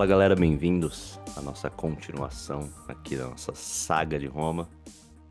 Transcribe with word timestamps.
Fala 0.00 0.08
galera, 0.08 0.34
bem-vindos 0.34 1.20
à 1.36 1.42
nossa 1.42 1.68
continuação 1.68 2.72
aqui 2.88 3.16
da 3.16 3.26
nossa 3.26 3.54
saga 3.54 4.18
de 4.18 4.26
Roma. 4.26 4.66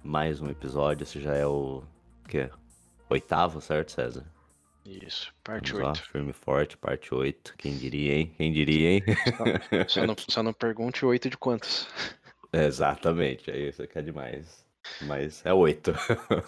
Mais 0.04 0.42
um 0.42 0.48
episódio, 0.48 1.06
esse 1.06 1.20
já 1.20 1.34
é 1.34 1.44
o 1.44 1.82
que 2.28 2.48
oitavo, 3.10 3.60
certo, 3.62 3.94
César? 3.94 4.24
Isso, 4.86 5.34
parte 5.44 5.72
Vamos 5.72 5.86
lá, 5.86 5.90
8. 5.94 6.12
firme 6.12 6.30
e 6.30 6.34
forte, 6.34 6.78
parte 6.78 7.16
8. 7.16 7.56
Quem 7.58 7.78
diria, 7.78 8.14
hein? 8.14 8.32
Quem 8.38 8.54
diria, 8.54 8.92
hein? 8.92 9.04
Só 9.88 10.06
não, 10.06 10.16
só 10.30 10.44
não 10.44 10.54
pergunte 10.54 11.04
oito 11.04 11.32
de 11.32 11.38
quantos. 11.38 11.88
Exatamente, 12.54 13.50
é 13.50 13.58
isso 13.58 13.88
que 13.88 13.98
é 13.98 14.04
demais. 14.04 14.64
Mas 15.02 15.44
é 15.48 15.52
8. 15.52 15.92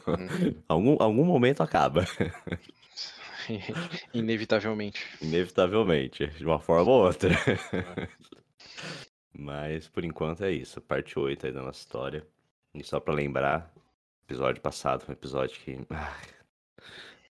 Hum. 0.08 0.56
algum, 0.70 0.96
algum 1.02 1.26
momento 1.26 1.64
acaba, 1.64 2.06
Inevitavelmente. 4.14 5.06
inevitavelmente, 5.22 6.28
de 6.28 6.46
uma 6.46 6.60
forma 6.60 6.92
ou 6.92 7.06
outra. 7.06 7.30
Mas 9.34 9.88
por 9.88 10.04
enquanto 10.04 10.44
é 10.44 10.52
isso, 10.52 10.82
parte 10.82 11.18
8 11.18 11.48
aí 11.48 11.52
da 11.52 11.62
nossa 11.62 11.80
história. 11.80 12.26
E 12.74 12.84
só 12.84 13.00
pra 13.00 13.14
lembrar, 13.14 13.72
episódio 14.24 14.62
passado 14.62 15.04
foi 15.06 15.14
um 15.14 15.18
episódio 15.18 15.60
que 15.62 15.78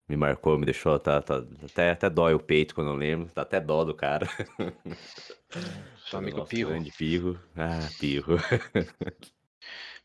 me 0.08 0.16
marcou, 0.16 0.58
me 0.58 0.64
deixou, 0.64 0.98
tá, 0.98 1.20
tá- 1.20 1.44
até, 1.64 1.90
até 1.90 2.10
dói 2.10 2.34
o 2.34 2.40
peito 2.40 2.74
quando 2.74 2.90
eu 2.90 2.96
lembro, 2.96 3.28
tá 3.32 3.42
até 3.42 3.60
dó 3.60 3.84
do 3.84 3.94
cara. 3.94 4.26
Seu 6.08 6.18
amigo 6.18 6.38
Nosso 6.38 6.50
Pirro. 6.50 6.70
grande 6.70 6.90
Pirro. 6.92 7.38
Ah, 7.56 7.88
Pirro. 8.00 8.36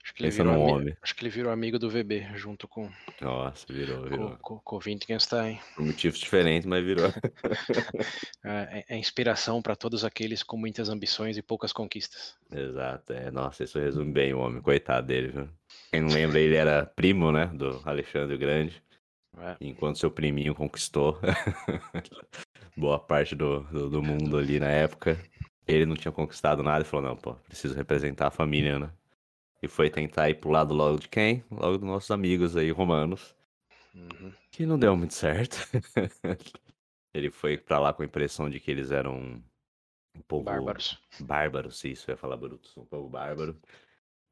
Acho 0.04 0.14
que, 0.14 0.22
ele 0.24 0.32
Pensa 0.32 0.44
virou 0.44 0.64
ami- 0.66 0.74
homem. 0.74 0.98
acho 1.02 1.16
que 1.16 1.24
ele 1.24 1.30
virou 1.30 1.50
amigo 1.52 1.80
do 1.80 1.90
VB, 1.90 2.28
junto 2.36 2.68
com, 2.68 2.90
Nossa, 3.22 3.66
virou, 3.72 4.04
virou. 4.04 4.38
com, 4.42 4.60
com, 4.60 4.78
Wittgenstein. 4.86 5.60
Por 5.76 5.86
motivos 5.86 6.20
diferentes, 6.20 6.66
mas 6.66 6.84
virou. 6.84 7.10
É, 8.46 8.84
é 8.90 8.98
inspiração 8.98 9.62
para 9.62 9.74
todos 9.76 10.04
aqueles 10.04 10.44
com 10.44 10.58
muitas 10.58 10.90
ambições 10.90 11.38
e 11.38 11.42
poucas 11.42 11.72
conquistas. 11.72 12.36
Exato, 12.52 13.14
é. 13.14 13.32
Nossa, 13.32 13.64
isso 13.64 13.80
resume 13.80 14.12
bem 14.12 14.34
o 14.34 14.40
homem, 14.40 14.62
coitado 14.62 15.08
dele, 15.08 15.30
viu? 15.30 15.50
Quem 15.90 16.02
não 16.02 16.10
lembra, 16.10 16.40
ele 16.40 16.56
era 16.56 16.86
primo, 16.86 17.32
né, 17.32 17.46
do 17.48 17.82
Alexandre 17.86 18.36
o 18.36 18.38
Grande, 18.38 18.84
É, 19.38 19.56
enquanto 19.62 19.98
seu 20.00 20.12
priminho 20.12 20.54
conquistou 20.54 21.18
boa 22.76 23.00
parte 23.00 23.34
do, 23.36 23.62
do, 23.64 23.90
do 23.90 24.04
mundo 24.04 24.38
ali 24.38 24.60
na 24.60 24.68
época. 24.70 25.18
Ele 25.66 25.86
não 25.86 25.96
tinha 25.96 26.12
conquistado 26.12 26.62
nada 26.62 26.84
e 26.84 26.88
falou, 26.88 27.10
não, 27.10 27.16
pô, 27.16 27.36
preciso 27.36 27.74
representar 27.74 28.28
a 28.28 28.32
família, 28.32 28.78
né? 28.78 28.90
E 29.64 29.68
foi 29.70 29.90
tentar 29.90 30.30
ir 30.30 30.42
pro 30.42 30.52
lado 30.52 30.74
logo 30.74 31.00
de 31.00 31.08
quem? 31.08 31.42
Logo 31.50 31.78
dos 31.78 31.88
nossos 31.88 32.12
amigos 32.12 32.58
aí, 32.58 32.70
romanos. 32.70 33.34
uhum. 33.96 34.34
Que 34.52 34.66
não 34.66 34.78
deu 34.78 34.94
muito 34.98 35.14
certo. 35.14 35.56
ele 37.16 37.32
foi 37.32 37.58
pra 37.58 37.80
lá 37.80 37.94
com 37.94 38.02
a 38.02 38.06
impressão 38.06 38.50
de 38.50 38.60
que 38.60 38.70
eles 38.70 38.92
eram 38.92 39.42
um 40.14 40.22
povo 40.28 40.44
Bárbaros. 40.44 41.00
bárbaros, 41.22 41.82
isso, 41.86 42.12
eu 42.12 42.14
ia 42.14 42.18
falar 42.18 42.36
brutos, 42.36 42.76
um 42.76 42.84
povo 42.84 43.08
bárbaro. 43.08 43.58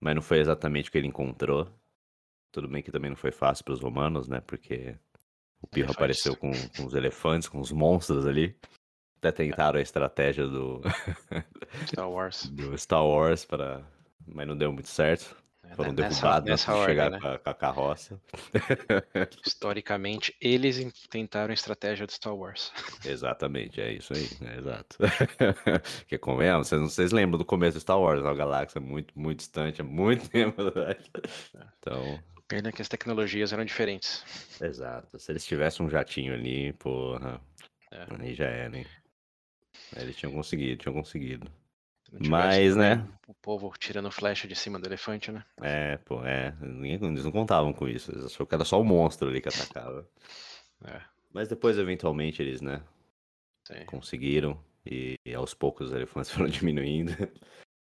Mas 0.02 0.16
não 0.16 0.22
foi 0.22 0.40
exatamente 0.40 0.90
o 0.90 0.92
que 0.92 0.98
ele 0.98 1.08
encontrou. 1.08 1.72
Tudo 2.52 2.68
bem 2.68 2.84
que 2.84 2.92
também 2.92 3.10
não 3.10 3.16
foi 3.16 3.32
fácil 3.32 3.64
para 3.64 3.74
os 3.74 3.80
romanos, 3.80 4.28
né? 4.28 4.42
Porque 4.42 4.98
o 5.62 5.68
Pirro 5.68 5.92
apareceu 5.92 6.36
com, 6.36 6.52
com 6.76 6.86
os 6.86 6.94
elefantes, 6.94 7.48
com 7.48 7.62
os 7.62 7.72
monstros 7.72 8.26
ali. 8.26 8.54
Até 9.16 9.32
tentaram 9.32 9.80
a 9.80 9.82
estratégia 9.82 10.46
do, 10.46 10.82
Star 11.88 12.10
Wars. 12.10 12.48
do 12.52 12.78
Star 12.78 13.06
Wars, 13.06 13.46
para... 13.46 13.82
mas 14.28 14.48
não 14.48 14.58
deu 14.58 14.72
muito 14.72 14.90
certo. 14.90 15.36
É, 15.64 15.76
Foram 15.76 15.94
nessa- 15.94 16.10
derrubados 16.22 16.50
antes 16.52 16.66
nessa 16.66 16.72
de 16.74 16.78
ordem, 16.80 16.96
chegar 16.96 17.10
né? 17.12 17.20
com, 17.20 17.28
a, 17.28 17.52
a 17.52 17.54
carroça. 17.54 18.22
Historicamente, 19.46 20.36
eles 20.42 20.78
tentaram 21.10 21.52
a 21.52 21.54
estratégia 21.54 22.06
do 22.06 22.12
Star 22.12 22.36
Wars. 22.36 22.72
Exatamente, 23.06 23.80
é 23.80 23.94
isso 23.94 24.14
aí, 24.14 24.28
é 24.50 24.58
exato. 24.58 24.98
que 26.08 26.18
convenhamos, 26.18 26.68
vocês, 26.68 26.82
vocês 26.82 27.12
lembram 27.12 27.38
do 27.38 27.46
começo 27.46 27.78
do 27.78 27.82
Star 27.82 28.00
Wars, 28.00 28.22
uma 28.22 28.34
galáxia 28.36 28.82
muito, 28.82 29.18
muito 29.18 29.40
distante, 29.40 29.82
há 29.82 29.84
muito 29.84 30.28
tempo 30.30 30.62
atrás. 30.62 30.98
Então, 31.80 32.20
Pena 32.48 32.70
que 32.72 32.82
as 32.82 32.90
tecnologias 32.90 33.54
eram 33.54 33.64
diferentes. 33.64 34.26
exato. 34.62 35.18
Se 35.18 35.32
eles 35.32 35.46
tivessem 35.46 35.86
um 35.86 35.90
jatinho 35.90 36.34
ali, 36.34 36.74
porra, 36.74 37.40
É. 37.92 38.06
aí 38.20 38.34
já 38.34 38.46
era, 38.46 38.78
hein? 38.78 38.86
Eles 39.96 40.18
tinham 40.18 40.34
conseguido, 40.34 40.82
tinham 40.82 40.94
conseguido. 40.94 41.50
Mas, 42.20 42.76
né? 42.76 43.08
O 43.28 43.34
povo 43.34 43.72
tirando 43.80 44.12
flecha 44.12 44.48
de 44.48 44.56
cima 44.56 44.78
do 44.78 44.88
elefante, 44.88 45.32
né? 45.32 45.44
É, 45.62 45.98
pô, 45.98 46.24
é. 46.26 46.54
Eles 46.62 47.24
não 47.24 47.32
contavam 47.32 47.72
com 47.72 47.88
isso. 47.88 48.12
Eles 48.12 48.26
achavam 48.26 48.48
que 48.48 48.56
era 48.56 48.66
só 48.66 48.80
o 48.80 48.84
monstro 48.84 49.30
ali 49.30 49.42
que 49.42 49.50
atacava. 49.50 50.08
É, 50.84 51.00
Mas 51.32 51.48
depois, 51.48 51.78
eventualmente, 51.78 52.42
eles, 52.42 52.60
né, 52.60 52.82
sim. 53.68 53.86
conseguiram 53.86 54.60
e, 54.84 55.14
e 55.24 55.32
aos 55.36 55.54
poucos 55.54 55.90
os 55.90 55.94
elefantes 55.94 56.32
foram 56.34 56.50
diminuindo. 56.50 57.16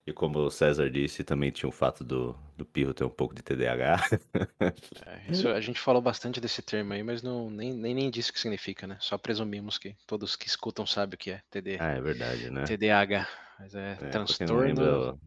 E 0.07 0.13
como 0.13 0.41
o 0.41 0.51
César 0.51 0.91
disse, 0.91 1.23
também 1.23 1.53
tinha 1.53 1.69
o 1.69 1.73
fato 1.73 2.03
do, 2.03 2.37
do 2.57 2.65
Pirro 2.65 2.93
ter 2.93 3.05
um 3.05 3.11
pouco 3.11 3.35
de 3.35 3.43
TDAH. 3.43 4.01
É, 5.07 5.31
isso, 5.31 5.49
a 5.49 5.61
gente 5.61 5.81
falou 5.81 6.03
bastante 6.03 6.41
desse 6.41 6.63
termo 6.63 6.93
aí, 6.93 7.03
mas 7.03 7.23
não, 7.23 7.49
nem, 7.51 7.73
nem, 7.73 7.95
nem 7.95 8.11
disse 8.11 8.31
o 8.31 8.33
que 8.33 8.41
significa, 8.41 8.87
né? 8.87 8.97
Só 9.01 9.17
presumimos 9.17 9.79
que 9.79 9.95
todos 10.07 10.37
que 10.37 10.47
escutam 10.47 10.87
sabem 10.87 11.15
o 11.15 11.19
que 11.19 11.31
é 11.31 11.43
TD, 11.51 11.79
ah, 11.81 11.93
é 11.93 12.01
verdade, 12.01 12.51
né? 12.51 12.65
TDAH. 12.65 13.29
Mas 13.61 13.75
é, 13.75 13.93
É, 14.01 14.05
não 14.05 14.11
transtorno. 14.11 14.63
lembra, 14.63 15.19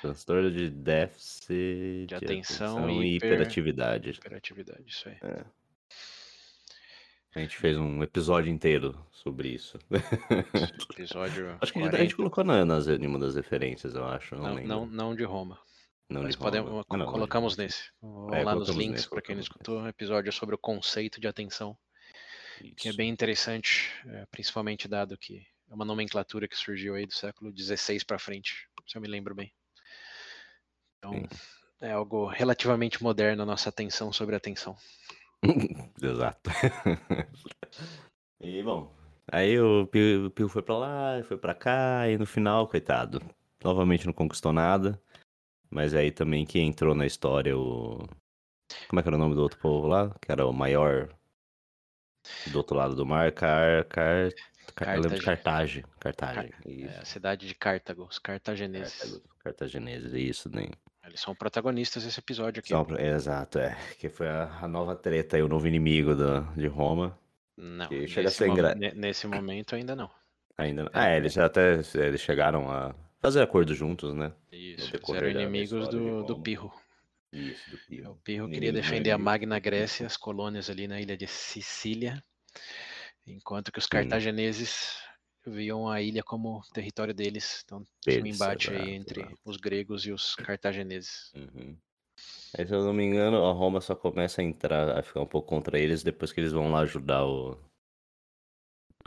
transtorno 0.00 0.50
de 0.52 0.70
déficit 0.70 2.06
De 2.06 2.14
atenção 2.14 2.88
e 2.88 3.02
e 3.12 3.16
hiper- 3.16 3.32
hiperatividade. 3.32 4.10
Hiperatividade, 4.10 4.84
isso 4.86 5.08
aí. 5.08 5.16
A 7.34 7.40
gente 7.40 7.56
fez 7.56 7.78
um 7.78 8.02
episódio 8.02 8.52
inteiro 8.52 8.94
sobre 9.10 9.48
isso. 9.48 9.78
Episódio 10.92 11.56
Acho 11.62 11.72
que 11.72 11.78
a 11.78 11.82
gente, 11.82 11.88
a 11.88 11.90
40, 11.90 11.96
gente 11.98 12.14
colocou 12.16 12.44
na, 12.44 12.62
nas, 12.64 12.86
em 12.86 13.06
uma 13.06 13.18
das 13.18 13.34
referências, 13.34 13.94
eu 13.94 14.04
acho. 14.04 14.36
Não, 14.36 14.54
não, 14.54 14.62
não, 14.64 14.86
não 14.86 15.14
de 15.16 15.24
Roma. 15.24 15.58
Não 16.10 16.22
mas 16.22 16.36
podemos, 16.36 16.70
Ah, 16.70 16.84
não, 16.90 16.98
não, 16.98 17.06
colocamos 17.06 17.56
de- 17.56 17.62
nesse. 17.62 17.84
Vamos 18.02 18.34
É, 18.34 18.44
lá 18.44 18.54
nos 18.54 18.68
links 18.68 19.06
para 19.06 19.22
quem 19.22 19.34
não 19.34 19.42
escutou. 19.42 19.80
Um 19.80 19.88
episódio 19.88 20.30
sobre 20.30 20.54
o 20.54 20.58
conceito 20.58 21.18
de 21.18 21.26
atenção, 21.26 21.74
que 22.76 22.88
é 22.88 22.90
Isso. 22.90 22.96
bem 22.98 23.08
interessante, 23.08 23.90
é, 24.06 24.26
principalmente 24.30 24.86
dado 24.86 25.16
que 25.16 25.42
é 25.72 25.74
uma 25.74 25.86
nomenclatura 25.86 26.46
que 26.46 26.54
surgiu 26.54 26.94
aí 26.94 27.06
do 27.06 27.14
século 27.14 27.50
XVI 27.56 28.04
para 28.04 28.18
frente, 28.18 28.68
se 28.86 28.98
eu 28.98 29.00
me 29.00 29.08
lembro 29.08 29.34
bem. 29.34 29.50
Então, 30.98 31.14
Sim. 31.14 31.28
é 31.80 31.92
algo 31.92 32.26
relativamente 32.26 33.02
moderno 33.02 33.42
a 33.42 33.46
nossa 33.46 33.70
atenção 33.70 34.12
sobre 34.12 34.36
atenção. 34.36 34.76
Exato. 36.00 36.50
e 38.38 38.62
bom, 38.62 38.94
aí 39.32 39.58
o 39.58 39.86
Pio, 39.86 40.26
o 40.26 40.30
Pio 40.30 40.48
foi 40.48 40.62
pra 40.62 40.76
lá, 40.76 41.24
foi 41.24 41.38
pra 41.38 41.54
cá, 41.54 42.06
e 42.06 42.18
no 42.18 42.26
final, 42.26 42.68
coitado, 42.68 43.22
novamente 43.64 44.04
não 44.04 44.12
conquistou 44.12 44.52
nada. 44.52 45.02
Mas 45.70 45.94
aí 45.94 46.10
também 46.10 46.44
que 46.44 46.60
entrou 46.60 46.94
na 46.94 47.06
história 47.06 47.56
o. 47.56 48.06
Como 48.88 49.00
é 49.00 49.02
que 49.02 49.08
era 49.08 49.16
o 49.16 49.18
nome 49.18 49.34
do 49.34 49.40
outro 49.40 49.58
povo 49.58 49.86
lá? 49.86 50.14
Que 50.20 50.30
era 50.30 50.46
o 50.46 50.52
maior 50.52 51.08
do 52.50 52.58
outro 52.58 52.76
lado 52.76 52.94
do 52.94 53.06
mar, 53.06 53.32
Car. 53.32 53.86
Car... 53.88 54.28
Car... 54.74 54.96
Eu 54.96 55.02
lembro 55.02 55.18
de 55.18 55.24
Cartagem. 55.24 55.84
Cartagem. 56.00 56.50
Isso. 56.66 56.94
É 56.96 56.98
a 57.00 57.04
cidade 57.04 57.46
de 57.46 57.54
Cartago, 57.54 58.06
os 58.08 58.18
cartageneses. 58.18 58.98
Cartago- 58.98 59.22
Cartageneses, 59.42 60.12
isso, 60.14 60.48
nem. 60.48 60.70
Eles 61.04 61.20
são 61.20 61.34
protagonistas 61.34 62.04
desse 62.04 62.20
episódio 62.20 62.60
aqui. 62.60 62.72
Pra- 62.84 63.02
Exato, 63.02 63.58
é. 63.58 63.76
Que 63.98 64.08
foi 64.08 64.28
a, 64.28 64.44
a 64.62 64.68
nova 64.68 64.94
treta 64.94 65.36
aí, 65.36 65.42
o 65.42 65.48
novo 65.48 65.66
inimigo 65.66 66.14
da, 66.14 66.40
de 66.56 66.66
Roma. 66.68 67.18
Não, 67.56 67.88
nesse, 67.90 68.30
ser 68.30 68.46
mo- 68.46 68.54
ne- 68.56 68.92
nesse 68.94 69.26
momento 69.26 69.74
ainda 69.74 69.94
não. 69.96 70.08
Ainda 70.56 70.84
não. 70.84 70.90
Ah, 70.94 71.08
é, 71.10 71.16
eles 71.16 71.36
até 71.36 71.80
eles 71.94 72.20
chegaram 72.20 72.70
a 72.70 72.94
fazer 73.20 73.42
acordo 73.42 73.74
juntos, 73.74 74.14
né? 74.14 74.32
Isso, 74.52 74.94
eles 74.96 75.08
eram 75.10 75.28
inimigos 75.28 75.88
do, 75.88 76.22
do. 76.22 76.40
Pirro. 76.40 76.72
Isso, 77.32 77.70
do 77.70 77.78
Pio. 77.88 78.10
O 78.12 78.16
Pirro 78.16 78.48
queria 78.48 78.70
do 78.72 78.76
defender 78.76 79.10
a. 79.10 79.18
Magna 79.18 79.58
Grécia, 79.58 80.06
as 80.06 80.16
colônias 80.16 80.70
ali 80.70 80.86
na 80.86 81.00
ilha 81.00 81.16
de 81.16 81.26
Sicília, 81.26 82.22
enquanto 83.26 83.72
que 83.72 83.78
os 83.78 83.86
cartageneses 83.86 84.96
viam 85.46 85.88
a 85.88 86.00
ilha 86.00 86.22
como 86.22 86.62
território 86.72 87.14
deles. 87.14 87.62
Então 87.64 87.86
tinha 88.00 88.22
um 88.22 88.26
embate 88.26 88.70
aí 88.70 88.90
entre 88.90 89.26
os 89.44 89.56
gregos 89.56 90.06
e 90.06 90.12
os 90.12 90.34
cartageneses. 90.34 91.32
Uhum. 91.34 91.76
Aí, 92.56 92.66
se 92.66 92.74
eu 92.74 92.84
não 92.84 92.92
me 92.92 93.04
engano, 93.04 93.44
a 93.44 93.52
Roma 93.52 93.80
só 93.80 93.94
começa 93.94 94.40
a 94.40 94.44
entrar, 94.44 94.98
a 94.98 95.02
ficar 95.02 95.20
um 95.20 95.26
pouco 95.26 95.48
contra 95.48 95.78
eles 95.78 96.02
depois 96.02 96.32
que 96.32 96.40
eles 96.40 96.52
vão 96.52 96.70
lá 96.70 96.80
ajudar 96.80 97.24
o. 97.24 97.58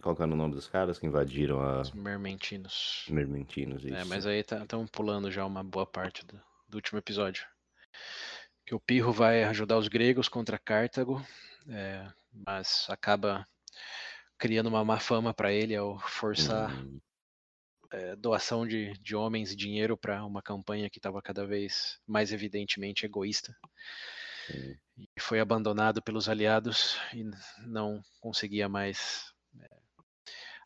Qual 0.01 0.15
que 0.15 0.21
era 0.21 0.31
o 0.31 0.35
nome 0.35 0.53
dos 0.53 0.67
caras 0.67 0.99
que 0.99 1.05
invadiram 1.05 1.61
a 1.61 1.81
Os 1.81 1.91
mermentinos. 1.91 3.05
Mermentinos? 3.09 3.83
Isso. 3.83 3.95
É, 3.95 4.03
mas 4.05 4.25
aí 4.25 4.39
estamos 4.39 4.89
pulando 4.91 5.31
já 5.31 5.45
uma 5.45 5.63
boa 5.63 5.85
parte 5.85 6.25
do, 6.25 6.39
do 6.67 6.75
último 6.75 6.99
episódio. 6.99 7.45
Que 8.65 8.75
o 8.75 8.79
Pirro 8.79 9.13
vai 9.13 9.43
ajudar 9.43 9.77
os 9.77 9.87
gregos 9.87 10.27
contra 10.27 10.59
Cartago, 10.59 11.25
é, 11.69 12.07
mas 12.45 12.87
acaba 12.89 13.47
criando 14.37 14.67
uma 14.67 14.83
má 14.83 14.99
fama 14.99 15.33
para 15.33 15.51
ele 15.51 15.75
ao 15.75 15.99
forçar 15.99 16.71
Uhum. 16.71 16.99
é, 17.91 18.15
doação 18.15 18.67
de, 18.67 18.93
de 18.93 19.15
homens 19.15 19.51
e 19.51 19.55
dinheiro 19.55 19.97
para 19.97 20.25
uma 20.25 20.41
campanha 20.41 20.89
que 20.89 20.99
estava 20.99 21.21
cada 21.21 21.45
vez 21.45 21.99
mais 22.07 22.31
evidentemente 22.31 23.05
egoísta. 23.05 23.55
Sim. 24.47 24.77
E 24.97 25.19
foi 25.19 25.39
abandonado 25.39 26.01
pelos 26.01 26.29
aliados 26.29 26.97
e 27.13 27.23
não 27.67 28.01
conseguia 28.21 28.69
mais 28.69 29.33
é, 29.59 29.69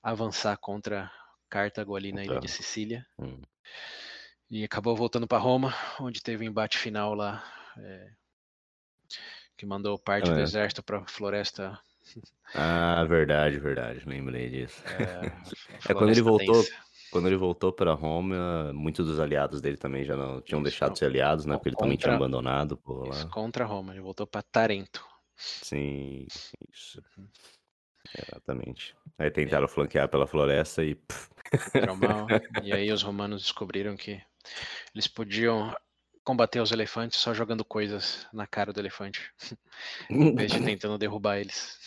avançar 0.04 0.57
contra, 0.57 1.12
Cartago 1.50 1.95
ali 1.95 2.12
na 2.12 2.24
ilha 2.24 2.39
de 2.39 2.48
Sicília. 2.48 3.06
Hum. 3.18 3.42
E 4.51 4.63
acabou 4.63 4.95
voltando 4.95 5.27
para 5.27 5.39
Roma, 5.39 5.74
onde 6.00 6.21
teve 6.21 6.45
o 6.45 6.48
embate 6.48 6.77
final 6.77 7.13
lá, 7.16 7.44
é, 7.77 8.12
que 9.57 9.66
mandou 9.66 9.98
parte 9.98 10.31
do 10.31 10.39
É. 10.39 10.44
exército 10.44 10.83
para 10.83 11.06
floresta. 11.07 11.80
Ah, 12.56 13.03
verdade, 13.06 13.59
verdade. 13.59 14.01
Lembrei 14.06 14.50
disso. 14.50 14.81
É, 14.88 15.21
É, 15.89 15.94
quando 15.94 16.11
ele 16.11 16.21
voltou, 16.21 16.65
quando 17.11 17.27
ele 17.27 17.38
voltou 17.38 17.71
para 17.71 17.94
Roma, 17.94 18.71
muitos 18.73 19.07
dos 19.07 19.19
aliados 19.19 19.61
dele 19.61 19.77
também 19.77 20.03
já 20.03 20.15
não 20.15 20.41
tinham 20.41 20.59
Isso, 20.59 20.63
deixado 20.69 20.89
não. 20.89 20.94
de 20.94 21.00
ser 21.00 21.06
aliados, 21.06 21.45
né? 21.45 21.56
Porque 21.56 21.69
ele 21.69 21.75
também 21.75 21.97
tinha 21.97 22.11
contra- 22.11 22.25
abandonado 22.25 22.77
por 22.77 23.07
Isso, 23.07 23.23
lá. 23.25 23.29
contra 23.31 23.65
Roma. 23.65 23.94
Ele 23.94 24.01
voltou 24.01 24.27
para 24.27 24.41
Tarento. 24.41 25.06
Sim, 25.35 26.27
isso. 26.71 27.01
Uhum. 27.17 27.27
Exatamente. 28.27 28.95
Aí 29.17 29.29
tentaram 29.31 29.67
flanquear 29.67 30.09
pela 30.09 30.27
floresta 30.27 30.83
e. 30.83 30.97
mal. 31.97 32.27
e 32.63 32.73
aí 32.73 32.91
os 32.91 33.03
romanos 33.03 33.44
descobriram 33.44 33.95
que 33.95 34.21
eles 34.94 35.07
podiam 35.07 35.75
combater 36.23 36.59
os 36.59 36.71
elefantes 36.71 37.19
só 37.19 37.33
jogando 37.33 37.63
coisas 37.63 38.27
na 38.33 38.45
cara 38.45 38.73
do 38.73 38.79
elefante, 38.79 39.31
em 40.09 40.35
vez 40.35 40.51
de 40.51 40.63
tentando 40.63 40.97
derrubar 40.97 41.38
eles. 41.39 41.77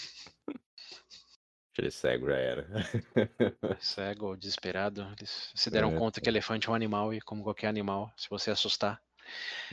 Aquele 1.73 1.91
cego 1.91 2.27
já 2.29 2.37
era. 2.37 2.67
Cego 3.79 4.29
ou 4.29 4.35
desesperado, 4.35 5.03
eles 5.19 5.53
se 5.55 5.71
deram 5.71 5.91
É, 5.91 5.93
conta 5.93 6.23
que 6.23 6.29
elefante 6.31 6.69
é 6.69 6.73
um 6.73 6.75
animal 6.75 7.13
e, 7.13 7.21
como 7.21 7.43
qualquer 7.43 7.67
animal, 7.67 8.11
se 8.17 8.31
você 8.31 8.51
assustar, 8.51 9.03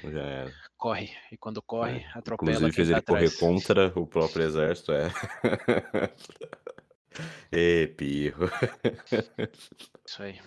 já 0.04 0.22
era. 0.22 0.52
corre. 0.78 1.10
E 1.32 1.38
quando 1.38 1.62
corre, 1.62 1.92
É, 1.92 1.98
atropela 2.16 2.36
Inclusive 2.36 2.72
fez 2.74 2.90
tá 2.90 2.90
ele 2.90 3.02
correr 3.02 3.06
atrás. 3.30 3.32
contra 3.32 4.00
o 4.00 4.08
próprio 4.08 4.46
exército, 4.46 4.92
é. 4.92 5.10
Ê, 7.52 7.88
pirro. 7.98 8.48
Isso 10.06 10.24
aí. 10.24 10.40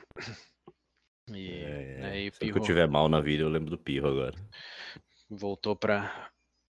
E 1.29 1.65
É, 1.99 2.01
aí 2.01 2.31
Sempre 2.31 2.53
que 2.53 2.59
eu 2.59 2.63
Pirro 2.63 2.63
tiver 2.63 2.89
mal 2.89 3.09
na 3.09 3.21
vida, 3.21 3.43
eu 3.43 3.49
lembro 3.49 3.71
do 3.71 3.79
pirro 3.79 4.09
agora. 4.09 4.37
voltou 5.29 5.77
para 5.77 6.31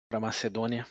para 0.09 0.19
Macedônia, 0.19 0.85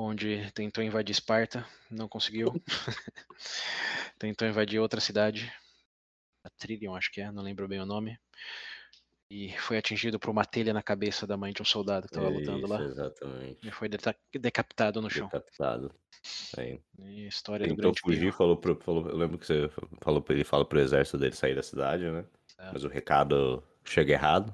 onde 0.00 0.50
tentou 0.52 0.82
invadir 0.82 1.12
Esparta, 1.12 1.66
não 1.90 2.08
conseguiu. 2.08 2.52
tentou 4.18 4.48
invadir 4.48 4.78
outra 4.80 5.00
cidade, 5.00 5.52
a 6.44 6.50
Trilion, 6.50 6.94
acho 6.94 7.10
que 7.12 7.20
é, 7.20 7.30
não 7.30 7.42
lembro 7.42 7.68
bem 7.68 7.80
o 7.80 7.86
nome. 7.86 8.18
E 9.30 9.56
foi 9.58 9.78
atingido 9.78 10.18
por 10.18 10.30
uma 10.30 10.44
telha 10.44 10.72
na 10.72 10.82
cabeça 10.82 11.24
da 11.24 11.36
mãe 11.36 11.52
de 11.52 11.62
um 11.62 11.64
soldado 11.64 12.08
que 12.08 12.14
estava 12.14 12.28
lutando 12.28 12.66
lá. 12.66 12.82
exatamente. 12.82 13.68
E 13.68 13.70
foi 13.70 13.88
decapitado 14.34 15.00
no 15.00 15.08
chão. 15.08 15.26
Decapitado. 15.26 15.94
Aí. 16.58 16.80
E 16.98 17.28
história 17.28 17.64
do 17.64 17.70
Tentou 17.70 17.92
grande 17.92 18.00
fugir, 18.00 18.32
falou 18.32 18.56
pro. 18.56 18.76
Falou, 18.80 19.08
eu 19.08 19.16
lembro 19.16 19.38
que 19.38 19.46
você 19.46 19.70
falou 20.00 20.20
pra 20.20 20.34
ele, 20.34 20.42
fala 20.42 20.64
pro 20.64 20.80
exército 20.80 21.16
dele 21.16 21.36
sair 21.36 21.54
da 21.54 21.62
cidade, 21.62 22.10
né? 22.10 22.24
É. 22.58 22.72
Mas 22.72 22.82
o 22.82 22.88
recado 22.88 23.62
chega 23.84 24.12
errado. 24.12 24.52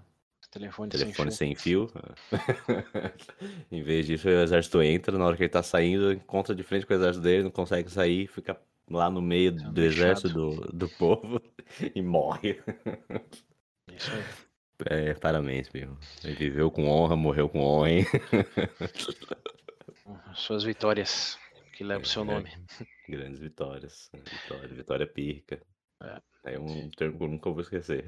Telefone, 0.50 0.90
Telefone 0.90 1.30
sem 1.32 1.54
sem 1.54 1.56
fio. 1.56 1.90
em 3.70 3.82
vez 3.82 4.06
disso, 4.06 4.28
o 4.28 4.30
exército 4.30 4.80
entra, 4.82 5.16
na 5.18 5.24
hora 5.24 5.36
que 5.36 5.42
ele 5.42 5.50
tá 5.50 5.62
saindo, 5.62 6.12
encontra 6.12 6.54
de 6.54 6.62
frente 6.62 6.86
com 6.86 6.94
o 6.94 6.96
exército 6.96 7.22
dele, 7.22 7.42
não 7.44 7.50
consegue 7.50 7.90
sair, 7.90 8.26
fica 8.26 8.58
lá 8.90 9.10
no 9.10 9.20
meio 9.20 9.58
Sendo 9.58 9.72
do 9.72 9.82
exército 9.82 10.28
do, 10.28 10.50
do 10.72 10.88
povo 10.90 11.40
e 11.94 12.02
morre. 12.02 12.54
fio. 12.54 12.64
Isso 13.96 14.10
aí. 14.12 14.24
É, 14.86 15.14
parabéns, 15.14 15.68
Pirro. 15.70 15.98
Ele 16.22 16.34
viveu 16.34 16.70
com 16.70 16.86
honra, 16.88 17.16
morreu 17.16 17.48
com 17.48 17.60
honra, 17.60 17.90
hein? 17.90 18.04
Suas 20.34 20.64
vitórias, 20.64 21.38
que 21.72 21.82
levam 21.82 22.02
o 22.02 22.06
seu 22.06 22.22
É. 22.22 22.26
nome. 22.26 22.52
Grandes 23.08 23.40
vitórias. 23.40 24.10
Vitória, 24.12 24.68
vitória 24.68 25.06
pirca. 25.06 25.60
É. 26.02 26.20
É 26.44 26.58
um 26.60 26.90
termo 26.90 27.16
que 27.18 27.24
eu 27.24 27.28
nunca 27.28 27.50
vou 27.50 27.62
esquecer. 27.62 28.04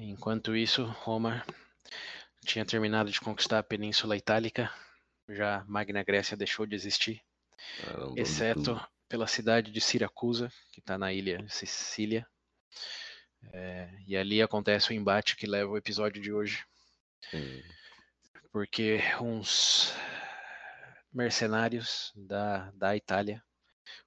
Enquanto 0.00 0.56
isso, 0.56 0.84
Roma 0.84 1.44
tinha 2.44 2.64
terminado 2.64 3.10
de 3.10 3.20
conquistar 3.20 3.58
a 3.58 3.64
Península 3.64 4.16
Itálica, 4.16 4.72
já 5.28 5.64
Magna 5.66 6.04
Grécia 6.04 6.36
deixou 6.36 6.64
de 6.64 6.76
existir, 6.76 7.20
de 8.14 8.20
exceto 8.20 8.80
pela 9.08 9.26
cidade 9.26 9.72
de 9.72 9.80
Siracusa, 9.80 10.52
que 10.72 10.78
está 10.78 10.96
na 10.96 11.12
ilha 11.12 11.44
Sicília. 11.48 12.24
É, 13.52 13.90
e 14.06 14.16
ali 14.16 14.40
acontece 14.40 14.90
o 14.90 14.92
embate 14.92 15.34
que 15.34 15.48
leva 15.48 15.72
o 15.72 15.76
episódio 15.76 16.22
de 16.22 16.32
hoje, 16.32 16.64
Sim. 17.28 17.60
porque 18.52 19.00
uns 19.20 19.92
mercenários 21.12 22.12
da, 22.14 22.70
da 22.70 22.96
Itália 22.96 23.42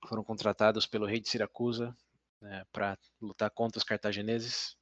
foram 0.07 0.23
contratados 0.23 0.87
pelo 0.87 1.05
rei 1.05 1.19
de 1.19 1.27
Siracusa 1.27 1.93
para 2.71 2.97
lutar 3.21 3.51
contra 3.51 3.77
os 3.77 3.83
cartagineses. 3.83 4.77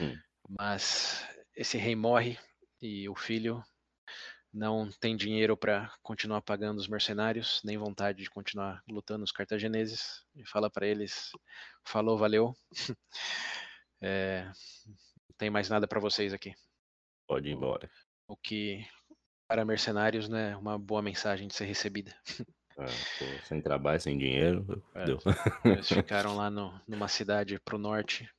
Hum. 0.00 0.18
Mas 0.48 1.26
esse 1.54 1.76
rei 1.76 1.94
morre 1.94 2.38
e 2.80 3.08
o 3.08 3.14
filho 3.14 3.62
não 4.52 4.90
tem 5.00 5.16
dinheiro 5.16 5.56
para 5.56 5.92
continuar 6.02 6.40
pagando 6.40 6.78
os 6.78 6.88
mercenários, 6.88 7.60
nem 7.64 7.76
vontade 7.76 8.22
de 8.22 8.30
continuar 8.30 8.82
lutando 8.88 9.24
os 9.24 9.32
cartagineses. 9.32 10.24
E 10.34 10.46
fala 10.48 10.70
para 10.70 10.86
eles: 10.86 11.30
falou, 11.84 12.16
valeu. 12.16 12.54
É, 14.00 14.44
não 14.86 15.34
tem 15.36 15.50
mais 15.50 15.68
nada 15.68 15.88
para 15.88 15.98
vocês 15.98 16.32
aqui. 16.32 16.54
Pode 17.26 17.48
ir 17.48 17.52
embora. 17.52 17.90
O 18.28 18.36
que 18.36 18.86
para 19.48 19.64
mercenários 19.64 20.28
não 20.28 20.38
é 20.38 20.56
uma 20.56 20.78
boa 20.78 21.02
mensagem 21.02 21.48
de 21.48 21.54
ser 21.56 21.64
recebida. 21.64 22.14
Pô, 22.76 22.84
sem 23.42 23.60
trabalho, 23.60 24.00
sem 24.00 24.16
dinheiro, 24.16 24.80
É. 24.94 25.68
Eles 25.68 25.88
ficaram 25.90 26.36
lá 26.36 26.48
no, 26.48 26.80
numa 26.86 27.08
cidade 27.08 27.58
para 27.58 27.74
o 27.74 27.78
norte 27.80 28.30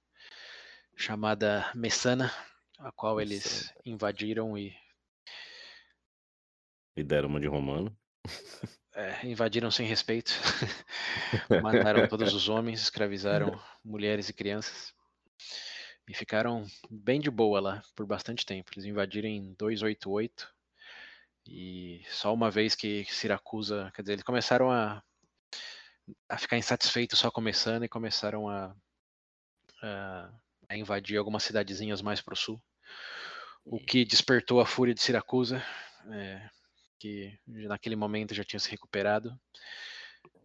chamada 1.00 1.72
Messana, 1.74 2.30
a 2.78 2.92
qual 2.92 3.22
eles 3.22 3.74
invadiram 3.86 4.58
e 4.58 4.76
E 6.96 7.04
deram 7.04 7.30
uma 7.30 7.40
de 7.40 7.48
romano. 7.48 7.98
é, 8.94 9.26
invadiram 9.26 9.72
sem 9.72 9.88
respeito, 9.88 10.32
mataram 11.64 12.06
todos 12.06 12.34
os 12.34 12.50
homens, 12.50 12.82
escravizaram 12.82 13.58
mulheres 13.84 14.28
e 14.28 14.34
crianças 14.34 14.94
e 16.06 16.14
ficaram 16.14 16.66
bem 16.90 17.22
de 17.22 17.32
boa 17.32 17.62
lá 17.62 17.82
por 17.96 18.06
bastante 18.06 18.46
tempo. 18.46 18.70
Eles 18.74 18.86
invadiram 18.86 19.30
em 19.30 19.54
288 19.54 20.54
e 21.48 22.04
só 22.10 22.34
uma 22.34 22.52
vez 22.52 22.76
que 22.76 23.06
Siracusa, 23.06 23.90
quer 23.96 24.02
dizer, 24.02 24.14
eles 24.14 24.26
começaram 24.26 24.70
a, 24.70 25.02
a 26.28 26.38
ficar 26.38 26.58
insatisfeitos 26.58 27.20
só 27.20 27.32
começando 27.32 27.86
e 27.86 27.90
começaram 27.90 28.50
a, 28.50 28.76
a, 29.82 30.30
a 30.70 30.78
invadir 30.78 31.18
algumas 31.18 31.44
cidadezinhas 31.44 32.02
mais 32.02 32.22
para 32.22 32.34
o 32.34 32.38
sul, 32.38 32.62
o 33.66 33.80
que 33.80 34.06
despertou 34.06 34.62
a 34.62 34.66
fúria 34.66 34.94
de 34.94 35.02
Siracusa, 35.02 35.64
é, 36.12 36.50
que 37.00 37.38
naquele 37.48 37.96
momento 37.96 38.34
já 38.34 38.44
tinha 38.44 38.60
se 38.60 38.70
recuperado 38.70 39.38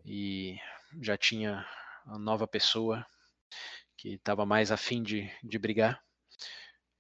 e 0.05 0.59
já 1.03 1.17
tinha 1.17 1.67
uma 2.07 2.19
nova 2.19 2.47
pessoa 2.47 3.07
que 3.97 4.15
estava 4.15 4.45
mais 4.47 4.73
afim 4.73 5.03
de, 5.03 5.31
de 5.43 5.59
brigar. 5.59 6.03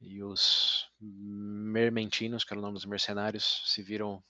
E 0.01 0.23
os 0.23 0.91
mermentinos, 1.01 2.45
que 2.45 2.53
era 2.53 2.59
o 2.59 2.63
nome 2.63 2.75
dos 2.75 2.85
mercenários, 2.85 3.63
se 3.67 3.83
viram 3.83 4.23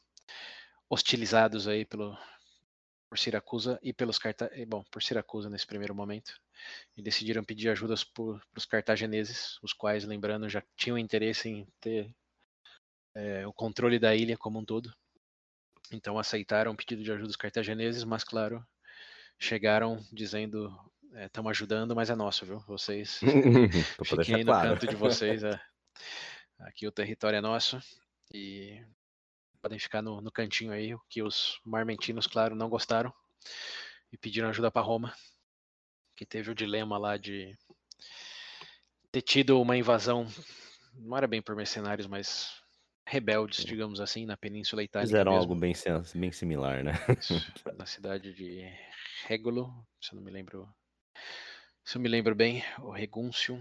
hostilizados 0.88 1.66
aí 1.66 1.84
pelo, 1.84 2.16
por 3.14 3.18
Siracusa 3.20 3.78
e 3.80 3.92
pelos 3.92 4.18
carta 4.18 4.50
bom, 4.66 4.82
por 4.90 5.00
Siracusa 5.00 5.48
nesse 5.48 5.64
primeiro 5.64 5.94
momento. 5.94 6.34
E 6.96 7.02
decidiram 7.02 7.44
pedir 7.44 7.68
ajudas 7.68 8.02
para 8.02 8.40
os 8.56 8.66
cartagineses, 8.66 9.56
os 9.62 9.72
quais, 9.72 10.04
lembrando, 10.04 10.48
já 10.48 10.60
tinham 10.76 10.98
interesse 10.98 11.48
em 11.48 11.64
ter 11.80 12.12
é, 13.14 13.46
o 13.46 13.52
controle 13.52 14.00
da 14.00 14.16
ilha 14.16 14.36
como 14.36 14.58
um 14.58 14.64
todo. 14.64 14.92
Então 15.92 16.18
aceitaram 16.18 16.72
o 16.72 16.76
pedido 16.76 17.04
de 17.04 17.12
ajuda 17.12 17.28
dos 17.28 17.36
cartagineses, 17.36 18.02
mas 18.02 18.24
claro, 18.24 18.66
chegaram 19.38 20.04
dizendo 20.12 20.76
estamos 21.14 21.50
ajudando, 21.50 21.94
mas 21.94 22.10
é 22.10 22.16
nosso, 22.16 22.44
viu? 22.44 22.58
Vocês 22.66 23.20
pra 23.96 24.04
fiquem 24.24 24.34
aí 24.34 24.44
no 24.44 24.50
claro. 24.50 24.70
canto 24.70 24.88
de 24.88 24.96
vocês. 24.96 25.44
É. 25.44 25.60
Aqui 26.58 26.88
o 26.88 26.92
território 26.92 27.36
é 27.36 27.40
nosso 27.40 27.78
e 28.32 28.84
podem 29.64 29.78
ficar 29.78 30.02
no, 30.02 30.20
no 30.20 30.30
cantinho 30.30 30.72
aí, 30.72 30.94
o 30.94 31.00
que 31.08 31.22
os 31.22 31.58
marmentinos, 31.64 32.26
claro, 32.26 32.54
não 32.54 32.68
gostaram 32.68 33.10
e 34.12 34.18
pediram 34.18 34.50
ajuda 34.50 34.70
para 34.70 34.84
Roma, 34.84 35.14
que 36.14 36.26
teve 36.26 36.50
o 36.50 36.54
dilema 36.54 36.98
lá 36.98 37.16
de 37.16 37.56
ter 39.10 39.22
tido 39.22 39.58
uma 39.58 39.74
invasão, 39.74 40.26
não 40.92 41.16
era 41.16 41.26
bem 41.26 41.40
por 41.40 41.56
mercenários, 41.56 42.06
mas 42.06 42.62
rebeldes, 43.06 43.64
digamos 43.64 44.02
assim, 44.02 44.26
na 44.26 44.36
Península 44.36 44.82
Itálica 44.82 45.08
Fizeram 45.08 45.32
mesmo. 45.32 45.42
algo 45.44 45.54
bem, 45.54 45.72
bem 46.14 46.30
similar, 46.30 46.84
né? 46.84 46.92
Isso, 47.18 47.34
na 47.74 47.86
cidade 47.86 48.34
de 48.34 48.70
Régulo, 49.26 49.72
se 49.98 50.12
eu 50.12 50.16
não 50.16 50.22
me 50.22 50.30
lembro, 50.30 50.68
se 51.82 51.96
eu 51.96 52.02
me 52.02 52.08
lembro 52.10 52.34
bem, 52.34 52.62
o 52.80 52.90
Regúncio, 52.90 53.58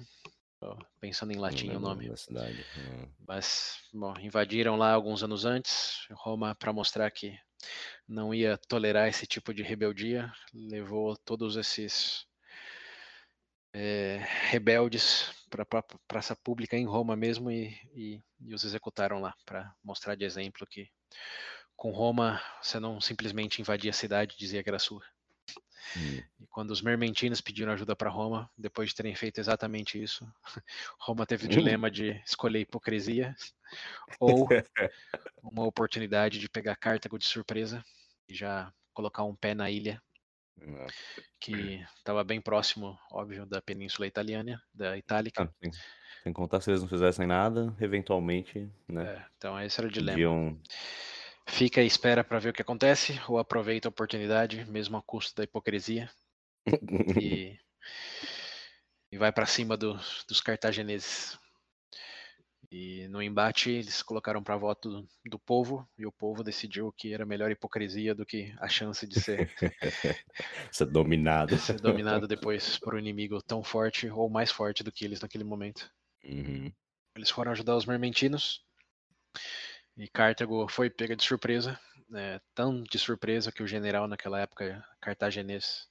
pensando 0.99 1.31
em 1.31 1.37
latim 1.37 1.69
o 1.71 1.79
nome. 1.79 2.09
Da 2.09 2.17
cidade. 2.17 2.65
Hum. 2.77 3.07
Mas, 3.27 3.77
bom, 3.93 4.13
invadiram 4.19 4.75
lá 4.75 4.91
alguns 4.91 5.23
anos 5.23 5.45
antes. 5.45 6.05
Roma, 6.11 6.55
para 6.55 6.73
mostrar 6.73 7.09
que 7.11 7.37
não 8.07 8.33
ia 8.33 8.57
tolerar 8.57 9.07
esse 9.07 9.25
tipo 9.25 9.53
de 9.53 9.63
rebeldia, 9.63 10.31
levou 10.53 11.15
todos 11.17 11.55
esses 11.55 12.25
é, 13.73 14.25
rebeldes 14.49 15.31
para 15.49 15.63
a 15.63 15.83
praça 16.07 16.35
pública 16.35 16.77
em 16.77 16.85
Roma 16.85 17.15
mesmo 17.15 17.49
e, 17.49 17.75
e, 17.93 18.23
e 18.41 18.53
os 18.53 18.63
executaram 18.63 19.19
lá 19.19 19.33
para 19.45 19.73
mostrar 19.83 20.15
de 20.15 20.25
exemplo 20.25 20.67
que 20.67 20.89
com 21.75 21.91
Roma 21.91 22.41
você 22.61 22.79
não 22.79 23.01
simplesmente 23.01 23.61
invadia 23.61 23.91
a 23.91 23.93
cidade 23.93 24.35
e 24.35 24.39
dizia 24.39 24.63
que 24.63 24.69
era 24.69 24.79
sua. 24.79 25.03
Hum. 25.97 26.21
E 26.39 26.47
quando 26.47 26.71
os 26.71 26.81
mermentinos 26.81 27.41
pediram 27.41 27.71
ajuda 27.71 27.95
para 27.95 28.09
Roma, 28.09 28.49
depois 28.57 28.89
de 28.89 28.95
terem 28.95 29.15
feito 29.15 29.39
exatamente 29.39 30.01
isso, 30.01 30.27
Roma 30.99 31.25
teve 31.25 31.45
o 31.45 31.49
dilema 31.49 31.89
de 31.89 32.21
escolher 32.25 32.61
hipocrisia 32.61 33.35
ou 34.19 34.47
uma 35.43 35.65
oportunidade 35.65 36.39
de 36.39 36.49
pegar 36.49 36.75
Cartago 36.75 37.17
de 37.17 37.27
surpresa 37.27 37.83
e 38.27 38.33
já 38.33 38.71
colocar 38.93 39.23
um 39.23 39.35
pé 39.35 39.53
na 39.53 39.69
ilha 39.69 40.01
que 41.39 41.83
estava 41.97 42.23
bem 42.23 42.39
próximo, 42.39 42.97
óbvio, 43.11 43.45
da 43.45 43.61
Península 43.61 44.07
Italiana, 44.07 44.61
da 44.73 44.97
Itálica. 44.97 45.43
Ah, 45.43 45.69
sem, 46.23 46.31
contar 46.31 46.61
se 46.61 46.71
eles 46.71 46.81
não 46.81 46.87
fizessem 46.87 47.27
nada, 47.27 47.75
eventualmente, 47.81 48.69
né? 48.87 49.03
É, 49.03 49.25
então 49.37 49.59
esse 49.59 49.79
era 49.79 49.87
o 49.87 49.91
dilema. 49.91 50.13
Podiam... 50.13 50.61
Fica 51.45 51.81
e 51.81 51.87
espera 51.87 52.23
para 52.23 52.39
ver 52.39 52.49
o 52.49 52.53
que 52.53 52.61
acontece, 52.61 53.19
ou 53.27 53.37
aproveita 53.37 53.87
a 53.87 53.91
oportunidade, 53.91 54.65
mesmo 54.65 54.97
a 54.97 55.01
custo 55.01 55.35
da 55.35 55.43
hipocrisia, 55.43 56.09
e, 57.21 57.57
e 59.11 59.17
vai 59.17 59.31
para 59.31 59.45
cima 59.45 59.75
do, 59.75 59.93
dos 60.27 60.39
cartagineses. 60.39 61.37
E 62.71 63.07
no 63.09 63.21
embate 63.21 63.69
eles 63.69 64.01
colocaram 64.01 64.41
para 64.41 64.57
voto 64.57 64.89
do, 64.89 65.09
do, 65.29 65.37
povo 65.37 65.87
e 65.95 66.07
o 66.07 66.11
povo 66.11 66.43
decidiu 66.43 66.91
que 66.91 67.13
era 67.13 67.23
melhor 67.23 67.51
hipocrisia 67.51 68.15
do 68.15 68.25
que 68.25 68.51
a 68.57 68.67
chance 68.67 69.05
de 69.05 69.19
ser, 69.19 69.51
ser 70.71 70.85
dominado. 70.87 71.55
ser 71.59 71.79
dominado 71.79 72.27
depois 72.27 72.79
por 72.79 72.95
um 72.95 72.97
inimigo 72.97 73.39
tão 73.43 73.63
forte 73.63 74.09
ou 74.09 74.27
mais 74.27 74.49
forte 74.49 74.81
do 74.81 74.91
que 74.91 75.05
eles 75.05 75.21
naquele 75.21 75.43
momento. 75.43 75.87
Uhum. 76.23 76.73
Eles 77.15 77.29
foram 77.29 77.51
ajudar 77.51 77.75
os 77.75 77.85
mermentinos 77.85 78.65
e 79.97 80.07
Cartago 80.07 80.67
foi 80.67 80.89
pega 80.89 81.15
de 81.15 81.23
surpresa, 81.23 81.79
né, 82.09 82.39
tão 82.53 82.83
de 82.83 82.99
surpresa 82.99 83.51
que 83.51 83.63
o 83.63 83.67
general 83.67 84.07
naquela 84.07 84.39
época 84.39 84.83
cartaginês 85.01 85.87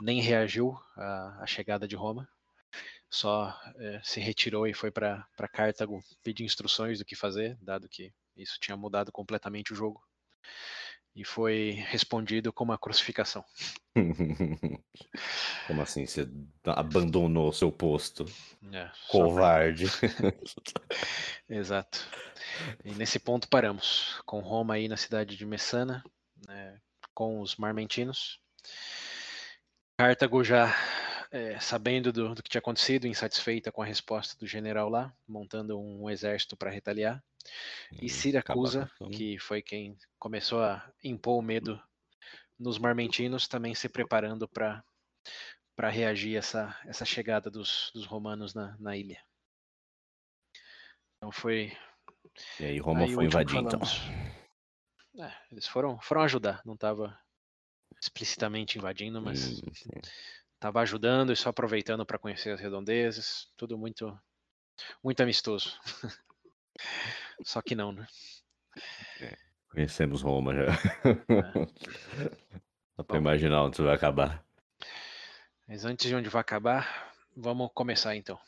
nem 0.00 0.20
reagiu 0.20 0.78
à, 0.96 1.42
à 1.42 1.46
chegada 1.46 1.86
de 1.86 1.96
Roma 1.96 2.28
só 3.10 3.58
é, 3.76 4.00
se 4.04 4.20
retirou 4.20 4.66
e 4.66 4.72
foi 4.72 4.90
para 4.90 5.26
Cartago 5.52 6.00
pedir 6.22 6.44
instruções 6.44 6.98
do 7.00 7.04
que 7.04 7.16
fazer, 7.16 7.58
dado 7.60 7.88
que 7.88 8.12
isso 8.36 8.58
tinha 8.60 8.76
mudado 8.76 9.10
completamente 9.10 9.72
o 9.72 9.76
jogo. 9.76 10.00
E 11.14 11.24
foi 11.24 11.84
respondido 11.88 12.52
com 12.52 12.64
uma 12.64 12.78
crucificação. 12.78 13.44
Como 15.66 15.82
assim? 15.82 16.06
Você 16.06 16.28
abandonou 16.64 17.48
o 17.48 17.52
seu 17.52 17.72
posto? 17.72 18.24
É, 18.72 18.90
Covarde. 19.08 19.86
Exato. 21.48 22.06
E 22.84 22.92
nesse 22.94 23.18
ponto 23.18 23.48
paramos, 23.48 24.20
com 24.24 24.40
Roma 24.40 24.74
aí 24.74 24.86
na 24.88 24.96
cidade 24.96 25.36
de 25.36 25.44
Messana, 25.44 26.04
né, 26.46 26.80
com 27.12 27.40
os 27.40 27.56
marmentinos. 27.56 28.40
Cartago 29.98 30.42
já 30.44 30.74
é, 31.30 31.58
sabendo 31.60 32.12
do, 32.12 32.34
do, 32.34 32.42
que 32.42 32.50
tinha 32.50 32.58
acontecido, 32.58 33.06
insatisfeita 33.06 33.70
com 33.70 33.82
a 33.82 33.86
resposta 33.86 34.36
do 34.38 34.46
general 34.46 34.88
lá, 34.88 35.14
montando 35.26 35.78
um 35.78 36.10
exército 36.10 36.56
para 36.56 36.70
retaliar. 36.70 37.22
E 38.00 38.08
Siracusa, 38.08 38.90
que 39.12 39.38
foi 39.38 39.62
quem 39.62 39.96
começou 40.18 40.62
a 40.62 40.92
impor 41.02 41.38
o 41.38 41.42
medo 41.42 41.80
nos 42.58 42.78
marmentinos, 42.78 43.48
também 43.48 43.74
se 43.74 43.88
preparando 43.88 44.48
para 44.48 44.84
para 45.76 45.88
reagir 45.88 46.36
a 46.36 46.40
essa, 46.40 46.80
essa 46.84 47.06
chegada 47.06 47.50
dos, 47.50 47.90
dos 47.94 48.04
romanos 48.04 48.52
na, 48.52 48.76
na 48.78 48.94
ilha. 48.98 49.18
Então 51.16 51.32
foi. 51.32 51.74
E 52.58 52.64
aí 52.64 52.78
Roma 52.78 53.00
aí 53.00 53.14
foi 53.14 53.24
invadir, 53.24 53.56
então. 53.56 53.80
É, 55.18 55.32
eles 55.50 55.66
foram, 55.66 55.98
foram 56.00 56.20
ajudar, 56.20 56.60
não 56.66 56.74
estava 56.74 57.18
explicitamente 57.98 58.76
invadindo, 58.76 59.22
mas 59.22 59.38
sim, 59.38 59.72
sim. 59.72 59.90
Tava 60.60 60.80
ajudando 60.82 61.32
e 61.32 61.36
só 61.36 61.48
aproveitando 61.48 62.04
para 62.04 62.18
conhecer 62.18 62.50
as 62.50 62.60
redondezas, 62.60 63.50
tudo 63.56 63.78
muito 63.78 64.16
muito 65.02 65.22
amistoso. 65.22 65.80
só 67.42 67.62
que 67.62 67.74
não, 67.74 67.92
né? 67.92 68.06
É, 69.22 69.38
conhecemos 69.70 70.20
Roma 70.20 70.54
já. 70.54 70.64
É. 70.64 70.70
Dá 72.94 73.02
para 73.02 73.16
imaginar 73.16 73.62
onde 73.62 73.76
isso 73.76 73.84
vai 73.84 73.94
acabar. 73.94 74.44
Mas 75.66 75.86
antes 75.86 76.06
de 76.06 76.14
onde 76.14 76.28
vai 76.28 76.42
acabar, 76.42 77.10
vamos 77.34 77.70
começar 77.72 78.14
então. 78.14 78.38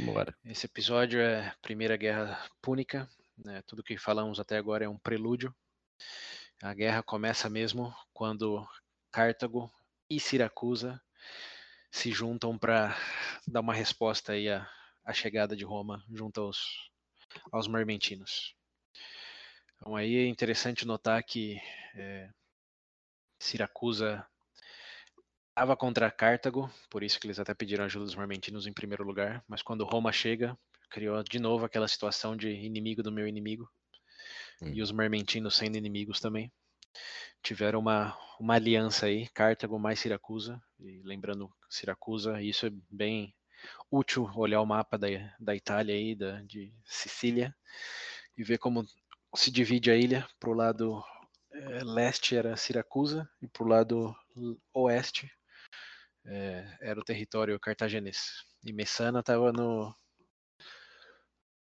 Bora. 0.00 0.36
Esse 0.44 0.66
episódio 0.66 1.20
é 1.20 1.54
Primeira 1.62 1.96
Guerra 1.96 2.44
Púnica. 2.60 3.08
Né? 3.38 3.62
Tudo 3.66 3.84
que 3.84 3.96
falamos 3.96 4.40
até 4.40 4.56
agora 4.56 4.84
é 4.84 4.88
um 4.88 4.98
prelúdio. 4.98 5.54
A 6.60 6.74
guerra 6.74 7.04
começa 7.04 7.48
mesmo 7.48 7.94
quando 8.12 8.66
Cartago 9.12 9.70
e 10.10 10.18
Siracusa 10.18 11.00
se 11.90 12.10
juntam 12.10 12.58
para 12.58 12.96
dar 13.46 13.60
uma 13.60 13.74
resposta 13.74 14.32
aí 14.32 14.48
à, 14.48 14.68
à, 15.04 15.12
chegada 15.12 15.56
de 15.56 15.64
Roma 15.64 16.04
junto 16.10 16.40
aos, 16.40 16.90
aos 17.52 17.68
mermentinos. 17.68 18.54
Então 19.76 19.94
aí 19.94 20.16
é 20.16 20.26
interessante 20.26 20.86
notar 20.86 21.22
que 21.22 21.60
é, 21.94 22.30
Siracusa 23.38 24.26
estava 25.50 25.76
contra 25.76 26.10
Cartago, 26.10 26.70
por 26.90 27.02
isso 27.02 27.18
que 27.18 27.26
eles 27.26 27.38
até 27.38 27.54
pediram 27.54 27.84
ajuda 27.84 28.04
dos 28.04 28.14
mermentinos 28.14 28.66
em 28.66 28.72
primeiro 28.72 29.04
lugar, 29.04 29.42
mas 29.48 29.62
quando 29.62 29.84
Roma 29.84 30.12
chega, 30.12 30.58
criou 30.90 31.22
de 31.22 31.38
novo 31.38 31.64
aquela 31.64 31.88
situação 31.88 32.36
de 32.36 32.50
inimigo 32.50 33.02
do 33.02 33.12
meu 33.12 33.26
inimigo, 33.26 33.70
hum. 34.60 34.72
e 34.74 34.82
os 34.82 34.92
mermentinos 34.92 35.56
sendo 35.56 35.76
inimigos 35.76 36.20
também 36.20 36.52
tiveram 37.42 37.78
uma, 37.80 38.16
uma 38.38 38.54
aliança 38.54 39.06
aí, 39.06 39.28
Cartago 39.28 39.78
mais 39.78 40.00
Siracusa, 40.00 40.60
e 40.80 41.00
lembrando 41.02 41.50
Siracusa, 41.68 42.42
isso 42.42 42.66
é 42.66 42.70
bem 42.90 43.34
útil 43.90 44.30
olhar 44.34 44.60
o 44.60 44.66
mapa 44.66 44.98
da, 44.98 45.08
da 45.38 45.54
Itália 45.54 45.94
aí, 45.94 46.14
da, 46.14 46.42
de 46.42 46.72
Sicília, 46.84 47.54
e 48.36 48.42
ver 48.42 48.58
como 48.58 48.86
se 49.34 49.50
divide 49.50 49.90
a 49.90 49.96
ilha, 49.96 50.28
para 50.38 50.50
o 50.50 50.54
lado 50.54 51.04
é, 51.52 51.84
leste 51.84 52.36
era 52.36 52.56
Siracusa, 52.56 53.28
e 53.40 53.46
para 53.46 53.64
o 53.64 53.68
lado 53.68 54.16
oeste 54.72 55.30
é, 56.24 56.76
era 56.80 57.00
o 57.00 57.04
território 57.04 57.58
cartaginês. 57.60 58.44
E 58.64 58.72
Messana 58.72 59.20
estava 59.20 59.52
no 59.52 59.94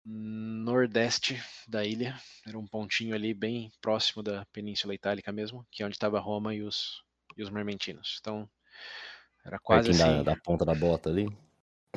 nordeste 0.04 1.42
da 1.68 1.84
ilha, 1.84 2.18
era 2.46 2.58
um 2.58 2.66
pontinho 2.66 3.14
ali 3.14 3.34
bem 3.34 3.70
próximo 3.80 4.22
da 4.22 4.44
Península 4.46 4.94
Itálica 4.94 5.30
mesmo, 5.30 5.66
que 5.70 5.82
é 5.82 5.86
onde 5.86 5.94
estava 5.94 6.18
Roma 6.18 6.54
e 6.54 6.62
os, 6.62 7.02
e 7.36 7.42
os 7.42 7.50
Mermentinos. 7.50 8.18
Então, 8.20 8.48
era 9.44 9.58
quase 9.58 9.90
assim... 9.90 10.22
Da, 10.22 10.34
da, 10.34 10.36
ponta 10.36 10.64
da 10.64 10.74
bota 10.74 11.10
ali? 11.10 11.28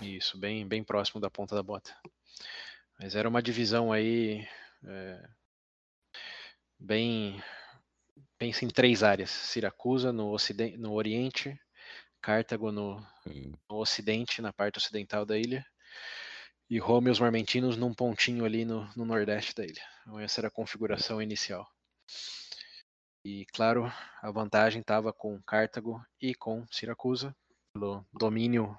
Isso, 0.02 0.38
bem, 0.38 0.68
bem 0.68 0.84
próximo 0.84 1.22
da 1.22 1.30
ponta 1.30 1.56
da 1.56 1.64
bota. 1.64 1.96
Mas 3.00 3.16
era 3.16 3.28
uma 3.28 3.42
divisão 3.42 3.92
aí 3.92 4.48
é, 4.86 5.30
bem... 6.80 7.42
Pensa 8.38 8.66
em 8.66 8.68
três 8.68 9.04
áreas, 9.04 9.30
Siracusa 9.30 10.12
no, 10.12 10.32
ocidente, 10.32 10.78
no 10.78 10.94
oriente, 10.94 11.58
Cartago 12.22 12.72
no, 12.72 13.00
no 13.70 13.78
ocidente, 13.78 14.42
na 14.42 14.52
parte 14.52 14.78
ocidental 14.78 15.26
da 15.26 15.38
ilha, 15.38 15.66
e 16.70 16.79
Roma 16.79 17.10
e 17.10 17.12
os 17.12 17.20
Marmentinos 17.20 17.77
num 17.77 17.93
pontinho 17.93 18.46
ali 18.46 18.65
no, 18.65 18.89
no 18.96 19.05
nordeste 19.05 19.53
da 19.53 19.63
ilha. 19.63 19.82
Então, 20.01 20.20
essa 20.20 20.41
era 20.41 20.48
a 20.48 20.51
configuração 20.51 21.22
inicial. 21.22 21.67
E, 23.25 23.46
claro, 23.53 23.91
a 24.22 24.32
vantagem 24.32 24.82
estava 24.82 25.13
com 25.13 25.41
Cartago 25.43 26.03
e 26.22 26.36
com 26.36 26.65
Siracusa, 26.70 27.36
pelo 27.74 28.05
domínio 28.12 28.77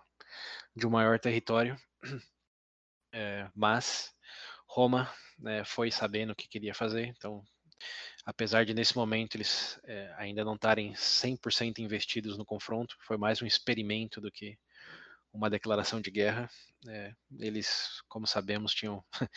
de 0.76 0.86
um 0.86 0.90
maior 0.90 1.18
território. 1.18 1.76
É, 3.16 3.48
mas 3.54 4.12
Roma 4.66 5.08
né, 5.38 5.64
foi 5.64 5.88
sabendo 5.88 6.32
o 6.32 6.34
que 6.34 6.48
queria 6.48 6.74
fazer, 6.74 7.06
então, 7.06 7.44
apesar 8.24 8.64
de 8.64 8.74
nesse 8.74 8.96
momento 8.96 9.36
eles 9.36 9.78
é, 9.84 10.12
ainda 10.18 10.44
não 10.44 10.56
estarem 10.56 10.92
100% 10.94 11.78
investidos 11.78 12.36
no 12.36 12.44
confronto, 12.44 12.96
foi 13.02 13.16
mais 13.16 13.40
um 13.40 13.46
experimento 13.46 14.20
do 14.20 14.32
que 14.32 14.58
uma 15.34 15.50
declaração 15.50 16.00
de 16.00 16.10
guerra. 16.10 16.48
É, 16.88 17.12
eles, 17.40 18.00
como 18.08 18.26
sabemos, 18.26 18.72
tinham 18.72 19.04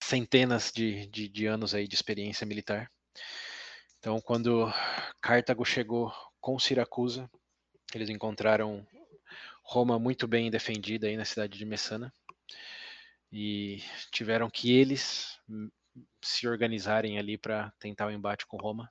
centenas 0.00 0.70
de, 0.74 1.06
de, 1.08 1.28
de, 1.28 1.46
anos 1.46 1.74
aí 1.74 1.88
de 1.88 1.94
experiência 1.94 2.46
militar. 2.46 2.90
Então, 3.98 4.20
quando 4.20 4.72
Cartago 5.20 5.64
chegou 5.64 6.12
com 6.40 6.58
Siracusa, 6.58 7.28
eles 7.94 8.08
encontraram 8.08 8.86
Roma 9.62 9.98
muito 9.98 10.28
bem 10.28 10.50
defendida 10.50 11.06
aí 11.06 11.16
na 11.16 11.24
cidade 11.24 11.58
de 11.58 11.64
Messana 11.64 12.12
e 13.32 13.82
tiveram 14.12 14.48
que 14.50 14.72
eles 14.72 15.40
se 16.22 16.46
organizarem 16.46 17.18
ali 17.18 17.38
para 17.38 17.72
tentar 17.80 18.06
o 18.06 18.10
embate 18.10 18.46
com 18.46 18.58
Roma. 18.58 18.90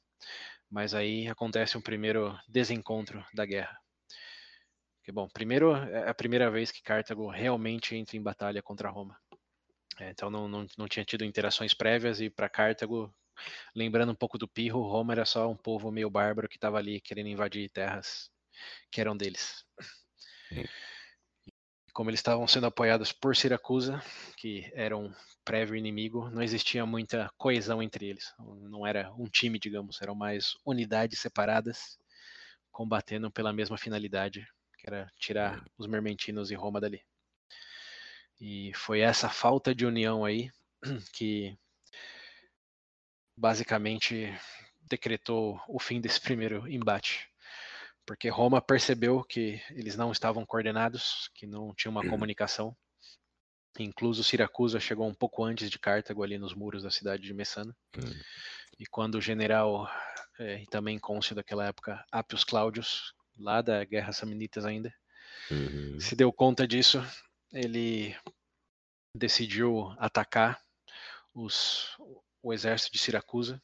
Mas 0.70 0.96
aí 0.96 1.28
acontece 1.28 1.78
um 1.78 1.82
primeiro 1.82 2.36
desencontro 2.50 3.24
da 3.34 3.46
guerra 3.46 3.83
Porque, 5.04 5.12
bom, 5.12 5.28
primeiro 5.28 5.76
é 5.76 6.10
a 6.10 6.14
primeira 6.14 6.50
vez 6.50 6.72
que 6.72 6.82
Cartago 6.82 7.28
realmente 7.30 7.94
entra 7.94 8.16
em 8.16 8.22
batalha 8.24 8.64
contra 8.64 8.90
Roma. 8.90 9.20
É, 10.00 10.10
então 10.12 10.30
não, 10.30 10.48
não, 10.48 10.66
não 10.78 10.88
tinha 10.88 11.04
tido 11.04 11.26
interações 11.26 11.74
prévias 11.74 12.22
e 12.22 12.30
para 12.30 12.48
Cartago, 12.48 13.14
lembrando 13.76 14.14
um 14.14 14.16
pouco 14.16 14.38
do 14.38 14.48
Pirro, 14.48 14.82
Roma 14.82 15.12
era 15.12 15.26
só 15.26 15.52
um 15.52 15.58
povo 15.58 15.92
meio 15.92 16.10
bárbaro 16.10 16.48
que 16.48 16.56
estava 16.56 16.78
ali 16.78 17.02
querendo 17.02 17.28
invadir 17.28 17.70
terras 17.70 18.32
que 18.90 19.02
eram 19.02 19.18
deles. 19.18 19.66
Sim. 20.48 20.64
Como 21.92 22.10
eles 22.10 22.22
estavam 22.22 22.48
sendo 22.48 22.68
apoiados 22.68 23.12
por 23.12 23.36
Siracusa, 23.36 24.02
que 24.38 24.72
era 24.74 24.96
um 24.96 25.14
prévio 25.44 25.76
inimigo, 25.76 26.30
não 26.30 26.42
existia 26.42 26.86
muita 26.86 27.30
coesão 27.38 27.84
entre 27.84 28.06
eles. 28.06 28.34
Não 28.40 28.88
era 28.88 29.12
um 29.16 29.26
time, 29.26 29.60
digamos, 29.60 30.02
eram 30.02 30.16
mais 30.16 30.54
unidades 30.66 31.20
separadas, 31.20 32.00
combatendo 32.72 33.30
pela 33.30 33.52
mesma 33.52 33.78
finalidade, 33.78 34.48
que 34.84 34.90
era 34.90 35.10
tirar 35.18 35.60
hum. 35.60 35.66
os 35.78 35.88
mermentinos 35.88 36.52
e 36.52 36.56
Roma 36.56 36.82
dali. 36.82 37.02
E 38.40 38.74
foi 38.76 39.00
essa 39.00 39.30
falta 39.30 39.74
de 39.74 39.86
união 39.86 40.26
aí 40.26 40.52
que 41.16 41.58
basicamente 43.38 44.38
decretou 44.82 45.60
o 45.70 45.80
fim 45.80 46.02
desse 46.02 46.20
primeiro 46.20 46.68
embate. 46.68 47.30
Porque 48.06 48.28
Roma 48.28 48.62
percebeu 48.62 49.24
que 49.24 49.62
eles 49.70 49.96
não 49.96 50.12
estavam 50.12 50.46
coordenados, 50.46 51.30
que 51.34 51.48
não 51.48 51.74
tinha 51.74 51.90
uma 51.90 52.04
uhum. 52.04 52.10
comunicação. 52.10 52.76
Incluso 53.80 54.24
Siracusa 54.24 54.80
chegou 54.80 55.08
um 55.08 55.14
pouco 55.14 55.44
antes 55.46 55.72
de 55.72 55.80
Cartago, 55.80 56.22
ali 56.22 56.38
nos 56.38 56.54
muros 56.54 56.84
da 56.84 56.92
cidade 56.92 57.24
de 57.24 57.34
Messana. 57.34 57.74
Uhum. 57.96 58.22
E 58.78 58.86
quando 58.86 59.16
o 59.16 59.22
general, 59.22 59.90
é, 60.38 60.62
e 60.62 60.68
também 60.68 61.00
cônsul 61.00 61.36
daquela 61.36 61.66
época, 61.66 62.06
Appius 62.12 62.44
Claudius, 62.44 63.16
lá 63.38 63.62
da 63.62 63.84
Guerra 63.84 64.12
Samnitas 64.12 64.66
ainda, 64.66 64.94
uhum. 65.50 66.00
se 66.00 66.16
deu 66.16 66.32
conta 66.32 66.68
disso, 66.68 67.04
ele 67.52 68.16
decidiu 69.16 69.94
atacar 69.98 70.60
os, 71.34 71.96
o 72.42 72.54
exército 72.54 72.94
de 72.94 73.00
Siracusa 73.00 73.62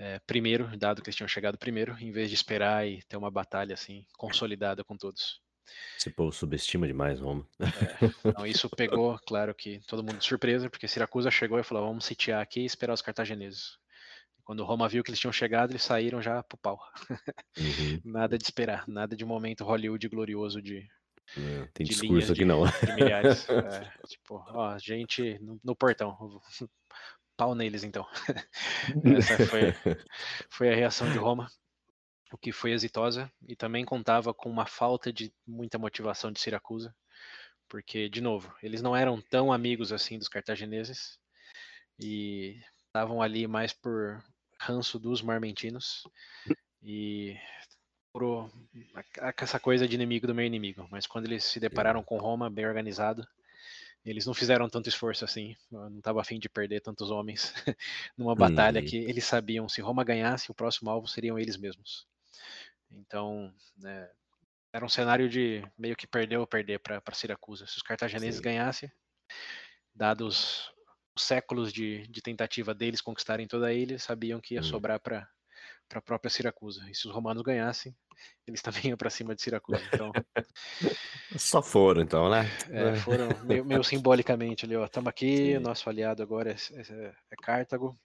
é, 0.00 0.20
primeiro, 0.20 0.76
dado 0.76 1.02
que 1.02 1.08
eles 1.08 1.16
tinham 1.16 1.28
chegado 1.28 1.58
primeiro, 1.58 1.96
em 2.00 2.12
vez 2.12 2.28
de 2.28 2.34
esperar 2.36 2.86
e 2.86 3.02
ter 3.02 3.16
uma 3.16 3.30
batalha 3.30 3.74
assim 3.74 4.06
consolidada 4.16 4.84
com 4.84 4.96
todos. 4.96 5.40
Esse 5.98 6.08
povo 6.08 6.30
subestima 6.32 6.86
demais 6.86 7.18
Roma. 7.18 7.44
É, 7.60 8.28
então 8.28 8.46
isso 8.46 8.70
pegou, 8.76 9.18
claro 9.26 9.52
que 9.52 9.80
todo 9.88 10.04
mundo 10.04 10.18
de 10.18 10.24
surpresa, 10.24 10.70
porque 10.70 10.86
Siracusa 10.86 11.32
chegou 11.32 11.58
e 11.58 11.64
falou: 11.64 11.88
vamos 11.88 12.04
sitiar 12.04 12.40
aqui 12.40 12.60
e 12.60 12.64
esperar 12.64 12.94
os 12.94 13.02
cartagineses. 13.02 13.76
Quando 14.48 14.64
Roma 14.64 14.88
viu 14.88 15.04
que 15.04 15.10
eles 15.10 15.20
tinham 15.20 15.30
chegado, 15.30 15.72
eles 15.72 15.82
saíram 15.82 16.22
já 16.22 16.42
pro 16.42 16.56
pau. 16.56 16.80
Uhum. 17.58 18.00
nada 18.02 18.38
de 18.38 18.44
esperar, 18.44 18.88
nada 18.88 19.14
de 19.14 19.22
momento 19.22 19.62
Hollywood 19.62 20.08
glorioso 20.08 20.62
de, 20.62 20.88
é, 21.36 21.68
tem 21.74 21.84
de 21.84 21.90
discurso 21.90 22.32
aqui 22.32 22.40
de, 22.40 22.44
não. 22.46 22.64
De 22.64 22.94
milhares. 22.94 23.46
É, 23.52 24.06
tipo, 24.06 24.42
ó, 24.48 24.78
gente 24.78 25.38
no, 25.40 25.60
no, 25.62 25.76
portão. 25.76 26.16
Pau 27.36 27.54
neles, 27.54 27.84
então. 27.84 28.06
Essa 29.18 29.46
foi, 29.46 29.74
foi 30.48 30.72
a 30.72 30.74
reação 30.74 31.12
de 31.12 31.18
Roma, 31.18 31.46
o 32.32 32.38
que 32.38 32.50
foi 32.50 32.72
exitosa 32.72 33.30
e 33.46 33.54
também 33.54 33.84
contava 33.84 34.32
com 34.32 34.48
uma 34.48 34.64
falta 34.64 35.12
de 35.12 35.30
muita 35.46 35.78
motivação 35.78 36.32
de 36.32 36.40
Siracusa, 36.40 36.96
porque, 37.68 38.08
de 38.08 38.22
novo, 38.22 38.50
eles 38.62 38.80
não 38.80 38.96
eram 38.96 39.20
tão 39.20 39.52
amigos 39.52 39.92
assim 39.92 40.18
dos 40.18 40.26
cartagineses 40.26 41.18
e 42.00 42.58
estavam 42.86 43.20
ali 43.20 43.46
mais 43.46 43.74
por 43.74 44.24
ranço 44.60 44.98
dos 44.98 45.22
marmentinos 45.22 46.02
e 46.82 47.36
por 48.12 48.50
essa 49.36 49.60
coisa 49.60 49.86
de 49.86 49.94
inimigo 49.94 50.26
do 50.26 50.34
meu 50.34 50.44
inimigo. 50.44 50.86
Mas 50.90 51.06
quando 51.06 51.26
eles 51.26 51.44
se 51.44 51.60
depararam 51.60 52.02
com 52.02 52.18
Roma 52.18 52.50
bem 52.50 52.66
organizado, 52.66 53.26
eles 54.04 54.26
não 54.26 54.34
fizeram 54.34 54.68
tanto 54.68 54.88
esforço 54.88 55.24
assim. 55.24 55.54
não 55.70 55.98
estava 55.98 56.20
afim 56.20 56.38
de 56.38 56.48
perder 56.48 56.80
tantos 56.80 57.10
homens 57.10 57.52
numa 58.16 58.34
batalha 58.34 58.82
que 58.82 58.96
eles 58.96 59.24
sabiam 59.24 59.68
se 59.68 59.80
Roma 59.80 60.04
ganhasse, 60.04 60.50
o 60.50 60.54
próximo 60.54 60.90
alvo 60.90 61.06
seriam 61.06 61.38
eles 61.38 61.56
mesmos. 61.56 62.06
Então, 62.90 63.52
né, 63.76 64.08
era 64.72 64.84
um 64.84 64.88
cenário 64.88 65.28
de 65.28 65.62
meio 65.76 65.96
que 65.96 66.06
perder 66.06 66.38
ou 66.38 66.46
perder 66.46 66.78
para 66.78 67.02
Siracusa. 67.12 67.66
Se 67.66 67.76
os 67.76 67.82
cartagineses 67.82 68.36
Sim. 68.36 68.44
ganhassem, 68.44 68.90
dados 69.94 70.68
os 70.68 70.77
séculos 71.22 71.72
de, 71.72 72.06
de, 72.08 72.22
tentativa 72.22 72.74
deles 72.74 73.00
conquistarem 73.00 73.46
toda 73.46 73.66
a 73.66 73.72
ilha, 73.72 73.98
sabiam 73.98 74.40
que 74.40 74.54
ia 74.54 74.60
hum. 74.60 74.64
sobrar 74.64 75.00
para 75.00 75.28
a 75.94 76.00
própria 76.00 76.30
Siracusa. 76.30 76.88
E 76.90 76.94
se 76.94 77.06
os 77.06 77.14
romanos 77.14 77.42
ganhassem, 77.42 77.94
eles 78.46 78.62
também 78.62 78.86
iam 78.86 78.96
para 78.96 79.10
cima 79.10 79.34
de 79.34 79.42
Siracusa. 79.42 79.82
Então, 79.92 80.12
Só 81.36 81.62
foram, 81.62 82.02
então, 82.02 82.30
né? 82.30 82.44
É, 82.70 82.96
foram 82.96 83.28
meio, 83.44 83.64
meio, 83.64 83.82
simbolicamente 83.84 84.64
ali, 84.64 84.76
ó. 84.76 84.84
Estamos 84.84 85.08
aqui, 85.08 85.54
Sim. 85.54 85.58
nosso 85.58 85.88
aliado 85.88 86.22
agora 86.22 86.50
é, 86.50 86.54
é, 86.54 87.14
é, 87.30 87.36
Cartago. 87.42 87.98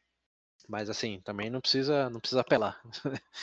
Mas 0.68 0.90
assim, 0.90 1.22
também 1.24 1.50
não 1.50 1.60
precisa, 1.60 2.10
não 2.10 2.20
precisa 2.20 2.42
apelar. 2.42 2.82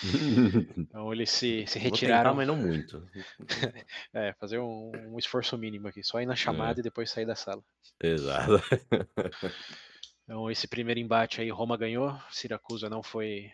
então 0.76 1.12
eles 1.12 1.30
se, 1.30 1.66
se 1.66 1.78
retiraram. 1.78 2.30
Tentar, 2.30 2.34
mas 2.34 2.46
não 2.46 2.56
muito. 2.56 3.06
é, 4.14 4.32
fazer 4.34 4.58
um, 4.58 4.90
um, 5.12 5.18
esforço 5.18 5.56
mínimo 5.58 5.88
aqui, 5.88 6.02
só 6.02 6.20
ir 6.20 6.26
na 6.26 6.34
chamada 6.34 6.78
é. 6.78 6.80
e 6.80 6.82
depois 6.82 7.10
sair 7.10 7.26
da 7.26 7.36
sala. 7.36 7.62
Exato. 8.02 8.62
então, 10.24 10.50
esse 10.50 10.66
primeiro 10.66 10.98
embate 10.98 11.40
aí, 11.40 11.50
Roma 11.50 11.76
ganhou, 11.76 12.18
Siracusa 12.30 12.88
não 12.88 13.02
foi 13.02 13.52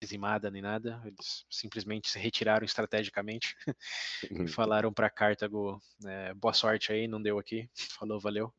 dizimada 0.00 0.50
nem 0.50 0.62
nada, 0.62 1.00
eles 1.04 1.44
simplesmente 1.50 2.08
se 2.08 2.18
retiraram 2.18 2.64
estrategicamente 2.64 3.56
e 4.30 4.40
uhum. 4.40 4.48
falaram 4.48 4.92
para 4.92 5.10
Cartago: 5.10 5.80
é, 6.06 6.32
boa 6.34 6.52
sorte 6.52 6.92
aí, 6.92 7.08
não 7.08 7.20
deu 7.20 7.38
aqui, 7.38 7.68
falou, 7.98 8.20
valeu. 8.20 8.54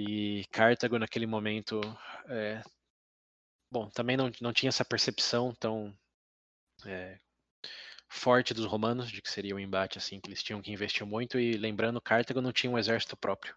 E 0.00 0.44
Cartago, 0.52 0.96
naquele 0.96 1.26
momento, 1.26 1.80
é, 2.28 2.62
bom, 3.68 3.90
também 3.90 4.16
não, 4.16 4.30
não 4.40 4.52
tinha 4.52 4.68
essa 4.68 4.84
percepção 4.84 5.52
tão 5.58 5.92
é, 6.86 7.18
forte 8.08 8.54
dos 8.54 8.64
romanos 8.64 9.10
de 9.10 9.20
que 9.20 9.28
seria 9.28 9.56
um 9.56 9.58
embate 9.58 9.98
assim, 9.98 10.20
que 10.20 10.28
eles 10.28 10.42
tinham 10.42 10.62
que 10.62 10.70
investir 10.70 11.04
muito, 11.04 11.36
e 11.36 11.56
lembrando, 11.56 12.00
Cartago 12.00 12.40
não 12.40 12.52
tinha 12.52 12.70
um 12.70 12.78
exército 12.78 13.16
próprio. 13.16 13.56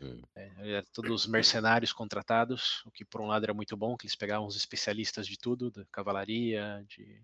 Hum. 0.00 0.22
É, 0.36 0.84
todos 0.92 1.26
mercenários 1.26 1.92
contratados, 1.92 2.80
o 2.86 2.90
que 2.92 3.04
por 3.04 3.20
um 3.20 3.26
lado 3.26 3.42
era 3.42 3.52
muito 3.52 3.76
bom, 3.76 3.96
que 3.96 4.06
eles 4.06 4.14
pegavam 4.14 4.46
os 4.46 4.54
especialistas 4.54 5.26
de 5.26 5.36
tudo, 5.36 5.72
da 5.72 5.84
cavalaria, 5.86 6.84
de 6.86 7.20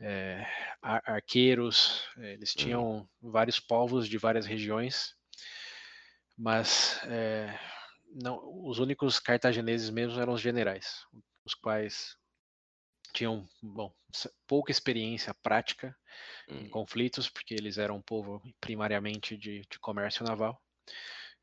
é, 0.00 0.46
arqueiros, 0.80 2.04
é, 2.18 2.34
eles 2.34 2.52
hum. 2.52 2.58
tinham 2.58 3.08
vários 3.20 3.58
povos 3.58 4.08
de 4.08 4.16
várias 4.16 4.46
regiões, 4.46 5.18
mas 6.40 6.98
é, 7.04 7.54
não, 8.14 8.40
os 8.66 8.78
únicos 8.78 9.20
cartagineses 9.20 9.90
mesmo 9.90 10.18
eram 10.18 10.32
os 10.32 10.40
generais, 10.40 11.04
os 11.44 11.54
quais 11.54 12.16
tinham 13.12 13.46
bom, 13.62 13.92
pouca 14.46 14.72
experiência 14.72 15.34
prática 15.34 15.94
em 16.48 16.64
hum. 16.64 16.70
conflitos, 16.70 17.28
porque 17.28 17.52
eles 17.52 17.76
eram 17.76 17.96
um 17.96 18.02
povo 18.02 18.40
primariamente 18.58 19.36
de, 19.36 19.60
de 19.70 19.78
comércio 19.78 20.24
naval. 20.24 20.58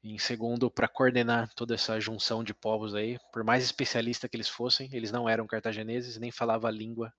Em 0.04 0.18
segundo, 0.18 0.72
para 0.72 0.88
coordenar 0.88 1.54
toda 1.54 1.76
essa 1.76 2.00
junção 2.00 2.44
de 2.44 2.56
povos 2.56 2.96
aí, 2.96 3.20
por 3.32 3.44
mais 3.44 3.64
especialista 3.64 4.28
que 4.28 4.36
eles 4.36 4.50
fossem, 4.50 4.90
eles 4.94 5.12
não 5.12 5.30
eram 5.30 5.46
cartagineses, 5.46 6.18
nem 6.18 6.32
falavam 6.32 6.68
a 6.68 6.74
língua 6.74 7.14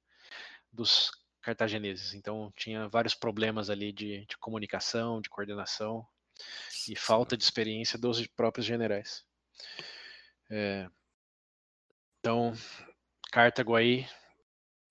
dos 0.73 1.13
cartagineses. 1.41 2.13
Então 2.13 2.53
tinha 2.57 2.89
vários 2.89 3.15
problemas 3.15 3.71
ali 3.71 3.93
de, 3.93 4.27
de 4.27 4.37
comunicação, 4.39 5.21
de 5.21 5.29
coordenação 5.29 6.05
e 6.89 6.97
falta 6.97 7.37
de 7.37 7.45
experiência 7.45 7.99
dos 7.99 8.27
próprios 8.27 8.67
generais. 8.67 9.25
É, 10.51 10.89
então, 12.21 12.53
Cartago 13.31 13.75
aí 13.75 14.07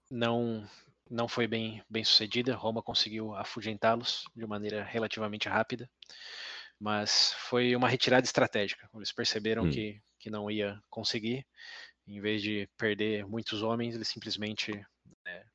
não 0.10 0.68
não 1.10 1.28
foi 1.28 1.48
bem 1.48 1.84
bem 1.90 2.04
sucedida. 2.04 2.56
Roma 2.56 2.84
conseguiu 2.84 3.34
afugentá-los 3.36 4.26
de 4.36 4.46
maneira 4.46 4.84
relativamente 4.84 5.48
rápida 5.48 5.90
mas 6.80 7.34
foi 7.34 7.76
uma 7.76 7.90
retirada 7.90 8.26
estratégica. 8.26 8.90
Eles 8.96 9.12
perceberam 9.12 9.64
hum. 9.64 9.70
que, 9.70 10.02
que 10.20 10.30
não 10.30 10.50
ia 10.50 10.80
conseguir. 10.90 11.46
Em 12.08 12.22
vez 12.22 12.42
de 12.42 12.70
perder 12.78 13.26
muitos 13.26 13.62
homens, 13.62 13.96
eles 13.96 14.08
simplesmente 14.08 14.72
é, 15.26 15.46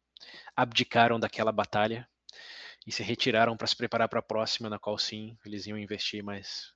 abdicaram 0.57 1.19
daquela 1.19 1.53
batalha 1.53 2.09
e 2.87 2.92
se 2.92 3.03
retiraram 3.03 3.57
para 3.57 3.66
se 3.66 3.77
preparar 3.77 4.09
para 4.09 4.21
a 4.21 4.23
próxima, 4.23 4.68
na 4.68 4.79
qual 4.79 4.99
sim 4.99 5.37
eles 5.45 5.66
iam 5.66 5.79
investir 5.79 6.23
mais, 6.23 6.73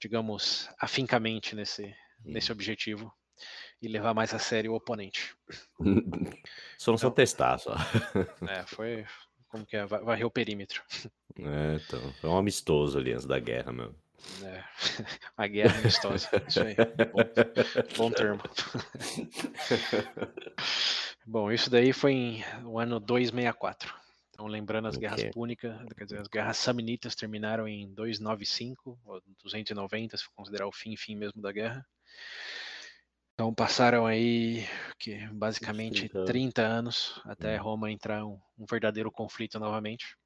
digamos, 0.00 0.68
afincamente 0.80 1.54
nesse, 1.54 1.94
nesse 2.24 2.50
objetivo 2.50 3.12
e 3.80 3.88
levar 3.88 4.14
mais 4.14 4.34
a 4.34 4.38
sério 4.38 4.72
o 4.72 4.76
oponente. 4.76 5.34
Só 6.78 6.92
não 6.92 6.96
então, 6.96 6.98
só 6.98 7.10
testar, 7.10 7.58
só. 7.58 7.74
É, 8.48 8.64
foi, 8.66 9.04
como 9.48 9.66
que 9.66 9.76
é? 9.76 9.84
Varrer 9.84 10.26
o 10.26 10.30
perímetro. 10.30 10.82
É, 11.38 11.74
então. 11.74 12.12
Foi 12.20 12.30
um 12.30 12.38
amistoso 12.38 12.98
ali 12.98 13.12
antes 13.12 13.26
da 13.26 13.38
guerra, 13.40 13.72
meu. 13.72 13.94
É, 14.44 14.64
a 15.36 15.46
guerra 15.46 15.78
amistosa. 15.78 16.28
Isso 16.46 16.60
aí. 16.62 16.76
Bom, 16.76 17.22
bom 17.96 18.10
termo. 18.10 18.42
Bom, 21.26 21.52
isso 21.52 21.68
daí 21.68 21.92
foi 21.92 22.12
em 22.12 22.44
o 22.64 22.78
ano 22.78 22.98
264. 22.98 23.94
Então, 24.38 24.46
lembrando 24.46 24.86
as 24.86 24.96
guerras 24.96 25.24
púnicas, 25.32 25.76
quer 25.96 26.04
dizer, 26.04 26.20
as 26.20 26.28
guerras 26.28 26.56
samnitas 26.58 27.16
terminaram 27.16 27.66
em 27.66 27.92
295, 27.92 28.96
ou 29.04 29.20
290, 29.42 30.16
se 30.16 30.22
for 30.22 30.32
considerar 30.32 30.68
o 30.68 30.72
fim, 30.72 30.96
fim 30.96 31.16
mesmo 31.16 31.42
da 31.42 31.50
guerra. 31.50 31.84
Então 33.34 33.52
passaram 33.52 34.06
aí 34.06 34.64
que 34.96 35.26
basicamente 35.32 36.08
30 36.08 36.24
30 36.24 36.62
anos 36.62 37.20
até 37.24 37.58
Hum. 37.58 37.64
Roma 37.64 37.90
entrar 37.90 38.24
um, 38.24 38.40
um 38.56 38.64
verdadeiro 38.64 39.10
conflito 39.10 39.58
novamente. 39.58 40.16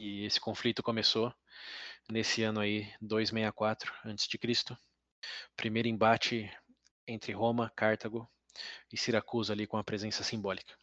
E 0.00 0.24
esse 0.24 0.40
conflito 0.40 0.82
começou 0.82 1.30
nesse 2.10 2.42
ano 2.42 2.60
aí 2.60 2.90
264 2.98 3.92
a.C. 4.04 4.74
Primeiro 5.54 5.86
embate 5.86 6.50
entre 7.06 7.32
Roma, 7.32 7.70
Cartago 7.76 8.26
e 8.90 8.96
Siracusa 8.96 9.52
ali 9.52 9.66
com 9.66 9.76
a 9.76 9.84
presença 9.84 10.24
simbólica. 10.24 10.74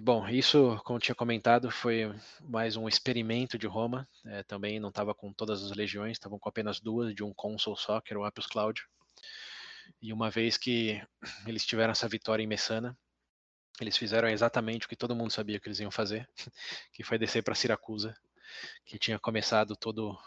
Bom, 0.00 0.26
isso, 0.28 0.80
como 0.84 0.98
tinha 0.98 1.14
comentado, 1.14 1.70
foi 1.70 2.12
mais 2.40 2.76
um 2.76 2.88
experimento 2.88 3.58
de 3.58 3.66
Roma. 3.66 4.08
eh, 4.24 4.42
também 4.44 4.80
não 4.80 4.88
estava 4.88 5.14
com 5.14 5.32
todas 5.32 5.62
as 5.62 5.76
legiões, 5.76 6.12
estavam 6.12 6.38
com 6.38 6.48
apenas 6.48 6.80
duas, 6.80 7.14
de 7.14 7.22
um 7.22 7.32
cônsul 7.34 7.76
só, 7.76 8.00
que 8.00 8.12
era 8.12 8.18
o 8.18 8.24
Appius 8.24 8.46
Cláudio. 8.46 8.86
E 10.00 10.12
uma 10.12 10.30
vez 10.30 10.56
que 10.56 11.00
eles 11.46 11.64
tiveram 11.64 11.92
essa 11.92 12.08
vitória 12.08 12.42
em 12.42 12.46
Messana, 12.46 12.96
eles 13.80 13.96
fizeram 13.96 14.28
exatamente 14.28 14.86
o 14.86 14.88
que 14.88 14.96
todo 14.96 15.14
mundo 15.14 15.32
sabia 15.32 15.60
que 15.60 15.68
eles 15.68 15.80
iam 15.80 15.90
fazer, 15.90 16.28
que 16.92 17.02
foi 17.04 17.18
descer 17.18 17.42
para 17.42 17.54
Siracusa, 17.54 18.14
que 18.84 18.98
tinha 18.98 19.18
começado 19.18 19.76
todo 19.76 20.18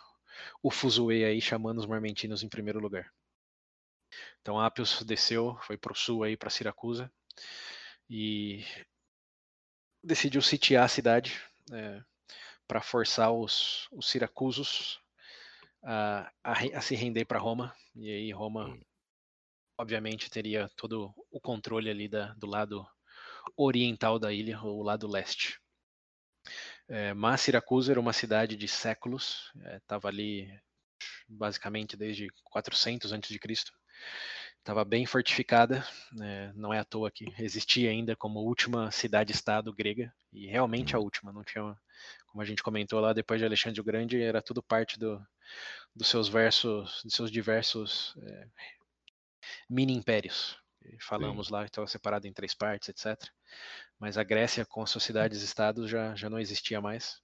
o 0.61 0.71
fuzuê 0.71 1.25
aí 1.25 1.41
chamando 1.41 1.79
os 1.79 1.85
marmentinos 1.87 2.43
em 2.43 2.49
primeiro 2.49 2.79
lugar. 2.79 3.11
Então 4.41 4.59
Appius 4.59 5.03
desceu, 5.03 5.57
foi 5.63 5.77
para 5.77 5.91
o 5.91 5.95
sul 5.95 6.23
aí 6.23 6.37
para 6.37 6.49
Siracusa 6.49 7.11
e 8.09 8.63
decidiu 10.05 10.41
sitiar 10.41 10.85
a 10.85 10.87
cidade 10.87 11.41
para 12.67 12.81
forçar 12.81 13.31
os, 13.31 13.87
os 13.91 14.07
siracusos 14.07 14.99
a, 15.83 16.31
a, 16.43 16.53
a 16.77 16.81
se 16.81 16.95
render 16.95 17.25
para 17.25 17.39
Roma 17.39 17.75
e 17.95 18.09
aí 18.09 18.31
Roma 18.31 18.67
Hum. 18.67 18.81
obviamente 19.77 20.29
teria 20.29 20.69
todo 20.75 21.13
o 21.31 21.39
controle 21.39 21.89
ali 21.89 22.07
da, 22.07 22.33
do 22.35 22.47
lado 22.47 22.87
oriental 23.57 24.17
da 24.17 24.31
ilha 24.31 24.59
ou 24.61 24.79
o 24.79 24.83
lado 24.83 25.07
leste. 25.07 25.59
É, 26.87 27.13
mas 27.13 27.41
Siracusa 27.41 27.91
era 27.91 27.99
uma 27.99 28.13
cidade 28.13 28.55
de 28.55 28.67
séculos, 28.67 29.51
estava 29.75 30.07
ali 30.07 30.47
basicamente 31.27 31.97
desde 31.97 32.27
400 32.43 33.11
a.C. 33.11 33.39
Estava 34.65 34.83
bem 34.83 35.05
fortificada, 35.05 35.87
né, 36.11 36.51
não 36.55 36.73
é 36.73 36.79
à 36.79 36.83
toa 36.83 37.11
que 37.11 37.31
existia 37.37 37.91
ainda 37.91 38.15
como 38.15 38.39
última 38.39 38.89
cidade-estado 38.89 39.71
grega, 39.71 40.11
e 40.33 40.47
realmente 40.47 40.95
a 40.95 40.99
última, 40.99 41.31
não 41.31 41.43
tinha, 41.43 41.77
como 42.25 42.41
a 42.41 42.45
gente 42.45 42.63
comentou 42.63 42.99
lá, 42.99 43.13
depois 43.13 43.39
de 43.39 43.45
Alexandre 43.45 43.79
o 43.79 43.83
Grande, 43.83 44.19
era 44.19 44.41
tudo 44.41 44.63
parte 44.63 44.97
do, 44.97 45.23
dos 45.95 46.07
seus 46.07 46.27
versos, 46.27 47.03
dos 47.03 47.13
seus 47.13 47.29
diversos 47.29 48.15
é, 48.23 48.47
mini-impérios. 49.69 50.57
Falamos 50.99 51.49
lá 51.49 51.61
que 51.61 51.69
estava 51.69 51.85
separado 51.85 52.25
em 52.25 52.33
três 52.33 52.55
partes, 52.55 52.89
etc. 52.89 53.23
Mas 53.99 54.17
a 54.17 54.23
Grécia, 54.23 54.65
com 54.65 54.83
suas 54.87 55.03
cidades-estados, 55.03 55.91
já, 55.91 56.15
já 56.15 56.27
não 56.27 56.39
existia 56.39 56.81
mais. 56.81 57.21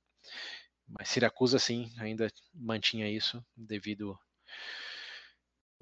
Mas 0.87 1.09
Siracusa, 1.09 1.57
sim, 1.57 1.91
ainda 1.97 2.31
mantinha 2.53 3.09
isso 3.09 3.43
devido 3.57 4.15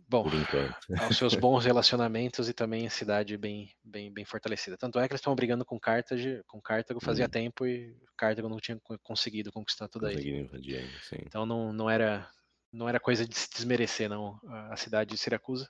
bom, 0.10 0.26
aos 1.00 1.17
seus 1.17 1.36
bons 1.36 1.63
relacionamentos 1.65 2.50
e 2.50 2.54
também 2.54 2.88
a 2.88 2.89
cidade 2.89 3.38
bem, 3.38 3.72
bem, 3.84 4.12
bem 4.12 4.26
fortalecida. 4.26 4.78
Tanto 4.78 5.00
é 5.00 5.08
que 5.08 5.13
eles 5.13 5.19
estão 5.22 5.36
brigando 5.36 5.65
com 5.65 5.80
Carthage, 5.80 6.43
com 6.48 6.62
Cartago 6.62 7.00
fazia 7.00 7.26
Hum. 7.26 7.30
tempo 7.30 7.65
e 7.65 7.95
Cartago 8.17 8.50
não 8.50 8.58
tinha 8.60 8.80
co- 8.82 8.98
conseguido 9.00 9.52
conquistar 9.52 9.88
toda 9.88 10.08
a 10.08 10.12
ilha. 10.12 10.19
Conseguiram 10.19 10.45
invadir 10.45 10.78
ainda, 10.78 11.00
sim. 11.02 11.17
Então 11.26 11.45
não, 11.45 11.72
não 11.74 11.89
era 11.89 12.30
não 12.72 12.88
era 12.88 13.00
coisa 13.00 13.26
de 13.28 13.36
se 13.36 13.50
desmerecer 13.50 14.10
não 14.10 14.39
a 14.48 14.74
a 14.74 14.78
cidade 14.78 15.12
de 15.12 15.17
Siracusa. 15.17 15.69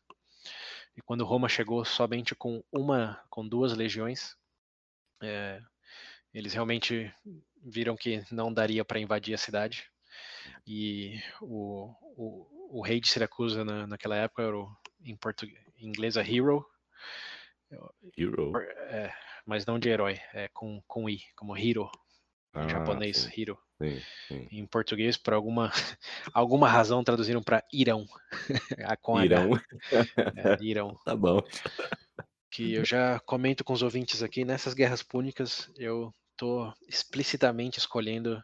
E 0.96 1.02
quando 1.02 1.26
Roma 1.26 1.50
chegou 1.50 1.84
somente 1.86 2.36
com 2.36 2.64
uma, 2.72 3.24
com 3.30 3.48
duas 3.48 3.74
legiões, 3.76 4.36
é, 5.22 5.62
eles 6.34 6.54
realmente 6.54 7.14
viram 7.64 7.96
que 7.96 8.24
não 8.32 8.54
daria 8.54 8.86
para 8.86 9.00
invadir 9.00 9.34
a 9.34 9.38
cidade. 9.38 9.86
E 10.68 11.20
o, 11.42 11.94
o, 12.18 12.59
o 12.70 12.82
rei 12.82 13.00
de 13.00 13.10
Siracusa 13.10 13.64
na, 13.66 13.88
naquela 13.88 14.16
época 14.16 14.44
era 14.44 14.58
o, 14.58 14.70
em, 15.04 15.16
português, 15.16 15.58
em 15.78 15.88
inglês 15.88 16.18
é 16.18 16.22
hero, 16.22 16.66
Hero. 18.18 18.52
é, 18.90 19.14
mas 19.46 19.66
não 19.66 19.78
de 19.80 19.90
herói, 19.90 20.20
é 20.34 20.48
com, 20.50 20.82
com 20.88 21.10
i, 21.10 21.20
como 21.36 21.56
hero, 21.58 21.90
em 22.56 22.62
Ah, 22.62 22.70
japonês, 22.70 23.18
sim, 23.18 23.42
hero. 23.42 23.58
sim, 23.82 24.00
sim. 24.28 24.48
Em 24.52 24.66
português, 24.66 25.18
por 25.18 25.34
alguma, 25.34 25.72
alguma 26.34 26.68
razão, 26.68 27.04
traduziram 27.04 27.42
para 27.44 27.64
Irão. 27.72 28.06
A 28.88 28.98
com 28.98 29.22
Irão. 29.22 29.52
é, 30.36 30.64
Irão. 30.64 30.98
Tá 31.06 31.16
bom. 31.16 31.42
Que 32.52 32.74
eu 32.74 32.84
já 32.84 33.20
comento 33.20 33.64
com 33.64 33.74
os 33.74 33.84
ouvintes 33.84 34.24
aqui, 34.24 34.44
nessas 34.44 34.74
guerras 34.74 35.04
púnicas, 35.04 35.72
eu 35.78 36.14
tô 36.36 36.74
explicitamente 36.88 37.78
escolhendo 37.78 38.42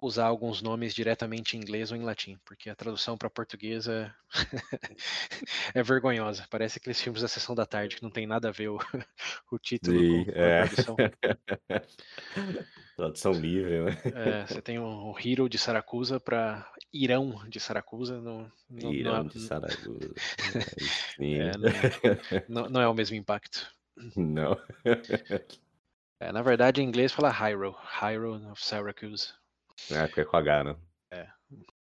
usar 0.00 0.26
alguns 0.26 0.62
nomes 0.62 0.94
diretamente 0.94 1.56
em 1.56 1.60
inglês 1.60 1.90
ou 1.90 1.96
em 1.96 2.02
latim, 2.02 2.38
porque 2.44 2.70
a 2.70 2.74
tradução 2.74 3.16
para 3.16 3.30
português 3.30 3.86
é, 3.86 4.12
é 5.74 5.82
vergonhosa. 5.82 6.46
Parece 6.50 6.78
aqueles 6.78 7.00
filmes 7.00 7.22
da 7.22 7.28
sessão 7.28 7.54
da 7.54 7.66
tarde 7.66 7.96
que 7.96 8.02
não 8.02 8.10
tem 8.10 8.26
nada 8.26 8.48
a 8.48 8.52
ver 8.52 8.68
o, 8.68 8.78
o 9.50 9.58
título 9.58 9.98
Sim, 9.98 10.24
com, 10.24 10.32
com 10.32 10.38
é. 10.38 10.62
a 10.62 10.66
tradução. 10.66 10.96
Tradução 12.96 13.32
livre, 13.32 13.82
né? 13.82 14.02
É, 14.14 14.46
você 14.46 14.60
tem 14.60 14.78
o, 14.78 14.84
o 14.84 15.18
Hero 15.18 15.48
de 15.48 15.56
Saracusa 15.56 16.20
para 16.20 16.70
Irão 16.92 17.48
de 17.48 17.58
Saracusa. 17.58 18.20
Não, 18.20 18.40
não, 18.68 18.82
não 18.82 18.92
Irão 18.92 19.16
é- 19.16 19.24
de 19.24 19.40
sim. 19.40 19.48
É, 21.36 21.52
não, 22.46 22.68
não 22.68 22.80
é 22.80 22.86
o 22.86 22.92
mesmo 22.92 23.16
impacto. 23.16 23.72
Não. 24.16 24.54
É, 26.20 26.30
na 26.30 26.42
verdade, 26.42 26.82
em 26.82 26.84
inglês 26.84 27.12
fala 27.12 27.30
Hyro, 27.30 27.74
Hyro 28.00 28.50
of 28.50 28.62
Syracuse. 28.62 29.32
Ah, 29.92 30.06
porque 30.06 30.20
é 30.20 30.24
com 30.24 30.36
H, 30.36 30.64
né? 30.64 30.76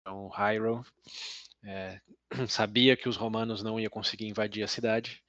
Então, 0.01 0.29
Hyro 0.29 0.85
é, 1.65 2.01
sabia 2.49 2.97
que 2.97 3.09
os 3.09 3.17
romanos 3.17 3.63
não 3.63 3.79
iam 3.79 3.91
conseguir 3.91 4.27
invadir 4.27 4.63
a 4.63 4.69
cidade. 4.69 5.23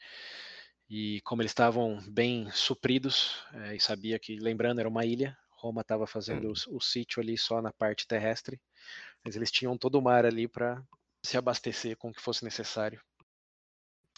E 0.89 1.21
como 1.21 1.41
eles 1.41 1.51
estavam 1.51 1.99
bem 2.09 2.49
supridos, 2.51 3.43
é, 3.53 3.75
e 3.75 3.79
sabia 3.79 4.17
que, 4.17 4.37
lembrando, 4.39 4.79
era 4.79 4.89
uma 4.89 5.05
ilha, 5.05 5.37
Roma 5.51 5.81
estava 5.81 6.07
fazendo 6.07 6.49
o, 6.49 6.77
o 6.77 6.81
sítio 6.81 7.21
ali 7.21 7.37
só 7.37 7.61
na 7.61 7.71
parte 7.71 8.07
terrestre, 8.07 8.59
mas 9.23 9.35
eles 9.35 9.51
tinham 9.51 9.77
todo 9.77 9.95
o 9.95 10.01
mar 10.01 10.25
ali 10.25 10.47
para 10.47 10.81
se 11.23 11.37
abastecer 11.37 11.97
com 11.97 12.09
o 12.09 12.13
que 12.13 12.21
fosse 12.21 12.43
necessário 12.43 13.01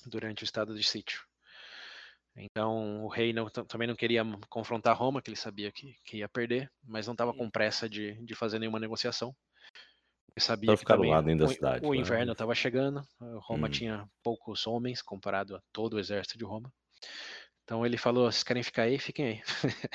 durante 0.06 0.44
o 0.44 0.46
estado 0.46 0.76
de 0.76 0.84
sítio. 0.84 1.26
Então 2.36 3.04
o 3.04 3.08
rei 3.08 3.34
não- 3.34 3.50
tam- 3.50 3.66
também 3.66 3.88
não 3.88 3.96
queria 3.96 4.24
confrontar 4.50 4.98
Roma, 4.98 5.22
que 5.22 5.30
ele 5.30 5.36
sabia 5.38 5.72
que, 5.72 5.96
que 6.06 6.18
ia 6.18 6.30
perder, 6.30 6.72
mas 6.84 7.06
não 7.06 7.14
estava 7.14 7.34
com 7.34 7.50
pressa 7.50 7.90
de, 7.90 8.14
de 8.26 8.34
fazer 8.36 8.58
nenhuma 8.60 8.80
negociação. 8.80 9.36
Ele 10.36 10.46
sabia 10.46 10.78
que 10.78 10.86
também 10.86 11.12
o, 11.46 11.50
cidade, 11.50 11.86
o 11.86 11.90
lá. 11.90 11.96
inverno 11.98 12.32
estava 12.32 12.56
chegando, 12.56 13.06
Roma 13.20 13.68
Hum. 13.68 13.72
tinha 13.72 14.10
poucos 14.24 14.66
homens 14.66 15.02
comparado 15.02 15.58
a 15.58 15.62
todo 15.74 15.94
o 15.96 16.00
exército 16.00 16.38
de 16.38 16.46
Roma. 16.46 16.72
Então 17.66 17.86
ele 17.86 17.98
falou: 17.98 18.32
vocês 18.32 18.44
querem 18.44 18.64
ficar 18.64 18.84
aí? 18.84 18.98
Fiquem 18.98 19.26
aí. 19.28 19.42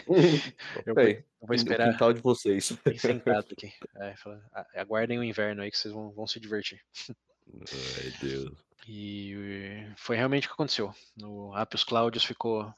Eu 0.87 0.95
vou, 0.95 1.05
eu 1.05 1.25
vou 1.41 1.51
o 1.51 1.55
esperar 1.55 1.91
quintal 1.93 2.13
de 2.13 2.21
vocês. 2.21 2.73
sentado 2.99 3.47
aqui. 3.53 3.73
É, 3.97 4.15
falou, 4.17 4.39
"A- 4.53 4.67
aguardem 4.81 5.19
o 5.19 5.25
inverno 5.25 5.63
aí 5.63 5.71
que 5.71 5.79
vocês 5.79 5.93
vão, 5.93 6.11
vão 6.13 6.27
se 6.27 6.39
divertir. 6.39 6.81
Ai, 7.09 8.13
Deus. 8.21 8.66
E 8.89 9.93
foi 9.97 10.17
realmente 10.17 10.47
o 10.47 10.51
que 10.51 10.55
aconteceu. 10.55 10.95
O 11.23 11.53
Appius 11.55 11.85
Claudius 11.85 12.25
ficou 12.25 12.73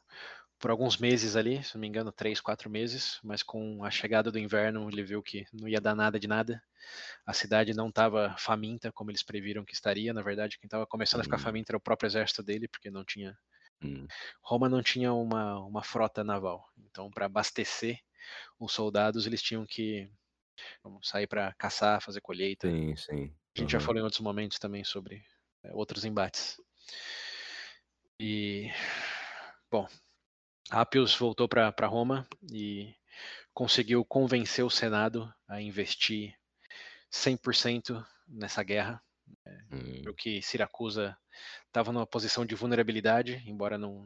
por 0.59 0.71
alguns 0.71 0.99
meses 0.99 1.37
ali, 1.37 1.63
se 1.65 1.75
não 1.75 1.81
me 1.83 1.89
engano, 1.89 2.13
três, 2.13 2.41
quatro 2.41 2.71
meses, 2.71 3.19
mas 3.25 3.43
com 3.43 3.85
a 3.85 3.91
chegada 3.91 4.33
do 4.33 4.39
inverno 4.39 4.89
ele 4.91 5.03
viu 5.05 5.23
que 5.23 5.47
não 5.53 5.69
ia 5.69 5.81
dar 5.81 5.95
nada 5.95 6.19
de 6.21 6.29
nada. 6.29 6.63
A 7.27 7.35
cidade 7.35 7.75
não 7.75 7.91
estava 7.91 8.37
faminta 8.39 8.93
como 8.93 9.11
eles 9.11 9.23
previram 9.25 9.65
que 9.65 9.75
estaria. 9.75 10.15
Na 10.15 10.23
verdade, 10.23 10.59
quem 10.59 10.67
estava 10.69 10.87
começando 10.87 11.21
a 11.23 11.25
ficar 11.25 11.39
Hum. 11.39 11.41
faminta 11.41 11.73
era 11.73 11.79
o 11.79 11.83
próprio 11.83 12.09
exército 12.09 12.43
dele, 12.43 12.69
porque 12.69 12.91
não 12.91 13.05
tinha 13.05 13.39
Hum, 13.83 14.09
Roma 14.43 14.69
não 14.69 14.83
tinha 14.83 15.13
uma, 15.13 15.61
uma 15.65 15.83
frota 15.83 16.25
naval. 16.25 16.69
Então, 16.77 17.11
para 17.11 17.27
abastecer 17.27 17.99
os 18.59 18.73
soldados, 18.73 19.27
eles 19.27 19.43
tinham 19.43 19.67
que 19.67 20.11
vamos, 20.83 21.09
sair 21.09 21.27
para 21.27 21.55
caçar, 21.55 22.03
fazer 22.03 22.21
colheita. 22.23 22.75
sim, 22.75 22.97
sim. 22.97 23.37
A 23.57 23.61
gente 23.61 23.73
já 23.73 23.81
Uhum. 23.81 23.81
falou 23.81 24.01
em 24.01 24.05
outros 24.05 24.23
momentos 24.23 24.59
também 24.59 24.85
sobre 24.85 25.25
outros 25.73 26.05
embates. 26.05 26.61
E, 28.21 28.71
bom, 29.71 29.87
Appius 30.71 31.15
voltou 31.15 31.49
para 31.49 31.87
Roma 31.87 32.27
e 32.53 32.95
conseguiu 33.55 34.05
convencer 34.05 34.65
o 34.65 34.71
Senado 34.71 35.33
a 35.49 35.61
investir 35.61 36.37
100% 37.11 38.05
nessa 38.27 38.63
guerra. 38.63 39.03
Hum, 39.71 40.03
Viu 40.03 40.15
que 40.15 40.43
Siracusa 40.43 41.17
estava 41.67 41.93
numa 41.93 42.07
posição 42.07 42.45
de 42.45 42.55
vulnerabilidade, 42.55 43.43
embora 43.47 43.79
não 43.79 44.05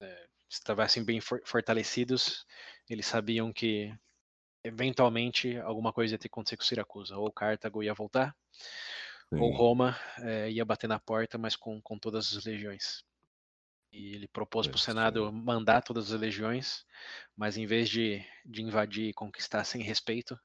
é, 0.00 0.26
estivessem 0.48 1.04
bem 1.04 1.20
for 1.20 1.40
fortalecidos, 1.44 2.44
eles 2.88 3.06
sabiam 3.06 3.52
que 3.52 3.94
eventualmente 4.62 5.56
alguma 5.58 5.92
coisa 5.92 6.14
ia 6.14 6.18
ter 6.18 6.28
que 6.28 6.32
acontecer 6.32 6.56
com 6.56 6.64
Siracusa. 6.64 7.16
Ou 7.16 7.32
Cartago 7.32 7.82
ia 7.82 7.94
voltar, 7.94 8.36
Sim. 9.32 9.40
ou 9.40 9.52
Roma 9.52 9.96
é, 10.18 10.50
ia 10.50 10.64
bater 10.64 10.88
na 10.88 10.98
porta, 10.98 11.38
mas 11.38 11.54
com, 11.56 11.80
com 11.80 11.98
todas 11.98 12.36
as 12.36 12.44
legiões. 12.44 13.04
E 13.92 14.14
ele 14.14 14.28
propôs 14.28 14.66
para 14.66 14.76
o 14.76 14.80
Senado 14.80 15.32
mandar 15.32 15.82
todas 15.82 16.12
as 16.12 16.20
legiões, 16.20 16.84
mas 17.36 17.56
em 17.56 17.66
vez 17.66 17.88
de, 17.88 18.24
de 18.44 18.62
invadir 18.62 19.08
e 19.08 19.12
conquistar 19.12 19.64
sem 19.64 19.82
respeito, 19.82 20.38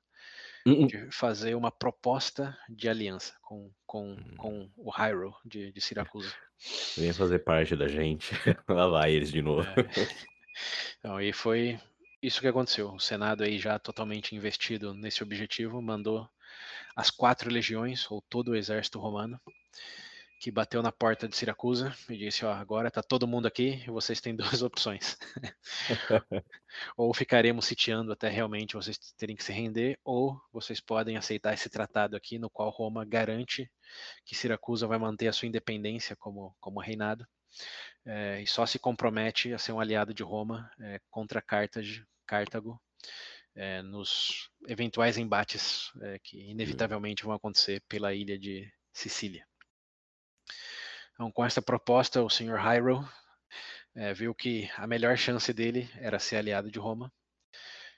uh-uh. 0.66 0.88
de 0.88 1.12
fazer 1.12 1.56
uma 1.56 1.72
proposta 1.72 2.58
de 2.68 2.90
aliança 2.90 3.36
com, 3.42 3.72
com, 3.86 4.14
hum. 4.14 4.36
com 4.38 4.72
o 4.76 4.90
Hyrule 4.90 5.36
de, 5.46 5.72
de 5.72 5.82
Siracusa. 5.82 6.34
Venha 6.98 7.14
fazer 7.14 7.40
parte 7.40 7.76
da 7.76 7.88
gente. 7.88 8.32
Lá 8.68 8.88
vai 8.88 9.12
eles 9.12 9.32
de 9.32 9.42
novo. 9.42 9.68
É. 9.70 10.36
Então, 10.98 11.22
e 11.22 11.34
foi 11.34 11.80
isso 12.22 12.42
que 12.42 12.48
aconteceu. 12.48 12.94
O 12.94 13.00
Senado 13.00 13.44
aí 13.44 13.60
já 13.60 13.78
totalmente 13.78 14.36
investido 14.36 14.94
nesse 14.94 15.22
objetivo, 15.22 15.82
mandou 15.82 16.28
as 16.96 17.10
quatro 17.10 17.50
legiões, 17.52 18.10
ou 18.10 18.22
todo 18.30 18.50
o 18.50 18.56
exército 18.56 19.00
romano, 19.00 19.40
que 20.40 20.52
bateu 20.52 20.82
na 20.84 20.92
porta 20.92 21.28
de 21.28 21.36
Siracusa 21.36 21.96
e 22.10 22.18
disse: 22.18 22.46
Ó, 22.46 22.54
agora 22.54 22.92
tá 22.92 23.02
todo 23.02 23.28
mundo 23.28 23.48
aqui 23.48 23.84
e 23.86 23.90
vocês 23.90 24.22
têm 24.22 24.36
duas 24.60 24.62
opções. 24.62 25.18
ou 26.96 27.14
ficaremos 27.14 27.66
sitiando 27.66 28.12
até 28.12 28.30
realmente 28.30 28.76
vocês 28.76 28.98
terem 29.18 29.36
que 29.36 29.44
se 29.44 29.52
render, 29.52 30.00
ou 30.04 30.40
vocês 30.52 30.80
podem 30.80 31.18
aceitar 31.18 31.54
esse 31.54 31.70
tratado 31.70 32.16
aqui, 32.16 32.38
no 32.38 32.50
qual 32.50 32.70
Roma 32.70 33.04
garante 33.04 33.72
que 34.24 34.36
Siracusa 34.36 34.88
vai 34.88 34.98
manter 34.98 35.28
a 35.28 35.34
sua 35.34 35.48
independência 35.48 36.16
como, 36.16 36.56
como 36.60 36.80
reinado. 36.80 37.26
É, 38.06 38.42
e 38.42 38.46
só 38.46 38.66
se 38.66 38.78
compromete 38.78 39.54
a 39.54 39.58
ser 39.58 39.72
um 39.72 39.80
aliado 39.80 40.14
de 40.14 40.22
Roma 40.22 40.70
é, 40.80 41.00
contra 41.10 41.42
Cartago, 41.42 41.88
Cartago 42.28 42.82
é, 43.56 43.82
nos 43.82 44.50
eventuais 44.68 45.18
embates 45.18 45.92
que 46.24 46.52
inevitavelmente 46.52 47.24
vão 47.24 47.34
acontecer 47.34 47.82
pela 47.88 48.14
ilha 48.14 48.38
de 48.38 48.70
Sicília. 48.92 49.46
Então, 51.14 51.32
com 51.32 51.46
essa 51.46 51.62
proposta, 51.62 52.22
o 52.22 52.30
Sr. 52.30 52.58
Hyrule 52.58 53.06
é, 53.96 54.14
viu 54.14 54.36
que 54.36 54.70
a 54.76 54.86
melhor 54.86 55.18
chance 55.18 55.52
dele 55.54 55.90
era 55.96 56.20
ser 56.20 56.36
aliado 56.36 56.70
de 56.70 56.78
Roma, 56.78 57.12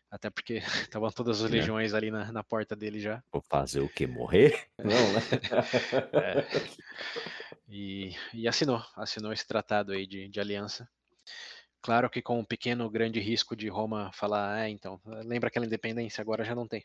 até 0.10 0.30
porque 0.30 0.56
estavam 0.90 1.10
todas 1.12 1.42
as 1.42 1.52
é. 1.52 1.56
legiões 1.56 1.94
ali 1.94 2.12
na, 2.12 2.32
na, 2.32 2.44
porta 2.44 2.76
dele 2.76 3.00
já. 3.00 3.24
Vou 3.32 3.42
fazer 3.42 3.82
o 3.82 3.90
que? 3.90 4.06
Morrer? 4.06 4.68
Não, 4.78 5.14
né? 5.14 5.22
é, 6.14 6.48
e, 7.68 8.16
e, 8.34 8.48
assinou, 8.48 8.84
assinou 8.96 9.34
esse 9.34 9.48
tratado 9.48 9.92
aí 9.92 10.06
de, 10.06 10.30
de 10.30 10.40
aliança. 10.40 10.88
Claro 11.82 12.10
que 12.10 12.22
com 12.22 12.40
um 12.40 12.46
pequeno, 12.46 12.90
grande 12.90 13.20
risco 13.20 13.56
de 13.56 13.70
Roma 13.70 14.12
falar, 14.14 14.66
é, 14.66 14.70
então, 14.70 15.00
lembra 15.06 15.48
aquela 15.48 15.66
independência? 15.66 16.22
Agora 16.22 16.44
já 16.44 16.54
não 16.54 16.68
tem. 16.68 16.84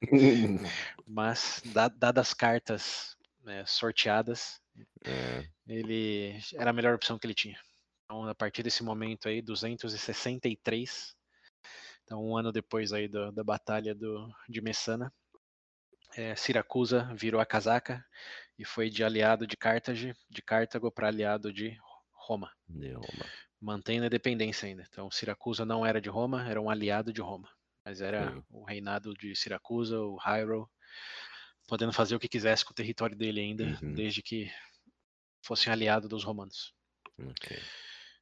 Mas, 1.06 1.62
dadas 1.96 2.28
as 2.28 2.34
cartas 2.34 3.16
né, 3.44 3.64
sorteadas, 3.66 4.60
é. 5.04 5.44
Ele 5.66 6.38
era 6.54 6.70
a 6.70 6.72
melhor 6.72 6.94
opção 6.94 7.18
que 7.18 7.26
ele 7.26 7.34
tinha. 7.34 7.58
Então, 8.04 8.24
a 8.24 8.34
partir 8.34 8.62
desse 8.62 8.82
momento 8.82 9.28
aí, 9.28 9.42
263, 9.42 11.14
então 12.04 12.24
um 12.24 12.36
ano 12.36 12.52
depois 12.52 12.92
aí 12.92 13.06
do, 13.06 13.30
da 13.32 13.44
batalha 13.44 13.94
do, 13.94 14.32
de 14.48 14.60
Messana, 14.60 15.12
é, 16.16 16.34
Siracusa 16.34 17.12
virou 17.14 17.40
a 17.40 17.46
casaca 17.46 18.04
e 18.58 18.64
foi 18.64 18.88
de 18.88 19.04
aliado 19.04 19.46
de 19.46 19.56
Cartago, 19.56 19.98
de 19.98 20.42
Cartago 20.42 20.90
para 20.90 21.08
aliado 21.08 21.52
de 21.52 21.76
Roma. 22.12 22.50
De 22.66 22.92
Roma. 22.92 23.26
Mantendo 23.60 24.06
a 24.06 24.08
dependência 24.08 24.68
ainda. 24.68 24.86
Então, 24.88 25.10
Siracusa 25.10 25.64
não 25.64 25.84
era 25.84 26.00
de 26.00 26.08
Roma, 26.08 26.48
era 26.48 26.60
um 26.60 26.70
aliado 26.70 27.12
de 27.12 27.20
Roma. 27.20 27.48
Mas 27.84 28.00
era 28.00 28.30
Sim. 28.30 28.42
o 28.50 28.64
reinado 28.64 29.14
de 29.14 29.34
Siracusa, 29.34 29.98
o 29.98 30.16
Hyrule, 30.16 30.66
podendo 31.66 31.92
fazer 31.92 32.14
o 32.14 32.20
que 32.20 32.28
quisesse 32.28 32.64
com 32.64 32.72
o 32.72 32.74
território 32.74 33.16
dele 33.16 33.40
ainda, 33.40 33.64
uhum. 33.82 33.94
desde 33.94 34.22
que 34.22 34.50
fosse 35.42 35.70
aliado 35.70 36.08
dos 36.08 36.24
romanos. 36.24 36.72
Okay. 37.18 37.58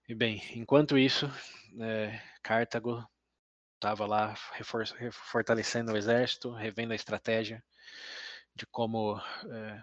E 0.09 0.15
bem, 0.15 0.41
enquanto 0.55 0.97
isso, 0.97 1.31
é, 1.81 2.23
Cartago 2.43 3.07
estava 3.75 4.07
lá 4.07 4.35
fortalecendo 5.13 5.93
o 5.93 5.97
exército, 5.97 6.51
revendo 6.51 6.93
a 6.93 6.97
estratégia 6.97 7.63
de 8.55 8.65
como 8.67 9.21
é, 9.51 9.83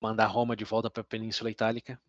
mandar 0.00 0.26
Roma 0.26 0.54
de 0.54 0.64
volta 0.64 0.90
para 0.90 1.00
a 1.00 1.06
Península 1.06 1.50
Itálica 1.50 2.00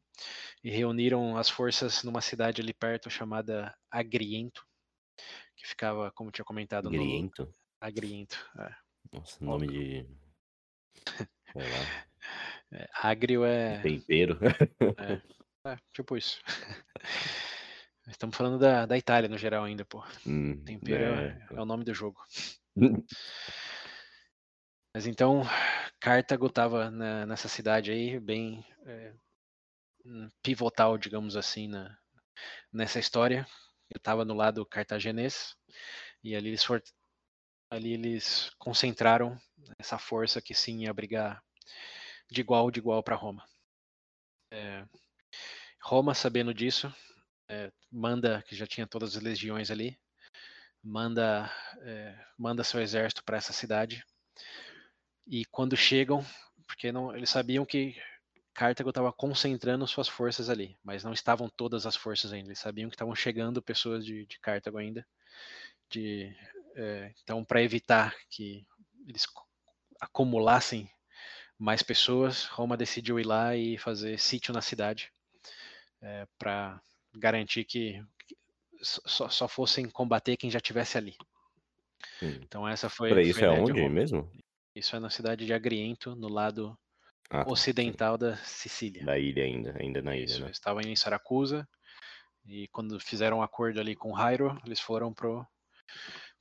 e 0.63 0.69
reuniram 0.69 1.37
as 1.37 1.49
forças 1.49 2.03
numa 2.03 2.21
cidade 2.21 2.61
ali 2.61 2.73
perto 2.73 3.09
chamada 3.09 3.75
Agriento, 3.91 4.65
que 5.55 5.67
ficava, 5.67 6.11
como 6.11 6.31
tinha 6.31 6.45
comentado, 6.45 6.87
Agriento. 6.87 7.43
no 7.45 7.53
Agriento. 7.81 8.49
É. 8.59 8.75
Nossa, 9.13 9.43
nome 9.43 9.67
de 9.67 10.05
Sei 11.53 11.63
lá. 11.63 12.09
É, 12.71 12.87
agrio 12.93 13.43
é. 13.43 13.81
Tempero. 13.81 14.37
É, 15.65 15.71
é 15.71 15.77
tipo 15.91 16.15
isso. 16.15 16.39
Estamos 18.07 18.37
falando 18.37 18.59
da, 18.59 18.85
da 18.85 18.95
Itália 18.95 19.27
no 19.27 19.39
geral 19.39 19.63
ainda, 19.63 19.83
pô. 19.85 20.03
Hum, 20.27 20.63
Tempero 20.63 21.03
é, 21.03 21.47
é, 21.49 21.59
o 21.59 21.65
nome 21.65 21.83
do 21.83 21.95
jogo. 21.95 22.21
Mas 24.95 25.07
então, 25.07 25.41
Cartago 25.99 26.45
estava 26.45 26.91
nessa 26.91 27.47
cidade 27.47 27.91
aí, 27.91 28.19
bem 28.19 28.63
é, 28.85 29.13
pivotal, 30.41 30.97
digamos 30.97 31.35
assim, 31.35 31.67
na, 31.67 31.97
nessa 32.71 32.99
história. 32.99 33.45
Eu 33.89 33.97
estava 33.97 34.23
no 34.23 34.33
lado 34.33 34.65
cartaginês 34.65 35.55
e 36.23 36.35
ali 36.35 36.49
eles, 36.49 36.63
for, 36.63 36.81
ali 37.69 37.93
eles 37.93 38.51
concentraram 38.57 39.39
essa 39.77 39.97
força 39.97 40.41
que 40.41 40.53
sim 40.53 40.83
ia 40.83 40.93
brigar 40.93 41.43
de 42.29 42.41
igual 42.41 42.69
de 42.69 42.79
igual 42.79 43.01
para 43.01 43.15
Roma. 43.15 43.43
É, 44.51 44.85
Roma, 45.81 46.13
sabendo 46.13 46.53
disso, 46.53 46.93
é, 47.49 47.71
manda, 47.91 48.43
que 48.43 48.55
já 48.55 48.67
tinha 48.67 48.85
todas 48.85 49.15
as 49.15 49.23
legiões 49.23 49.71
ali, 49.71 49.99
manda, 50.83 51.51
é, 51.81 52.25
manda 52.37 52.63
seu 52.63 52.81
exército 52.81 53.23
para 53.23 53.37
essa 53.37 53.53
cidade. 53.53 54.03
E 55.27 55.45
quando 55.45 55.75
chegam, 55.75 56.25
porque 56.67 56.91
não, 56.91 57.15
eles 57.15 57.29
sabiam 57.29 57.65
que 57.65 57.95
Cartago 58.59 58.89
estava 58.89 59.13
concentrando 59.13 59.87
suas 59.87 60.09
forças 60.09 60.49
ali, 60.49 60.77
mas 60.83 61.01
não 61.01 61.13
estavam 61.13 61.47
todas 61.47 61.85
as 61.85 61.95
forças 61.95 62.33
ainda. 62.33 62.49
Eles 62.49 62.59
sabiam 62.59 62.89
que 62.89 62.95
estavam 62.95 63.15
chegando 63.15 63.61
pessoas 63.61 64.05
de, 64.05 64.25
de 64.25 64.37
Cartago 64.37 64.77
ainda. 64.77 65.07
De, 65.89 66.35
é, 66.75 67.13
então, 67.23 67.41
para 67.45 67.63
evitar 67.63 68.13
que 68.29 68.67
eles 69.07 69.25
acumulassem 70.01 70.91
mais 71.57 71.81
pessoas, 71.81 72.43
Roma 72.47 72.75
decidiu 72.75 73.17
ir 73.17 73.25
lá 73.25 73.55
e 73.55 73.77
fazer 73.77 74.19
sítio 74.19 74.53
na 74.53 74.61
cidade 74.61 75.09
é, 76.01 76.27
para 76.37 76.81
garantir 77.15 77.63
que 77.63 78.03
só, 78.81 79.29
só, 79.29 79.47
fossem 79.47 79.89
combater 79.89 80.35
quem 80.35 80.51
já 80.51 80.59
tivesse 80.59 80.97
ali. 80.97 81.15
Hum. 82.21 82.41
Então 82.41 82.67
essa 82.67 82.89
foi. 82.89 83.07
Peraí, 83.07 83.29
isso 83.29 83.45
é 83.45 83.49
onde 83.49 83.87
mesmo? 83.87 84.29
Isso 84.75 84.97
é 84.97 84.99
na 84.99 85.09
cidade 85.09 85.45
de 85.45 85.53
Agriento, 85.53 86.13
no 86.13 86.27
lado 86.27 86.77
ah, 87.29 87.45
tá, 87.45 87.51
ocidental 87.51 88.17
da 88.17 88.35
Sicília. 88.37 89.05
Da 89.05 89.17
ilha 89.17 89.43
ainda, 89.43 89.75
ainda 89.79 90.01
na 90.01 90.15
ilha. 90.15 90.25
Isso, 90.25 90.43
né? 90.43 90.51
estavam 90.51 90.81
em 90.81 90.95
Saracusa 90.95 91.67
e 92.45 92.67
quando 92.69 92.99
fizeram 92.99 93.39
um 93.39 93.43
acordo 93.43 93.79
ali 93.79 93.95
com 93.95 94.13
Hyro, 94.13 94.59
eles 94.65 94.79
foram 94.79 95.13
pro 95.13 95.45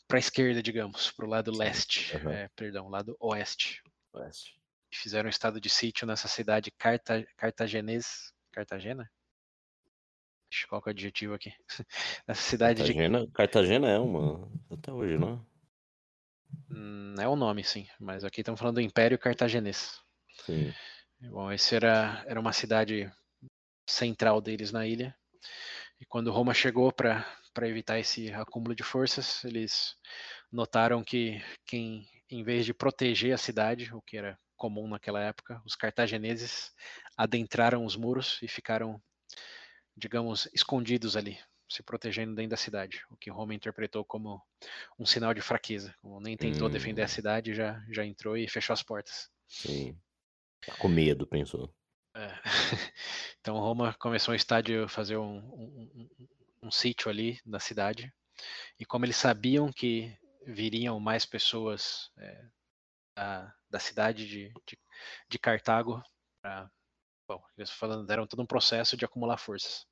para 0.07 0.17
a 0.17 0.21
esquerda, 0.21 0.63
digamos, 0.63 1.11
para 1.11 1.27
o 1.27 1.29
lado 1.29 1.55
leste, 1.55 2.17
uhum. 2.17 2.31
é, 2.31 2.49
perdão, 2.57 2.89
lado 2.89 3.15
oeste. 3.21 3.83
Oeste 4.15 4.59
fizeram 4.91 5.27
um 5.27 5.31
estado 5.31 5.61
de 5.61 5.69
sítio 5.69 6.07
nessa 6.07 6.29
cidade 6.29 6.71
carta, 6.71 7.27
cartagenês. 7.37 8.33
Cartagena? 8.53 9.09
Qual 10.69 10.83
que 10.83 10.89
é 10.89 10.91
o 10.91 10.95
adjetivo 10.95 11.35
aqui? 11.35 11.53
Nessa 12.27 12.43
cidade 12.43 12.83
Cartagena, 12.83 13.27
de. 13.27 13.33
Cartagena 13.33 13.89
é 13.89 13.99
uma. 13.99 14.51
Até 14.71 14.91
hoje, 14.91 15.19
não 15.19 15.35
é? 15.35 16.75
Hum, 16.75 17.15
é 17.21 17.29
o 17.29 17.37
nome, 17.37 17.63
sim. 17.63 17.87
Mas 18.01 18.25
aqui 18.25 18.41
estamos 18.41 18.59
falando 18.59 18.77
do 18.77 18.81
Império 18.81 19.19
Cartagenês. 19.19 20.01
Sim. 20.45 20.73
Bom, 21.21 21.51
esse 21.51 21.75
era, 21.75 22.25
era 22.27 22.39
uma 22.39 22.53
cidade 22.53 23.11
central 23.89 24.41
deles 24.41 24.71
na 24.71 24.87
ilha. 24.87 25.17
E 26.01 26.07
quando 26.07 26.31
Roma 26.31 26.55
chegou 26.55 26.93
para 26.93 27.25
evitar 27.63 27.99
esse 27.99 28.33
acúmulo 28.33 28.75
de 28.75 28.83
forças, 28.83 29.45
eles 29.45 29.97
notaram 30.51 31.03
que 31.03 31.43
quem, 31.67 32.07
em 32.31 32.45
vez 32.45 32.65
de 32.65 32.73
proteger 32.73 33.35
a 33.35 33.39
cidade, 33.39 33.93
o 33.93 34.01
que 34.01 34.17
era 34.17 34.39
comum 34.57 34.89
naquela 34.89 35.21
época. 35.21 35.61
Os 35.65 35.75
cartagineses 35.75 36.73
adentraram 37.17 37.85
os 37.85 37.97
muros 37.97 38.39
e 38.43 38.49
ficaram, 38.49 39.01
digamos, 39.97 40.49
escondidos 40.53 41.17
ali, 41.17 41.39
se 41.69 41.83
protegendo 41.83 42.35
dentro 42.35 42.51
da 42.51 42.57
cidade, 42.57 43.03
o 43.11 43.17
que 43.17 43.31
Roma 43.31 43.55
interpretou 43.55 44.05
como 44.05 44.43
um 44.99 45.07
sinal 45.07 45.35
de 45.35 45.41
fraqueza. 45.41 45.95
Como 46.01 46.21
nem 46.21 46.37
tentou 46.37 46.69
hum. 46.69 46.71
defender 46.71 47.03
a 47.03 47.07
hum. 47.07 47.09
cidade, 47.09 47.55
já, 47.55 47.83
já 47.91 48.05
entrou 48.05 48.37
e 48.37 48.49
fechou 48.49 48.75
as 48.75 48.83
portas. 48.83 49.31
Sim. 49.49 49.99
Tá 50.67 50.75
com 50.77 50.89
medo, 50.89 51.27
pensou. 51.27 51.73
É. 52.15 52.29
Então 53.41 53.57
Roma 53.61 53.95
começou 53.95 54.33
um 54.33 54.37
estádio 54.37 54.89
fazer 54.89 55.17
um, 55.17 55.39
um, 55.39 56.09
um 56.65 56.71
sítio 56.71 57.09
ali 57.09 57.41
na 57.47 57.59
cidade. 57.59 58.13
E 58.79 58.85
como 58.85 59.07
eles 59.07 59.17
sabiam 59.17 59.73
que 59.73 60.15
viriam 60.47 61.01
mais 61.01 61.25
pessoas 61.25 62.11
é, 62.19 62.45
da, 63.17 63.55
da, 63.71 63.79
cidade 63.79 64.27
de, 64.27 64.53
de, 64.67 64.79
de 65.31 65.39
Cartago, 65.39 66.03
pra, 66.43 66.71
bom, 67.27 67.43
eles 67.57 67.71
falando, 67.71 68.07
deram 68.07 68.27
todo 68.27 68.43
um 68.43 68.47
processo 68.47 68.97
de 68.97 69.05
acumular 69.05 69.39
forças. 69.39 69.87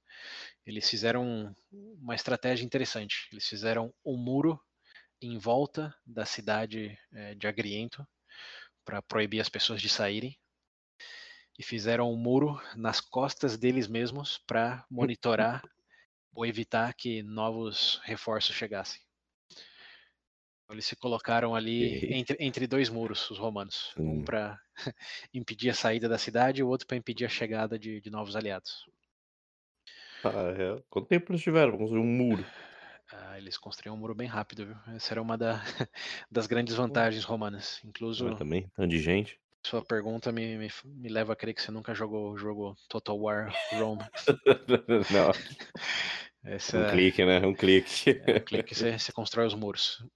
Eles 0.66 0.90
fizeram 0.90 1.56
uma 1.72 2.14
estratégia 2.14 2.64
interessante. 2.64 3.28
Eles 3.32 3.48
fizeram 3.48 3.94
um 4.04 4.16
muro 4.16 4.60
em 5.22 5.38
volta 5.38 5.94
da 6.04 6.26
cidade 6.26 6.98
é, 7.12 7.34
de 7.34 7.46
Agriento 7.46 8.06
para 8.84 9.00
proibir 9.00 9.40
as 9.40 9.48
pessoas 9.48 9.80
de 9.80 9.88
saírem 9.88 10.38
e 11.58 11.62
fizeram 11.62 12.12
um 12.12 12.16
muro 12.16 12.60
nas 12.76 13.00
costas 13.00 13.56
deles 13.56 13.88
mesmos 13.88 14.38
para 14.46 14.84
monitorar 14.90 15.62
ou 16.34 16.44
evitar 16.44 16.92
que 16.94 17.22
novos 17.22 18.00
reforços 18.04 18.54
chegassem. 18.54 19.00
Eles 20.68 20.84
se 20.84 20.96
colocaram 20.96 21.54
ali 21.54 22.12
entre, 22.12 22.36
entre 22.40 22.66
dois 22.66 22.88
muros, 22.88 23.30
os 23.30 23.38
romanos. 23.38 23.94
Um 23.96 24.24
para 24.24 24.60
impedir 25.32 25.70
a 25.70 25.74
saída 25.74 26.08
da 26.08 26.18
cidade 26.18 26.60
e 26.60 26.64
o 26.64 26.68
outro 26.68 26.86
para 26.86 26.96
impedir 26.96 27.24
a 27.24 27.28
chegada 27.28 27.78
de, 27.78 28.00
de 28.00 28.10
novos 28.10 28.34
aliados. 28.34 28.84
Ah, 30.24 30.50
é. 30.50 30.82
Quanto 30.90 31.08
tempo 31.08 31.30
eles 31.30 31.42
tiveram 31.42 31.76
um 31.78 32.04
muro? 32.04 32.44
Ah, 33.12 33.38
eles 33.38 33.56
construíram 33.56 33.96
um 33.96 34.00
muro 34.00 34.14
bem 34.14 34.26
rápido, 34.26 34.66
viu? 34.66 34.76
Essa 34.88 35.14
era 35.14 35.22
uma 35.22 35.38
da, 35.38 35.62
das 36.30 36.48
grandes 36.48 36.74
vantagens 36.74 37.24
romanas. 37.24 37.80
Incluso. 37.84 38.24
Mas 38.24 38.38
também, 38.38 38.68
tanto 38.74 38.88
de 38.88 38.98
gente. 38.98 39.38
Sua 39.66 39.84
pergunta 39.84 40.30
me, 40.30 40.56
me, 40.56 40.70
me, 40.84 41.08
leva 41.08 41.32
a 41.32 41.36
crer 41.36 41.52
que 41.52 41.60
você 41.60 41.72
nunca 41.72 41.92
jogou 41.92 42.30
o 42.30 42.38
jogo 42.38 42.76
Total 42.88 43.18
War 43.18 43.52
Rome. 43.72 44.00
Não. 45.10 45.32
Essa... 46.44 46.78
Um 46.78 46.90
clique, 46.90 47.24
né? 47.24 47.44
Um 47.44 47.52
clique. 47.52 48.22
É, 48.24 48.36
um 48.36 48.44
clique 48.44 48.76
você, 48.76 48.96
você 48.96 49.10
constrói 49.10 49.44
os 49.44 49.54
muros. 49.54 50.06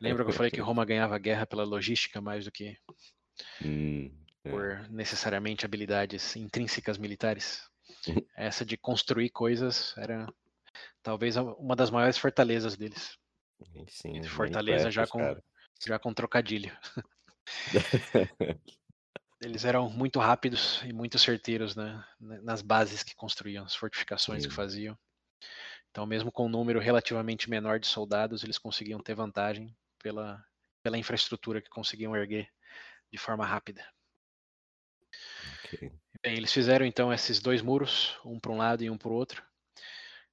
Lembra 0.00 0.22
que 0.22 0.30
eu 0.30 0.34
falei 0.34 0.52
que 0.52 0.60
Roma 0.60 0.84
ganhava 0.84 1.18
guerra 1.18 1.44
pela 1.44 1.64
logística 1.64 2.20
mais 2.20 2.44
do 2.44 2.52
que 2.52 2.76
hum, 3.64 4.16
é. 4.44 4.50
por 4.50 4.88
necessariamente 4.90 5.66
habilidades 5.66 6.36
intrínsecas 6.36 6.98
militares? 6.98 7.68
Essa 8.36 8.64
de 8.64 8.76
construir 8.76 9.30
coisas 9.30 9.92
era 9.98 10.32
talvez 11.02 11.36
uma 11.36 11.74
das 11.74 11.90
maiores 11.90 12.16
fortalezas 12.16 12.76
deles. 12.76 13.18
Sim, 13.88 14.22
Fortaleza 14.22 14.88
já 14.88 15.04
com, 15.04 15.18
já 15.84 15.98
com 15.98 16.14
trocadilho. 16.14 16.70
Eles 19.40 19.64
eram 19.64 19.90
muito 19.90 20.20
rápidos 20.20 20.80
e 20.84 20.92
muito 20.92 21.18
certeiros 21.18 21.74
né, 21.74 22.04
nas 22.20 22.62
bases 22.62 23.02
que 23.02 23.14
construíam, 23.14 23.64
as 23.64 23.74
fortificações 23.74 24.42
Sim. 24.42 24.48
que 24.48 24.54
faziam. 24.54 24.96
Então, 25.90 26.06
mesmo 26.06 26.30
com 26.30 26.46
um 26.46 26.48
número 26.48 26.78
relativamente 26.78 27.50
menor 27.50 27.80
de 27.80 27.86
soldados, 27.86 28.44
eles 28.44 28.56
conseguiam 28.56 29.00
ter 29.00 29.14
vantagem 29.14 29.76
pela, 29.98 30.42
pela 30.82 30.96
infraestrutura 30.96 31.60
que 31.60 31.68
conseguiam 31.68 32.16
erguer 32.16 32.48
de 33.10 33.18
forma 33.18 33.44
rápida. 33.44 33.84
Okay. 35.58 35.92
Bem, 36.22 36.36
eles 36.36 36.52
fizeram 36.52 36.86
então 36.86 37.12
esses 37.12 37.40
dois 37.40 37.60
muros, 37.60 38.16
um 38.24 38.38
para 38.38 38.52
um 38.52 38.56
lado 38.56 38.84
e 38.84 38.88
um 38.88 38.96
para 38.96 39.08
o 39.08 39.14
outro. 39.14 39.44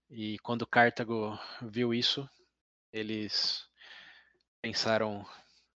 E 0.09 0.39
quando 0.39 0.65
Cartago 0.65 1.37
viu 1.61 1.93
isso, 1.93 2.29
eles 2.93 3.67
pensaram 4.61 5.25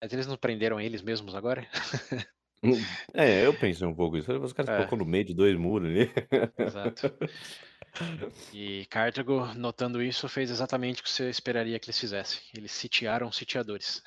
mas 0.01 0.13
eles 0.13 0.27
não 0.27 0.37
prenderam 0.37 0.81
eles 0.81 1.03
mesmos 1.03 1.35
agora? 1.35 1.67
Hum, 2.63 2.73
é, 3.15 3.47
eu 3.47 3.55
pensei 3.55 3.87
um 3.87 3.95
pouco 3.95 4.19
isso. 4.19 4.31
Os 4.39 4.53
caras 4.53 4.69
é. 4.69 4.77
colocou 4.77 4.99
no 4.99 5.07
meio 5.07 5.25
de 5.25 5.33
dois 5.33 5.57
muros 5.57 5.89
ali. 5.89 6.11
Exato. 6.59 7.11
E 8.53 8.87
Cartago, 8.87 9.53
notando 9.55 10.01
isso, 10.01 10.29
fez 10.29 10.49
exatamente 10.49 11.01
o 11.01 11.05
que 11.05 11.11
você 11.11 11.29
esperaria 11.29 11.77
que 11.79 11.87
eles 11.87 11.99
fizessem. 11.99 12.41
Eles 12.57 12.71
sitiaram 12.71 13.33
sitiadores. 13.33 14.01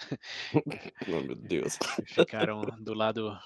oh, 1.08 1.22
meu 1.22 1.36
Deus. 1.36 1.78
Ficaram 2.06 2.62
do 2.80 2.94
lado 2.94 3.38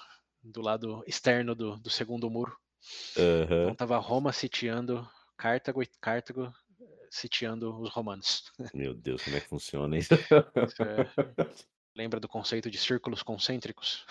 do 0.42 0.60
lado 0.60 1.02
externo 1.06 1.54
do, 1.54 1.76
do 1.78 1.90
segundo 1.90 2.30
muro. 2.30 2.56
Uhum. 3.16 3.62
Então 3.62 3.74
tava 3.74 3.98
Roma 3.98 4.32
sitiando 4.32 5.08
Cartago 5.36 5.82
e 5.82 5.88
Cartago 6.00 6.52
eh, 6.80 6.84
sitiando 7.10 7.76
os 7.80 7.90
romanos. 7.90 8.44
Meu 8.72 8.94
Deus, 8.94 9.22
como 9.22 9.36
é 9.36 9.40
que 9.40 9.48
funciona 9.48 9.98
isso? 9.98 10.14
isso 10.14 10.82
é... 10.82 11.68
Lembra 11.98 12.20
do 12.20 12.28
conceito 12.28 12.70
de 12.70 12.78
círculos 12.78 13.24
concêntricos? 13.24 14.06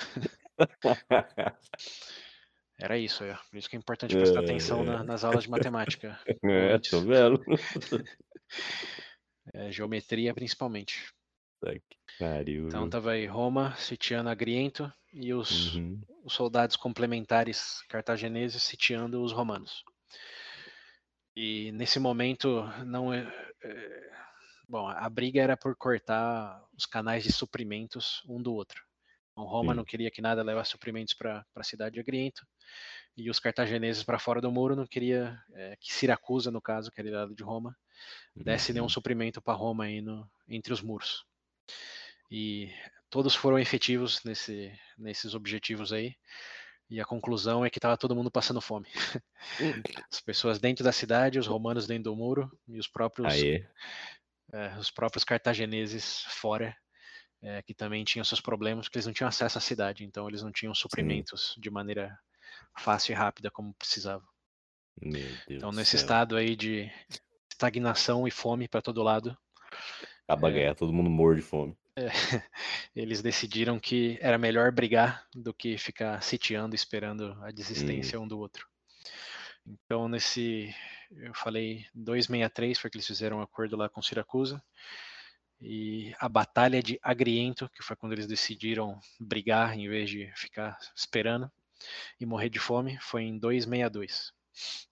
Era 2.77 2.97
isso, 2.97 3.23
é. 3.23 3.33
Por 3.49 3.57
isso 3.57 3.69
que 3.69 3.77
é 3.77 3.79
importante 3.79 4.13
prestar 4.13 4.41
é, 4.41 4.43
atenção 4.43 4.83
na, 4.83 5.05
nas 5.05 5.23
aulas 5.23 5.45
de 5.45 5.49
matemática. 5.49 6.19
É, 6.43 6.77
tô 6.79 6.99
vendo. 6.99 7.41
É, 9.53 9.71
geometria 9.71 10.33
principalmente. 10.33 11.09
Pariu. 12.19 12.67
Então 12.67 12.89
tava 12.89 13.11
aí 13.11 13.25
Roma, 13.25 13.73
sitiando 13.77 14.29
Agriento 14.29 14.91
e 15.13 15.33
os, 15.33 15.73
uhum. 15.73 16.01
os 16.25 16.33
soldados 16.33 16.75
complementares 16.75 17.81
cartagineses 17.87 18.61
sitiando 18.63 19.23
os 19.23 19.31
romanos. 19.31 19.85
E 21.33 21.71
nesse 21.71 21.97
momento 21.97 22.63
não 22.85 23.13
é, 23.13 23.21
é 23.63 24.11
Bom, 24.67 24.87
a 24.87 25.09
briga 25.09 25.41
era 25.41 25.55
por 25.55 25.75
cortar 25.75 26.61
os 26.77 26.85
canais 26.85 27.23
de 27.23 27.31
suprimentos 27.31 28.21
um 28.27 28.41
do 28.41 28.53
outro. 28.53 28.83
Então, 29.31 29.45
Roma 29.45 29.71
Sim. 29.71 29.77
não 29.77 29.85
queria 29.85 30.11
que 30.11 30.21
nada 30.21 30.43
levasse 30.43 30.71
suprimentos 30.71 31.13
para 31.13 31.45
a 31.55 31.63
cidade 31.63 31.93
de 31.93 31.99
Agriento, 31.99 32.45
e 33.15 33.29
os 33.29 33.39
cartagineses 33.39 34.03
para 34.03 34.19
fora 34.19 34.41
do 34.41 34.51
muro 34.51 34.75
não 34.75 34.85
queria 34.85 35.39
é, 35.53 35.75
que 35.79 35.93
Siracusa, 35.93 36.51
no 36.51 36.61
caso, 36.61 36.91
que 36.91 36.99
era 37.01 37.19
lado 37.19 37.35
de 37.35 37.43
Roma, 37.43 37.75
desse 38.35 38.71
uhum. 38.71 38.73
nenhum 38.75 38.89
suprimento 38.89 39.41
para 39.41 39.53
Roma 39.53 39.85
aí 39.85 40.01
no, 40.01 40.29
entre 40.47 40.73
os 40.73 40.81
muros. 40.81 41.25
E 42.29 42.71
todos 43.09 43.35
foram 43.35 43.57
efetivos 43.57 44.23
nesse, 44.23 44.71
nesses 44.97 45.33
objetivos 45.33 45.93
aí. 45.93 46.15
E 46.89 47.01
a 47.01 47.05
conclusão 47.05 47.65
é 47.65 47.69
que 47.69 47.79
estava 47.79 47.97
todo 47.97 48.15
mundo 48.15 48.31
passando 48.31 48.61
fome. 48.61 48.87
Hum. 49.59 49.81
As 50.11 50.21
pessoas 50.21 50.59
dentro 50.59 50.83
da 50.83 50.91
cidade, 50.91 51.37
os 51.37 51.47
romanos 51.47 51.85
dentro 51.85 52.05
do 52.05 52.15
muro 52.15 52.49
e 52.67 52.79
os 52.79 52.87
próprios 52.87 53.33
é, 54.53 54.77
os 54.77 54.89
próprios 54.89 55.23
cartagineses 55.23 56.23
fora, 56.29 56.75
é, 57.41 57.61
que 57.61 57.73
também 57.73 58.03
tinham 58.03 58.23
seus 58.23 58.41
problemas, 58.41 58.85
porque 58.85 58.97
eles 58.97 59.05
não 59.05 59.13
tinham 59.13 59.27
acesso 59.27 59.57
à 59.57 59.61
cidade, 59.61 60.03
então 60.03 60.27
eles 60.27 60.41
não 60.41 60.51
tinham 60.51 60.73
suprimentos 60.73 61.53
Sim. 61.53 61.61
de 61.61 61.69
maneira 61.69 62.17
fácil 62.77 63.11
e 63.11 63.15
rápida 63.15 63.51
como 63.51 63.73
precisavam. 63.73 64.27
então, 65.49 65.71
nesse 65.71 65.91
céu. 65.91 65.99
estado 65.99 66.35
aí 66.35 66.55
de 66.55 66.91
estagnação 67.51 68.27
e 68.27 68.31
fome 68.31 68.67
para 68.67 68.81
todo 68.81 69.03
lado. 69.03 69.37
Acaba 70.27 70.47
a 70.47 70.51
guerra, 70.51 70.75
todo 70.75 70.93
mundo 70.93 71.09
morre 71.09 71.37
de 71.37 71.41
fome. 71.41 71.77
É, 71.95 72.07
eles 72.95 73.21
decidiram 73.21 73.79
que 73.79 74.17
era 74.21 74.37
melhor 74.37 74.71
brigar 74.71 75.25
do 75.33 75.53
que 75.53 75.77
ficar 75.77 76.21
sitiando, 76.21 76.75
esperando 76.75 77.37
a 77.41 77.51
desistência 77.51 78.19
hum. 78.19 78.23
um 78.23 78.27
do 78.27 78.39
outro. 78.39 78.67
Então, 79.65 80.07
nesse 80.07 80.73
eu 81.11 81.33
falei 81.33 81.85
263, 81.93 82.77
foi 82.77 82.89
que 82.89 82.97
eles 82.97 83.07
fizeram 83.07 83.37
um 83.37 83.41
acordo 83.41 83.75
lá 83.75 83.89
com 83.89 84.01
Siracusa. 84.01 84.61
E 85.59 86.13
a 86.19 86.29
Batalha 86.29 86.83
de 86.83 86.99
Agriento, 87.01 87.69
que 87.69 87.81
foi 87.81 87.95
quando 87.95 88.13
eles 88.13 88.27
decidiram 88.27 88.99
brigar 89.19 89.77
em 89.77 89.87
vez 89.89 90.09
de 90.09 90.31
ficar 90.35 90.77
esperando 90.95 91.51
e 92.19 92.25
morrer 92.25 92.49
de 92.49 92.59
fome, 92.59 92.97
foi 93.01 93.23
em 93.23 93.39
262. 93.39 94.33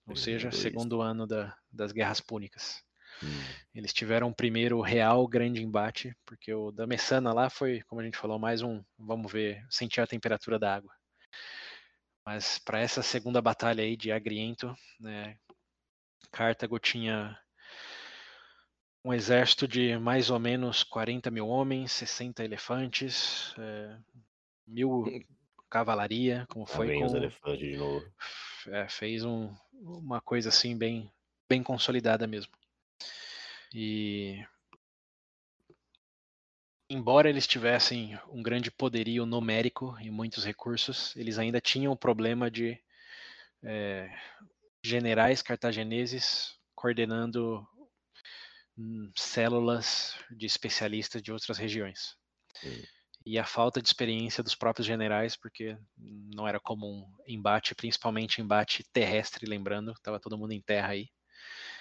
Ou 0.08 0.16
seja, 0.16 0.52
segundo 0.52 1.02
ano 1.02 1.28
da, 1.28 1.56
das 1.72 1.92
Guerras 1.92 2.22
Púnicas. 2.22 2.84
Hum. 3.24 3.28
Eles 3.74 3.94
tiveram 3.94 4.30
o 4.30 4.36
primeiro 4.36 4.82
real 4.82 5.28
grande 5.28 5.64
embate, 5.64 6.16
porque 6.26 6.54
o 6.54 6.72
da 6.72 6.86
Messana 6.86 7.34
lá 7.34 7.50
foi, 7.50 7.82
como 7.84 8.02
a 8.02 8.04
gente 8.04 8.18
falou, 8.18 8.38
mais 8.38 8.62
um, 8.62 8.84
vamos 8.98 9.32
ver, 9.32 9.66
sentir 9.70 10.02
a 10.02 10.08
temperatura 10.08 10.60
da 10.60 10.76
água. 10.76 10.94
Mas 12.26 12.58
para 12.60 12.80
essa 12.80 13.02
segunda 13.04 13.42
batalha 13.42 13.84
aí 13.84 13.96
de 13.96 14.12
Agriento, 14.12 14.76
né, 15.00 15.38
Cartago 16.26 16.80
tinha 16.80 17.38
um 19.04 19.14
exército 19.14 19.68
de 19.68 19.98
mais 19.98 20.30
ou 20.30 20.40
menos 20.40 20.84
40 20.84 21.30
mil 21.30 21.48
homens, 21.48 21.92
60 21.92 22.44
elefantes, 22.44 23.54
é, 23.58 23.98
mil 24.68 25.06
cavalaria, 25.70 26.46
como 26.50 26.66
foi 26.66 26.98
com... 26.98 27.06
os 27.06 27.14
elefantes 27.14 27.60
de 27.60 27.78
novo. 27.78 28.06
É, 28.68 28.88
fez 28.90 29.24
um, 29.24 29.54
uma 29.74 30.20
coisa 30.22 30.50
assim 30.50 30.76
bem, 30.76 31.12
bem 31.48 31.62
consolidada 31.62 32.26
mesmo. 32.26 32.52
E 33.74 34.44
embora 36.90 37.30
eles 37.30 37.46
tivessem 37.46 38.18
um 38.30 38.42
grande 38.42 38.72
poderio 38.72 39.26
numérico 39.26 39.96
e 40.00 40.10
muitos 40.10 40.44
recursos, 40.44 41.16
eles 41.16 41.38
ainda 41.38 41.60
tinham 41.60 41.94
o 41.94 41.98
problema 41.98 42.50
de 42.50 42.80
é, 43.64 44.10
generais 44.86 45.42
cartagineses 45.42 46.54
coordenando 46.76 47.66
hum, 48.78 49.12
células 49.16 50.16
de 50.32 50.46
especialistas 50.46 51.22
de 51.22 51.32
outras 51.32 51.58
regiões. 51.58 52.16
Sim. 52.60 52.84
E 53.26 53.40
a 53.40 53.46
falta 53.46 53.82
de 53.82 53.88
experiência 53.88 54.44
dos 54.44 54.54
próprios 54.54 54.86
generais, 54.86 55.36
porque 55.36 55.76
não 55.98 56.48
era 56.48 56.60
comum 56.60 57.04
embate, 57.28 57.74
principalmente 57.74 58.40
embate 58.40 58.84
terrestre, 58.94 59.48
lembrando, 59.48 59.94
estava 59.94 60.20
todo 60.20 60.38
mundo 60.38 60.52
em 60.52 60.62
terra 60.62 60.90
aí. 60.90 61.08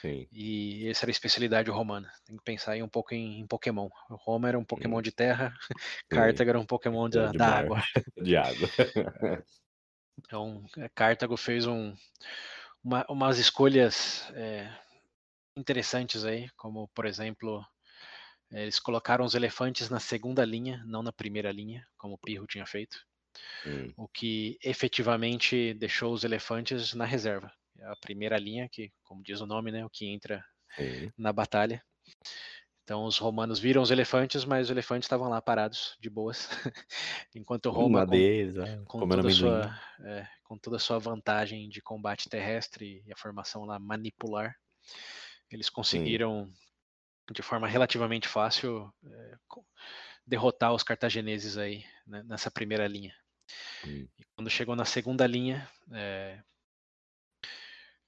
Sim. 0.01 0.27
E 0.33 0.89
essa 0.89 1.05
era 1.05 1.11
a 1.11 1.13
especialidade 1.13 1.71
romana. 1.71 2.11
Tem 2.25 2.37
que 2.37 2.43
pensar 2.43 2.73
aí 2.73 2.83
um 2.83 2.89
pouco 2.89 3.15
em, 3.15 3.41
em 3.41 3.47
Pokémon. 3.47 3.91
Roma 4.09 4.49
era 4.49 4.59
um 4.59 4.65
Pokémon 4.65 4.99
Hum. 4.99 5.03
de 5.03 5.13
terra, 5.13 5.55
Sim. 6.11 6.17
Cartago 6.17 6.51
era 6.51 6.61
um 6.61 6.65
Pokémon 6.67 7.11
da, 7.11 7.31
De 7.31 7.37
da 7.39 7.47
mar. 7.47 7.65
água. 7.65 7.83
De 8.17 8.37
água. 8.37 8.69
Então, 10.17 10.65
eh, 10.79 10.89
Cartago 10.95 11.37
fez 11.37 11.67
um, 11.67 11.93
uma- 12.85 13.07
umas 13.09 13.39
escolhas 13.39 14.31
eh, 14.35 14.71
interessantes 15.57 16.25
aí, 16.25 16.51
como, 16.57 16.89
por 16.91 17.07
exemplo, 17.07 17.65
eles 18.51 18.81
colocaram 18.81 19.25
os 19.25 19.35
elefantes 19.35 19.91
na 19.91 20.01
segunda 20.01 20.45
linha, 20.45 20.85
não 20.87 21.03
na 21.03 21.13
primeira 21.13 21.53
linha, 21.53 21.87
como 21.99 22.15
o 22.15 22.19
Pirro 22.19 22.47
tinha 22.47 22.67
feito, 22.67 22.99
Hum, 23.65 23.95
o 23.97 24.09
que 24.09 24.59
efetivamente 24.63 25.75
deixou 25.75 26.13
os 26.15 26.25
elefantes 26.25 26.95
na 26.95 27.05
reserva. 27.05 27.53
É 27.79 27.87
A 27.87 27.97
primeira 27.97 28.39
linha, 28.39 28.69
que, 28.71 28.93
como 29.05 29.23
diz 29.23 29.41
o 29.41 29.47
nome, 29.47 29.73
né, 29.73 29.85
o 29.87 29.91
que 29.91 30.07
entra 30.07 30.45
sim. 30.79 31.13
na 31.19 31.33
batalha. 31.33 31.83
Então 32.85 33.05
os 33.07 33.17
romanos 33.17 33.59
viram 33.59 33.81
os 33.81 33.91
elefantes, 33.91 34.45
mas 34.45 34.67
os 34.67 34.71
elefantes 34.71 35.07
estavam 35.07 35.29
lá 35.29 35.41
parados, 35.41 35.97
de 35.99 36.11
boas, 36.11 36.49
enquanto 37.35 37.71
Roma, 37.71 38.01
Uma 38.01 38.07
com, 38.07 38.11
deles, 38.13 38.59
ah, 38.59 38.83
com 38.85 39.09
toda 39.09 39.31
sua, 39.31 39.81
é, 40.01 40.29
com 40.45 40.59
toda 40.59 40.77
a 40.77 40.81
sua 40.81 40.99
vantagem 40.99 41.69
de 41.71 41.81
combate 41.81 42.29
terrestre 42.29 43.03
e 43.07 43.13
a 43.13 43.17
formação 43.17 43.65
lá 43.65 43.79
manipular, 43.79 44.55
eles 45.51 45.71
conseguiram 45.71 46.53
de 47.33 47.41
forma 47.41 47.67
relativamente 47.67 48.29
fácil 48.29 48.93
é, 49.07 49.37
derrotar 50.27 50.75
os 50.75 50.83
cartagineses 50.83 51.57
aí 51.57 51.85
né, 52.07 52.23
nessa 52.25 52.51
primeira 52.51 52.87
linha. 52.87 53.15
Hum, 53.87 54.07
E 54.19 54.25
quando 54.37 54.51
chegou 54.51 54.77
na 54.77 54.85
segunda 54.85 55.27
linha, 55.27 55.67
é, 55.91 56.43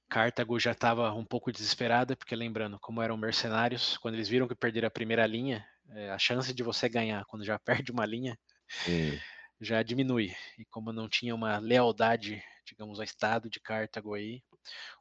Cartago 0.09 0.59
já 0.59 0.71
estava 0.71 1.13
um 1.13 1.25
pouco 1.25 1.51
desesperada, 1.51 2.15
porque 2.15 2.35
lembrando, 2.35 2.79
como 2.79 3.01
eram 3.01 3.17
mercenários, 3.17 3.97
quando 3.97 4.15
eles 4.15 4.29
viram 4.29 4.47
que 4.47 4.55
perderam 4.55 4.87
a 4.87 4.91
primeira 4.91 5.25
linha, 5.25 5.67
é, 5.91 6.09
a 6.11 6.17
chance 6.17 6.53
de 6.53 6.63
você 6.63 6.87
ganhar 6.87 7.25
quando 7.25 7.45
já 7.45 7.59
perde 7.59 7.91
uma 7.91 8.05
linha 8.05 8.37
hum, 8.87 9.17
já 9.59 9.83
diminui. 9.83 10.33
E 10.57 10.65
como 10.65 10.93
não 10.93 11.09
tinha 11.09 11.35
uma 11.35 11.57
lealdade, 11.57 12.41
digamos, 12.65 12.99
ao 12.99 13.05
Estado 13.05 13.49
de 13.49 13.59
Cartago 13.59 14.13
aí, 14.13 14.41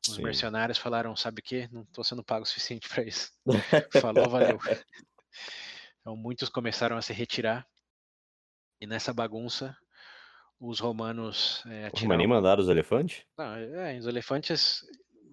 os 0.06 0.14
sim. 0.14 0.22
mercenários 0.22 0.78
falaram, 0.78 1.14
sabe 1.16 1.40
o 1.40 1.44
quê? 1.44 1.68
Não 1.72 1.82
estou 1.82 2.04
sendo 2.04 2.24
pago 2.24 2.44
o 2.44 2.46
suficiente 2.46 2.88
para 2.88 3.04
isso. 3.04 3.32
Falou, 4.00 4.28
valeu. 4.28 4.58
Então 6.00 6.16
muitos 6.16 6.48
começaram 6.48 6.96
a 6.96 7.02
se 7.02 7.12
retirar. 7.12 7.66
E 8.80 8.86
nessa 8.86 9.12
bagunça, 9.12 9.76
os 10.60 10.80
romanos 10.80 11.64
é, 11.66 11.86
Porra, 11.90 12.06
mas 12.06 12.18
nem 12.18 12.26
atiraram. 12.26 12.28
mandaram 12.28 12.62
os 12.62 12.68
elefantes? 12.68 13.24
Não, 13.38 13.54
é, 13.56 13.98
os 13.98 14.06
elefantes 14.06 14.80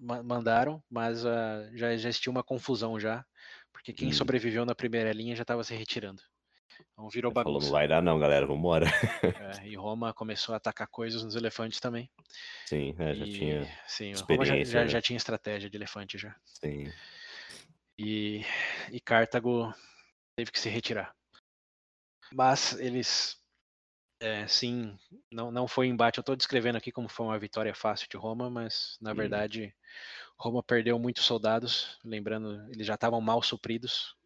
ma- 0.00 0.22
mandaram, 0.22 0.82
mas 0.90 1.24
ah, 1.26 1.68
já, 1.74 1.96
já 1.96 2.10
existia 2.10 2.30
uma 2.30 2.44
confusão 2.44 2.98
já, 3.00 3.24
porque 3.72 3.92
quem 3.92 4.10
Hum. 4.10 4.12
sobreviveu 4.12 4.64
na 4.66 4.74
primeira 4.74 5.12
linha 5.12 5.36
já 5.36 5.42
estava 5.42 5.64
se 5.64 5.74
retirando. 5.74 6.22
Então 6.92 7.08
virou 7.08 7.32
Falou, 7.42 7.60
não 7.60 7.70
bagunça. 7.70 7.70
vai 7.70 7.88
dar 7.88 8.02
não, 8.02 8.18
galera, 8.18 8.46
vambora. 8.46 8.86
É, 9.36 9.66
e 9.68 9.74
Roma 9.76 10.12
começou 10.14 10.54
a 10.54 10.56
atacar 10.58 10.86
coisas 10.88 11.22
nos 11.24 11.34
elefantes 11.36 11.80
também. 11.80 12.10
Sim, 12.68 12.94
é, 12.98 13.14
já 13.14 13.24
e, 13.24 13.26
tinha, 13.26 13.66
sim, 13.86 14.12
Roma 14.14 14.44
já, 14.44 14.54
experiência, 14.54 14.64
já, 14.64 14.86
né? 14.86 14.88
já 14.88 15.00
tinha 15.02 15.16
estratégia 15.16 15.70
de 15.70 15.76
elefante 15.76 16.18
já. 16.18 16.34
sim. 16.44 16.92
E, 17.98 18.42
e 18.92 19.00
Cartago 19.00 19.72
teve 20.36 20.50
que 20.52 20.60
se 20.60 20.68
retirar. 20.68 21.14
Mas 22.32 22.74
eles, 22.78 23.36
é, 24.24 24.46
sim, 24.48 24.96
não, 25.30 25.50
não 25.50 25.68
foi 25.68 25.86
embate. 25.86 26.18
Eu 26.18 26.22
estou 26.22 26.36
descrevendo 26.36 26.78
aqui 26.78 26.90
como 26.90 27.08
foi 27.08 27.26
uma 27.26 27.38
vitória 27.38 27.74
fácil 27.74 28.08
de 28.08 28.16
Roma, 28.16 28.48
mas 28.50 28.96
na 29.00 29.12
Hum. 29.12 29.16
verdade 29.16 29.74
Roma 30.38 30.62
perdeu 30.62 30.98
muitos 30.98 31.24
soldados. 31.24 31.98
Lembrando, 32.04 32.66
eles 32.72 32.86
já 32.86 32.94
estavam 32.94 33.20
mal 33.20 33.42
supridos. 33.42 34.16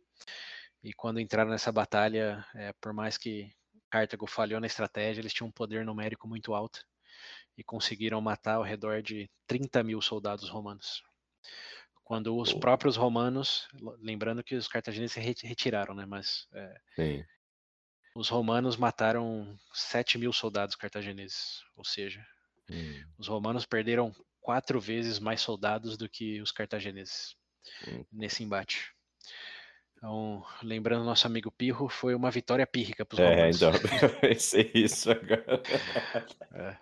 E 0.83 0.93
quando 0.93 1.21
entraram 1.21 1.51
nessa 1.51 1.73
batalha, 1.73 2.45
é, 2.55 2.73
por 2.81 2.93
mais 2.93 3.19
que 3.19 3.53
Cartago 3.91 4.27
falhou 4.27 4.61
na 4.61 4.67
estratégia, 4.67 5.21
eles 5.21 5.35
tinham 5.35 5.49
um 5.49 5.53
poder 5.53 5.85
numérico 5.85 6.29
muito 6.29 6.55
alto 6.55 6.85
e 7.57 7.65
conseguiram 7.65 8.21
matar 8.21 8.57
ao 8.57 8.63
redor 8.63 9.03
de 9.03 9.31
30 9.47 9.83
mil 9.83 10.01
soldados 10.03 10.49
romanos. 10.49 11.03
Quando 12.05 12.37
os 12.39 12.53
Pô. 12.53 12.61
próprios 12.61 12.97
romanos, 12.97 13.69
lembrando 14.01 14.43
que 14.43 14.55
os 14.55 14.67
cartagineses 14.67 15.13
se 15.13 15.21
re- 15.21 15.35
retiraram, 15.43 15.95
né? 15.95 16.07
Mas 16.07 16.49
é, 16.55 16.81
Sim. 16.97 17.25
Os 18.19 18.29
romanos 18.29 18.77
mataram 18.77 19.59
7 19.73 20.19
mil 20.19 20.33
soldados 20.33 20.75
cartagineses, 20.77 21.63
ou 21.77 21.85
seja, 21.85 22.27
Hum, 22.71 23.09
os 23.19 23.29
romanos 23.29 23.67
perderam 23.67 24.15
quatro 24.41 24.81
vezes 24.81 25.19
mais 25.19 25.41
soldados 25.41 25.97
do 25.97 26.09
que 26.09 26.41
os 26.43 26.53
cartagineses 26.53 27.37
hum. 27.87 28.05
nesse 28.13 28.43
embate. 28.45 28.93
Então, 29.97 30.45
lembrando 30.63 31.05
nosso 31.05 31.27
amigo 31.27 31.51
Pirro, 31.51 31.89
foi 31.89 32.15
uma 32.15 32.31
vitória 32.31 32.67
pírrica 32.67 33.05
para 33.05 33.17
os 33.17 33.21
É, 33.21 33.25
romanos. 33.25 33.57
então, 33.57 33.73
eu 34.03 34.21
pensei 34.21 34.71
isso 34.75 35.11
agora. 35.11 35.63
É. 36.53 36.79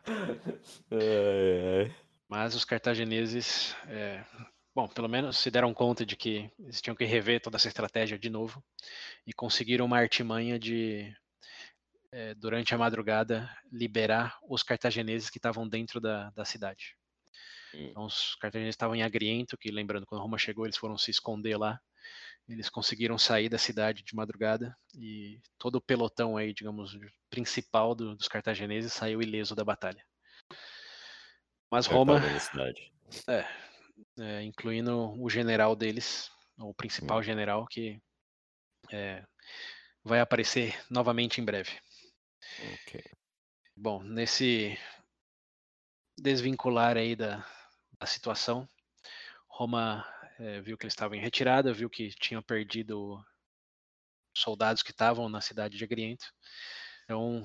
Ai, 0.90 1.86
ai. 1.90 2.06
Mas 2.28 2.54
os 2.54 2.64
cartagineses, 2.64 3.74
é, 3.86 4.24
bom, 4.74 4.88
pelo 4.88 5.08
menos 5.08 5.38
se 5.38 5.50
deram 5.50 5.72
conta 5.72 6.04
de 6.04 6.16
que 6.16 6.50
eles 6.58 6.80
tinham 6.82 6.96
que 6.96 7.04
rever 7.04 7.40
toda 7.40 7.56
essa 7.56 7.68
estratégia 7.68 8.18
de 8.18 8.28
novo 8.30 8.62
e 9.26 9.32
conseguiram 9.32 9.86
uma 9.86 9.98
artimanha 9.98 10.58
de, 10.58 11.14
é, 12.12 12.34
durante 12.34 12.74
a 12.74 12.78
madrugada, 12.78 13.50
liberar 13.70 14.38
os 14.48 14.62
cartagineses 14.62 15.30
que 15.30 15.38
estavam 15.38 15.68
dentro 15.68 16.00
da, 16.00 16.30
da 16.30 16.44
cidade. 16.44 16.96
Hum. 17.74 17.88
Então, 17.90 18.04
os 18.04 18.34
cartagineses 18.36 18.74
estavam 18.74 18.94
em 18.96 19.02
Agriento, 19.02 19.56
que 19.58 19.70
lembrando, 19.70 20.06
quando 20.06 20.22
Roma 20.22 20.38
chegou, 20.38 20.64
eles 20.66 20.76
foram 20.76 20.96
se 20.96 21.10
esconder 21.10 21.56
lá. 21.56 21.80
Eles 22.48 22.68
conseguiram 22.68 23.18
sair 23.18 23.48
da 23.48 23.58
cidade 23.58 24.04
de 24.04 24.14
madrugada 24.14 24.76
e 24.94 25.40
todo 25.58 25.76
o 25.76 25.80
pelotão 25.80 26.36
aí, 26.36 26.54
digamos, 26.54 26.96
principal 27.28 27.94
do- 27.94 28.14
dos 28.14 28.28
cartagineses 28.28 28.92
saiu 28.92 29.20
ileso 29.20 29.54
da 29.54 29.64
batalha. 29.64 30.04
Mas 31.70 31.86
Roma, 31.86 32.20
cidade. 32.38 32.92
é, 34.18 34.42
incluindo 34.44 35.20
o 35.20 35.28
general 35.28 35.74
deles, 35.74 36.30
o 36.58 36.72
principal 36.72 37.18
Hum. 37.18 37.22
general, 37.22 37.66
que 37.66 38.00
é, 38.92 39.24
vai 40.04 40.20
aparecer 40.20 40.80
novamente 40.88 41.40
em 41.40 41.44
breve. 41.44 41.72
Ok. 42.58 43.16
Bom, 43.76 44.02
nesse 44.02 44.78
desvincular 46.18 46.96
aí 46.96 47.14
da, 47.16 47.44
da 47.98 48.06
situação, 48.06 48.68
Roma 49.48 50.04
eh, 50.38 50.60
viu 50.60 50.78
que 50.78 50.84
eles 50.84 50.94
estavam 50.94 51.16
em 51.16 51.20
retirada, 51.20 51.72
viu 51.72 51.90
que 51.90 52.10
tinham 52.10 52.42
perdido 52.42 53.24
soldados 54.36 54.82
que 54.82 54.90
estavam 54.90 55.28
na 55.28 55.40
cidade 55.40 55.76
de 55.76 55.84
Agriento. 55.84 56.26
Então, 57.04 57.42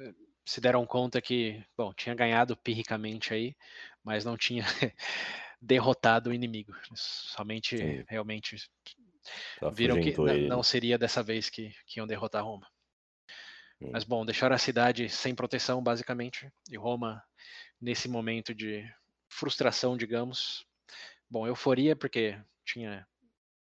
eh, 0.00 0.14
se 0.46 0.60
deram 0.60 0.86
conta 0.86 1.20
que, 1.22 1.64
bom, 1.76 1.92
tinha 1.94 2.14
ganhado 2.14 2.56
pirricamente 2.56 3.34
aí, 3.34 3.56
mas 4.04 4.24
não 4.24 4.36
tinha 4.36 4.64
derrotado 5.60 6.30
o 6.30 6.34
inimigo. 6.34 6.74
Somente, 6.96 7.76
Sim. 7.76 8.04
realmente, 8.08 8.56
Só 9.58 9.68
viram 9.68 9.98
que 9.98 10.10
afugentou 10.10 10.18
n- 10.20 10.38
ele. 10.38 10.48
não 10.48 10.62
seria 10.62 10.98
dessa 10.98 11.22
vez 11.22 11.50
que, 11.50 11.70
que 11.86 12.00
iam 12.00 12.06
derrotar 12.06 12.44
Roma. 12.44 12.68
Hum. 13.80 13.92
Mas 13.92 14.04
bom, 14.04 14.24
deixaram 14.24 14.54
a 14.54 14.58
cidade 14.58 15.08
sem 15.08 15.34
proteção, 15.34 15.82
basicamente, 15.82 16.50
e 16.70 16.76
Roma, 16.76 17.22
nesse 17.80 18.08
momento 18.08 18.54
de 18.54 18.84
frustração, 19.28 19.96
digamos, 19.96 20.66
bom, 21.30 21.46
euforia 21.46 21.96
porque 21.96 22.40
tinha 22.64 23.06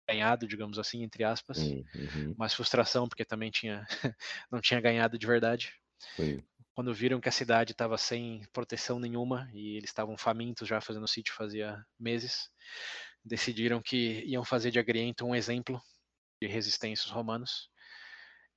ganhado, 0.10 0.48
digamos 0.48 0.80
assim, 0.80 1.04
entre 1.04 1.24
aspas, 1.24 1.60
Hum, 1.60 1.84
uhum, 1.96 2.36
mas 2.38 2.54
frustração 2.54 3.08
porque 3.10 3.26
também 3.26 3.52
tinha 3.52 3.86
não 4.52 4.62
tinha 4.62 4.82
ganhado 4.82 5.18
de 5.20 5.28
verdade. 5.28 5.74
sim. 6.16 6.44
Quando 6.76 6.94
viram 6.94 7.22
que 7.22 7.30
a 7.30 7.32
cidade 7.32 7.72
estava 7.72 7.98
sem 7.98 8.42
proteção 8.52 9.00
nenhuma 9.00 9.50
e 9.54 9.78
eles 9.78 9.90
estavam 9.90 10.18
famintos 10.18 10.68
já 10.68 10.82
fazendo 10.82 11.08
sítio 11.08 11.34
fazia 11.34 11.84
meses, 12.00 12.50
decidiram 13.26 13.82
que 13.82 14.24
iam 14.26 14.44
fazer 14.46 14.72
de 14.72 14.80
Agriento 14.80 15.26
um 15.26 15.36
exemplo 15.36 15.82
de 16.42 16.48
resistência 16.48 17.06
aos 17.06 17.12
romanos 17.12 17.70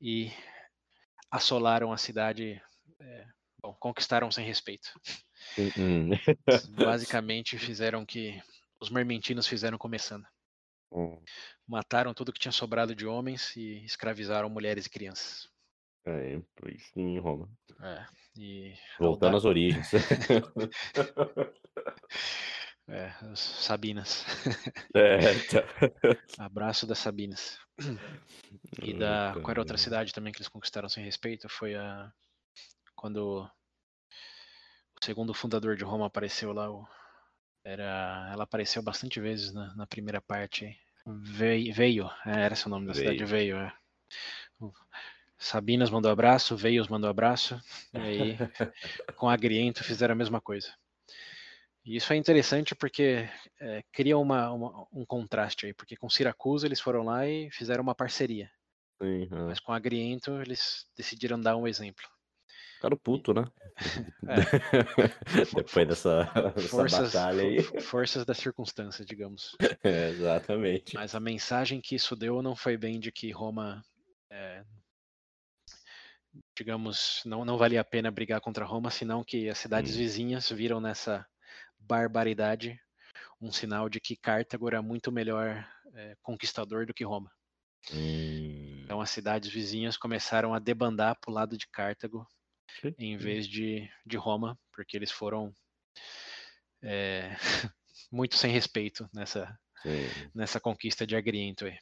e 0.01 0.33
assolaram 1.37 1.93
a 1.93 1.97
cidade, 1.97 2.61
é, 3.01 3.27
bom, 3.61 3.75
conquistaram 3.79 4.31
sem 4.31 4.45
respeito. 4.45 4.89
Hum, 5.59 5.71
hum. 5.79 6.11
Basicamente 6.85 7.59
fizeram 7.59 8.03
o 8.03 8.07
que 8.07 8.41
os 8.81 8.91
mermentinos 8.91 9.47
fizeram 9.47 9.79
começando. 9.79 10.27
Hum. 10.93 11.21
Mataram 11.67 12.15
tudo 12.15 12.33
que 12.33 12.41
tinha 12.41 12.53
sobrado 12.53 12.95
de 12.95 13.07
homens 13.07 13.55
e 13.57 13.85
escravizaram 13.85 14.49
mulheres 14.49 14.87
e 14.87 14.91
crianças. 14.91 15.49
É, 16.07 16.41
pois 16.55 16.85
sim, 16.93 17.19
Roma. 17.19 17.51
É, 17.83 18.07
e 18.39 18.75
Voltando 18.99 19.37
às 19.37 19.45
origens. 19.45 19.91
é, 22.89 23.13
as 23.33 23.41
Sabinas. 23.41 24.25
é, 24.95 25.19
tá. 25.49 25.65
Abraço 26.39 26.87
das 26.87 26.99
Sabinas. 26.99 27.59
E 28.83 28.95
da 28.95 29.33
qual 29.35 29.51
era 29.51 29.61
outra 29.61 29.77
cidade 29.77 30.13
também 30.13 30.33
que 30.33 30.39
eles 30.39 30.49
conquistaram 30.49 30.89
sem 30.89 31.05
respeito? 31.05 31.49
Foi 31.49 31.75
a 31.75 32.11
quando 32.95 33.43
o 35.01 35.05
segundo 35.05 35.35
fundador 35.35 35.77
de 35.77 35.85
Roma 35.85 36.07
apareceu 36.07 36.53
lá, 36.53 36.67
Era, 37.63 38.31
ela 38.33 38.45
apareceu 38.45 38.83
bastante 38.83 39.21
vezes 39.21 39.53
na, 39.53 39.75
na 39.75 39.87
primeira 39.87 40.21
parte. 40.21 40.75
Veio, 41.07 41.75
veio 41.75 42.11
é, 42.25 42.43
era 42.43 42.55
esse 42.55 42.67
o 42.67 42.71
nome 42.71 42.87
da 42.87 42.93
veio. 42.93 43.05
cidade, 43.05 43.25
veio. 43.25 43.57
É. 43.59 43.73
Sabinas 45.39 45.91
mandou 45.91 46.11
abraço, 46.11 46.57
Veios 46.57 46.89
mandou 46.89 47.11
abraço, 47.11 47.61
e 47.93 47.99
aí 47.99 48.37
com 49.17 49.29
Agriento 49.29 49.85
fizeram 49.85 50.13
a 50.15 50.17
mesma 50.17 50.41
coisa. 50.41 50.73
E 51.87 51.97
isso 51.97 52.13
é 52.13 52.17
interessante 52.17 52.75
porque 52.75 53.29
é, 53.61 53.83
cria 53.93 54.19
uma, 54.19 54.51
uma, 54.51 54.89
um 54.93 55.07
contraste 55.07 55.67
aí, 55.67 55.73
porque 55.73 55.97
com 55.97 56.11
Siracusa 56.11 56.67
eles 56.67 56.81
foram 56.81 57.05
lá 57.05 57.27
e 57.29 57.49
fizeram 57.53 57.83
uma 57.83 57.95
parceria. 57.95 58.51
Sim, 59.01 59.29
é. 59.31 59.43
Mas 59.47 59.61
com 59.61 59.73
Agriento 59.73 60.33
eles 60.43 60.85
decidiram 60.97 61.41
dar 61.41 61.57
um 61.57 61.67
exemplo. 61.67 62.05
Ficaram 62.75 62.97
puto, 62.97 63.33
né? 63.33 63.45
É. 64.29 64.35
Depois 65.55 65.87
dessa, 65.87 66.25
dessa 66.25 66.69
forças, 66.69 67.13
batalha 67.13 67.43
aí. 67.43 67.63
Forças 67.63 68.25
da 68.25 68.35
circunstância, 68.35 69.05
digamos. 69.05 69.57
É, 69.85 70.09
exatamente. 70.11 70.97
Mas 70.97 71.15
a 71.15 71.21
mensagem 71.21 71.81
que 71.81 71.95
isso 71.95 72.17
deu 72.17 72.43
não 72.43 72.57
foi 72.57 72.77
bem 72.77 72.99
de 72.99 73.13
que 73.13 73.31
Roma, 73.31 73.85
é, 74.29 74.65
digamos, 76.59 77.23
não, 77.25 77.45
não 77.45 77.57
valia 77.57 77.81
a 77.81 77.85
pena 77.85 78.11
brigar 78.11 78.41
contra 78.41 78.65
Roma, 78.65 78.91
senão 78.91 79.23
que 79.23 79.49
as 79.49 79.59
cidades 79.59 79.95
hum. 79.95 79.99
vizinhas 79.99 80.51
viram 80.51 80.81
nessa 80.81 81.25
barbaridade 81.87 82.79
um 83.41 83.53
sinal 83.53 83.89
de 83.89 84.01
que 84.01 84.17
Cartago 84.17 84.69
era 84.69 84.83
muito 84.83 85.13
melhor 85.13 85.67
é, 85.95 86.17
conquistador 86.23 86.87
do 86.87 86.95
que 86.95 87.05
Roma. 87.05 87.31
Hum. 87.93 88.83
Então 88.85 89.01
as 89.01 89.11
cidades 89.11 89.51
vizinhas 89.51 89.97
começaram 89.97 90.55
a 90.55 90.59
debandar 90.59 91.17
para 91.21 91.31
o 91.31 91.35
lado 91.35 91.57
de 91.57 91.67
Cartago 91.69 92.27
em 92.99 93.17
vez 93.17 93.47
de, 93.47 93.89
de 94.05 94.17
Roma, 94.17 94.59
porque 94.73 94.97
eles 94.97 95.11
foram 95.11 95.53
é, 96.83 97.37
muito 98.11 98.37
sem 98.37 98.51
respeito 98.51 99.09
nessa, 99.15 99.59
nessa 100.35 100.61
conquista 100.61 101.07
de 101.07 101.17
Agriento. 101.17 101.67
Aí. 101.67 101.77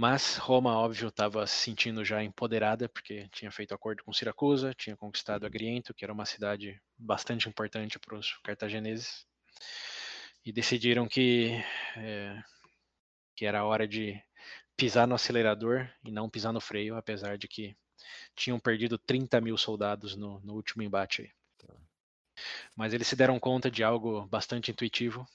Mas 0.00 0.36
Roma, 0.36 0.78
óbvio, 0.78 1.08
estava 1.08 1.44
se 1.44 1.56
sentindo 1.56 2.04
já 2.04 2.22
empoderada, 2.22 2.88
porque 2.88 3.28
tinha 3.32 3.50
feito 3.50 3.74
acordo 3.74 4.04
com 4.04 4.12
Siracusa, 4.12 4.72
tinha 4.72 4.96
conquistado 4.96 5.42
uhum. 5.42 5.48
Agriento, 5.48 5.92
que 5.92 6.04
era 6.04 6.12
uma 6.12 6.24
cidade 6.24 6.80
bastante 6.96 7.48
importante 7.48 7.98
para 7.98 8.16
os 8.16 8.38
cartagineses, 8.44 9.26
e 10.46 10.52
decidiram 10.52 11.08
que, 11.08 11.50
é, 11.96 12.40
que 13.34 13.44
era 13.44 13.64
hora 13.64 13.88
de 13.88 14.22
pisar 14.76 15.04
no 15.04 15.16
acelerador 15.16 15.90
e 16.04 16.12
não 16.12 16.30
pisar 16.30 16.52
no 16.52 16.60
freio, 16.60 16.94
apesar 16.94 17.36
de 17.36 17.48
que 17.48 17.76
tinham 18.36 18.60
perdido 18.60 18.98
30 18.98 19.40
mil 19.40 19.58
soldados 19.58 20.14
no, 20.14 20.38
no 20.42 20.54
último 20.54 20.84
embate. 20.84 21.34
Tá. 21.58 21.74
Mas 22.76 22.94
eles 22.94 23.08
se 23.08 23.16
deram 23.16 23.40
conta 23.40 23.68
de 23.68 23.82
algo 23.82 24.28
bastante 24.28 24.70
intuitivo, 24.70 25.26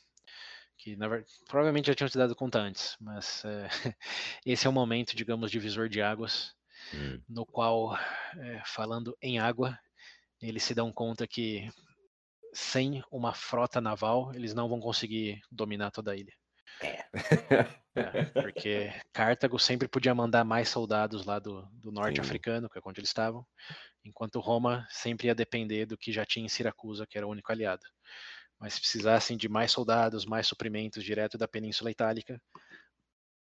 que 0.84 0.98
na 0.98 1.08
verdade, 1.08 1.32
provavelmente 1.48 1.88
já 1.88 1.96
tinham 1.96 2.10
se 2.10 2.18
dado 2.18 2.36
conta 2.36 2.60
antes, 2.60 2.98
mas 3.00 3.44
é, 3.46 3.68
esse 4.46 4.68
é 4.68 4.70
o 4.70 4.74
momento, 4.74 5.16
digamos, 5.16 5.50
divisor 5.50 5.88
de 5.88 6.02
águas, 6.02 6.54
hum. 6.94 7.22
no 7.30 7.46
qual, 7.46 7.96
é, 8.38 8.62
falando 8.66 9.18
em 9.22 9.40
água, 9.40 9.80
eles 10.42 10.62
se 10.62 10.76
dão 10.76 10.92
conta 10.92 11.26
que 11.26 11.70
sem 12.54 13.02
uma 13.10 13.34
frota 13.34 13.80
naval 13.80 14.34
eles 14.36 14.54
não 14.54 14.68
vão 14.68 14.82
conseguir 14.82 15.42
dominar 15.50 15.90
toda 15.90 16.12
a 16.12 16.18
ilha. 16.18 16.34
É. 16.82 17.06
é 17.96 18.42
porque 18.42 18.92
Cartago 19.14 19.58
sempre 19.58 19.88
podia 19.88 20.14
mandar 20.14 20.44
mais 20.44 20.68
soldados 20.68 21.26
lá 21.26 21.40
do, 21.40 21.66
do 21.72 21.94
norte 21.94 22.16
Sim. 22.16 22.22
africano, 22.22 22.70
que 22.70 22.78
é 22.78 22.82
onde 22.86 23.00
eles 23.00 23.10
estavam, 23.10 23.46
enquanto 24.04 24.42
Roma 24.42 24.86
sempre 24.90 25.28
ia 25.28 25.36
depender 25.36 25.86
do 25.86 25.98
que 25.98 26.12
já 26.12 26.26
tinha 26.26 26.46
em 26.46 26.50
Siracusa, 26.50 27.08
que 27.08 27.18
era 27.18 27.26
o 27.26 27.32
único 27.32 27.50
aliado 27.54 27.84
mas 28.64 28.76
se 28.76 28.80
precisassem 28.80 29.36
de 29.36 29.50
mais 29.50 29.74
soldados, 29.74 30.26
mais 30.26 30.48
suprimentos 30.48 31.04
direto 31.04 31.38
da 31.38 31.50
Península 31.50 31.92
Itálica, 31.92 32.42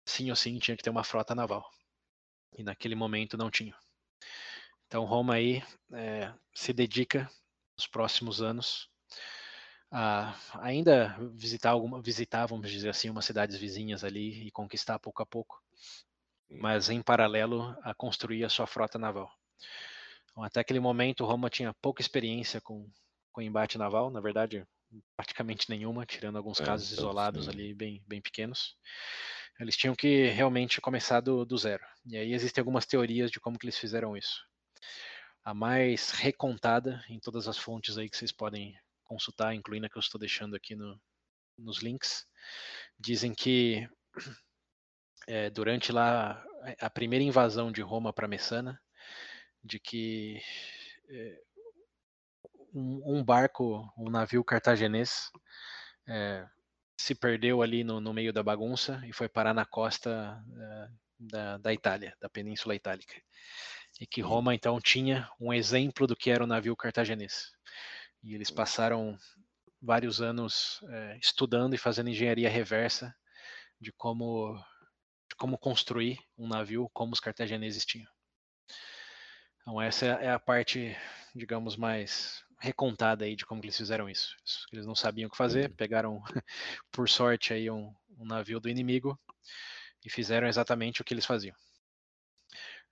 sim 0.04 0.28
ou 0.28 0.36
sim 0.36 0.58
tinha 0.58 0.76
que 0.76 0.82
ter 0.82 0.90
uma 0.90 1.02
frota 1.02 1.34
naval. 1.34 1.66
E 2.54 2.62
naquele 2.62 2.94
momento 2.94 3.34
não 3.34 3.50
tinha. 3.50 3.74
Então 4.86 5.06
Roma 5.06 5.36
aí 5.36 5.62
é, 5.94 6.30
se 6.54 6.70
dedica 6.70 7.30
nos 7.78 7.86
próximos 7.86 8.42
anos 8.42 8.90
a 9.90 10.38
ainda 10.60 11.16
visitar 11.32 11.70
alguma, 11.70 12.02
visitar, 12.02 12.44
vamos 12.44 12.70
dizer 12.70 12.90
assim, 12.90 13.08
umas 13.08 13.24
cidades 13.24 13.56
vizinhas 13.56 14.04
ali 14.04 14.46
e 14.46 14.50
conquistar 14.50 14.98
pouco 14.98 15.22
a 15.22 15.26
pouco, 15.26 15.62
mas 16.50 16.90
em 16.90 17.00
paralelo 17.00 17.74
a 17.80 17.94
construir 17.94 18.44
a 18.44 18.50
sua 18.50 18.66
frota 18.66 18.98
naval. 18.98 19.32
Então, 20.30 20.44
até 20.44 20.60
aquele 20.60 20.78
momento 20.78 21.24
Roma 21.24 21.48
tinha 21.48 21.72
pouca 21.80 22.02
experiência 22.02 22.60
com, 22.60 22.86
com 23.32 23.40
embate 23.40 23.78
naval, 23.78 24.10
na 24.10 24.20
verdade 24.20 24.66
praticamente 25.16 25.68
nenhuma, 25.70 26.06
tirando 26.06 26.36
alguns 26.36 26.60
é, 26.60 26.64
casos 26.64 26.92
então, 26.92 27.04
isolados 27.04 27.44
sim. 27.44 27.50
ali 27.50 27.74
bem, 27.74 28.02
bem 28.06 28.20
pequenos. 28.20 28.76
Eles 29.58 29.76
tinham 29.76 29.94
que 29.94 30.26
realmente 30.26 30.80
começar 30.80 31.20
do, 31.20 31.44
do 31.44 31.56
zero. 31.56 31.82
E 32.04 32.16
aí 32.16 32.32
existem 32.32 32.60
algumas 32.60 32.84
teorias 32.84 33.30
de 33.30 33.40
como 33.40 33.58
que 33.58 33.64
eles 33.64 33.78
fizeram 33.78 34.16
isso. 34.16 34.44
A 35.42 35.54
mais 35.54 36.10
recontada 36.10 37.02
em 37.08 37.18
todas 37.18 37.48
as 37.48 37.56
fontes 37.56 37.96
aí 37.96 38.08
que 38.10 38.16
vocês 38.16 38.32
podem 38.32 38.76
consultar, 39.04 39.54
incluindo 39.54 39.86
a 39.86 39.88
que 39.88 39.96
eu 39.96 40.00
estou 40.00 40.18
deixando 40.18 40.54
aqui 40.54 40.74
no, 40.74 41.00
nos 41.56 41.78
links, 41.78 42.26
dizem 42.98 43.34
que 43.34 43.88
é, 45.26 45.48
durante 45.50 45.92
lá 45.92 46.44
a 46.80 46.90
primeira 46.90 47.24
invasão 47.24 47.70
de 47.70 47.80
Roma 47.80 48.12
para 48.12 48.28
Messana, 48.28 48.80
de 49.62 49.78
que 49.78 50.40
é, 51.08 51.42
um, 52.76 53.16
um 53.18 53.24
barco, 53.24 53.90
um 53.96 54.10
navio 54.10 54.44
cartaginês, 54.44 55.30
é, 56.06 56.46
se 56.98 57.14
perdeu 57.14 57.62
ali 57.62 57.82
no, 57.82 58.00
no, 58.00 58.12
meio 58.12 58.32
da 58.32 58.42
bagunça 58.42 59.02
e 59.06 59.12
foi 59.12 59.28
parar 59.28 59.54
na 59.54 59.64
costa 59.64 60.38
é, 60.60 60.88
da, 61.18 61.58
da 61.58 61.72
Itália, 61.72 62.14
da 62.20 62.28
Península 62.28 62.74
Itálica. 62.74 63.14
E 63.98 64.06
que 64.06 64.20
Roma 64.20 64.54
então 64.54 64.78
tinha 64.78 65.28
um 65.40 65.52
exemplo 65.52 66.06
do 66.06 66.14
que 66.14 66.30
era 66.30 66.44
o 66.44 66.46
navio 66.46 66.76
cartaginês. 66.76 67.50
E 68.22 68.34
eles 68.34 68.50
passaram 68.50 69.16
vários 69.80 70.20
anos 70.20 70.80
é, 70.90 71.18
estudando 71.18 71.74
e 71.74 71.78
fazendo 71.78 72.10
engenharia 72.10 72.50
reversa 72.50 73.14
de 73.80 73.90
como, 73.92 74.54
de 75.30 75.36
como 75.36 75.56
construir 75.56 76.18
um 76.36 76.46
navio 76.46 76.90
como 76.92 77.12
os 77.12 77.20
cartagineses 77.20 77.86
tinham. 77.86 78.10
Então 79.62 79.80
essa 79.80 80.06
é 80.06 80.30
a 80.30 80.38
parte, 80.38 80.94
digamos, 81.34 81.76
mais 81.76 82.45
recontada 82.66 83.24
aí 83.24 83.36
de 83.36 83.46
como 83.46 83.62
eles 83.62 83.76
fizeram 83.76 84.08
isso. 84.08 84.36
Eles 84.72 84.84
não 84.84 84.94
sabiam 84.94 85.28
o 85.28 85.30
que 85.30 85.36
fazer, 85.36 85.70
uhum. 85.70 85.76
pegaram, 85.76 86.22
por 86.90 87.08
sorte, 87.08 87.52
aí 87.52 87.70
um, 87.70 87.94
um, 88.18 88.24
navio 88.24 88.60
do 88.60 88.68
inimigo 88.68 89.18
e 90.04 90.10
fizeram 90.10 90.48
exatamente 90.48 91.00
o 91.00 91.04
que 91.04 91.14
eles 91.14 91.24
faziam. 91.24 91.54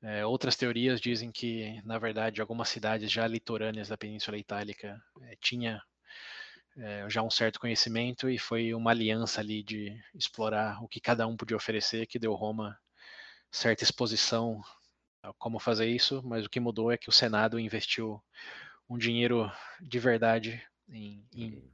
É, 0.02 0.24
outras 0.24 0.56
teorias 0.56 1.00
dizem 1.00 1.32
que, 1.32 1.80
na 1.84 1.98
verdade, 1.98 2.40
algumas 2.40 2.68
cidades 2.68 3.10
já 3.10 3.26
litorâneas 3.26 3.88
da 3.88 3.96
Península 3.96 4.36
Itálica 4.36 5.02
é, 5.22 5.36
tinha 5.40 5.82
é, 6.76 7.08
já 7.08 7.22
um 7.22 7.30
certo 7.30 7.58
conhecimento 7.58 8.28
e 8.28 8.38
foi 8.38 8.74
uma 8.74 8.90
aliança 8.90 9.40
ali 9.40 9.62
de 9.62 9.98
explorar 10.14 10.82
o 10.82 10.88
que 10.88 11.00
cada 11.00 11.26
um 11.26 11.36
podia 11.36 11.56
oferecer 11.56 12.06
que 12.06 12.18
deu 12.18 12.34
Roma 12.34 12.78
certa 13.50 13.84
exposição 13.84 14.60
a 15.22 15.32
como 15.38 15.58
fazer 15.58 15.86
isso, 15.86 16.22
mas 16.24 16.44
o 16.44 16.50
que 16.50 16.60
mudou 16.60 16.92
é 16.92 16.98
que 16.98 17.08
o 17.08 17.12
Senado 17.12 17.58
investiu 17.58 18.22
um 18.88 18.98
dinheiro 18.98 19.50
de 19.80 19.98
verdade 19.98 20.62
em, 20.88 21.26
em, 21.34 21.54
uhum. 21.54 21.70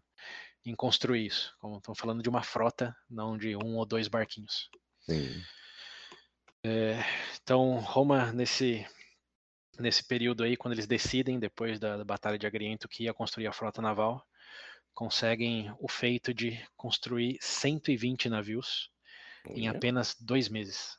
em 0.67 0.75
construir 0.75 1.27
isso. 1.27 1.55
Como 1.59 1.79
estão 1.79 1.95
falando 1.95 2.23
de 2.23 2.29
uma 2.29 2.43
frota, 2.43 2.97
não 3.09 3.37
de 3.37 3.57
um 3.57 3.77
ou 3.77 3.87
dois 3.87 4.09
barquinhos. 4.09 4.69
Sim. 5.01 5.43
É, 6.63 7.03
então, 7.43 7.79
Roma, 7.79 8.33
nesse, 8.33 8.87
nesse 9.79 10.07
período 10.07 10.45
aí, 10.45 10.57
quando 10.57 10.75
eles 10.75 10.87
decidem, 10.87 11.39
depois 11.39 11.79
da, 11.79 11.97
da 11.97 12.05
Batalha 12.05 12.39
de 12.39 12.47
Agriento, 12.47 12.89
que 12.89 13.05
ia 13.05 13.15
construir 13.15 13.47
a 13.47 13.53
frota 13.53 13.81
naval, 13.81 14.25
conseguem 14.93 15.75
o 15.79 15.89
feito 15.89 16.35
de 16.35 16.63
construir 16.77 17.39
120 17.41 18.29
navios 18.29 18.91
em 19.49 19.69
apenas 19.69 20.15
dois 20.21 20.49
meses. 20.49 20.99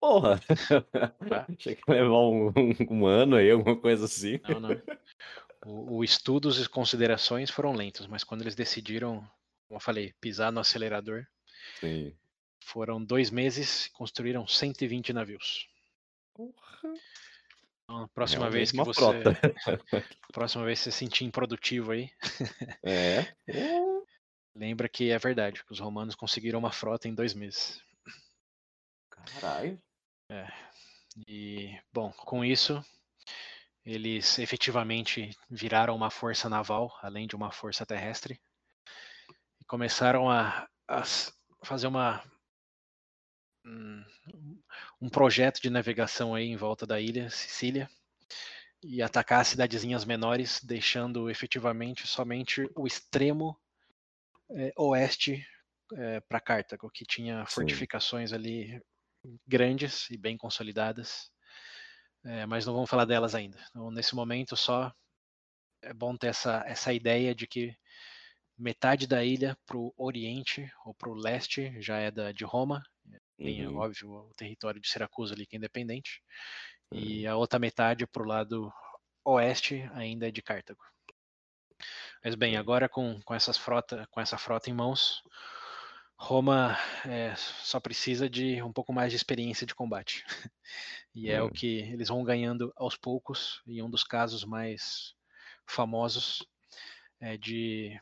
Porra! 0.00 0.40
Achei 1.58 1.74
que 1.74 1.90
ia 1.90 2.02
levar 2.02 2.18
um, 2.18 2.52
um, 2.90 3.06
ano 3.06 3.36
aí, 3.36 3.50
alguma 3.50 3.76
coisa 3.76 4.04
assim. 4.04 4.40
Não, 4.48 4.60
não. 4.60 4.82
O, 5.66 5.96
o 5.96 6.04
estudos 6.04 6.60
e 6.60 6.68
considerações 6.68 7.50
foram 7.50 7.72
lentos, 7.72 8.06
mas 8.06 8.24
quando 8.24 8.42
eles 8.42 8.54
decidiram, 8.54 9.18
como 9.66 9.76
eu 9.76 9.80
falei, 9.80 10.14
pisar 10.20 10.52
no 10.52 10.60
acelerador, 10.60 11.26
Sim. 11.80 12.14
foram 12.64 13.02
dois 13.02 13.30
meses 13.30 13.86
e 13.86 13.90
construíram 13.90 14.46
120 14.46 15.12
navios. 15.12 15.68
Porra! 16.34 16.94
Então, 17.84 18.02
a 18.04 18.08
próxima 18.08 18.46
é 18.46 18.50
vez 18.50 18.70
que 18.70 18.76
você. 18.76 19.00
próxima 20.32 20.64
vez 20.64 20.78
que 20.78 20.84
você 20.84 20.90
se 20.90 20.98
sentir 20.98 21.24
improdutivo 21.24 21.92
aí. 21.92 22.10
É. 22.82 23.26
lembra 24.54 24.88
que 24.88 25.10
é 25.10 25.18
verdade, 25.18 25.64
que 25.64 25.72
os 25.72 25.80
romanos 25.80 26.14
conseguiram 26.14 26.58
uma 26.58 26.70
frota 26.70 27.08
em 27.08 27.14
dois 27.14 27.32
meses. 27.32 27.80
Caralho. 29.26 29.80
É. 30.30 30.46
E, 31.26 31.78
bom, 31.92 32.12
com 32.12 32.44
isso, 32.44 32.84
eles 33.84 34.38
efetivamente 34.38 35.30
viraram 35.50 35.96
uma 35.96 36.10
força 36.10 36.48
naval, 36.48 36.96
além 37.02 37.26
de 37.26 37.34
uma 37.34 37.50
força 37.50 37.86
terrestre, 37.86 38.40
e 39.60 39.64
começaram 39.64 40.30
a, 40.30 40.68
a 40.86 41.02
fazer 41.64 41.86
uma 41.86 42.22
um, 43.64 44.04
um 45.00 45.08
projeto 45.08 45.60
de 45.60 45.70
navegação 45.70 46.34
aí 46.34 46.46
em 46.46 46.56
volta 46.56 46.86
da 46.86 47.00
ilha 47.00 47.30
Sicília 47.30 47.88
e 48.82 49.02
atacar 49.02 49.40
as 49.40 49.48
cidadezinhas 49.48 50.04
menores, 50.04 50.62
deixando 50.62 51.28
efetivamente 51.28 52.06
somente 52.06 52.70
o 52.76 52.86
extremo 52.86 53.58
é, 54.50 54.72
oeste 54.76 55.46
é, 55.94 56.20
para 56.20 56.40
Cartago, 56.40 56.90
que 56.90 57.04
tinha 57.04 57.44
fortificações 57.46 58.30
Sim. 58.30 58.36
ali 58.36 58.82
grandes 59.46 60.08
e 60.10 60.16
bem 60.16 60.36
consolidadas, 60.36 61.30
é, 62.24 62.46
mas 62.46 62.66
não 62.66 62.74
vamos 62.74 62.90
falar 62.90 63.04
delas 63.04 63.34
ainda. 63.34 63.58
Então, 63.70 63.90
nesse 63.90 64.14
momento, 64.14 64.56
só 64.56 64.92
é 65.82 65.92
bom 65.94 66.16
ter 66.16 66.28
essa, 66.28 66.62
essa 66.66 66.92
ideia 66.92 67.34
de 67.34 67.46
que 67.46 67.76
metade 68.56 69.06
da 69.06 69.24
ilha 69.24 69.56
para 69.64 69.76
o 69.76 69.94
oriente 69.96 70.70
ou 70.84 70.92
para 70.92 71.08
o 71.08 71.14
leste 71.14 71.80
já 71.80 71.98
é 71.98 72.10
da, 72.10 72.32
de 72.32 72.44
Roma, 72.44 72.82
tem, 73.36 73.66
uhum. 73.66 73.76
óbvio, 73.76 74.10
o 74.10 74.34
território 74.34 74.80
de 74.80 74.88
Siracusa 74.88 75.34
ali 75.34 75.46
que 75.46 75.54
é 75.54 75.58
independente, 75.58 76.20
uhum. 76.92 76.98
e 76.98 77.26
a 77.26 77.36
outra 77.36 77.58
metade 77.58 78.06
para 78.06 78.22
o 78.22 78.26
lado 78.26 78.72
oeste 79.24 79.88
ainda 79.94 80.26
é 80.26 80.30
de 80.30 80.42
Cartago. 80.42 80.82
Mas 82.24 82.34
bem, 82.34 82.56
agora 82.56 82.88
com, 82.88 83.20
com, 83.22 83.32
essas 83.32 83.56
frota, 83.56 84.08
com 84.10 84.20
essa 84.20 84.36
frota 84.36 84.68
em 84.68 84.72
mãos, 84.72 85.22
Roma 86.18 86.76
é, 87.06 87.34
só 87.36 87.78
precisa 87.78 88.28
de 88.28 88.60
um 88.60 88.72
pouco 88.72 88.92
mais 88.92 89.12
de 89.12 89.16
experiência 89.16 89.64
de 89.64 89.74
combate. 89.74 90.24
e 91.14 91.30
é 91.30 91.40
o 91.40 91.50
que 91.50 91.78
eles 91.78 92.08
vão 92.08 92.24
ganhando 92.24 92.72
aos 92.76 92.96
poucos, 92.96 93.62
e 93.66 93.80
um 93.80 93.88
dos 93.88 94.02
casos 94.02 94.44
mais 94.44 95.14
famosos 95.64 96.44
é 97.20 97.36
de 97.36 98.00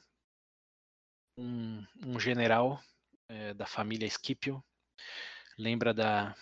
um, 1.36 1.84
um 2.04 2.18
general 2.18 2.82
é, 3.28 3.52
da 3.52 3.66
família 3.66 4.08
Scipio, 4.08 4.64
lembra 5.58 5.92
da, 5.92 6.34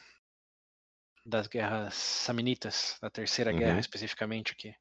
das 1.26 1.48
guerras 1.48 1.94
samnitas, 1.94 2.98
da 3.00 3.10
terceira 3.10 3.50
uhum. 3.50 3.58
guerra 3.58 3.80
especificamente, 3.80 4.54
que 4.54 4.74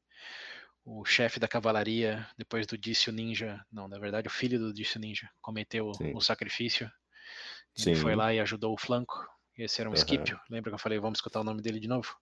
o 0.86 1.06
chefe 1.06 1.40
da 1.40 1.48
cavalaria, 1.48 2.28
depois 2.38 2.68
do 2.68 2.78
Dício 2.78 3.12
Ninja, 3.12 3.64
não, 3.72 3.88
na 3.88 3.98
verdade 3.98 4.28
o 4.28 4.32
filho 4.32 4.60
do 4.60 4.74
Dício 4.74 5.00
Ninja, 5.00 5.30
cometeu 5.42 5.94
Sim. 5.94 6.14
o 6.14 6.22
sacrifício. 6.22 6.92
Ele 7.78 7.96
Sim. 7.96 8.02
foi 8.02 8.16
lá 8.16 8.34
e 8.34 8.40
ajudou 8.40 8.74
o 8.74 8.78
flanco. 8.78 9.26
Esse 9.58 9.82
era 9.82 9.90
um 9.90 9.94
uhum. 9.94 10.40
Lembra 10.50 10.72
que 10.72 10.76
eu 10.76 10.80
falei, 10.80 11.00
vamos 11.00 11.18
escutar 11.18 11.42
o 11.42 11.44
nome 11.44 11.62
dele 11.62 11.80
de 11.80 11.88
novo? 11.88 12.16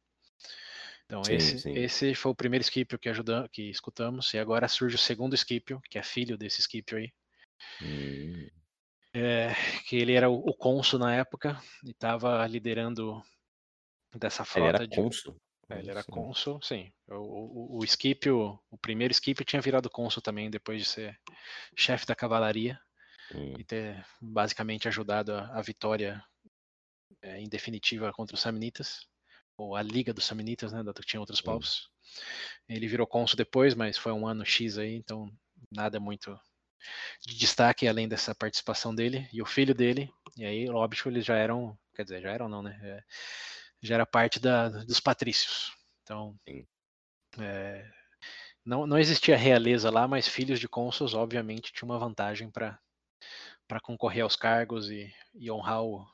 Então, 1.05 1.23
sim, 1.23 1.33
esse, 1.33 1.59
sim. 1.59 1.73
esse 1.73 2.15
foi 2.15 2.31
o 2.31 2.35
primeiro 2.35 2.63
Scipio 2.63 2.97
que, 2.97 3.09
que 3.51 3.69
escutamos, 3.69 4.33
e 4.33 4.37
agora 4.37 4.67
surge 4.67 4.95
o 4.95 4.99
segundo 4.99 5.35
Scipio, 5.35 5.81
que 5.89 5.97
é 5.97 6.03
filho 6.03 6.37
desse 6.37 6.61
Scipio 6.61 6.97
aí. 6.97 7.11
Hum. 7.81 8.47
É, 9.13 9.53
que 9.87 9.97
ele 9.97 10.13
era 10.13 10.29
o, 10.29 10.35
o 10.35 10.53
cônsul 10.53 10.97
na 10.99 11.13
época 11.13 11.61
e 11.83 11.91
estava 11.91 12.47
liderando 12.47 13.21
dessa 14.15 14.45
frota 14.45 14.67
ele 14.67 14.77
era 14.77 14.87
de. 14.87 14.95
Cônsul? 14.95 15.35
É, 15.71 15.79
ele 15.79 15.91
era 15.91 16.03
cônsul, 16.03 16.61
sim. 16.61 16.91
O, 17.07 17.77
o, 17.77 17.77
o 17.79 17.87
Scipio, 17.87 18.59
o 18.69 18.77
primeiro 18.77 19.13
Scipio 19.13 19.45
tinha 19.45 19.61
virado 19.61 19.89
cônsul 19.89 20.21
também 20.21 20.49
depois 20.49 20.81
de 20.81 20.87
ser 20.87 21.19
chefe 21.75 22.05
da 22.05 22.15
cavalaria 22.15 22.79
hum. 23.33 23.55
e 23.57 23.63
ter 23.63 24.05
basicamente 24.21 24.87
ajudado 24.87 25.33
a, 25.33 25.57
a 25.57 25.61
vitória 25.61 26.23
é, 27.21 27.39
em 27.39 27.47
definitiva 27.47 28.11
contra 28.13 28.35
os 28.35 28.41
Samnitas, 28.41 29.07
ou 29.57 29.75
a 29.75 29.81
Liga 29.81 30.13
dos 30.13 30.25
Samnitas, 30.25 30.71
né, 30.71 30.83
que 30.95 31.05
tinha 31.05 31.19
outros 31.19 31.39
hum. 31.39 31.43
povos. 31.43 31.89
Ele 32.67 32.87
virou 32.87 33.07
cônsul 33.07 33.37
depois, 33.37 33.75
mas 33.75 33.97
foi 33.97 34.11
um 34.11 34.27
ano 34.27 34.45
X 34.45 34.77
aí, 34.77 34.95
então 34.95 35.31
nada 35.71 35.99
muito 35.99 36.37
de 37.25 37.37
destaque 37.37 37.87
além 37.87 38.07
dessa 38.07 38.33
participação 38.33 38.93
dele 38.93 39.29
e 39.31 39.41
o 39.41 39.45
filho 39.45 39.75
dele. 39.75 40.11
E 40.35 40.45
aí, 40.45 40.69
óbvio, 40.69 41.09
eles 41.09 41.25
já 41.25 41.35
eram, 41.35 41.77
quer 41.93 42.03
dizer, 42.03 42.21
já 42.21 42.31
eram 42.31 42.49
não, 42.49 42.61
né? 42.61 42.79
É, 42.81 43.03
já 43.81 43.95
era 43.95 44.05
parte 44.05 44.39
da, 44.39 44.69
dos 44.69 44.99
patrícios. 44.99 45.73
Então, 46.03 46.37
é, 47.39 47.89
não, 48.65 48.85
não 48.85 48.99
existia 48.99 49.35
realeza 49.35 49.89
lá, 49.89 50.07
mas 50.07 50.27
filhos 50.27 50.59
de 50.59 50.67
cônsuls, 50.67 51.13
obviamente, 51.13 51.73
tinham 51.73 51.89
uma 51.89 51.99
vantagem 51.99 52.49
para 52.51 52.79
concorrer 53.81 54.23
aos 54.23 54.35
cargos 54.35 54.89
e, 54.89 55.11
e 55.33 55.49
honrar 55.51 55.83
o, 55.83 56.05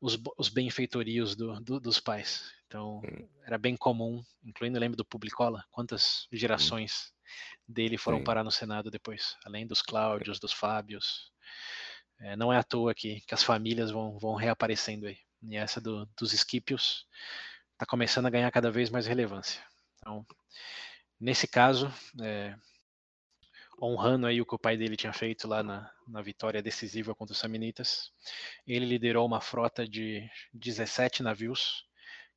os, 0.00 0.18
os 0.38 0.48
benfeitorios 0.48 1.34
do, 1.34 1.60
do, 1.60 1.80
dos 1.80 1.98
pais. 1.98 2.52
Então, 2.66 3.02
era 3.44 3.58
bem 3.58 3.76
comum, 3.76 4.22
incluindo, 4.44 4.78
lembro 4.78 4.96
do 4.96 5.04
Publicola, 5.04 5.64
quantas 5.72 6.28
gerações 6.32 7.12
dele 7.66 7.98
foram 7.98 8.18
Sim. 8.18 8.24
parar 8.24 8.44
no 8.44 8.50
Senado 8.50 8.90
depois, 8.90 9.36
além 9.44 9.66
dos 9.66 9.82
Cláudios, 9.82 10.38
dos 10.38 10.52
Fábios. 10.52 11.32
É, 12.20 12.36
não 12.36 12.52
é 12.52 12.58
à 12.58 12.62
toa 12.62 12.94
que, 12.94 13.22
que 13.22 13.34
as 13.34 13.42
famílias 13.42 13.90
vão, 13.90 14.18
vão 14.18 14.34
reaparecendo 14.34 15.06
aí. 15.06 15.18
E 15.42 15.56
essa 15.56 15.80
do, 15.80 16.06
dos 16.18 16.32
Esquipios 16.32 17.06
está 17.72 17.86
começando 17.86 18.26
a 18.26 18.30
ganhar 18.30 18.50
cada 18.50 18.70
vez 18.70 18.90
mais 18.90 19.06
relevância. 19.06 19.62
Então, 19.96 20.26
nesse 21.18 21.48
caso, 21.48 21.92
é, 22.20 22.54
honrando 23.80 24.26
aí 24.26 24.40
o 24.40 24.46
que 24.46 24.54
o 24.54 24.58
pai 24.58 24.76
dele 24.76 24.96
tinha 24.96 25.12
feito 25.12 25.48
lá 25.48 25.62
na, 25.62 25.90
na 26.06 26.20
vitória 26.20 26.62
decisiva 26.62 27.14
contra 27.14 27.32
os 27.32 27.38
Samnitas, 27.38 28.12
ele 28.66 28.84
liderou 28.84 29.26
uma 29.26 29.40
frota 29.40 29.88
de 29.88 30.28
17 30.52 31.22
navios 31.22 31.86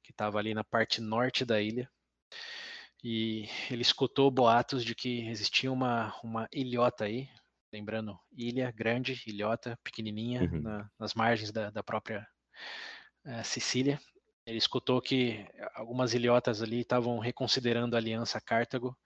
que 0.02 0.12
estava 0.12 0.40
ali 0.40 0.54
na 0.54 0.64
parte 0.64 1.02
norte 1.02 1.44
da 1.46 1.62
ilha 1.62 1.90
e 3.04 3.50
ele 3.70 3.82
escutou 3.82 4.32
boatos 4.32 4.86
de 4.86 4.96
que 4.96 5.28
existia 5.28 5.70
uma, 5.70 6.16
uma 6.24 6.48
ilhota 6.54 7.04
aí, 7.04 7.28
lembrando, 7.72 8.18
ilha 8.32 8.72
grande, 8.72 9.22
ilhota 9.28 9.78
pequenininha, 9.84 10.44
uhum. 10.44 10.62
na, 10.62 10.90
nas 10.98 11.14
margens 11.14 11.52
da, 11.52 11.70
da 11.70 11.84
própria 11.84 12.26
Sicília. 13.44 14.00
Ele 14.46 14.58
escutou 14.58 15.02
que 15.02 15.46
algumas 15.74 16.14
ilhotas 16.14 16.62
ali 16.62 16.82
estavam 16.82 17.20
reconsiderando 17.20 17.96
a 17.96 18.00
aliança 18.00 18.42
Cartago, 18.42 18.98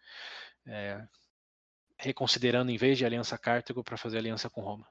é, 0.66 1.08
reconsiderando 2.00 2.72
em 2.72 2.78
vez 2.78 2.98
de 2.98 3.06
aliança 3.06 3.38
Cartago 3.38 3.84
para 3.84 3.98
fazer 3.98 4.18
aliança 4.18 4.50
com 4.50 4.62
Roma. 4.62 4.88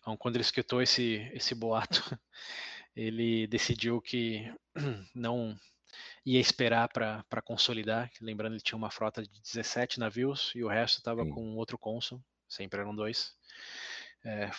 Então, 0.00 0.16
quando 0.16 0.36
ele 0.36 0.42
escutou 0.42 0.80
esse, 0.80 1.28
esse 1.34 1.54
boato, 1.54 2.00
ele 2.94 3.46
decidiu 3.48 4.00
que 4.00 4.52
não 5.14 5.58
ia 6.24 6.40
esperar 6.40 6.88
para 6.88 7.42
consolidar. 7.42 8.10
Lembrando, 8.20 8.54
ele 8.54 8.62
tinha 8.62 8.76
uma 8.76 8.90
frota 8.90 9.22
de 9.22 9.40
17 9.40 9.98
navios 9.98 10.52
e 10.54 10.62
o 10.62 10.68
resto 10.68 10.98
estava 10.98 11.26
com 11.26 11.56
outro 11.56 11.76
cônsul, 11.76 12.22
sempre 12.48 12.80
eram 12.80 12.94
dois. 12.94 13.34
É, 14.24 14.50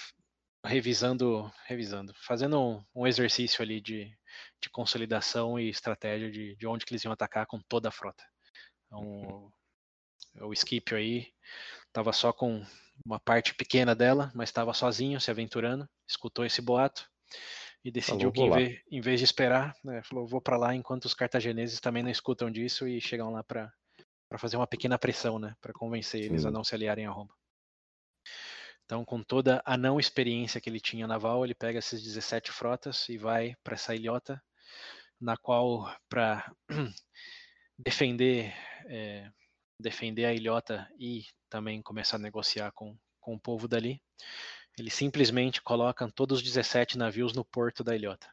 revisando, 0.66 1.52
revisando, 1.66 2.14
fazendo 2.16 2.60
um, 2.60 2.84
um, 2.94 3.08
exercício 3.08 3.62
ali 3.62 3.80
de, 3.80 4.06
de 4.62 4.70
consolidação 4.70 5.60
e 5.60 5.70
estratégia 5.70 6.30
de, 6.30 6.56
de 6.56 6.68
onde 6.68 6.86
que 6.86 6.94
eles 6.94 7.04
iam 7.04 7.14
atacar 7.14 7.46
com 7.46 7.60
toda 7.62 7.90
a 7.90 7.92
frota. 7.92 8.24
Então, 8.86 9.02
uhum. 9.02 10.48
o 10.48 10.56
Scipio 10.56 10.98
aí 10.98 11.28
estava 11.88 12.12
só 12.12 12.34
com 12.34 12.64
uma 13.06 13.20
parte 13.20 13.54
pequena 13.56 13.96
dela, 13.96 14.32
mas 14.36 14.50
estava 14.50 14.74
sozinho, 14.74 15.20
se 15.22 15.32
aventurando, 15.32 15.88
escutou 16.08 16.46
esse 16.46 16.62
boato 16.62 17.10
e 17.84 17.92
decidiu 17.92 18.32
falou, 18.32 18.34
que 18.34 18.42
em 18.42 18.52
vez, 18.52 18.82
em 18.92 19.02
vez, 19.02 19.20
de 19.20 19.24
esperar, 19.24 19.74
né, 19.84 20.02
falou 20.04 20.28
vou 20.28 20.42
para 20.42 20.58
lá 20.58 20.76
enquanto 20.76 21.06
os 21.06 21.14
cartagineses 21.14 21.80
também 21.80 22.04
não 22.04 22.10
escutam 22.10 22.52
disso 22.52 22.88
e 22.88 23.00
chegam 23.00 23.32
lá 23.32 23.44
para 23.44 23.72
fazer 24.38 24.58
uma 24.58 24.68
pequena 24.68 25.00
pressão, 25.00 25.40
né, 25.40 25.56
para 25.62 25.72
convencer 25.72 26.22
Sim. 26.22 26.30
eles 26.30 26.46
a 26.46 26.52
não 26.52 26.64
se 26.64 26.76
aliarem 26.76 27.06
a 27.06 27.12
Roma. 27.12 27.34
Então, 28.90 29.06
com 29.06 29.22
toda 29.22 29.62
a 29.64 29.78
não 29.78 30.00
experiência 30.00 30.60
que 30.60 30.68
ele 30.68 30.80
tinha 30.80 31.06
naval, 31.06 31.46
ele 31.46 31.54
pega 31.54 31.78
essas 31.78 32.02
17 32.02 32.52
frotas 32.52 33.08
e 33.08 33.20
vai 33.20 33.56
para 33.64 33.76
essa 33.76 33.94
ilhota, 33.94 34.42
na 35.22 35.38
qual, 35.38 35.96
para 36.10 36.52
defender, 37.78 38.52
é, 38.88 39.30
defender 39.80 40.26
a 40.26 40.34
ilhota 40.34 40.92
e 40.98 41.24
também 41.48 41.84
começar 41.84 42.16
a 42.16 42.20
negociar 42.20 42.72
com, 42.72 42.98
com 43.20 43.36
o 43.36 43.40
povo 43.40 43.68
dali, 43.68 44.02
eles 44.76 44.96
simplesmente 44.96 45.62
colocam 45.62 46.10
todos 46.10 46.40
os 46.40 46.44
17 46.44 46.98
navios 46.98 47.32
no 47.34 47.46
porto 47.46 47.84
da 47.84 47.96
ilhota. 47.96 48.28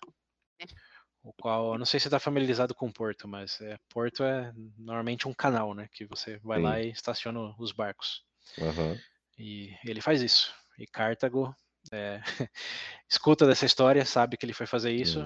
O 1.23 1.35
qual, 1.35 1.75
eu 1.75 1.79
não 1.79 1.85
sei 1.85 2.01
se 2.01 2.07
está 2.07 2.19
familiarizado 2.19 2.75
com 2.75 2.91
porto, 2.91 3.29
mas 3.29 3.61
é, 3.61 3.79
porto 3.91 4.25
é 4.25 4.55
normalmente 4.79 5.29
um 5.29 5.35
canal, 5.35 5.75
né? 5.75 5.87
Que 5.93 6.07
você 6.07 6.39
vai 6.39 6.61
Sim. 6.61 6.65
lá 6.65 6.81
e 6.81 6.89
estaciona 6.93 7.55
os 7.59 7.73
barcos. 7.73 8.25
Uhum. 8.57 8.99
E 9.39 9.75
ele 9.85 10.01
faz 10.01 10.23
isso. 10.23 10.55
E 10.79 10.87
Cartago 10.87 11.55
é, 11.93 12.21
escuta 13.09 13.47
dessa 13.47 13.67
história, 13.67 14.05
sabe 14.05 14.37
que 14.37 14.45
ele 14.45 14.53
foi 14.53 14.67
fazer 14.67 14.93
isso. 14.93 15.25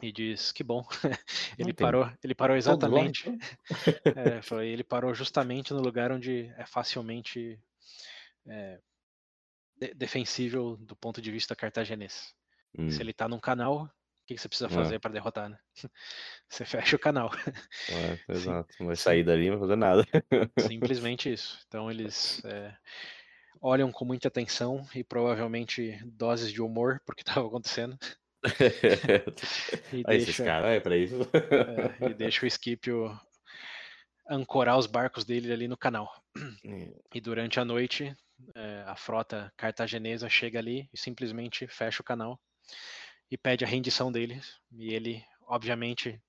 E 0.00 0.12
diz 0.12 0.52
que 0.52 0.62
bom. 0.62 0.86
ele 1.58 1.72
parou, 1.74 2.10
ele 2.22 2.34
parou 2.34 2.56
exatamente. 2.56 3.24
é, 4.16 4.40
foi, 4.42 4.68
ele 4.68 4.84
parou 4.84 5.12
justamente 5.12 5.72
no 5.72 5.80
lugar 5.80 6.12
onde 6.12 6.52
é 6.56 6.64
facilmente 6.66 7.58
é, 8.46 8.80
defensível 9.96 10.76
do 10.76 10.94
ponto 10.94 11.20
de 11.20 11.30
vista 11.32 11.56
cartaginês. 11.56 12.32
Hum. 12.78 12.90
Se 12.90 13.02
ele 13.02 13.10
está 13.10 13.28
num 13.28 13.40
canal, 13.40 13.90
que, 14.28 14.34
que 14.34 14.40
você 14.40 14.48
precisa 14.48 14.68
É. 14.68 14.74
fazer 14.74 14.98
para 15.00 15.12
derrotar, 15.12 15.48
né? 15.48 15.58
Você 16.50 16.64
fecha 16.64 16.96
o 16.96 16.98
canal. 16.98 17.30
É, 17.88 18.18
exato. 18.32 18.68
Não 18.78 18.86
vai 18.86 18.96
sair 18.96 19.24
dali, 19.24 19.50
não 19.50 19.58
vai 19.58 19.68
fazer 19.68 19.76
nada. 19.76 20.06
Simplesmente 20.58 21.32
isso. 21.32 21.58
Então 21.66 21.90
eles 21.90 22.44
é, 22.44 22.76
olham 23.60 23.90
com 23.90 24.04
muita 24.04 24.28
atenção 24.28 24.86
e 24.94 25.02
provavelmente 25.02 25.98
doses 26.04 26.52
de 26.52 26.60
humor 26.60 27.00
porque 27.06 27.22
estava 27.22 27.46
acontecendo. 27.48 27.96
E 29.92 30.04
Aí, 30.06 30.16
esses 30.16 30.26
deixa, 30.26 30.44
caras, 30.44 30.70
é 30.70 30.80
pra 30.80 30.96
isso. 30.96 31.16
é, 31.34 32.10
e 32.10 32.14
deixa 32.14 32.46
o 32.46 32.50
Scipio 32.50 33.18
ancorar 34.28 34.76
os 34.78 34.86
barcos 34.86 35.24
dele 35.24 35.52
ali 35.52 35.66
no 35.66 35.76
canal. 35.76 36.12
E 37.14 37.22
durante 37.22 37.58
a 37.58 37.64
noite, 37.64 38.14
é, 38.54 38.84
a 38.86 38.94
frota 38.94 39.50
cartaginesa 39.56 40.28
chega 40.28 40.58
ali 40.58 40.86
e 40.92 40.98
simplesmente 40.98 41.66
fecha 41.66 42.02
o 42.02 42.04
canal 42.04 42.38
e 43.30 43.36
pede 43.36 43.64
a 43.64 43.68
rendição 43.68 44.10
deles. 44.10 44.58
E 44.72 44.92
ele, 44.92 45.24
obviamente, 45.46 46.20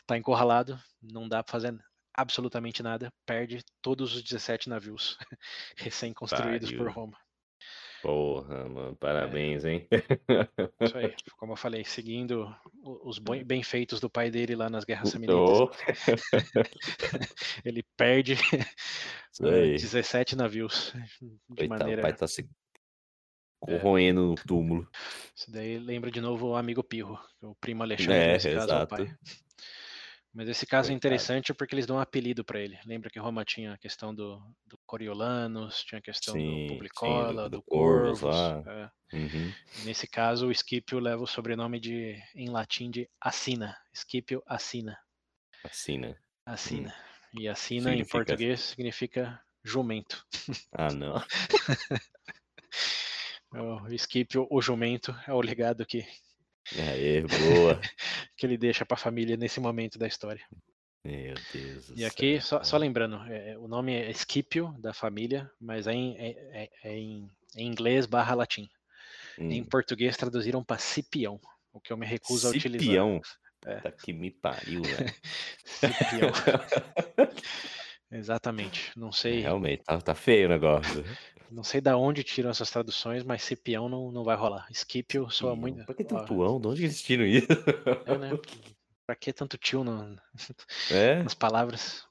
está 0.00 0.16
encurralado, 0.18 0.78
não 1.00 1.28
dá 1.28 1.42
para 1.42 1.52
fazer 1.52 1.78
absolutamente 2.14 2.82
nada, 2.82 3.12
perde 3.24 3.64
todos 3.80 4.14
os 4.14 4.22
17 4.22 4.68
navios 4.68 5.18
recém-construídos 5.76 6.72
por. 6.72 6.90
Roma. 6.90 7.18
Porra, 8.02 8.68
mano, 8.68 8.96
parabéns, 8.96 9.64
hein? 9.64 9.86
Isso 10.80 10.98
aí, 10.98 11.14
como 11.38 11.52
eu 11.52 11.56
falei, 11.56 11.84
seguindo 11.84 12.52
os 12.82 13.20
bem 13.20 13.62
feitos 13.62 14.00
do 14.00 14.10
pai 14.10 14.28
dele 14.28 14.56
lá 14.56 14.68
nas 14.68 14.84
guerras 14.84 15.10
samnitas, 15.10 15.36
Ô, 15.36 15.70
ele 17.64 17.84
perde 17.96 18.32
Isso 19.32 19.46
eh, 19.46 19.62
aí. 19.62 19.72
17 19.76 20.34
navios 20.34 20.92
de 21.20 21.28
Coitado, 21.58 21.66
o 21.66 21.68
maneira 21.68 22.02
pai 22.02 22.12
tá 22.12 22.26
se 22.26 22.50
corroendo 23.66 24.22
no 24.28 24.34
túmulo. 24.34 24.88
Isso 25.34 25.50
daí 25.50 25.78
lembra 25.78 26.10
de 26.10 26.20
novo 26.20 26.48
o 26.48 26.56
amigo 26.56 26.82
Pirro, 26.82 27.18
o 27.40 27.54
primo 27.54 27.82
Alexandre, 27.82 28.14
É, 28.16 28.32
nesse 28.34 28.48
caso 28.54 28.58
é 28.70 28.74
o 28.74 28.76
exato. 28.76 28.96
pai. 28.96 29.16
Mas 30.34 30.48
esse 30.48 30.66
caso 30.66 30.90
é 30.90 30.94
interessante 30.94 31.52
porque 31.52 31.74
eles 31.74 31.84
dão 31.84 31.96
um 31.96 32.00
apelido 32.00 32.42
para 32.42 32.58
ele. 32.58 32.78
Lembra 32.86 33.10
que 33.10 33.18
Roma 33.18 33.44
tinha 33.44 33.74
a 33.74 33.78
questão 33.78 34.14
do, 34.14 34.38
do 34.66 34.78
Coriolanus, 34.86 35.84
tinha 35.84 35.98
a 35.98 36.02
questão 36.02 36.32
Sim, 36.32 36.46
do 36.46 36.56
sim, 36.56 36.66
Publicola, 36.68 37.42
do- 37.44 37.50
do, 37.50 37.56
do 37.58 37.62
Corvus 37.64 38.20
Corvus. 38.20 38.36
lá. 38.66 38.90
é. 39.12 39.16
Uhum. 39.16 39.52
Nesse 39.84 40.06
caso, 40.06 40.48
o 40.48 40.54
Scipio 40.54 40.98
leva 40.98 41.22
o 41.22 41.26
sobrenome 41.26 41.78
de, 41.78 42.16
em 42.34 42.48
latim 42.48 42.90
de 42.90 43.06
Assina. 43.20 43.76
Scipio 43.92 44.42
Assina. 44.46 44.92
Né? 45.98 46.16
Assina. 46.46 46.94
E 47.38 47.46
Assina 47.46 47.90
em 47.90 47.92
Significa- 47.98 48.10
português 48.18 48.60
significa 48.60 49.38
jumento. 49.62 50.24
Ah, 50.72 50.88
não. 50.94 51.22
O 53.54 53.98
Scipio, 53.98 54.46
o 54.50 54.62
jumento, 54.62 55.14
é 55.26 55.32
o 55.32 55.40
legado 55.40 55.84
que, 55.84 56.06
Aê, 56.78 57.22
boa. 57.22 57.80
que 58.36 58.46
ele 58.46 58.56
deixa 58.56 58.84
para 58.86 58.94
a 58.94 58.98
família 58.98 59.36
nesse 59.36 59.60
momento 59.60 59.98
da 59.98 60.06
história. 60.06 60.42
Meu 61.04 61.34
Deus 61.52 61.88
do 61.88 61.98
E 61.98 62.04
aqui, 62.04 62.40
céu, 62.40 62.60
só, 62.60 62.64
só 62.64 62.76
lembrando, 62.76 63.16
é, 63.30 63.58
o 63.58 63.66
nome 63.68 63.92
é 63.92 64.12
Scipio, 64.12 64.74
da 64.78 64.94
família, 64.94 65.50
mas 65.60 65.86
é 65.86 65.92
em, 65.92 66.16
é- 66.16 66.30
é- 66.64 66.70
é 66.84 66.96
em- 66.96 67.28
em 67.56 67.66
inglês 67.66 68.06
barra 68.06 68.34
latim. 68.34 68.68
Em 69.38 69.62
Hum. 69.62 69.66
português 69.66 70.16
traduziram 70.16 70.62
para 70.64 70.78
Cipião, 70.78 71.40
o 71.72 71.80
que 71.80 71.92
eu 71.92 71.96
me 71.96 72.06
recuso 72.06 72.46
a 72.46 72.50
utilizar. 72.50 72.86
Cipião. 72.86 73.20
É. 73.66 73.80
Tá 73.80 73.92
que 73.92 74.12
me 74.12 74.30
pariu, 74.30 74.82
velho. 74.82 75.14
Cipião, 75.66 76.30
exatamente. 78.10 78.92
Não 78.96 79.08
É, 79.08 79.12
sei, 79.12 79.40
Realmente, 79.40 79.82
tá, 79.84 80.00
tá 80.00 80.14
feio 80.14 80.46
o 80.46 80.50
negócio. 80.50 81.04
Não 81.52 81.62
sei 81.62 81.80
da 81.80 81.96
onde 81.96 82.24
tiram 82.24 82.50
essas 82.50 82.70
traduções, 82.70 83.22
mas 83.22 83.42
Cipião 83.42 83.88
não, 83.88 84.10
não 84.10 84.24
vai 84.24 84.36
rolar. 84.36 84.66
Scipio 84.72 85.30
soa 85.30 85.54
muito. 85.54 85.84
Por 85.84 85.94
que 85.94 86.04
tanto 86.04 86.42
ão? 86.42 86.60
De 86.60 86.68
onde 86.68 86.84
eles 86.84 87.02
tiram 87.02 87.24
isso? 87.24 87.46
É, 88.06 88.18
né? 88.18 88.30
Pra 89.06 89.14
que 89.14 89.32
tanto 89.32 89.58
tio 89.58 89.84
no- 89.84 90.18
É? 90.90 91.22
nas 91.22 91.34
palavras? 91.34 92.06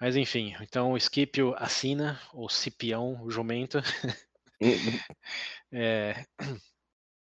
Mas 0.00 0.16
enfim, 0.16 0.54
então 0.60 0.92
o 0.92 1.00
Scipio 1.00 1.54
assina, 1.56 2.20
o 2.34 2.48
Cipião, 2.48 3.22
o 3.22 3.30
jumento, 3.30 3.78
é, 5.72 6.24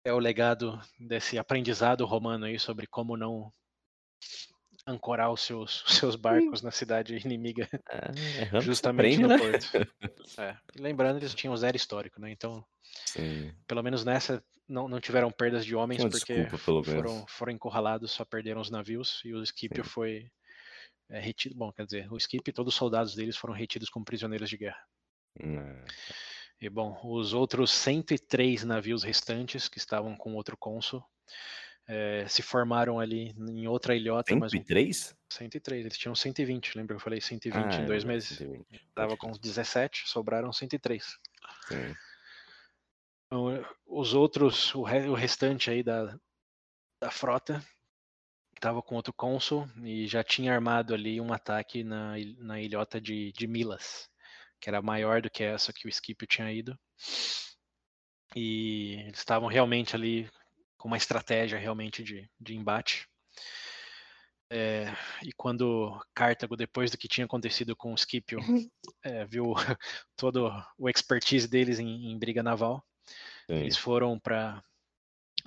é 0.03 0.13
o 0.13 0.19
legado 0.19 0.79
desse 0.99 1.37
aprendizado 1.39 2.05
romano 2.05 2.45
aí 2.45 2.59
sobre 2.59 2.85
como 2.85 3.15
não 3.15 3.51
ancorar 4.87 5.31
os 5.31 5.41
seus, 5.41 5.83
os 5.83 5.97
seus 5.97 6.15
barcos 6.15 6.61
na 6.61 6.71
cidade 6.71 7.15
inimiga, 7.17 7.67
errando 8.39 8.59
que 8.59 8.63
se 8.63 8.65
justamente 8.65 9.15
aprende, 9.15 9.21
no 9.21 9.27
né? 9.27 9.37
porto. 9.37 9.67
É, 10.39 10.55
e 10.75 10.81
lembrando, 10.81 11.17
eles 11.17 11.33
tinham 11.33 11.55
zero 11.57 11.75
histórico, 11.75 12.21
né? 12.21 12.29
Então, 12.29 12.63
Sim. 13.05 13.51
pelo 13.67 13.81
menos 13.81 14.05
nessa, 14.05 14.43
não, 14.67 14.87
não 14.87 14.99
tiveram 14.99 15.31
perdas 15.31 15.65
de 15.65 15.75
homens, 15.75 16.03
Uma 16.03 16.09
porque 16.09 16.47
desculpa, 16.47 16.83
foram, 16.83 17.25
foram 17.27 17.51
encurralados, 17.53 18.11
só 18.11 18.23
perderam 18.23 18.61
os 18.61 18.69
navios, 18.69 19.21
e 19.25 19.33
o 19.33 19.43
Sim. 19.45 19.83
foi 19.83 20.29
é, 21.09 21.19
retido. 21.19 21.55
Bom, 21.55 21.71
quer 21.71 21.85
dizer, 21.85 22.11
o 22.11 22.19
Scipio 22.19 22.51
e 22.51 22.53
todos 22.53 22.73
os 22.73 22.77
soldados 22.77 23.15
deles 23.15 23.37
foram 23.37 23.53
retidos 23.53 23.89
como 23.89 24.05
prisioneiros 24.05 24.49
de 24.49 24.57
guerra. 24.57 24.83
Ah, 25.41 25.85
E 26.59 26.69
bom, 26.69 26.99
os 27.03 27.33
outros 27.33 27.71
103 27.71 28.63
navios 28.63 29.03
restantes 29.03 29.67
que 29.67 29.77
estavam 29.77 30.15
com 30.15 30.35
outro 30.35 30.57
cônsul 30.57 31.03
eh, 31.87 32.27
se 32.27 32.41
formaram 32.41 32.99
ali 32.99 33.33
em 33.37 33.67
outra 33.67 33.95
ilhota, 33.95 34.35
mas 34.35 34.53
um, 34.53 34.57
103? 34.57 35.15
103, 35.31 35.85
eles 35.85 35.97
tinham 35.97 36.15
120, 36.15 36.75
lembra 36.77 36.95
que 36.95 36.99
eu 36.99 37.03
falei 37.03 37.21
120 37.21 37.57
Ah, 37.57 37.81
em 37.81 37.83
é 37.83 37.85
dois 37.85 38.03
meses? 38.03 38.37
120. 38.37 38.67
Pode 38.67 38.93
Tava 38.95 39.17
com 39.17 39.29
uns 39.31 39.39
17, 39.39 40.07
sobraram 40.07 40.51
103. 40.53 41.05
Sim. 41.67 41.95
Então, 43.27 43.51
eh, 43.55 43.65
os 43.85 44.13
outros, 44.13 44.73
o, 44.75 44.83
re- 44.83 45.07
o 45.09 45.13
restante 45.13 45.69
aí 45.69 45.83
da, 45.83 46.17
da 47.01 47.11
frota 47.11 47.63
estava 48.55 48.81
com 48.81 48.95
outro 48.95 49.13
cônsul 49.13 49.67
e 49.83 50.07
já 50.07 50.23
tinha 50.23 50.53
armado 50.53 50.93
ali 50.93 51.21
um 51.21 51.33
ataque 51.33 51.83
na, 51.83 52.13
na 52.39 52.61
ilhota 52.61 52.99
de, 52.99 53.31
de 53.33 53.47
Milas, 53.47 54.09
que 54.61 54.69
era 54.69 54.81
maior 54.81 55.21
do 55.21 55.29
que 55.29 55.43
essa 55.43 55.73
que 55.73 55.87
o 55.87 55.91
Scipio 55.93 56.27
tinha 56.27 56.51
ido. 56.51 56.77
E 58.35 58.95
eles 59.05 59.19
estavam 59.19 59.47
realmente 59.49 59.95
ali 59.95 60.29
com 60.77 60.87
uma 60.87 60.97
estratégia 60.97 61.57
realmente 61.57 62.03
de, 62.03 62.29
de 62.39 62.55
embate. 62.55 63.07
É, 64.49 64.85
e 65.23 65.33
quando 65.33 65.99
Cartago, 66.13 66.55
depois 66.55 66.89
do 66.89 66.97
que 66.97 67.07
tinha 67.07 67.25
acontecido 67.25 67.75
com 67.75 67.93
o 67.93 67.97
Scipio, 67.97 68.39
é, 69.03 69.25
viu 69.25 69.53
todo 70.15 70.49
o 70.77 70.89
expertise 70.89 71.47
deles 71.47 71.79
em, 71.79 72.11
em 72.11 72.17
briga 72.17 72.41
naval, 72.41 72.85
Sim. 73.47 73.55
eles 73.55 73.77
foram 73.77 74.17
para 74.19 74.63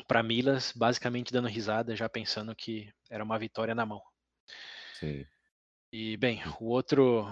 para 0.07 0.23
Milas, 0.23 0.73
basicamente 0.75 1.33
dando 1.33 1.49
risada, 1.49 1.95
já 1.95 2.09
pensando 2.09 2.55
que 2.55 2.91
era 3.11 3.23
uma 3.23 3.39
vitória 3.39 3.75
na 3.75 3.85
mão. 3.85 4.03
Sim. 4.95 5.27
E 5.93 6.17
bem, 6.17 6.43
o 6.59 6.67
outro 6.67 7.27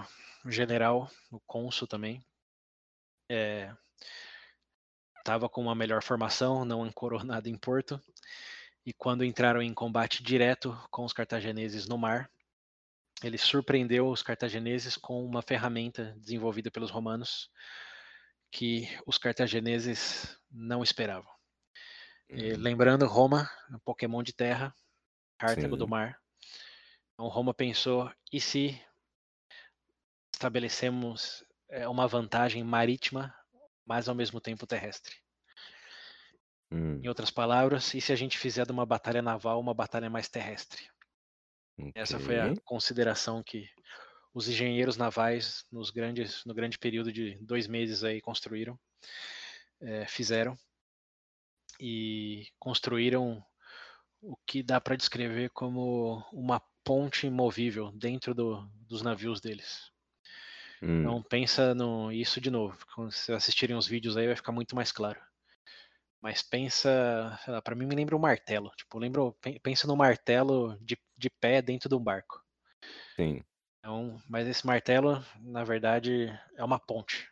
general, 0.45 1.09
o 1.31 1.39
cônsul 1.47 1.87
também, 1.87 2.23
estava 5.29 5.47
com 5.47 5.61
uma 5.61 5.75
melhor 5.75 6.01
formação, 6.01 6.65
não 6.65 6.83
ancorou 6.83 7.21
nada 7.23 7.47
em 7.47 7.55
Porto. 7.55 8.01
E 8.83 8.91
quando 8.91 9.23
entraram 9.23 9.61
em 9.61 9.71
combate 9.71 10.23
direto 10.23 10.75
com 10.89 11.05
os 11.05 11.13
cartagineses 11.13 11.87
no 11.87 11.99
mar, 11.99 12.31
ele 13.21 13.37
surpreendeu 13.37 14.09
os 14.09 14.23
cartagineses 14.23 14.97
com 14.97 15.23
uma 15.23 15.43
ferramenta 15.43 16.15
desenvolvida 16.19 16.71
pelos 16.71 16.89
romanos 16.89 17.51
que 18.51 18.89
os 19.05 19.19
cartagineses 19.19 20.35
não 20.49 20.81
esperavam. 20.81 21.31
E 22.27 22.53
Uhum. 22.53 22.59
lembrando, 22.59 23.05
Roma, 23.05 23.47
um 23.71 23.77
Pokémon 23.79 24.23
de 24.23 24.33
terra, 24.33 24.73
Cartago 25.37 25.77
do 25.77 25.87
mar. 25.87 26.19
Então 27.13 27.27
Roma 27.27 27.53
pensou, 27.53 28.11
e 28.33 28.41
se 28.41 28.81
estabelecemos 30.33 31.43
é, 31.69 31.87
uma 31.87 32.07
vantagem 32.07 32.63
marítima, 32.63 33.33
mas 33.89 34.07
ao 34.07 34.15
mesmo 34.15 34.39
tempo 34.39 34.67
terrestre? 34.67 35.15
Hum, 36.71 37.01
Em 37.03 37.07
outras 37.09 37.31
palavras, 37.31 37.93
e 37.95 37.99
se 37.99 38.13
a 38.13 38.15
gente 38.15 38.37
fizer 38.37 38.65
de 38.65 38.71
uma 38.71 38.85
batalha 38.85 39.21
naval 39.21 39.59
uma 39.59 39.73
batalha 39.73 40.09
mais 40.09 40.29
terrestre? 40.29 40.87
Essa 41.95 42.19
foi 42.19 42.39
a 42.39 42.53
consideração 42.63 43.41
que 43.41 43.67
os 44.33 44.47
engenheiros 44.47 44.97
navais 44.97 45.65
nos 45.71 45.89
grandes, 45.89 46.45
no 46.45 46.53
grande 46.53 46.77
período 46.77 47.11
de 47.11 47.35
dois 47.43 47.67
meses 47.67 48.03
aí 48.03 48.21
construíram, 48.21 48.79
eh, 49.81 50.05
fizeram 50.07 50.57
e 51.79 52.47
construíram 52.59 53.43
o 54.21 54.37
que 54.47 54.63
dá 54.63 54.81
para 54.81 54.95
descrever 54.97 55.49
como 55.51 56.23
uma 56.33 56.61
ponte 56.83 57.29
movível 57.29 57.91
dentro 57.91 58.33
do, 58.35 58.67
dos 58.87 59.01
navios 59.01 59.41
deles. 59.41 59.91
Hum, 60.81 60.99
Então 60.99 61.23
pensa 61.23 61.73
no 61.75 62.11
isso 62.11 62.41
de 62.41 62.49
novo. 62.51 62.77
Quando 62.95 63.11
vocês 63.11 63.35
assistirem 63.37 63.75
os 63.75 63.87
vídeos 63.87 64.17
aí 64.17 64.27
vai 64.27 64.35
ficar 64.35 64.51
muito 64.51 64.75
mais 64.75 64.91
claro. 64.91 65.19
Mas 66.21 66.41
pensa, 66.41 67.37
sei 67.43 67.53
lá, 67.53 67.61
para 67.61 67.75
mim 67.75 67.85
me 67.85 67.95
lembra 67.95 68.15
um 68.15 68.19
martelo. 68.19 68.71
Tipo, 68.77 68.97
lembra, 68.99 69.21
pen- 69.41 69.59
pensa 69.61 69.87
no 69.87 69.95
martelo 69.97 70.77
de, 70.81 70.97
de 71.17 71.29
pé 71.29 71.61
dentro 71.61 71.89
de 71.89 71.95
um 71.95 72.03
barco. 72.03 72.41
sim. 73.17 73.43
Então, 73.79 74.21
mas 74.27 74.47
esse 74.47 74.65
martelo, 74.65 75.23
na 75.41 75.63
verdade, 75.63 76.27
é 76.55 76.63
uma 76.63 76.79
ponte. 76.79 77.29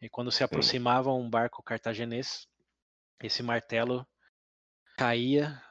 E 0.00 0.08
quando 0.08 0.32
se 0.32 0.42
aproximava 0.44 1.12
um 1.12 1.28
barco 1.28 1.62
cartaginês, 1.62 2.46
esse 3.22 3.42
martelo 3.42 4.06
caía 4.96 5.62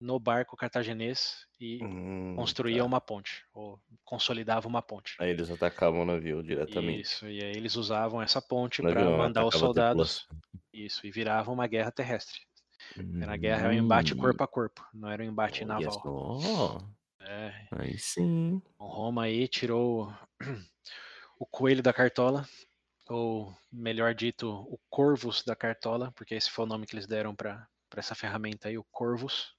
no 0.00 0.18
barco 0.18 0.56
cartaginês 0.56 1.46
e 1.60 1.86
Hum, 1.86 2.26
construía 2.32 2.84
tá. 2.84 2.86
uma 2.86 3.00
ponte, 3.00 3.44
ou 3.54 3.80
consolidava 4.04 4.68
uma 4.68 4.82
ponte. 4.82 5.20
Aí 5.20 5.30
eles 5.30 5.48
atacavam 5.52 6.00
o 6.02 6.04
navio 6.04 6.42
diretamente. 6.42 7.00
Isso, 7.00 7.26
e 7.28 7.42
aí 7.42 7.52
eles 7.56 7.76
usavam 7.76 8.20
essa 8.22 8.40
ponte 8.40 8.82
para 8.82 9.10
mandar 9.10 9.44
os 9.46 9.56
soldados. 9.56 10.26
Isso, 10.72 11.06
e 11.06 11.10
virava 11.10 11.50
uma 11.50 11.66
guerra 11.66 11.90
terrestre. 11.92 12.40
Era 13.20 13.34
a 13.34 13.38
guerra, 13.38 13.60
era 13.62 13.70
um 13.70 13.72
embate 13.74 14.14
Hum, 14.14 14.16
corpo 14.16 14.42
a 14.44 14.48
corpo, 14.48 14.86
não 14.94 15.08
era 15.10 15.22
um 15.22 15.26
embate 15.26 15.64
naval. 15.64 16.10
só. 16.30 16.78
É, 17.20 17.68
Aí 17.70 17.98
sim. 17.98 18.62
então 18.74 18.86
Roma 18.86 19.24
aí 19.24 19.46
tirou 19.48 20.12
o 21.38 21.46
coelho 21.46 21.82
da 21.82 21.92
cartola, 21.92 22.46
ou 23.08 23.54
melhor 23.72 24.14
dito, 24.14 24.50
o 24.50 24.78
corvus 24.90 25.42
da 25.44 25.56
cartola, 25.56 26.12
porque 26.12 26.34
esse 26.34 26.50
foi 26.50 26.64
o 26.64 26.68
nome 26.68 26.86
que 26.86 26.94
eles 26.96 27.06
deram 27.06 27.34
para 27.36 27.68
essa 27.96 28.14
ferramenta 28.14 28.68
aí, 28.68 28.78
o 28.78 28.84
corvus. 28.84 29.54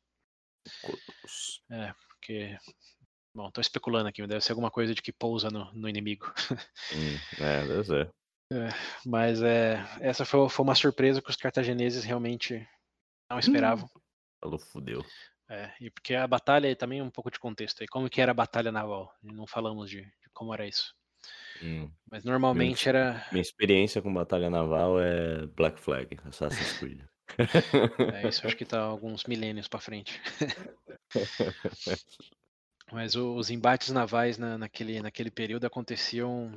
Corpus. 0.82 1.64
Porque, 2.10 2.58
bom, 3.34 3.50
tô 3.52 3.62
especulando 3.62 4.08
aqui, 4.08 4.26
deve 4.26 4.42
ser 4.42 4.52
alguma 4.52 4.72
coisa 4.72 4.94
de 4.94 5.02
que 5.02 5.12
pousa 5.12 5.50
no, 5.50 5.72
no 5.74 5.90
inimigo. 5.90 6.32
Hum, 6.94 7.44
é, 7.44 7.68
deve 7.68 7.84
ser. 7.86 8.12
Mas 9.06 9.42
é, 9.42 9.78
essa 10.02 10.26
foi, 10.26 10.50
foi 10.50 10.64
uma 10.64 10.76
surpresa 10.76 11.22
que 11.22 11.30
os 11.30 11.38
cartagineses 11.38 12.04
realmente 12.04 12.68
não 13.30 13.40
esperavam. 13.40 13.90
Falou, 14.44 14.60
fudeu. 14.60 15.06
É, 15.50 15.72
e 15.80 15.90
porque 15.90 16.16
a 16.16 16.28
batalha 16.28 16.74
também 16.76 17.00
é 17.00 17.04
um 17.04 17.10
pouco 17.10 17.32
de 17.32 17.40
contexto 17.40 17.82
aí. 17.82 17.88
Como 17.88 18.10
que 18.10 18.22
era 18.22 18.32
a 18.32 18.36
batalha 18.36 18.72
naval? 18.72 19.14
Não 19.22 19.48
falamos 19.48 19.90
de, 19.90 20.02
de 20.02 20.30
como 20.34 20.54
era 20.54 20.68
isso. 20.68 20.94
Hum. 21.62 21.90
Mas 22.10 22.24
normalmente 22.24 22.88
era. 22.90 23.26
Minha 23.32 23.42
experiência 23.42 24.02
com 24.02 24.14
batalha 24.14 24.50
naval 24.50 25.00
é 25.00 25.46
Black 25.48 25.80
Flag, 25.80 26.18
Assassin's 26.26 26.78
Creed. 26.80 27.02
É, 28.12 28.28
isso 28.28 28.46
acho 28.46 28.58
que 28.58 28.66
tá 28.66 28.80
alguns 28.80 29.24
milênios 29.26 29.68
para 29.68 29.80
frente. 29.80 30.20
Mas 32.92 33.16
os 33.16 33.50
embates 33.50 33.90
navais 33.90 34.38
na, 34.38 34.58
naquele, 34.58 35.02
naquele 35.02 35.32
período 35.32 35.66
aconteciam 35.66 36.52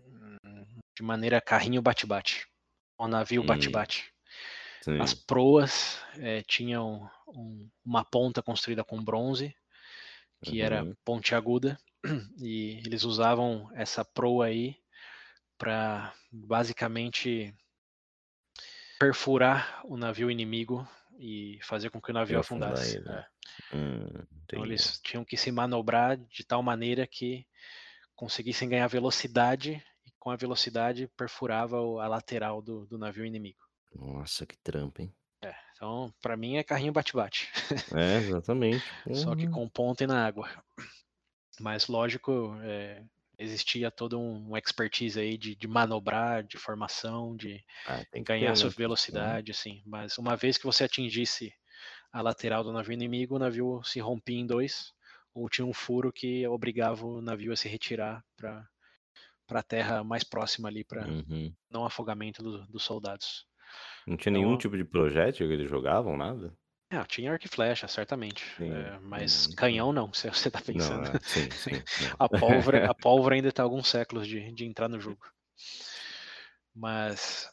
hum, 0.00 0.64
de 0.96 1.02
maneira 1.02 1.40
carrinho 1.40 1.82
bate-bate. 1.82 2.46
O 2.98 3.08
navio 3.08 3.42
Hum. 3.42 3.46
bate-bate. 3.46 4.12
Sim. 4.82 5.00
As 5.00 5.14
proas 5.14 6.00
eh, 6.18 6.42
tinham 6.42 7.10
um- 7.28 7.68
uma 7.84 8.04
ponta 8.04 8.42
construída 8.42 8.84
com 8.84 9.02
bronze, 9.02 9.54
que 10.42 10.60
era 10.60 10.84
Uhum. 10.84 10.94
pontiaguda, 11.04 11.78
e 12.40 12.80
eles 12.86 13.04
usavam 13.04 13.70
essa 13.74 14.04
proa 14.04 14.46
aí 14.46 14.76
para 15.58 16.14
basicamente 16.32 17.54
perfurar 19.06 19.80
o 19.84 19.96
navio 19.96 20.30
inimigo 20.30 20.86
e 21.18 21.58
fazer 21.62 21.90
com 21.90 22.00
que 22.00 22.10
o 22.10 22.14
navio 22.14 22.38
afundasse. 22.38 22.98
É. 22.98 23.26
Hum, 23.74 24.26
Então 24.44 24.64
eles 24.64 25.00
tinham 25.02 25.24
que 25.24 25.36
se 25.36 25.50
manobrar 25.50 26.16
de 26.16 26.44
tal 26.44 26.62
maneira 26.62 27.06
que 27.06 27.46
conseguissem 28.14 28.68
ganhar 28.68 28.86
velocidade 28.86 29.82
e 30.06 30.10
com 30.18 30.30
a 30.30 30.36
velocidade 30.36 31.08
perfurava 31.16 31.76
a 31.78 32.08
lateral 32.08 32.62
do, 32.62 32.86
do 32.86 32.98
navio 32.98 33.24
inimigo. 33.24 33.58
Nossa, 33.94 34.46
que 34.46 34.56
trampo, 34.58 35.02
hein? 35.02 35.12
Então, 35.74 36.14
para 36.22 36.36
mim 36.36 36.56
é 36.56 36.62
carrinho 36.62 36.92
bate-bate, 36.92 37.50
É, 37.98 38.18
exatamente. 38.18 38.84
só 39.14 39.34
que 39.34 39.46
Porra. 39.48 39.52
com 39.54 39.68
ponta 39.68 40.04
e 40.04 40.06
na 40.06 40.24
água. 40.24 40.48
Mas 41.58 41.88
lógico, 41.88 42.56
é, 42.62 43.04
existia 43.38 43.90
todo 43.90 44.18
um 44.20 44.56
expertise 44.56 45.18
aí 45.20 45.36
de, 45.38 45.54
de 45.56 45.68
manobrar, 45.68 46.42
de 46.44 46.58
formação, 46.58 47.36
de 47.36 47.64
Ah, 47.84 48.04
ganhar 48.26 48.54
sua 48.56 48.70
né? 48.70 48.70
velocidade, 48.70 49.50
assim. 49.52 49.82
Mas 49.86 50.18
uma 50.18 50.36
vez 50.36 50.58
que 50.58 50.64
você 50.66 50.84
atingisse 50.84 51.52
a 52.12 52.22
lateral 52.22 52.64
do 52.64 52.72
navio 52.72 52.94
inimigo, 52.94 53.36
o 53.36 53.40
navio 53.40 53.82
se 53.84 54.00
rompia 54.00 54.38
em 54.38 54.46
dois, 54.46 54.92
ou 55.34 55.48
tinha 55.50 55.66
um 55.66 55.74
furo 55.74 56.12
que 56.12 56.46
obrigava 56.48 57.06
o 57.06 57.22
navio 57.22 57.52
a 57.52 57.56
se 57.56 57.68
retirar 57.68 58.24
para 58.36 58.68
para 59.46 59.60
a 59.60 59.62
terra 59.62 60.04
mais 60.04 60.24
próxima 60.24 60.68
ali, 60.68 60.84
para 60.84 61.08
Uhum. 61.08 61.56
não 61.70 61.84
afogamento 61.84 62.42
do- 62.42 62.66
dos 62.68 62.84
soldados. 62.84 63.46
Não 64.06 64.16
tinha 64.16 64.30
Então, 64.30 64.32
nenhum 64.32 64.56
tipo 64.56 64.76
de 64.76 64.84
projétil 64.84 65.48
que 65.48 65.54
eles 65.54 65.68
jogavam, 65.68 66.16
nada? 66.16 66.56
É, 66.92 67.02
tinha 67.04 67.32
arco 67.32 67.46
e 67.46 67.48
flecha, 67.48 67.88
certamente. 67.88 68.44
Sim, 68.58 68.94
é, 68.94 68.98
mas 69.00 69.46
hum, 69.46 69.56
canhão 69.56 69.92
não, 69.92 70.12
se 70.14 70.28
você 70.28 70.50
tá 70.50 70.60
Não, 70.70 71.00
pensando. 71.00 71.08
é, 71.16 71.18
sim, 71.22 71.54
sim. 71.56 71.82
não. 71.98 72.18
A 72.18 72.28
pólvora, 72.28 72.78
a 72.90 72.94
pólvora 72.94 73.34
ainda 73.34 73.48
está 73.48 73.62
alguns 73.62 73.88
séculos 73.88 74.26
de, 74.28 74.52
de 74.52 74.64
entrar 74.64 74.88
no 74.88 75.00
jogo. 75.00 75.24
Mas 76.74 77.48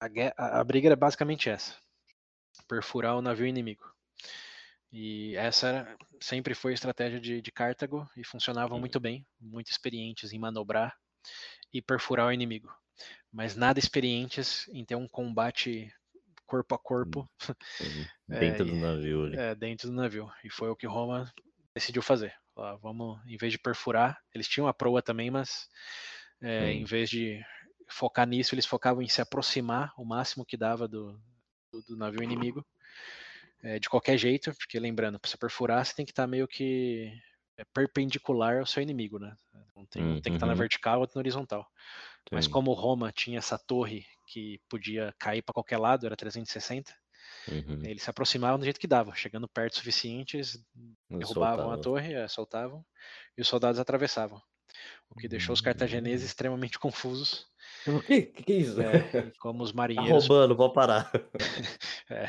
a, 0.00 0.60
a- 0.60 0.64
briga 0.64 0.88
era 0.88 0.96
basicamente 0.96 1.48
essa: 1.50 1.76
perfurar 2.68 3.16
o 3.16 3.22
navio 3.22 3.46
inimigo. 3.46 3.84
E 4.92 5.34
essa 5.36 5.66
era- 5.68 5.96
sempre 6.20 6.54
foi 6.54 6.72
a 6.72 6.74
estratégia 6.74 7.20
de, 7.20 7.40
de 7.40 7.52
Cartago 7.52 8.08
e 8.16 8.24
funcionavam 8.24 8.78
Uhum. 8.78 8.80
muito 8.80 9.00
bem, 9.00 9.26
muito 9.40 9.70
experientes 9.70 10.32
em 10.32 10.38
manobrar 10.38 10.94
e 11.72 11.82
perfurar 11.82 12.28
o 12.28 12.32
inimigo. 12.32 12.74
Mas 13.32 13.56
nada 13.56 13.78
experientes 13.80 14.68
em 14.70 14.84
ter 14.84 14.96
um 14.96 15.08
combate 15.08 15.92
corpo 16.52 16.74
a 16.74 16.78
corpo 16.78 17.30
Uhum. 17.80 18.08
É, 18.30 18.36
Dentro 18.40 18.64
e- 18.64 18.74
do 18.74 18.76
navio 18.76 19.24
ali. 19.26 19.42
é, 19.42 19.54
dentro 19.54 19.88
do 19.88 19.94
navio. 19.94 20.30
E 20.44 20.50
foi 20.50 20.68
o 20.70 20.76
que 20.76 20.86
Roma 20.86 21.32
decidiu 21.74 22.02
fazer. 22.02 22.34
Ó, 22.56 22.76
vamos, 22.78 23.20
em 23.26 23.36
vez 23.36 23.52
de 23.52 23.58
perfurar, 23.58 24.18
eles 24.34 24.48
tinham 24.48 24.68
a 24.68 24.74
proa 24.74 25.02
também, 25.02 25.30
mas 25.30 25.68
é, 26.42 26.72
em 26.72 26.84
Sim. 26.84 26.86
vez 26.86 27.10
de 27.10 27.40
focar 27.90 28.26
nisso, 28.26 28.54
eles 28.54 28.66
focavam 28.66 29.02
em 29.02 29.08
se 29.08 29.22
aproximar 29.22 29.92
o 29.98 30.04
máximo 30.04 30.44
que 30.46 30.56
dava 30.56 30.88
do, 30.88 31.20
do, 31.72 31.82
do 31.82 31.96
navio 31.96 32.22
inimigo, 32.22 32.66
é, 33.62 33.78
de 33.78 33.88
qualquer 33.88 34.16
jeito, 34.18 34.52
porque 34.54 34.78
lembrando, 34.78 35.18
para 35.18 35.30
você 35.30 35.36
perfurar, 35.36 35.84
você 35.84 35.94
tem 35.94 36.04
que 36.04 36.12
estar 36.12 36.26
meio 36.26 36.48
que 36.48 37.12
é, 37.56 37.64
perpendicular 37.72 38.58
ao 38.58 38.66
seu 38.66 38.82
inimigo, 38.82 39.18
né? 39.18 39.36
Não 39.76 39.86
tem, 39.86 40.04
um 40.04 40.20
tem 40.20 40.32
que 40.32 40.36
estar 40.36 40.46
na 40.46 40.52
Uhum. 40.52 40.58
vertical, 40.58 41.00
outro 41.00 41.16
na 41.16 41.20
horizontal. 41.20 41.66
Mas 42.32 42.46
Sim. 42.46 42.52
como 42.52 42.72
Roma 42.72 43.12
tinha 43.12 43.38
essa 43.38 43.58
torre 43.58 44.06
que 44.32 44.60
podia 44.68 45.14
cair 45.18 45.42
para 45.42 45.52
qualquer 45.54 45.78
lado, 45.78 46.06
era 46.06 46.16
360, 46.16 46.92
Uhum. 47.48 47.80
eles 47.84 48.02
se 48.02 48.10
aproximavam 48.10 48.58
do 48.58 48.64
jeito 48.64 48.80
que 48.80 48.86
dava, 48.86 49.14
chegando 49.14 49.48
perto 49.48 49.74
o 49.74 49.78
suficiente, 49.78 50.36
eles 50.36 50.58
derrubavam 51.10 51.70
a 51.70 51.76
torre, 51.76 52.14
é, 52.14 52.26
soltavam, 52.28 52.84
e 53.36 53.42
os 53.42 53.48
soldados 53.48 53.80
atravessavam. 53.80 54.40
O 55.10 55.14
que 55.14 55.28
deixou 55.28 55.52
os 55.52 55.60
cartagineses 55.60 56.24
Hum. 56.24 56.28
extremamente 56.28 56.78
confusos. 56.78 57.46
O 57.86 58.00
que? 58.00 58.22
Que 58.22 58.52
é 58.52 58.56
isso? 58.56 58.80
É, 58.80 59.30
como 59.40 59.62
os 59.62 59.72
Tá 59.72 59.76
marinheiros. 59.76 60.24
roubando, 60.24 60.56
vou 60.56 60.72
parar. 60.72 61.10
é, 62.10 62.24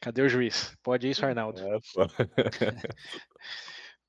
cadê 0.00 0.22
o 0.22 0.28
juiz? 0.28 0.76
Pode 0.82 1.08
isso, 1.08 1.24
Arnaldo. 1.24 1.60
É. 1.60 1.78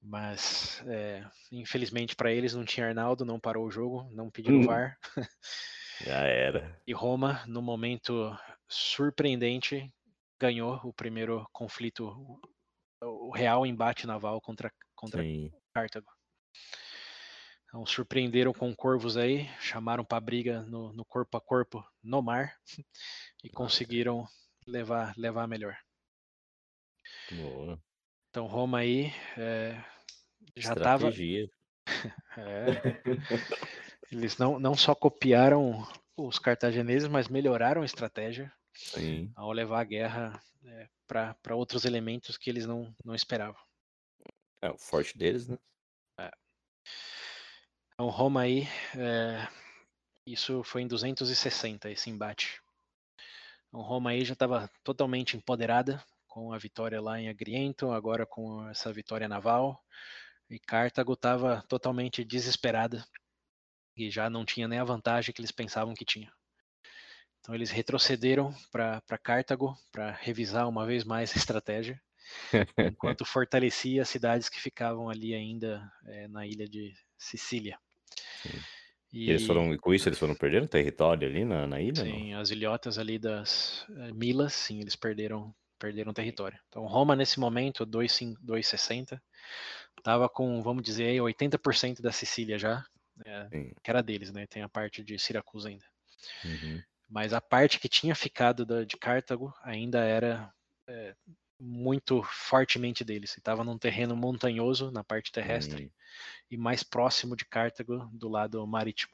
Mas, 0.04 0.82
é, 0.88 1.24
infelizmente 1.52 2.16
para 2.16 2.32
eles, 2.32 2.56
não 2.56 2.66
tinha 2.66 2.88
Arnaldo, 2.88 3.24
não 3.24 3.40
parou 3.40 3.68
o 3.68 3.72
jogo, 3.72 4.10
não 4.12 4.32
pediram 4.32 4.58
Hum. 4.58 4.66
VAR. 4.66 4.98
Já 6.06 6.26
era. 6.26 6.82
E 6.86 6.94
Roma, 6.94 7.46
no 7.46 7.62
momento 7.62 8.36
surpreendente, 8.68 9.94
ganhou 10.40 10.80
o 10.84 10.94
primeiro 10.94 11.48
conflito, 11.52 12.40
o- 13.02 13.32
real 13.32 13.66
embate 13.66 14.08
naval 14.08 14.42
contra, 14.42 14.72
contra 14.96 15.22
Sim. 15.22 15.52
Cartago. 15.74 16.08
Então, 17.66 17.86
surpreenderam 17.86 18.52
com 18.52 18.76
corvos 18.76 19.16
aí, 19.16 19.48
chamaram 19.60 20.04
para 20.04 20.20
briga 20.20 20.62
no, 20.64 20.92
no 20.92 21.06
corpo 21.06 21.38
a 21.38 21.42
corpo 21.42 21.84
no 22.04 22.22
mar 22.22 22.58
e 23.44 23.50
conseguiram 23.50 24.28
levar, 24.68 25.14
levar 25.18 25.48
melhor. 25.48 25.78
Boa. 27.32 27.80
Então, 28.30 28.46
Roma 28.48 28.80
aí 28.80 29.06
é, 29.38 29.82
já 30.58 30.74
estava. 30.74 31.10
Estratégia. 31.10 31.50
Eles 34.12 34.38
não, 34.38 34.60
não 34.60 34.76
só 34.76 34.94
copiaram 34.94 35.88
os 36.18 36.38
cartagineses, 36.38 37.08
mas 37.08 37.28
melhoraram 37.28 37.82
a 37.82 37.86
estratégia 37.86 38.52
Sim. 38.74 39.32
ao 39.36 39.52
levar 39.52 39.82
a 39.82 39.86
guerra 39.86 40.44
é, 40.66 40.90
para 41.08 41.56
outros 41.56 41.86
elementos 41.86 42.38
que 42.38 42.50
eles 42.50 42.66
não, 42.66 42.94
não 43.04 43.16
esperavam. 43.16 43.62
É 44.62 44.70
o 44.70 44.78
forte 44.78 45.18
deles, 45.18 45.48
né? 45.48 45.58
Então, 48.02 48.10
Roma 48.10 48.42
aí, 48.42 48.68
é, 48.98 49.48
isso 50.26 50.64
foi 50.64 50.82
em 50.82 50.88
260 50.88 51.88
esse 51.92 52.10
embate. 52.10 52.60
Então, 53.68 53.82
Roma 53.82 54.10
aí 54.10 54.26
já 54.26 54.34
estava 54.34 54.68
totalmente 54.84 55.38
empoderada 55.38 56.04
com 56.28 56.52
a 56.52 56.58
vitória 56.58 57.00
lá 57.00 57.20
em 57.22 57.30
Agriento, 57.30 57.92
agora 57.92 58.26
com 58.26 58.68
essa 58.70 58.92
vitória 58.92 59.28
naval. 59.28 59.80
E 60.50 60.58
Cartago 60.58 61.14
estava 61.14 61.64
totalmente 61.68 62.26
desesperada 62.26 63.06
e 63.96 64.10
já 64.10 64.30
não 64.30 64.46
tinha 64.46 64.68
nem 64.68 64.80
a 64.80 64.84
vantagem 64.84 65.34
que 65.34 65.42
eles 65.42 65.52
pensavam 65.52 65.94
que 65.94 66.06
tinha. 66.06 66.32
Então 67.40 67.56
eles 67.56 67.72
retrocederam 67.72 68.54
para 68.72 69.02
Cartago 69.22 69.76
para 69.92 70.12
revisar 70.12 70.70
uma 70.70 70.86
vez 70.86 71.04
mais 71.04 71.34
a 71.34 71.38
estratégia, 71.38 72.00
enquanto 72.78 73.26
fortalecia 73.26 74.04
as 74.04 74.10
cidades 74.10 74.48
que 74.48 74.62
ficavam 74.62 75.10
ali 75.10 75.34
ainda 75.34 75.92
é, 76.06 76.28
na 76.28 76.46
ilha 76.46 76.68
de 76.68 76.94
Sicília. 77.18 77.78
Sim. 78.44 78.60
E, 79.14 79.30
Eles 79.30 79.46
foram, 79.46 79.76
com 79.78 79.94
isso 79.94 80.08
eles 80.08 80.18
foram 80.18 80.34
perdendo 80.36 80.70
território 80.70 81.28
ali 81.28 81.44
na, 81.44 81.68
na 81.68 81.82
ilha? 81.82 82.04
não? 82.04 82.12
sim, 82.12 82.34
as 82.34 82.50
ilhotas 82.50 82.98
ali 82.98 83.20
das 83.20 83.86
eh, 83.90 84.14
Milas, 84.14 84.54
sim, 84.54 84.80
eles 84.80 84.96
perderam 84.96 85.54
perderam 85.78 86.14
território. 86.14 86.58
Então 86.70 86.86
Roma 86.86 87.16
nesse 87.16 87.40
momento 87.40 87.86
260 87.86 89.22
estava 89.98 90.30
com, 90.30 90.62
vamos 90.62 90.84
dizer, 90.84 91.20
80% 91.20 92.02
da 92.02 92.12
Sicília 92.12 92.58
já, 92.58 92.86
é, 93.26 93.48
que 93.84 93.90
era 93.90 94.02
deles, 94.02 94.32
né? 94.32 94.46
Tem 94.48 94.62
a 94.62 94.70
parte 94.70 95.04
de 95.04 95.18
Siracusa 95.18 95.70
ainda. 95.70 95.86
Uhum. 96.44 96.82
Mas 97.10 97.34
a 97.34 97.42
parte 97.42 97.80
que 97.80 97.90
tinha 97.90 98.16
ficado 98.16 98.66
da, 98.66 98.84
de 98.84 98.98
Cartago 98.98 99.54
ainda 99.64 100.00
era 100.00 100.54
é, 100.88 101.16
muito 101.60 102.24
fortemente 102.24 103.04
deles. 103.04 103.38
Estava 103.38 103.64
num 103.64 103.78
terreno 103.78 104.16
montanhoso 104.16 104.92
na 104.92 105.04
parte 105.04 105.32
terrestre 105.32 105.86
uhum. 105.86 105.92
e 106.52 106.58
mais 106.58 106.84
próximo 106.84 107.36
de 107.36 107.46
Cartago 107.46 108.10
do 108.14 108.30
lado 108.30 108.66
marítimo. 108.66 109.14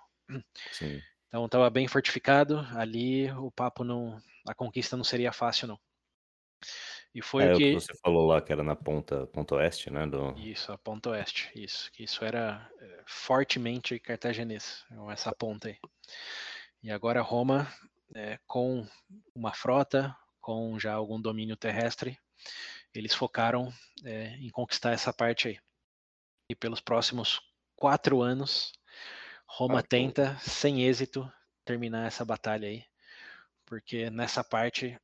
Sim. 0.72 1.02
Então 1.28 1.46
estava 1.46 1.70
bem 1.70 1.88
fortificado. 1.88 2.60
Ali 2.76 3.32
o 3.32 3.52
papo 3.52 3.84
não, 3.84 4.22
a 4.48 4.54
conquista 4.54 4.96
não 4.96 5.04
seria 5.04 5.32
fácil 5.34 5.68
não. 5.68 5.80
E 7.14 7.22
foi 7.22 7.46
é, 7.46 7.54
o 7.54 7.58
que... 7.58 7.74
você 7.74 7.94
falou 8.04 8.28
lá 8.28 8.42
que 8.42 8.52
era 8.52 8.64
na 8.64 8.76
ponta, 8.76 9.26
ponta 9.28 9.56
oeste, 9.56 9.90
né? 9.90 10.06
Do... 10.06 10.38
Isso, 10.38 10.72
a 10.72 10.78
ponta 10.78 11.10
oeste, 11.10 11.50
isso. 11.56 11.90
Isso 11.98 12.24
era 12.24 12.70
é, 12.80 13.04
fortemente 13.06 14.00
cartaginês, 14.00 14.86
essa 15.12 15.34
ponta 15.34 15.70
aí. 15.70 15.78
E 16.84 16.92
agora 16.92 17.22
Roma, 17.22 17.68
é, 18.14 18.40
com 18.46 18.88
uma 19.34 19.54
frota, 19.54 20.16
com 20.40 20.78
já 20.80 20.94
algum 20.94 21.20
domínio 21.20 21.56
terrestre, 21.56 22.18
eles 22.94 23.14
focaram 23.14 23.74
é, 24.04 24.36
em 24.38 24.50
conquistar 24.50 24.92
essa 24.92 25.12
parte 25.12 25.48
aí. 25.48 25.60
E 26.50 26.56
pelos 26.56 26.80
próximos 26.80 27.42
quatro 27.76 28.22
anos, 28.22 28.72
Roma 29.48 29.80
ah, 29.80 29.84
tenta, 29.84 30.38
sem 30.40 30.84
êxito, 30.84 31.30
terminar 31.66 32.08
essa 32.08 32.24
batalha 32.24 32.68
aí 32.68 32.86
porque 33.68 34.10
nessa 34.10 34.44
parte 34.44 34.98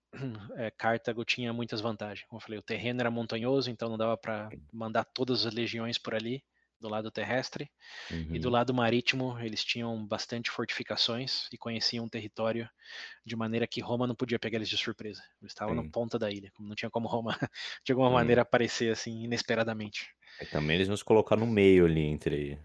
é, 0.56 0.72
Cartago 0.76 1.24
tinha 1.24 1.54
muitas 1.54 1.82
vantagens. 1.82 2.26
Como 2.28 2.40
eu 2.40 2.44
falei, 2.44 2.58
o 2.58 2.64
terreno 2.64 3.02
era 3.02 3.12
montanhoso, 3.12 3.70
então 3.70 3.90
não 3.90 3.98
dava 3.98 4.18
para 4.18 4.50
mandar 4.72 5.04
todas 5.04 5.46
as 5.46 5.54
legiões 5.54 5.98
por 5.98 6.16
ali, 6.16 6.44
do 6.80 6.90
lado 6.90 7.12
terrestre. 7.12 7.70
Uhum. 8.10 8.36
E 8.36 8.40
do 8.40 8.48
uhum. 8.48 8.54
lado 8.54 8.74
marítimo, 8.74 9.38
eles 9.40 9.64
tinham 9.64 10.06
bastante 10.06 10.50
fortificações 10.50 11.48
e 11.52 11.58
conheciam 11.58 12.06
o 12.06 12.10
território 12.10 12.68
de 13.26 13.36
maneira 13.36 13.68
que 13.68 13.82
Roma 13.82 14.08
não 14.08 14.16
podia 14.16 14.40
pegar 14.40 14.58
eles 14.58 14.70
de 14.70 14.78
surpresa. 14.78 15.22
Eles 15.42 15.52
estavam 15.52 15.76
na 15.76 15.84
ponta 15.84 16.18
da 16.18 16.32
ilha, 16.32 16.52
não 16.60 16.76
tinha 16.76 16.90
como 16.90 17.08
Roma, 17.08 17.38
de 17.86 17.92
alguma 17.92 18.08
uhum. 18.08 18.16
maneira, 18.16 18.42
aparecer 18.42 18.92
assim, 18.92 19.24
inesperadamente. 19.24 20.10
E 20.42 20.46
também 20.46 20.78
eles 20.78 20.88
nos 20.88 21.04
colocaram 21.04 21.46
no 21.46 21.52
meio 21.52 21.86
ali 21.86 22.02
entre 22.02 22.60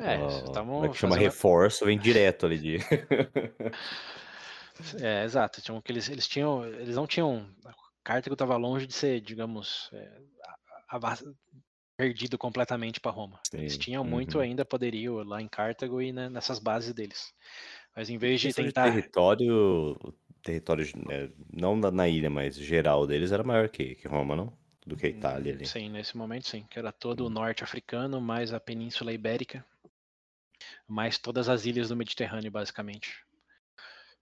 é, 0.00 0.24
estavam. 0.44 0.84
É 0.84 0.88
que 0.88 0.96
chama 0.96 1.16
fazendo... 1.16 1.24
reforço, 1.24 1.84
vem 1.84 1.98
direto 1.98 2.46
ali 2.46 2.58
de. 2.58 2.78
É, 5.00 5.24
exato. 5.24 5.60
Tinham, 5.60 5.80
que 5.80 5.92
eles, 5.92 6.08
eles 6.08 6.28
tinham. 6.28 6.64
Eles 6.64 6.96
não 6.96 7.06
tinham. 7.06 7.48
Cartago 8.04 8.34
estava 8.34 8.56
longe 8.56 8.86
de 8.86 8.94
ser, 8.94 9.20
digamos, 9.20 9.90
é, 9.92 10.20
a, 10.90 10.96
a, 10.96 11.18
perdido 11.98 12.38
completamente 12.38 13.00
para 13.00 13.10
Roma. 13.10 13.40
Sim. 13.50 13.58
Eles 13.58 13.76
tinham 13.76 14.04
muito 14.04 14.36
uhum. 14.36 14.44
ainda 14.44 14.64
poderio 14.64 15.22
lá 15.24 15.42
em 15.42 15.48
Cartago 15.48 16.00
e 16.00 16.12
né, 16.12 16.28
nessas 16.28 16.60
bases 16.60 16.94
deles. 16.94 17.34
Mas 17.94 18.08
em 18.08 18.16
vez 18.16 18.40
de 18.40 18.54
tentar. 18.54 18.86
De 18.88 18.92
território, 18.92 19.98
território 20.42 20.86
né, 21.06 21.28
não 21.52 21.76
na 21.76 22.08
ilha, 22.08 22.30
mas 22.30 22.56
geral 22.56 23.06
deles 23.06 23.32
era 23.32 23.42
maior 23.42 23.68
que, 23.68 23.96
que 23.96 24.06
Roma, 24.06 24.36
não? 24.36 24.56
Do 24.86 24.96
que 24.96 25.06
a 25.06 25.10
Itália 25.10 25.52
ali. 25.52 25.66
Sim, 25.66 25.90
nesse 25.90 26.16
momento 26.16 26.46
sim. 26.46 26.64
Que 26.70 26.78
era 26.78 26.92
todo 26.92 27.26
o 27.26 27.30
norte 27.30 27.64
africano, 27.64 28.20
mais 28.20 28.54
a 28.54 28.60
Península 28.60 29.12
Ibérica, 29.12 29.66
mais 30.86 31.18
todas 31.18 31.48
as 31.48 31.66
ilhas 31.66 31.88
do 31.88 31.96
Mediterrâneo, 31.96 32.50
basicamente. 32.50 33.26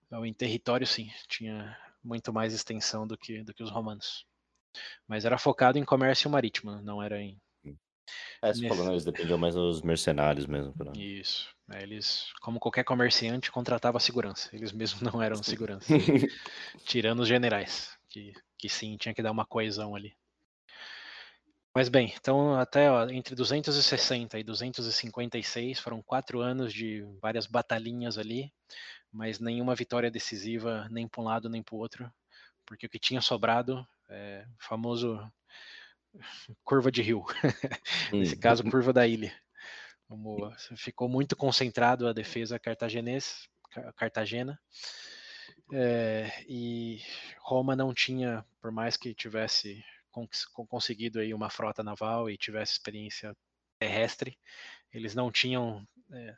Então, 0.07 0.25
em 0.25 0.33
território, 0.33 0.87
sim, 0.87 1.09
tinha 1.27 1.77
muito 2.03 2.31
mais 2.33 2.53
extensão 2.53 3.05
do 3.05 3.17
que, 3.17 3.43
do 3.43 3.53
que 3.53 3.61
os 3.61 3.69
romanos. 3.69 4.25
Mas 5.07 5.25
era 5.25 5.37
focado 5.37 5.77
em 5.77 5.83
comércio 5.83 6.29
marítimo, 6.29 6.81
não 6.81 7.03
era 7.03 7.21
em. 7.21 7.37
É, 8.41 8.53
você 8.53 8.61
Nesse... 8.61 8.69
falou, 8.69 8.85
né, 8.85 8.91
eles 8.91 9.03
dependiam 9.03 9.37
mais 9.37 9.55
dos 9.55 9.81
mercenários 9.81 10.45
mesmo. 10.45 10.73
Pra... 10.73 10.93
Isso. 10.95 11.49
É, 11.73 11.83
eles, 11.83 12.31
como 12.41 12.59
qualquer 12.59 12.85
comerciante, 12.85 13.51
contratava 13.51 13.99
segurança. 13.99 14.49
Eles 14.53 14.71
mesmos 14.71 15.01
não 15.13 15.21
eram 15.21 15.41
segurança. 15.43 15.87
tirando 16.85 17.19
os 17.19 17.27
generais, 17.27 17.97
que, 18.09 18.33
que 18.57 18.69
sim, 18.69 18.95
tinha 18.97 19.13
que 19.13 19.21
dar 19.21 19.31
uma 19.31 19.45
coesão 19.45 19.93
ali. 19.95 20.15
Mas 21.75 21.89
bem, 21.89 22.11
então 22.19 22.55
até 22.55 22.89
ó, 22.89 23.07
entre 23.09 23.35
260 23.35 24.39
e 24.39 24.43
256 24.43 25.79
foram 25.79 26.01
quatro 26.01 26.39
anos 26.39 26.73
de 26.73 27.03
várias 27.21 27.45
batalhinhas 27.45 28.17
ali, 28.17 28.51
mas 29.17 29.39
nenhuma 29.39 29.73
vitória 29.73 30.11
decisiva 30.11 30.87
nem 30.91 31.07
para 31.07 31.21
um 31.21 31.25
lado 31.25 31.49
nem 31.49 31.63
para 31.63 31.73
o 31.73 31.79
outro, 31.79 32.13
porque 32.63 32.85
o 32.85 32.89
que 32.89 32.99
tinha 32.99 33.19
sobrado 33.19 33.85
é 34.07 34.45
o 34.47 34.63
famoso 34.63 35.19
curva 36.63 36.91
de 36.91 37.01
rio, 37.01 37.25
nesse 38.13 38.37
caso 38.37 38.63
curva 38.63 38.93
da 38.93 39.07
ilha. 39.07 39.33
Como 40.07 40.53
ficou 40.77 41.09
muito 41.09 41.35
concentrado 41.35 42.07
a 42.07 42.13
defesa 42.13 42.59
cartaginês, 42.59 43.49
Cartagena, 43.95 44.57
é, 45.73 46.31
e 46.47 47.01
Roma 47.39 47.75
não 47.75 47.93
tinha, 47.93 48.45
por 48.61 48.71
mais 48.71 48.95
que 48.95 49.13
tivesse 49.13 49.83
conseguido 50.69 51.19
aí 51.19 51.33
uma 51.33 51.49
frota 51.49 51.83
naval 51.83 52.29
e 52.29 52.37
tivesse 52.37 52.73
experiência 52.73 53.35
terrestre, 53.79 54.37
eles 54.93 55.13
não 55.13 55.31
tinham 55.31 55.85
é, 56.11 56.37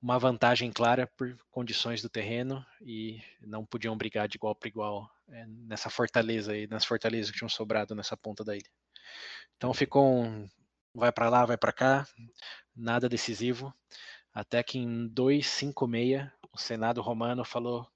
uma 0.00 0.18
vantagem 0.18 0.70
clara 0.70 1.06
por 1.06 1.36
condições 1.50 2.00
do 2.02 2.08
terreno 2.08 2.64
e 2.80 3.20
não 3.40 3.64
podiam 3.64 3.96
brigar 3.96 4.28
de 4.28 4.36
igual 4.36 4.54
para 4.54 4.68
igual 4.68 5.10
é, 5.28 5.44
nessa 5.46 5.90
fortaleza 5.90 6.52
aí, 6.52 6.66
nas 6.66 6.84
fortalezas 6.84 7.30
que 7.30 7.38
tinham 7.38 7.48
sobrado 7.48 7.94
nessa 7.94 8.16
ponta 8.16 8.44
da 8.44 8.56
ilha. 8.56 8.70
Então 9.56 9.74
ficou 9.74 10.22
um 10.22 10.48
vai 10.94 11.12
para 11.12 11.28
lá, 11.28 11.44
vai 11.44 11.56
para 11.56 11.72
cá, 11.72 12.06
nada 12.74 13.08
decisivo, 13.08 13.72
até 14.32 14.62
que 14.62 14.78
em 14.78 15.06
256 15.08 16.30
o 16.52 16.58
Senado 16.58 17.00
romano 17.00 17.44
falou: 17.44 17.86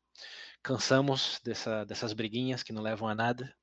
cansamos 0.63 1.41
dessa, 1.45 1.85
dessas 1.85 2.13
briguinhas 2.13 2.63
que 2.63 2.73
não 2.73 2.83
levam 2.83 3.09
a 3.09 3.15
nada. 3.15 3.55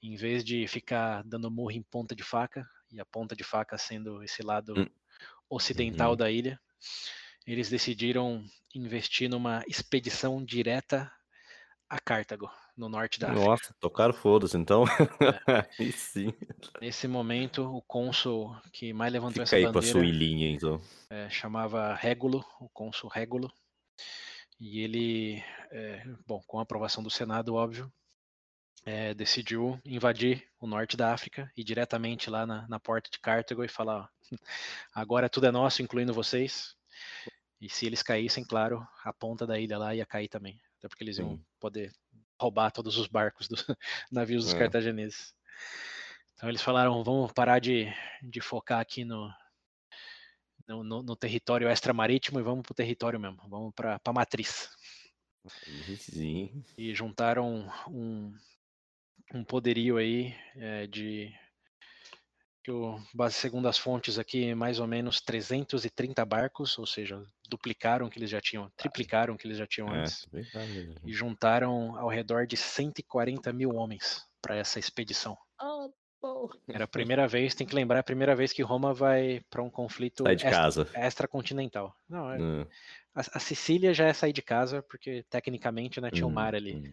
Em 0.00 0.14
vez 0.14 0.44
de 0.44 0.66
ficar 0.68 1.24
dando 1.24 1.50
murro 1.50 1.72
em 1.72 1.82
ponta 1.82 2.14
de 2.14 2.22
faca, 2.22 2.68
e 2.92 3.00
a 3.00 3.04
ponta 3.04 3.34
de 3.34 3.42
faca 3.42 3.76
sendo 3.76 4.22
esse 4.22 4.42
lado 4.42 4.74
hum. 4.78 4.86
ocidental 5.50 6.10
uhum. 6.10 6.16
da 6.16 6.30
ilha, 6.30 6.60
eles 7.52 7.70
decidiram 7.70 8.44
investir 8.74 9.28
numa 9.28 9.64
expedição 9.66 10.44
direta 10.44 11.10
a 11.88 11.98
Cartago, 11.98 12.50
no 12.76 12.88
norte 12.88 13.18
da 13.18 13.28
África. 13.28 13.46
Nossa, 13.46 13.74
tocaram 13.80 14.12
foda-se 14.12 14.58
então. 14.58 14.84
É. 14.84 15.66
Aí 15.82 15.90
sim. 15.90 16.34
Nesse 16.80 17.08
momento, 17.08 17.64
o 17.64 17.80
cônsul 17.80 18.54
que 18.70 18.92
mais 18.92 19.10
levantou 19.10 19.32
Fica 19.32 19.42
essa 19.44 19.56
aí 19.56 19.64
bandeira... 19.64 19.86
com 19.86 19.88
a 19.88 19.92
sua 19.92 20.04
ilhinha, 20.04 20.50
então. 20.50 20.78
É, 21.08 21.30
chamava 21.30 21.94
Régulo, 21.94 22.44
o 22.60 22.68
cônsul 22.68 23.08
Régulo. 23.08 23.50
E 24.60 24.80
ele, 24.80 25.42
é, 25.70 26.04
bom, 26.26 26.42
com 26.46 26.58
a 26.58 26.62
aprovação 26.62 27.02
do 27.02 27.08
Senado, 27.08 27.54
óbvio, 27.54 27.90
é, 28.84 29.14
decidiu 29.14 29.80
invadir 29.84 30.46
o 30.60 30.66
norte 30.66 30.96
da 30.96 31.14
África 31.14 31.50
e 31.56 31.64
diretamente 31.64 32.28
lá 32.28 32.46
na, 32.46 32.68
na 32.68 32.78
porta 32.78 33.08
de 33.10 33.18
Cartago 33.18 33.64
e 33.64 33.68
falar: 33.68 34.02
ó, 34.02 34.08
agora 34.94 35.30
tudo 35.30 35.46
é 35.46 35.50
nosso, 35.50 35.80
incluindo 35.80 36.12
vocês. 36.12 36.76
E 37.60 37.68
se 37.68 37.86
eles 37.86 38.02
caíssem, 38.02 38.44
claro, 38.44 38.86
a 39.04 39.12
ponta 39.12 39.46
da 39.46 39.58
ilha 39.58 39.78
lá 39.78 39.94
ia 39.94 40.06
cair 40.06 40.28
também. 40.28 40.60
Até 40.78 40.88
porque 40.88 41.02
eles 41.02 41.18
iam 41.18 41.36
Sim. 41.36 41.44
poder 41.58 41.92
roubar 42.40 42.70
todos 42.70 42.96
os 42.96 43.08
barcos 43.08 43.48
dos 43.48 43.66
navios 44.12 44.44
dos 44.44 44.54
é. 44.54 44.58
cartagineses. 44.58 45.34
Então 46.34 46.48
eles 46.48 46.62
falaram, 46.62 47.02
vamos 47.02 47.32
parar 47.32 47.58
de, 47.58 47.92
de 48.22 48.40
focar 48.40 48.78
aqui 48.78 49.04
no, 49.04 49.28
no, 50.68 50.84
no, 50.84 51.02
no 51.02 51.16
território 51.16 51.68
extramarítimo 51.68 52.38
e 52.38 52.42
vamos 52.42 52.62
para 52.62 52.72
o 52.72 52.76
território 52.76 53.18
mesmo, 53.18 53.38
vamos 53.48 53.74
para 53.74 54.00
a 54.04 54.12
matriz. 54.12 54.70
Sim. 55.98 56.62
E 56.76 56.94
juntaram 56.94 57.68
um, 57.88 58.32
um 59.34 59.42
poderio 59.42 59.96
aí 59.96 60.34
é, 60.54 60.86
de 60.86 61.34
que 62.62 62.70
o, 62.70 63.00
segundo 63.30 63.66
as 63.66 63.78
fontes 63.78 64.18
aqui, 64.18 64.54
mais 64.54 64.78
ou 64.78 64.86
menos 64.86 65.20
330 65.20 66.24
barcos, 66.24 66.78
ou 66.78 66.86
seja, 66.86 67.24
duplicaram 67.48 68.06
o 68.06 68.10
que 68.10 68.18
eles 68.18 68.30
já 68.30 68.40
tinham, 68.40 68.70
triplicaram 68.76 69.34
o 69.34 69.38
que 69.38 69.46
eles 69.46 69.58
já 69.58 69.66
tinham 69.66 69.94
é, 69.94 70.00
antes, 70.00 70.26
e 71.04 71.12
juntaram 71.12 71.96
ao 71.96 72.08
redor 72.08 72.46
de 72.46 72.56
140 72.56 73.52
mil 73.52 73.74
homens 73.74 74.26
para 74.40 74.56
essa 74.56 74.78
expedição. 74.78 75.36
Oh, 75.60 76.48
Era 76.68 76.84
a 76.84 76.88
primeira 76.88 77.28
vez, 77.28 77.54
tem 77.54 77.66
que 77.66 77.74
lembrar, 77.74 77.98
é 77.98 78.00
a 78.00 78.04
primeira 78.04 78.34
vez 78.34 78.52
que 78.52 78.62
Roma 78.62 78.92
vai 78.92 79.40
para 79.48 79.62
um 79.62 79.70
conflito 79.70 80.26
extra, 80.26 80.68
extracontinental. 81.06 81.94
Não, 82.08 82.30
é, 82.30 82.38
hum. 82.38 82.66
a, 83.14 83.20
a, 83.20 83.38
Sicília 83.38 83.94
já 83.94 84.06
é 84.06 84.12
sair 84.12 84.32
de 84.32 84.42
casa, 84.42 84.82
porque 84.82 85.24
tecnicamente 85.30 86.00
né, 86.00 86.10
tinha 86.10 86.26
o 86.26 86.30
um 86.30 86.32
mar 86.32 86.54
ali. 86.54 86.74
Hum, 86.74 86.90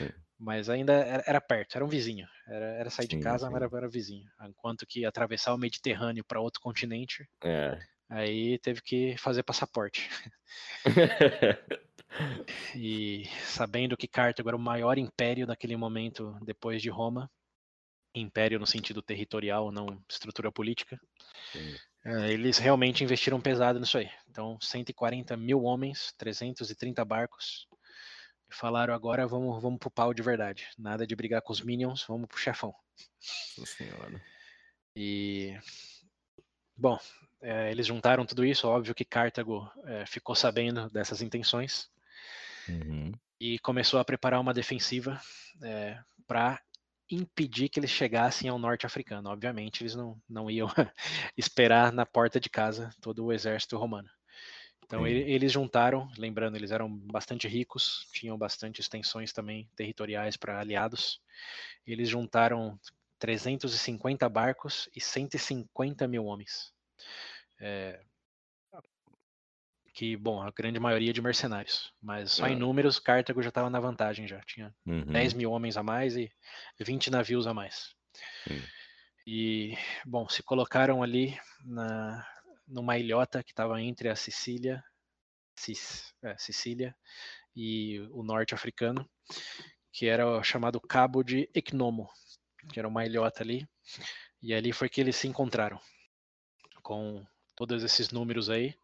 mas 0.38 0.68
ainda 0.68 0.92
era, 0.92 1.24
era, 1.26 1.40
perto, 1.40 1.76
era 1.76 1.84
um 1.84 1.88
vizinho. 1.88 2.26
Era, 2.48 2.66
era 2.80 2.90
sair 2.90 3.08
sim, 3.08 3.16
de 3.16 3.22
casa, 3.22 3.46
sim. 3.46 3.52
mas 3.52 3.62
era, 3.62 3.76
era, 3.76 3.88
vizinho. 3.88 4.28
Enquanto 4.42 4.86
que 4.86 5.04
atravessar 5.04 5.54
o 5.54 5.58
Mediterrâneo 5.58 6.24
para 6.24 6.40
outro 6.40 6.60
continente, 6.60 7.28
é. 7.42 7.78
Aí 8.08 8.58
teve 8.58 8.80
que 8.80 9.16
fazer 9.18 9.42
passaporte. 9.42 10.08
E 12.76 13.24
sabendo 13.44 13.96
que 13.96 14.06
Cartago 14.06 14.48
era 14.48 14.56
o 14.56 14.60
maior 14.60 14.98
império 14.98 15.46
naquele 15.46 15.76
momento 15.76 16.38
depois 16.42 16.80
de 16.80 16.88
Roma, 16.88 17.30
império 18.14 18.58
no 18.58 18.66
sentido 18.66 19.02
territorial, 19.02 19.72
não 19.72 20.00
estrutura 20.08 20.52
política, 20.52 20.98
eh, 22.04 22.32
eles 22.32 22.58
realmente 22.58 23.02
investiram 23.02 23.40
pesado 23.40 23.80
nisso 23.80 23.98
aí. 23.98 24.08
Então, 24.28 24.58
140 24.60 25.36
mil 25.36 25.62
homens, 25.64 26.12
330 26.16 27.04
barcos, 27.04 27.66
falaram 28.48 28.94
agora 28.94 29.26
vamos, 29.26 29.60
vamos 29.60 29.78
pro 29.78 29.90
pau 29.90 30.14
de 30.14 30.22
verdade. 30.22 30.68
Nada 30.78 31.06
de 31.06 31.16
brigar 31.16 31.42
com 31.42 31.52
os 31.52 31.60
minions, 31.60 32.04
vamos 32.06 32.28
pro 32.28 32.38
chefão. 32.38 32.72
Nossa 33.58 33.76
senhora. 33.76 34.22
E 34.96 35.58
bom, 36.76 36.98
é, 37.44 37.70
eles 37.70 37.86
juntaram 37.86 38.26
tudo 38.26 38.44
isso. 38.44 38.66
Óbvio 38.68 38.94
que 38.94 39.04
Cartago 39.04 39.70
é, 39.84 40.06
ficou 40.06 40.34
sabendo 40.34 40.90
dessas 40.90 41.22
intenções 41.22 41.90
Uhum. 42.68 43.12
e 43.40 43.58
começou 43.58 44.00
a 44.00 44.04
preparar 44.04 44.40
uma 44.40 44.54
defensiva 44.54 45.20
é, 45.62 45.98
para 46.26 46.60
impedir 47.10 47.68
que 47.68 47.78
eles 47.78 47.90
chegassem 47.90 48.48
ao 48.48 48.58
norte 48.58 48.86
africano. 48.86 49.28
Obviamente, 49.30 49.82
eles 49.82 49.94
não, 49.94 50.20
não 50.28 50.50
iam 50.50 50.68
esperar 51.36 51.92
na 51.92 52.06
porta 52.06 52.40
de 52.40 52.48
casa 52.48 52.90
todo 53.00 53.24
o 53.24 53.32
exército 53.32 53.76
romano. 53.76 54.08
Então 54.84 55.06
ele- 55.06 55.30
eles 55.30 55.52
juntaram, 55.52 56.10
lembrando, 56.16 56.56
eles 56.56 56.70
eram 56.70 56.90
bastante 56.90 57.48
ricos, 57.48 58.08
tinham 58.12 58.36
bastante 58.38 58.80
extensões 58.80 59.32
também 59.32 59.68
territoriais 59.76 60.36
para 60.36 60.60
aliados. 60.60 61.20
Eles 61.86 62.08
juntaram 62.08 62.78
350 63.18 64.28
barcos 64.28 64.88
e 64.94 65.00
150 65.00 66.06
mil 66.08 66.24
homens. 66.26 66.72
É, 67.66 67.98
que, 69.94 70.16
bom, 70.16 70.42
a 70.42 70.50
grande 70.50 70.78
maioria 70.78 71.12
de 71.14 71.22
mercenários, 71.22 71.94
mas 72.02 72.32
só 72.32 72.46
em 72.48 72.54
Ah. 72.54 72.58
números, 72.58 72.98
Cartago 72.98 73.40
já 73.40 73.48
estava 73.48 73.70
na 73.70 73.80
vantagem 73.80 74.26
já, 74.28 74.40
tinha 74.42 74.74
Uhum. 74.84 75.04
10 75.04 75.32
mil 75.32 75.50
homens 75.52 75.76
a 75.78 75.82
mais 75.82 76.14
e 76.16 76.30
20 76.80 77.10
navios 77.10 77.46
a 77.46 77.54
mais. 77.54 77.94
Sim. 78.46 78.62
E, 79.26 79.78
bom, 80.04 80.28
se 80.28 80.42
colocaram 80.42 81.02
ali 81.02 81.38
na, 81.64 82.26
numa 82.66 82.98
ilhota 82.98 83.42
que 83.42 83.52
estava 83.52 83.80
entre 83.80 84.08
a 84.10 84.16
Sicília, 84.16 84.84
Cis, 85.58 86.12
é, 86.22 86.36
Sicília 86.36 86.94
e 87.56 88.00
o 88.10 88.22
norte 88.24 88.52
africano, 88.54 89.08
que 89.92 90.06
era 90.06 90.26
o 90.28 90.42
chamado 90.42 90.80
Cabo 90.80 91.22
de 91.22 91.48
Ecnomo, 91.54 92.10
que 92.70 92.78
era 92.78 92.88
uma 92.88 93.06
ilhota 93.06 93.42
ali, 93.42 93.66
e 94.42 94.52
ali 94.52 94.72
foi 94.72 94.88
que 94.90 95.00
eles 95.00 95.14
se 95.16 95.28
encontraram 95.28 95.80
com 96.82 97.24
todos 97.56 97.82
esses 97.84 98.10
números 98.10 98.50
aí, 98.50 98.74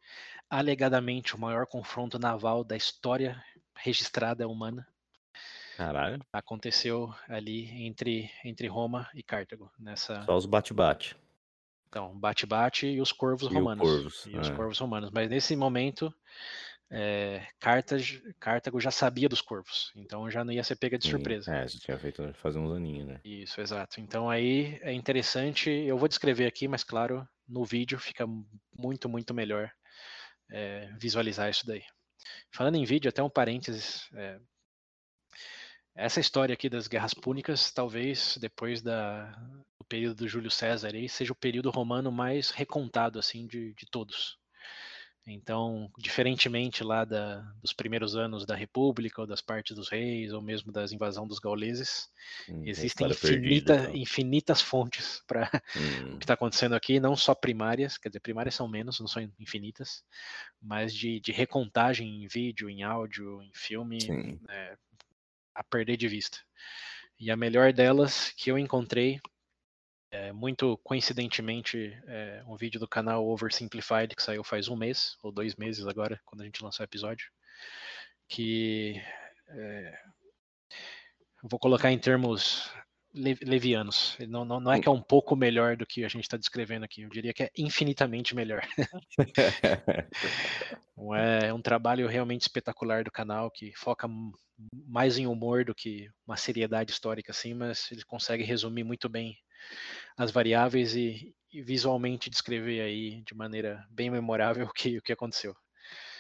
alegadamente 0.51 1.35
o 1.37 1.41
maior 1.41 1.67
confronto 1.67 2.19
naval 2.19 2.65
da 2.65 2.77
história 2.77 3.43
registrada 3.77 4.49
humana 4.49 4.87
Caralho. 5.77 6.21
aconteceu 6.33 7.15
ali 7.29 7.87
entre, 7.87 8.31
entre 8.45 8.67
Roma 8.67 9.09
e 9.15 9.23
Cartago, 9.23 9.71
nessa 9.79 10.25
Só 10.25 10.37
os 10.37 10.47
bate-bate. 10.47 11.17
então, 11.89 12.19
bate-bate 12.19 12.87
e 12.87 13.01
os 13.01 13.13
corvos 13.13 13.49
E 13.49 13.55
romanos. 13.55 13.87
corvos, 13.87 14.27
e 14.27 14.39
os 14.39 14.49
é. 14.49 14.57
corvos 14.57 14.79
romanos. 14.79 15.11
Mas 15.13 15.29
nesse 15.29 15.57
momento, 15.57 16.15
é, 16.91 17.47
Cartago 18.39 18.81
já 18.81 18.91
sabia 18.91 19.29
dos 19.29 19.41
corvos, 19.41 19.93
então 19.97 20.31
já 20.31 20.45
não 20.45 20.53
ia 20.53 20.65
ser 20.65 20.77
pega 20.77 20.99
de 20.99 21.07
surpresa. 21.07 21.51
É, 21.51 21.67
já 21.69 21.79
tinha 21.79 21.99
feito 21.99 22.33
faz 22.35 22.57
uns 22.57 22.71
aninhos, 22.73 23.07
né? 23.09 23.21
Isso, 23.25 23.61
exato. 23.61 24.01
Então 24.01 24.29
aí 24.31 24.79
é 24.83 24.93
interessante, 24.93 25.71
eu 25.71 25.97
vou 25.99 26.09
descrever 26.09 26.47
aqui, 26.47 26.67
mas 26.69 26.85
claro, 26.85 27.27
no 27.51 27.65
vídeo 27.65 27.99
fica 27.99 28.25
muito, 28.73 29.09
muito 29.09 29.35
melhor 29.35 29.71
é, 30.51 30.91
visualizar 30.99 31.51
isso 31.51 31.67
daí. 31.67 31.83
Falando 32.53 32.77
em 32.77 32.85
vídeo, 32.85 33.09
até 33.09 33.23
um 33.23 33.31
parênteses. 33.31 34.09
é, 34.15 34.41
essa 35.95 36.21
história 36.21 36.53
aqui 36.55 36.69
das 36.69 36.87
guerras 36.87 37.13
púnicas, 37.13 37.73
talvez 37.73 38.39
depois 38.41 38.81
da, 38.81 39.27
do 39.79 39.85
período 39.89 40.17
do 40.17 40.29
Júlio 40.29 40.51
César, 40.51 40.95
aí, 40.95 41.09
seja 41.09 41.33
o 41.33 41.37
período 41.37 41.71
romano 41.71 42.13
mais 42.13 42.51
recontado 42.51 43.19
assim 43.19 43.47
de, 43.47 43.75
de 43.75 43.87
todos. 43.91 44.40
Então, 45.27 45.91
diferentemente 45.99 46.83
lá 46.83 47.05
da, 47.05 47.41
dos 47.63 47.73
primeiros 47.73 48.17
anos 48.17 48.47
da 48.47 48.57
República, 48.57 49.21
ou 49.21 49.27
das 49.27 49.41
partes 49.41 49.77
dos 49.77 49.89
reis, 49.89 50.33
ou 50.33 50.41
mesmo 50.43 50.73
das 50.73 50.93
invasão 50.93 51.27
dos 51.27 51.39
gauleses, 51.39 52.09
Hum, 52.49 52.63
existem 52.65 53.09
infinita, 53.09 53.75
e 53.75 53.83
tal. 53.83 53.95
infinitas 53.95 54.61
fontes 54.61 55.23
para 55.29 55.49
Hum, 55.75 56.15
o 56.15 56.19
que 56.19 56.25
está 56.25 56.35
acontecendo 56.35 56.75
aqui, 56.75 56.99
não 56.99 57.15
só 57.17 57.35
primárias, 57.35 57.99
quer 57.99 58.09
dizer, 58.09 58.21
primárias 58.21 58.55
são 58.55 58.67
menos, 58.69 58.99
não 58.99 59.07
são 59.07 59.23
infinitas, 59.39 60.03
mas 60.61 60.95
de, 60.95 61.21
de 61.21 61.33
recontagem 61.33 62.25
em 62.25 62.27
vídeo, 62.29 62.69
em 62.71 62.83
áudio, 62.83 63.43
em 63.43 63.53
filme, 63.55 64.17
é, 64.49 64.77
a 65.55 65.65
perder 65.65 65.97
de 65.97 66.09
vista. 66.09 66.39
E 67.19 67.31
a 67.31 67.37
melhor 67.37 67.73
delas 67.73 68.31
que 68.37 68.51
eu 68.51 68.59
encontrei, 68.59 69.21
é, 70.11 70.33
muito 70.33 70.77
coincidentemente, 70.79 71.97
é 72.07 72.43
um 72.47 72.57
vídeo 72.57 72.81
do 72.81 72.89
canal 72.89 73.27
Oversimplified 73.27 74.15
que 74.15 74.23
saiu 74.23 74.43
faz 74.43 74.69
um 74.69 74.77
mês, 74.77 75.17
ou 75.23 75.31
dois 75.31 75.55
meses 75.57 75.87
agora, 75.87 76.21
quando 76.25 76.43
a 76.43 76.45
gente 76.45 76.63
lançou 76.63 76.83
o 76.83 76.89
episódio, 76.89 77.31
que 78.29 79.01
é, 79.49 79.99
vou 81.43 81.59
colocar 81.59 81.91
em 81.93 81.99
termos 81.99 82.71
le- 83.15 83.39
levianos. 83.43 84.17
Não, 84.29 84.45
não, 84.45 84.61
não 84.61 84.73
é 84.73 84.81
que 84.81 84.89
é 84.89 84.93
um 84.93 85.03
pouco 85.03 85.37
melhor 85.37 85.77
do 85.77 85.87
que 85.87 86.05
a 86.05 86.09
gente 86.09 86.25
está 86.25 86.37
descrevendo 86.37 86.85
aqui, 86.85 87.03
eu 87.03 87.09
diria 87.09 87.33
que 87.33 87.45
é 87.45 87.51
infinitamente 87.57 88.35
melhor. 88.35 88.63
É 91.17 91.53
um 91.53 91.63
trabalho 91.63 92.07
realmente 92.07 92.43
espetacular 92.43 93.03
do 93.05 93.11
canal 93.11 93.51
que 93.51 93.73
foca 93.75 94.07
mais 94.87 95.17
em 95.17 95.27
humor 95.27 95.65
do 95.65 95.75
que 95.75 96.11
uma 96.27 96.37
seriedade 96.37 96.93
histórica 96.93 97.33
assim, 97.33 97.55
mas 97.55 97.91
ele 97.91 98.05
consegue 98.05 98.45
resumir 98.45 98.85
muito 98.85 99.09
bem 99.09 99.35
as 100.17 100.31
variáveis 100.31 100.95
e, 100.95 101.35
e 101.53 101.63
visualmente 101.63 102.31
descrever 102.31 102.81
aí 102.81 103.23
de 103.23 103.35
maneira 103.35 103.87
bem 103.91 104.11
memorável 104.11 104.67
o 104.71 104.73
que, 104.73 104.99
o 104.99 105.03
que 105.03 105.13
aconteceu. 105.13 105.55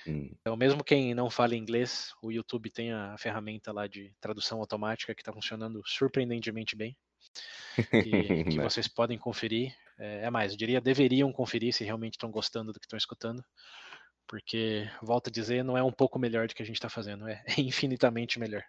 Hum, 0.06 0.30
Então, 0.40 0.56
mesmo 0.56 0.82
quem 0.82 1.14
não 1.14 1.28
fala 1.28 1.54
inglês, 1.54 2.12
o 2.22 2.32
YouTube 2.32 2.70
tem 2.70 2.92
a 2.92 3.16
ferramenta 3.18 3.72
lá 3.72 3.86
de 3.86 4.12
tradução 4.20 4.58
automática 4.58 5.14
que 5.14 5.20
está 5.20 5.32
funcionando 5.32 5.82
surpreendentemente 5.84 6.74
bem, 6.74 6.96
que, 7.90 8.44
que 8.44 8.60
vocês 8.60 8.88
podem 8.88 9.18
conferir. 9.18 9.74
É, 9.98 10.24
é 10.24 10.30
mais, 10.30 10.52
eu 10.52 10.58
diria 10.58 10.80
deveriam 10.80 11.30
conferir 11.30 11.74
se 11.74 11.84
realmente 11.84 12.14
estão 12.14 12.30
gostando 12.30 12.72
do 12.72 12.80
que 12.80 12.86
estão 12.86 12.96
escutando, 12.96 13.44
porque, 14.26 14.88
volto 15.02 15.28
a 15.28 15.30
dizer, 15.30 15.62
não 15.62 15.76
é 15.76 15.82
um 15.82 15.92
pouco 15.92 16.18
melhor 16.18 16.48
do 16.48 16.54
que 16.54 16.62
a 16.62 16.66
gente 16.66 16.76
está 16.76 16.88
fazendo, 16.88 17.28
é, 17.28 17.44
é 17.46 17.54
infinitamente 17.60 18.38
melhor. 18.38 18.64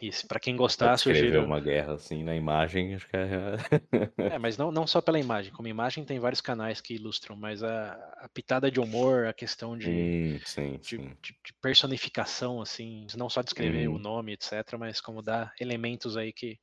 E 0.00 0.10
para 0.26 0.40
quem 0.40 0.56
gostar, 0.56 0.96
descrever 0.96 1.38
sugiro. 1.38 1.42
uma 1.42 1.60
guerra 1.60 1.94
assim 1.94 2.22
na 2.22 2.34
imagem, 2.36 2.94
acho 2.94 3.08
que 3.08 3.16
é. 3.16 3.56
É, 4.28 4.38
mas 4.38 4.56
não, 4.56 4.72
não 4.72 4.86
só 4.86 5.00
pela 5.00 5.18
imagem. 5.20 5.52
Como 5.52 5.68
imagem, 5.68 6.04
tem 6.04 6.18
vários 6.18 6.40
canais 6.40 6.80
que 6.80 6.94
ilustram, 6.94 7.36
mas 7.36 7.62
a, 7.62 7.92
a 8.24 8.28
pitada 8.28 8.70
de 8.70 8.80
humor, 8.80 9.26
a 9.26 9.32
questão 9.32 9.76
de, 9.78 10.12
Hum, 10.18 10.40
sim, 10.44 10.82
de, 10.86 10.98
sim. 10.98 11.16
de- 11.22 11.38
de 11.44 11.54
personificação, 11.62 12.60
assim, 12.62 13.06
não 13.16 13.30
só 13.30 13.42
descrever 13.42 13.88
o 13.88 13.98
Uhum. 13.98 14.00
nome, 14.00 14.32
etc., 14.34 14.78
mas 14.78 15.00
como 15.00 15.22
dar 15.22 15.52
elementos 15.60 16.16
aí 16.16 16.32
que, 16.32 16.58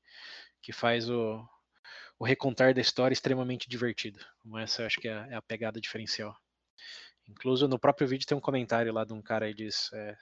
que 0.61 0.73
faz 0.73 1.09
o, 1.09 1.45
o 2.19 2.25
recontar 2.25 2.73
da 2.73 2.81
história 2.81 3.13
extremamente 3.13 3.69
divertido. 3.69 4.19
Então, 4.45 4.59
Essa 4.59 4.83
eu 4.83 4.87
acho 4.87 4.99
que 5.01 5.07
é, 5.09 5.13
a- 5.13 5.27
é 5.31 5.35
a 5.35 5.41
pegada 5.43 5.81
diferencial. 5.81 6.35
Incluso 7.27 7.67
no 7.67 7.79
próprio 7.79 8.07
vídeo 8.07 8.27
tem 8.27 8.37
um 8.37 8.41
comentário 8.41 8.93
lá 8.93 9.05
de 9.05 9.13
um 9.13 9.21
cara 9.21 9.47
que 9.49 9.55
diz: 9.55 9.91
é, 9.93 10.15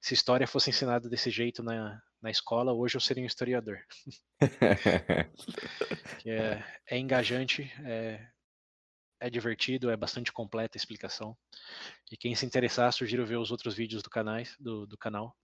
se 0.00 0.14
história 0.14 0.46
fosse 0.46 0.70
ensinada 0.70 1.08
desse 1.08 1.30
jeito 1.30 1.62
na, 1.62 2.00
na 2.22 2.30
escola, 2.30 2.72
hoje 2.72 2.96
eu 2.96 3.00
seria 3.00 3.22
um 3.22 3.26
historiador. 3.26 3.78
É, 6.26 6.62
é 6.86 6.98
engajante, 6.98 7.72
é, 7.82 8.28
é 9.18 9.30
divertido, 9.30 9.90
é 9.90 9.96
bastante 9.96 10.30
completa 10.30 10.76
a 10.76 10.78
explicação. 10.78 11.36
E 12.12 12.16
quem 12.16 12.34
se 12.34 12.44
interessar, 12.44 12.92
sugiro 12.92 13.24
ver 13.24 13.38
os 13.38 13.50
outros 13.50 13.74
vídeos 13.74 14.02
do, 14.02 14.10
canais, 14.10 14.54
do, 14.60 14.86
do 14.86 14.98
canal, 14.98 15.34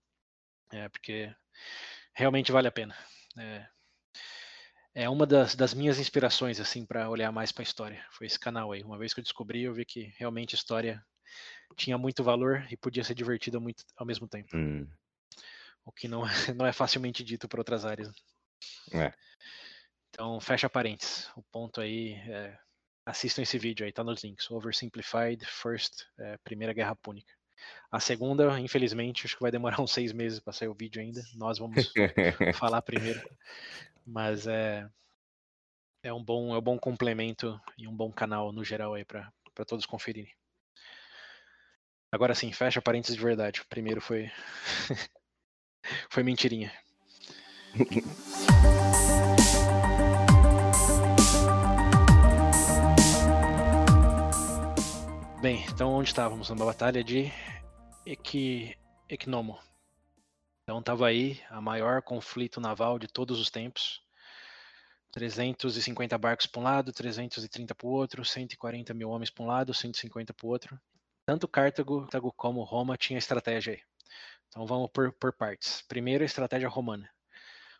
é, 0.70 0.86
porque 0.90 1.34
realmente 2.14 2.52
vale 2.52 2.68
a 2.68 2.72
pena. 2.72 2.94
É, 3.38 3.66
é 4.94 5.08
uma 5.08 5.26
das, 5.26 5.54
das 5.54 5.72
minhas 5.72 5.98
inspirações 5.98 6.60
assim 6.60 6.84
para 6.84 7.08
olhar 7.08 7.32
mais 7.32 7.52
para 7.52 7.62
a 7.62 7.64
história. 7.64 8.06
Foi 8.10 8.26
esse 8.26 8.38
canal 8.38 8.72
aí. 8.72 8.82
Uma 8.82 8.98
vez 8.98 9.14
que 9.14 9.20
eu 9.20 9.24
descobri, 9.24 9.62
eu 9.62 9.74
vi 9.74 9.84
que 9.84 10.12
realmente 10.18 10.54
história 10.54 11.02
tinha 11.76 11.98
muito 11.98 12.24
valor 12.24 12.66
e 12.70 12.76
podia 12.76 13.04
ser 13.04 13.14
divertida 13.14 13.60
muito 13.60 13.84
ao 13.96 14.06
mesmo 14.06 14.26
tempo, 14.28 14.56
Hum, 14.56 14.86
o 15.84 15.92
que 15.92 16.08
não, 16.08 16.26
é- 16.26 16.30
não 16.56 16.66
é 16.66 16.72
facilmente 16.72 17.22
dito 17.22 17.48
por 17.48 17.58
outras 17.60 17.84
áreas. 17.84 18.10
é. 18.92 19.12
Então, 20.10 20.40
fecha 20.40 20.68
parênteses. 20.68 21.30
O 21.36 21.42
ponto 21.42 21.80
aí 21.80 22.14
é. 22.30 22.58
Assistam 23.04 23.42
esse 23.42 23.56
vídeo 23.56 23.86
aí, 23.86 23.92
tá 23.92 24.02
nos 24.02 24.24
links. 24.24 24.50
Oversimplified 24.50 25.44
First, 25.44 26.02
é, 26.18 26.36
Primeira 26.38 26.72
Guerra 26.72 26.96
Púnica. 26.96 27.32
A 27.90 28.00
segunda, 28.00 28.58
infelizmente, 28.58 29.26
acho 29.26 29.36
que 29.36 29.42
vai 29.42 29.50
demorar 29.52 29.76
uns 29.80 29.92
seis 29.92 30.12
meses 30.12 30.40
para 30.40 30.52
sair 30.52 30.68
o 30.68 30.74
vídeo 30.74 31.00
ainda. 31.00 31.22
Nós 31.34 31.58
vamos 31.58 31.76
falar 32.58 32.82
primeiro. 32.82 33.20
Mas 34.04 34.46
é, 34.46 34.88
é 36.02 36.12
um 36.12 36.22
bom, 36.22 36.54
é 36.54 36.58
um 36.58 36.62
bom 36.62 36.78
complemento 36.78 37.60
e 37.78 37.86
um 37.86 37.96
bom 37.96 38.12
canal 38.12 38.52
no 38.52 38.64
geral 38.64 38.94
aí 38.94 39.04
para 39.04 39.32
todos 39.66 39.86
conferirem. 39.86 40.34
Agora 42.12 42.34
sim, 42.34 42.52
fecha 42.52 42.80
parênteses 42.80 43.16
de 43.16 43.22
verdade. 43.22 43.60
O 43.60 43.66
primeiro 43.66 44.00
foi. 44.00 44.30
foi 46.10 46.22
mentirinha. 46.22 46.72
Bem, 55.42 55.64
então 55.68 55.92
onde 55.92 56.08
estávamos? 56.08 56.48
Numa 56.50 56.64
batalha 56.64 57.04
de 57.04 57.30
Equi... 58.04 58.76
Equinomo. 59.08 59.58
Então 60.64 60.80
estava 60.80 61.06
aí 61.06 61.40
a 61.48 61.60
maior 61.60 62.02
conflito 62.02 62.60
naval 62.60 62.98
de 62.98 63.06
todos 63.06 63.38
os 63.38 63.50
tempos. 63.50 64.02
350 65.12 66.18
barcos 66.18 66.46
para 66.46 66.60
um 66.60 66.64
lado, 66.64 66.92
330 66.92 67.74
para 67.74 67.86
o 67.86 67.90
outro, 67.90 68.24
140 68.24 68.92
mil 68.92 69.08
homens 69.08 69.30
para 69.30 69.44
um 69.44 69.46
lado, 69.46 69.72
150 69.72 70.34
para 70.34 70.46
o 70.46 70.50
outro. 70.50 70.80
Tanto 71.26 71.48
Cartago, 71.48 72.32
como 72.36 72.62
Roma 72.62 72.96
tinha 72.96 73.18
estratégia 73.18 73.72
aí. 73.72 73.80
Então 74.48 74.64
vamos 74.64 74.88
por, 74.92 75.12
por 75.12 75.32
partes. 75.32 75.82
Primeiro, 75.82 76.22
a 76.22 76.24
estratégia 76.24 76.68
romana. 76.68 77.10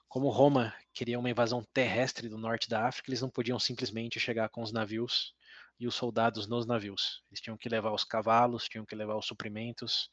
Como 0.09 0.31
Roma 0.31 0.75
queria 0.93 1.17
uma 1.17 1.31
invasão 1.31 1.63
terrestre 1.73 2.29
do 2.29 2.37
norte 2.37 2.69
da 2.69 2.89
África, 2.89 3.09
eles 3.09 3.23
não 3.23 3.31
podiam 3.31 3.57
simplesmente 3.61 4.19
chegar 4.19 4.49
com 4.49 4.63
os 4.63 4.73
navios 4.73 5.33
e 5.79 5.87
os 5.87 5.95
soldados 5.95 6.49
nos 6.49 6.67
navios. 6.67 7.23
Eles 7.31 7.41
tinham 7.41 7.57
que 7.57 7.69
levar 7.69 7.93
os 7.93 8.03
cavalos, 8.03 8.69
tinham 8.69 8.85
que 8.85 8.97
levar 8.97 9.17
os 9.17 9.27
suprimentos, 9.27 10.11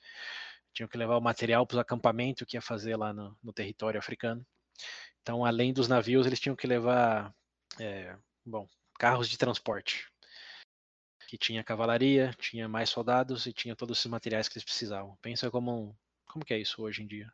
tinham 0.72 0.88
que 0.88 0.98
levar 0.98 1.18
o 1.18 1.22
material 1.22 1.66
para 1.66 1.76
os 1.76 1.82
acampamentos 1.82 2.46
que 2.48 2.56
ia 2.56 2.62
fazer 2.62 2.96
lá 2.96 3.12
no, 3.12 3.36
no, 3.42 3.52
território 3.52 4.00
africano. 4.00 4.46
Então, 5.22 5.44
além 5.44 5.74
dos 5.74 5.88
navios, 5.88 6.28
eles 6.28 6.40
tinham 6.40 6.56
que 6.56 6.68
levar, 6.68 7.34
é, 7.80 8.16
bom, 8.46 8.68
carros 9.00 9.28
de 9.28 9.40
transporte, 9.40 10.08
que 11.34 11.38
tinha 11.40 11.64
cavalaria, 11.64 12.32
tinha 12.38 12.70
mais 12.70 12.92
soldados 12.92 13.48
e 13.48 13.52
tinha 13.52 13.76
todos 13.76 13.98
esses 13.98 14.06
materiais 14.06 14.48
que 14.48 14.56
eles 14.56 14.64
precisavam. 14.64 15.18
Pensa 15.20 15.50
como 15.50 15.72
um, 15.72 15.96
como 16.28 16.46
que 16.46 16.54
é 16.54 16.60
isso 16.60 16.84
hoje 16.84 17.02
em 17.02 17.08
dia? 17.08 17.28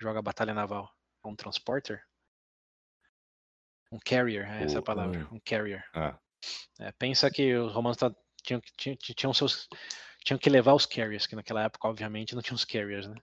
Joga 0.00 0.22
batalha 0.22 0.54
naval, 0.54 0.90
um 1.22 1.36
transporter, 1.36 2.02
um 3.92 3.98
carrier, 3.98 4.50
é 4.50 4.64
essa 4.64 4.80
palavra, 4.80 5.28
um 5.30 5.38
carrier. 5.38 5.84
Ah. 5.92 6.18
É, 6.80 6.90
pensa 6.92 7.30
que 7.30 7.54
os 7.54 7.74
romanos 7.74 7.98
tá, 7.98 8.10
tinham, 8.42 8.62
tinham, 8.74 8.96
tinham 8.96 9.34
seus 9.34 9.68
tinham 10.24 10.38
que 10.38 10.48
levar 10.48 10.72
os 10.72 10.86
carriers, 10.86 11.26
que 11.26 11.36
naquela 11.36 11.64
época, 11.64 11.86
obviamente, 11.86 12.34
não 12.34 12.40
tinha 12.40 12.54
os 12.54 12.64
carriers, 12.64 13.06
né? 13.06 13.16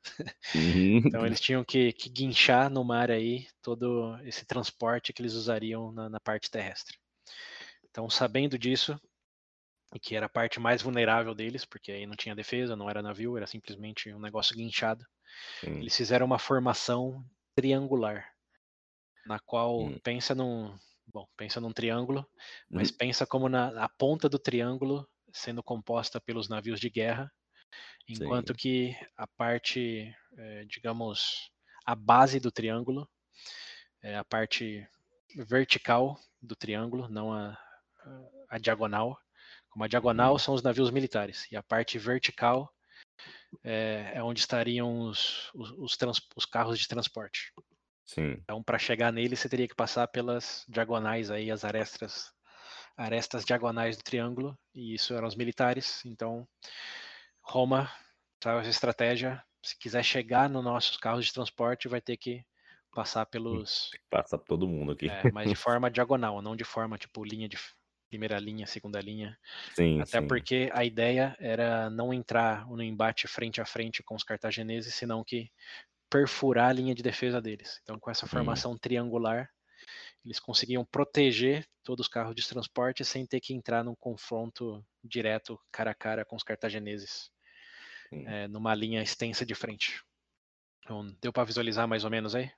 Uhum. 0.53 0.97
então 1.07 1.25
eles 1.25 1.41
tinham 1.41 1.63
que, 1.63 1.91
que, 1.91 2.07
guinchar 2.07 2.69
no 2.69 2.83
mar 2.83 3.09
aí 3.09 3.47
todo 3.63 4.15
esse 4.25 4.45
transporte 4.45 5.11
que 5.11 5.23
eles 5.23 5.33
usariam 5.33 5.91
na, 5.91 6.07
na, 6.07 6.19
parte 6.19 6.51
terrestre. 6.51 6.99
Então, 7.89 8.07
sabendo 8.09 8.59
disso, 8.59 8.97
e 9.93 9.99
que 9.99 10.15
era 10.15 10.25
a 10.25 10.29
parte 10.29 10.59
mais 10.59 10.81
vulnerável 10.81 11.35
deles, 11.35 11.65
porque 11.65 11.91
aí 11.91 12.05
não 12.05 12.15
tinha 12.15 12.35
defesa, 12.35 12.75
não 12.75 12.89
era 12.89 13.01
navio, 13.01 13.37
era 13.37 13.47
simplesmente 13.47 14.11
um 14.13 14.19
negócio 14.19 14.55
guinchado, 14.55 15.05
Sim. 15.59 15.77
eles 15.79 15.95
fizeram 15.95 16.25
uma 16.25 16.39
formação 16.39 17.23
triangular, 17.55 18.25
na 19.25 19.39
qual 19.39 19.81
hum. 19.81 19.99
pensa 20.03 20.33
num, 20.33 20.75
Bom, 21.07 21.27
pensa 21.35 21.59
num 21.59 21.71
triângulo, 21.71 22.27
mas 22.69 22.89
uhum. 22.89 22.97
pensa 22.97 23.25
como 23.25 23.49
na 23.49 23.83
a 23.83 23.89
ponta 23.89 24.29
do 24.29 24.39
triângulo 24.39 25.07
sendo 25.31 25.63
composta 25.63 26.21
pelos 26.21 26.47
navios 26.47 26.79
de 26.79 26.89
guerra, 26.89 27.31
enquanto 28.07 28.49
Sim. 28.49 28.57
que 28.57 28.97
a 29.17 29.27
parte, 29.27 30.13
é, 30.37 30.65
digamos, 30.65 31.51
a 31.85 31.95
base 31.95 32.39
do 32.39 32.51
triângulo, 32.51 33.09
é 34.01 34.15
a 34.15 34.23
parte 34.23 34.87
vertical 35.35 36.19
do 36.41 36.55
triângulo, 36.55 37.09
não 37.09 37.33
a, 37.33 37.57
a 38.49 38.57
diagonal. 38.57 39.17
Como 39.73 39.83
a 39.83 39.87
diagonal 39.87 40.37
são 40.37 40.53
os 40.53 40.61
navios 40.61 40.91
militares 40.91 41.51
e 41.51 41.55
a 41.55 41.63
parte 41.63 41.97
vertical 41.97 42.71
é, 43.63 44.11
é 44.13 44.23
onde 44.23 44.39
estariam 44.39 45.01
os, 45.01 45.49
os, 45.55 45.71
os, 45.71 45.97
trans, 45.97 46.21
os 46.35 46.45
carros 46.45 46.77
de 46.77 46.87
transporte. 46.87 47.51
Sim. 48.05 48.37
Então, 48.43 48.61
para 48.61 48.77
chegar 48.77 49.11
nele, 49.11 49.35
você 49.35 49.49
teria 49.49 49.67
que 49.67 49.73
passar 49.73 50.07
pelas 50.09 50.63
diagonais 50.69 51.31
aí, 51.31 51.49
as 51.49 51.65
arestas, 51.65 52.31
arestas 52.95 53.43
diagonais 53.43 53.97
do 53.97 54.03
triângulo, 54.03 54.55
e 54.75 54.93
isso 54.93 55.15
eram 55.15 55.27
os 55.27 55.35
militares. 55.35 56.05
Então, 56.05 56.47
Roma 57.41 57.91
traz 58.39 58.59
essa 58.59 58.69
estratégia. 58.69 59.43
Se 59.63 59.75
quiser 59.79 60.03
chegar 60.03 60.47
nos 60.47 60.63
nossos 60.63 60.97
carros 60.97 61.25
de 61.25 61.33
transporte, 61.33 61.87
vai 61.87 61.99
ter 61.99 62.17
que 62.17 62.45
passar 62.93 63.23
hum, 63.23 63.29
pelos. 63.31 63.89
Passa 64.07 64.37
todo 64.37 64.67
mundo 64.67 64.91
aqui. 64.91 65.09
É, 65.09 65.31
mas 65.31 65.49
de 65.49 65.55
forma 65.55 65.89
diagonal, 65.89 66.43
não 66.43 66.55
de 66.55 66.63
forma 66.63 66.95
tipo 66.95 67.25
linha 67.25 67.49
de 67.49 67.57
primeira 68.13 68.39
linha, 68.39 68.67
segunda 68.67 69.01
linha. 69.01 69.35
Sim, 69.75 70.03
Até 70.03 70.21
sim. 70.21 70.27
porque 70.27 70.69
a 70.71 70.85
ideia 70.85 71.35
era 71.39 71.89
não 71.89 72.13
entrar 72.13 72.67
no 72.67 72.83
embate 72.83 73.27
frente 73.27 73.59
a 73.59 73.65
frente 73.65 74.03
com 74.03 74.13
os 74.13 74.23
cartagineses, 74.23 74.93
senão 74.93 75.23
que 75.23 75.51
perfurar 76.09 76.69
a 76.69 76.73
linha 76.73 76.93
de 76.93 77.01
defesa 77.01 77.41
deles. 77.41 77.79
Então, 77.81 77.99
com 77.99 78.11
essa 78.11 78.27
formação 78.27 78.73
hum. 78.73 78.77
triangular, 78.79 79.49
eles 80.23 80.39
conseguiam 80.39 80.85
proteger 80.85 81.67
todos 81.83 82.05
os 82.05 82.09
carros 82.09 82.35
de 82.35 82.47
transporte 82.47 83.03
sem 83.03 83.25
ter 83.25 83.41
que 83.41 83.53
entrar 83.53 83.83
num 83.83 83.95
confronto 83.95 84.85
direto, 85.03 85.59
cara 85.71 85.91
a 85.91 85.95
cara, 85.95 86.25
com 86.25 86.35
os 86.35 86.43
cartagineses, 86.43 87.31
é, 88.25 88.47
numa 88.47 88.75
linha 88.75 89.01
extensa 89.01 89.45
de 89.45 89.55
frente. 89.55 90.03
Então, 90.81 91.05
deu 91.21 91.33
para 91.33 91.45
visualizar 91.45 91.87
mais 91.87 92.03
ou 92.03 92.11
menos 92.11 92.35
aí? 92.35 92.51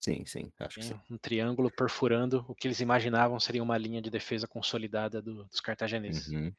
Sim, 0.00 0.24
sim, 0.24 0.50
acho 0.58 0.78
que 0.78 0.84
sim. 0.84 1.00
Um 1.10 1.18
triângulo 1.18 1.70
perfurando 1.70 2.44
o 2.48 2.54
que 2.54 2.66
eles 2.66 2.80
imaginavam 2.80 3.38
seria 3.38 3.62
uma 3.62 3.76
linha 3.76 4.00
de 4.00 4.08
defesa 4.08 4.48
consolidada 4.48 5.20
do, 5.20 5.44
dos 5.44 5.60
cartagineses. 5.60 6.28
Uhum. 6.28 6.52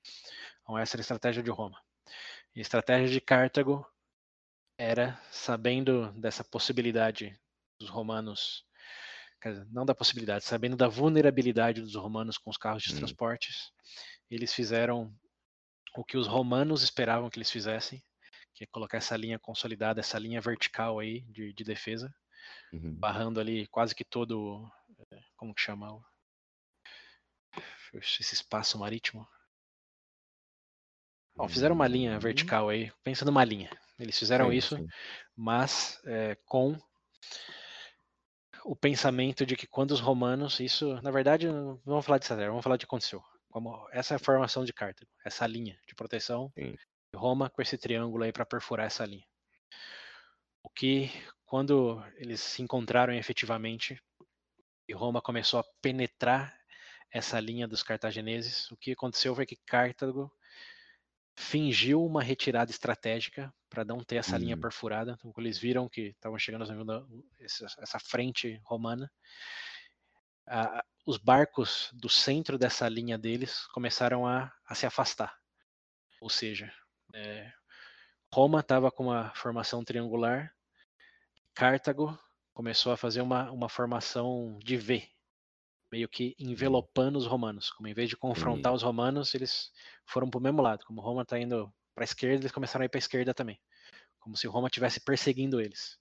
Então, 0.62 0.78
essa 0.78 0.96
era 0.96 1.02
a 1.02 1.04
estratégia 1.04 1.42
de 1.42 1.50
Roma. 1.50 1.82
E 2.56 2.60
a 2.60 2.62
estratégia 2.62 3.10
de 3.10 3.20
Cartago 3.20 3.86
era, 4.78 5.20
sabendo 5.32 6.12
dessa 6.14 6.44
possibilidade 6.44 7.40
dos 7.80 7.90
romanos, 7.90 8.64
não 9.72 9.86
da 9.86 9.96
possibilidade, 9.96 10.44
sabendo 10.44 10.76
da 10.78 10.88
vulnerabilidade 10.88 11.82
dos 11.82 11.96
romanos 11.96 12.38
com 12.38 12.52
os 12.52 12.58
carros 12.58 12.84
de 12.84 12.94
hum. 12.94 12.98
transportes, 12.98 13.72
eles 14.30 14.54
fizeram 14.54 15.12
o 15.96 16.04
que 16.04 16.16
os 16.16 16.28
romanos 16.28 16.84
esperavam 16.84 17.30
que 17.30 17.40
eles 17.40 17.50
fizessem, 17.52 18.04
que 18.54 18.64
é 18.64 18.68
colocar 18.68 18.98
essa 18.98 19.18
linha 19.18 19.40
consolidada, 19.40 20.00
essa 20.00 20.20
linha 20.20 20.40
vertical 20.40 21.00
aí 21.00 21.22
de, 21.22 21.54
de 21.54 21.64
defesa, 21.64 22.14
uhum. 22.74 22.96
barrando 22.96 23.40
ali 23.40 23.68
quase 23.68 23.94
que 23.96 24.04
todo, 24.04 24.70
eh, 25.12 25.22
como 25.36 25.54
que 25.54 25.62
chama 25.62 26.02
esse 27.94 28.34
espaço 28.34 28.78
marítimo. 28.78 29.28
Bom, 31.36 31.48
fizeram 31.48 31.76
uma 31.76 31.88
linha 31.88 32.14
uhum. 32.14 32.20
vertical 32.20 32.70
aí, 32.70 32.92
pensa 33.04 33.26
numa 33.26 33.44
linha, 33.44 33.70
eles 33.98 34.18
fizeram 34.18 34.50
sim, 34.50 34.58
isso, 34.58 34.78
sim. 34.78 34.88
mas 35.36 36.02
é, 36.06 36.36
com 36.46 36.78
o 38.66 38.76
pensamento 38.76 39.46
de 39.46 39.56
que 39.56 39.66
quando 39.66 39.92
os 39.92 40.00
romanos, 40.00 40.60
isso, 40.60 41.02
na 41.02 41.12
verdade, 41.12 41.48
não 41.48 41.80
vamos 41.86 42.06
falar 42.06 42.18
de 42.18 42.26
César, 42.26 42.48
vamos 42.48 42.64
falar 42.64 42.78
de 42.78 42.86
aconteceu. 42.86 43.24
Como 43.50 43.88
essa 43.92 44.14
é 44.14 44.16
a 44.16 44.20
formação 44.20 44.64
de 44.64 44.74
Cartago, 44.74 45.10
essa 45.26 45.46
linha 45.48 45.78
de 45.88 45.96
proteção, 45.96 46.52
sim. 46.56 46.76
Roma 47.16 47.50
com 47.50 47.62
esse 47.62 47.78
triângulo 47.78 48.24
aí 48.24 48.32
para 48.32 48.46
perfurar 48.46 48.86
essa 48.86 49.06
linha. 49.06 49.26
O 50.64 50.70
que, 50.70 51.12
quando 51.52 52.02
eles 52.16 52.40
se 52.40 52.62
encontraram 52.62 53.12
efetivamente 53.12 54.02
e 54.88 54.94
Roma 54.94 55.22
começou 55.22 55.60
a 55.60 55.66
penetrar 55.82 56.58
essa 57.12 57.38
linha 57.42 57.68
dos 57.68 57.84
cartagineses, 57.84 58.72
o 58.72 58.78
que 58.78 58.94
aconteceu 58.94 59.36
foi 59.36 59.46
que 59.46 59.58
Cartago 59.58 60.32
fingiu 61.36 62.06
uma 62.06 62.24
retirada 62.24 62.72
estratégica 62.72 63.54
para 63.70 63.84
não 63.84 64.02
ter 64.02 64.16
essa 64.16 64.38
linha 64.38 64.56
uhum. 64.56 64.62
perfurada. 64.62 65.18
Então, 65.20 65.30
quando 65.34 65.46
eles 65.46 65.58
viram 65.58 65.90
que 65.90 66.14
estavam 66.16 66.40
chegando 66.40 66.64
essa 67.42 68.00
frente 68.00 68.58
romana, 68.64 69.12
a, 70.48 70.82
os 71.06 71.18
barcos 71.18 71.90
do 71.92 72.08
centro 72.08 72.58
dessa 72.58 72.88
linha 72.88 73.18
deles 73.18 73.68
começaram 73.74 74.26
a, 74.26 74.50
a 74.66 74.74
se 74.74 74.86
afastar. 74.86 75.38
Ou 76.22 76.30
seja, 76.30 76.74
é, 77.14 77.52
Roma 78.34 78.62
estava 78.62 78.90
com 78.90 79.08
uma 79.08 79.34
formação 79.36 79.84
triangular, 79.84 80.56
Cartago 81.62 82.18
começou 82.56 82.92
a 82.92 82.98
fazer 82.98 83.22
uma, 83.22 83.52
uma 83.52 83.70
formação 83.70 84.58
de 84.64 84.78
V, 84.78 85.08
meio 85.92 86.10
que 86.10 86.36
uhum. 86.40 86.50
envelopando 86.50 87.20
os 87.20 87.28
romanos. 87.28 87.70
Como 87.70 87.88
em 87.88 87.94
vez 87.94 88.10
de 88.10 88.18
confrontar 88.18 88.74
os 88.74 88.82
romanos, 88.82 89.36
eles 89.36 89.72
foram 90.04 90.28
para 90.28 90.40
o 90.40 90.42
mesmo 90.42 90.60
lado. 90.60 90.84
Como 90.88 91.00
Roma 91.02 91.22
está 91.22 91.38
indo 91.38 91.72
para 91.94 92.04
a 92.04 92.06
esquerda, 92.06 92.42
eles 92.42 92.52
começaram 92.52 92.82
a 92.82 92.88
ir 92.88 92.90
para 92.90 92.98
a 92.98 93.06
esquerda 93.06 93.32
também. 93.32 93.62
Como 94.20 94.36
se 94.36 94.48
Roma 94.48 94.70
estivesse 94.70 95.00
perseguindo 95.02 95.62
eles. 95.62 96.00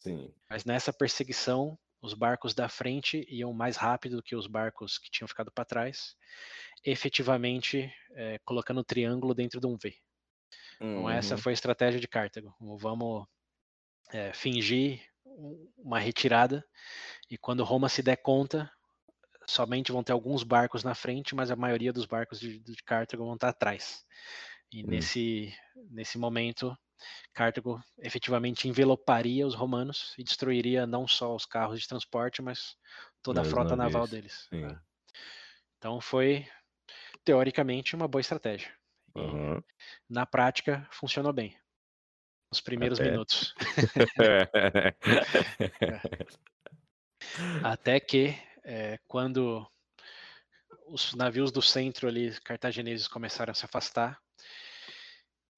Sim. 0.00 0.34
Mas 0.50 0.64
nessa 0.64 0.92
perseguição, 0.92 1.78
os 2.02 2.12
barcos 2.12 2.52
da 2.52 2.68
frente 2.68 3.24
iam 3.28 3.52
mais 3.52 3.76
rápido 3.76 4.16
do 4.16 4.24
que 4.24 4.34
os 4.34 4.48
barcos 4.48 4.98
que 4.98 5.08
tinham 5.08 5.28
ficado 5.28 5.52
para 5.52 5.64
trás, 5.64 6.16
efetivamente 6.84 7.94
é, 8.10 8.40
colocando 8.44 8.80
o 8.80 8.84
triângulo 8.84 9.36
dentro 9.36 9.60
de 9.60 9.68
um 9.68 9.76
V. 9.76 9.96
Uhum. 10.80 10.90
Então 10.90 11.10
essa 11.10 11.38
foi 11.38 11.52
a 11.52 11.54
estratégia 11.54 12.00
de 12.00 12.08
Cartago. 12.08 12.52
Vamos 12.58 13.24
é, 14.12 14.32
fingir 14.32 15.02
uma 15.76 15.98
retirada 15.98 16.64
e 17.30 17.36
quando 17.36 17.64
Roma 17.64 17.88
se 17.88 18.02
der 18.02 18.16
conta, 18.16 18.70
somente 19.46 19.92
vão 19.92 20.02
ter 20.02 20.12
alguns 20.12 20.42
barcos 20.42 20.82
na 20.82 20.94
frente, 20.94 21.34
mas 21.34 21.50
a 21.50 21.56
maioria 21.56 21.92
dos 21.92 22.06
barcos 22.06 22.40
de, 22.40 22.58
de 22.58 22.76
Cartago 22.84 23.24
vão 23.24 23.34
estar 23.34 23.48
atrás. 23.48 24.04
E 24.72 24.82
hum. 24.82 24.88
nesse, 24.88 25.54
nesse 25.90 26.18
momento, 26.18 26.76
Cartago 27.34 27.82
efetivamente 27.98 28.68
enveloparia 28.68 29.46
os 29.46 29.54
romanos 29.54 30.14
e 30.18 30.24
destruiria 30.24 30.86
não 30.86 31.06
só 31.06 31.34
os 31.34 31.44
carros 31.44 31.80
de 31.80 31.88
transporte, 31.88 32.42
mas 32.42 32.76
toda 33.22 33.40
mas 33.40 33.48
a 33.48 33.50
frota 33.50 33.76
naval 33.76 34.06
deles. 34.06 34.48
Né? 34.50 34.80
Então 35.78 36.00
foi, 36.00 36.46
teoricamente, 37.24 37.94
uma 37.94 38.08
boa 38.08 38.20
estratégia. 38.20 38.72
Uhum. 39.14 39.62
Na 40.08 40.26
prática, 40.26 40.86
funcionou 40.90 41.32
bem. 41.32 41.56
Nos 42.56 42.62
primeiros 42.62 42.98
Até... 42.98 43.10
minutos. 43.10 43.54
Até 47.62 48.00
que, 48.00 48.34
é, 48.64 48.98
quando 49.06 49.70
os 50.86 51.14
navios 51.14 51.52
do 51.52 51.60
centro 51.60 52.08
ali, 52.08 52.34
cartagineses, 52.40 53.06
começaram 53.06 53.50
a 53.50 53.54
se 53.54 53.66
afastar, 53.66 54.18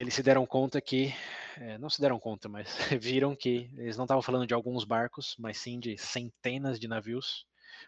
eles 0.01 0.13
se 0.13 0.25
deram 0.25 0.45
conta 0.45 0.81
que, 0.81 1.15
é, 1.57 1.79
não 1.79 1.89
se 1.89 2.01
deram 2.01 2.19
conta, 2.19 2.49
mas 2.49 2.77
viram 3.01 3.37
que 3.37 3.71
eles 3.77 3.97
não 3.97 4.05
estavam 4.05 4.23
falando 4.23 4.45
de 4.45 4.55
alguns 4.55 4.83
barcos, 4.83 5.37
mas 5.39 5.59
sim 5.59 5.79
de 5.79 5.97
centenas 5.97 6.81
de 6.81 6.89
navios, 6.89 7.47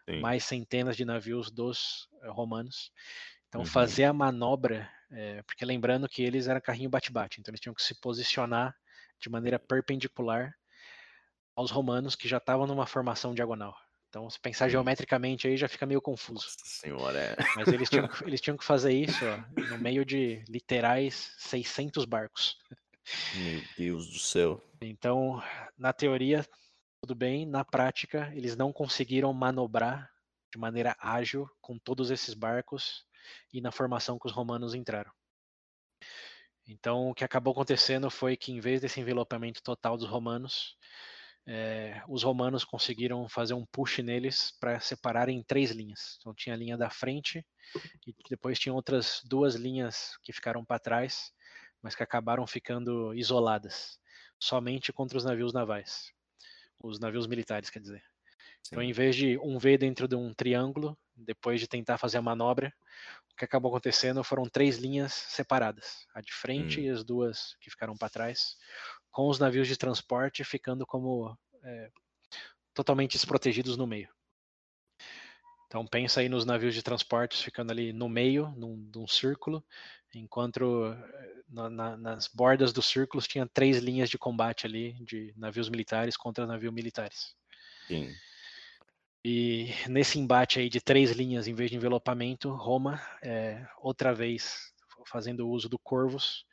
sim. 0.08 0.20
mais 0.20 0.44
centenas 0.44 0.96
de 0.96 1.04
navios 1.04 1.50
dos 1.50 2.08
é, 2.22 2.28
romanos. 2.28 2.92
Então, 3.48 3.62
uhum. 3.62 3.66
fazer 3.66 4.04
a 4.04 4.12
manobra, 4.12 4.88
é, 5.10 5.42
porque 5.42 5.64
lembrando 5.64 6.08
que 6.08 6.22
eles 6.22 6.46
eram 6.46 6.60
carrinho 6.60 6.88
bate-bate, 6.88 7.40
então 7.40 7.50
eles 7.50 7.60
tinham 7.60 7.74
que 7.74 7.82
se 7.82 7.96
posicionar 7.96 8.72
de 9.20 9.28
maneira 9.28 9.58
perpendicular 9.58 10.54
aos 11.54 11.70
romanos 11.70 12.16
que 12.16 12.28
já 12.28 12.38
estavam 12.38 12.66
numa 12.66 12.86
formação 12.86 13.34
diagonal. 13.34 13.76
Então, 14.08 14.28
se 14.28 14.40
pensar 14.40 14.66
hum. 14.66 14.70
geometricamente 14.70 15.46
aí 15.46 15.56
já 15.56 15.68
fica 15.68 15.86
meio 15.86 16.00
confuso. 16.00 16.46
Nossa 16.46 16.56
senhora, 16.64 17.18
é. 17.18 17.36
Mas 17.54 17.68
eles 17.68 17.88
tinham, 17.88 18.08
eles 18.26 18.40
tinham 18.40 18.56
que 18.56 18.64
fazer 18.64 18.92
isso 18.92 19.24
ó, 19.24 19.60
no 19.68 19.78
meio 19.78 20.04
de 20.04 20.42
literais 20.48 21.34
600 21.38 22.04
barcos. 22.04 22.56
Meu 23.36 23.62
Deus 23.76 24.08
do 24.08 24.18
céu. 24.18 24.62
Então, 24.80 25.42
na 25.78 25.92
teoria, 25.92 26.44
tudo 27.02 27.14
bem. 27.14 27.46
Na 27.46 27.64
prática, 27.64 28.32
eles 28.34 28.56
não 28.56 28.72
conseguiram 28.72 29.32
manobrar 29.32 30.10
de 30.52 30.58
maneira 30.58 30.96
ágil 30.98 31.48
com 31.60 31.78
todos 31.78 32.10
esses 32.10 32.34
barcos 32.34 33.04
e 33.52 33.60
na 33.60 33.70
formação 33.70 34.18
que 34.18 34.26
os 34.26 34.32
romanos 34.32 34.74
entraram. 34.74 35.12
Então, 36.70 37.10
o 37.10 37.14
que 37.14 37.24
acabou 37.24 37.52
acontecendo 37.52 38.08
foi 38.08 38.36
que, 38.36 38.52
em 38.52 38.60
vez 38.60 38.80
desse 38.80 39.00
envelopamento 39.00 39.60
total 39.60 39.96
dos 39.96 40.08
romanos, 40.08 40.76
é, 41.44 42.00
os 42.08 42.22
romanos 42.22 42.64
conseguiram 42.64 43.28
fazer 43.28 43.54
um 43.54 43.66
push 43.66 43.98
neles 43.98 44.52
para 44.60 44.78
separar 44.78 45.28
em 45.28 45.42
três 45.42 45.72
linhas. 45.72 46.16
Então 46.20 46.32
tinha 46.32 46.54
a 46.54 46.58
linha 46.58 46.78
da 46.78 46.88
frente 46.88 47.44
e 48.06 48.14
depois 48.30 48.56
tinha 48.56 48.72
outras 48.72 49.20
duas 49.24 49.56
linhas 49.56 50.16
que 50.22 50.32
ficaram 50.32 50.64
para 50.64 50.78
trás, 50.78 51.32
mas 51.82 51.96
que 51.96 52.04
acabaram 52.04 52.46
ficando 52.46 53.12
isoladas, 53.14 53.98
somente 54.38 54.92
contra 54.92 55.18
os 55.18 55.24
navios 55.24 55.52
navais, 55.52 56.12
os 56.78 57.00
navios 57.00 57.26
militares, 57.26 57.68
quer 57.68 57.80
dizer. 57.80 58.04
Então, 58.68 58.82
em 58.82 58.92
vez 58.92 59.16
de 59.16 59.38
um 59.38 59.58
V 59.58 59.76
dentro 59.78 60.06
de 60.06 60.14
um 60.14 60.32
triângulo, 60.32 60.96
depois 61.16 61.60
de 61.60 61.66
tentar 61.66 61.98
fazer 61.98 62.18
a 62.18 62.22
manobra, 62.22 62.72
o 63.32 63.36
que 63.36 63.44
acabou 63.44 63.70
acontecendo 63.70 64.22
foram 64.22 64.44
três 64.44 64.78
linhas 64.78 65.12
separadas, 65.12 66.06
a 66.14 66.20
de 66.20 66.32
frente 66.32 66.80
hum. 66.80 66.84
e 66.84 66.88
as 66.88 67.02
duas 67.02 67.56
que 67.60 67.70
ficaram 67.70 67.96
para 67.96 68.08
trás, 68.08 68.56
com 69.10 69.28
os 69.28 69.38
navios 69.38 69.66
de 69.66 69.76
transporte 69.76 70.44
ficando 70.44 70.86
como 70.86 71.36
é, 71.64 71.90
totalmente 72.74 73.12
desprotegidos 73.12 73.76
no 73.76 73.86
meio. 73.86 74.08
Então 75.66 75.86
pensa 75.86 76.20
aí 76.20 76.28
nos 76.28 76.44
navios 76.44 76.74
de 76.74 76.82
transporte 76.82 77.44
ficando 77.44 77.70
ali 77.70 77.92
no 77.92 78.08
meio, 78.08 78.52
num, 78.56 78.90
num 78.92 79.06
círculo, 79.06 79.64
enquanto 80.12 80.86
eh, 80.86 81.42
na, 81.48 81.70
na, 81.70 81.96
nas 81.96 82.26
bordas 82.26 82.72
dos 82.72 82.86
círculos 82.86 83.28
tinha 83.28 83.46
três 83.46 83.78
linhas 83.78 84.10
de 84.10 84.18
combate 84.18 84.66
ali 84.66 84.94
de 85.04 85.32
navios 85.36 85.68
militares 85.68 86.16
contra 86.16 86.44
navios 86.44 86.74
militares. 86.74 87.36
Sim. 87.86 88.12
E 89.24 89.68
nesse 89.88 90.18
embate 90.18 90.58
aí 90.58 90.68
de 90.68 90.80
três 90.80 91.10
linhas 91.12 91.46
em 91.46 91.54
vez 91.54 91.70
de 91.70 91.76
envelopamento, 91.76 92.50
Roma, 92.50 93.00
é, 93.22 93.66
outra 93.78 94.14
vez 94.14 94.72
fazendo 95.06 95.48
uso 95.48 95.68
do 95.68 95.78
Corvus, 95.78 96.44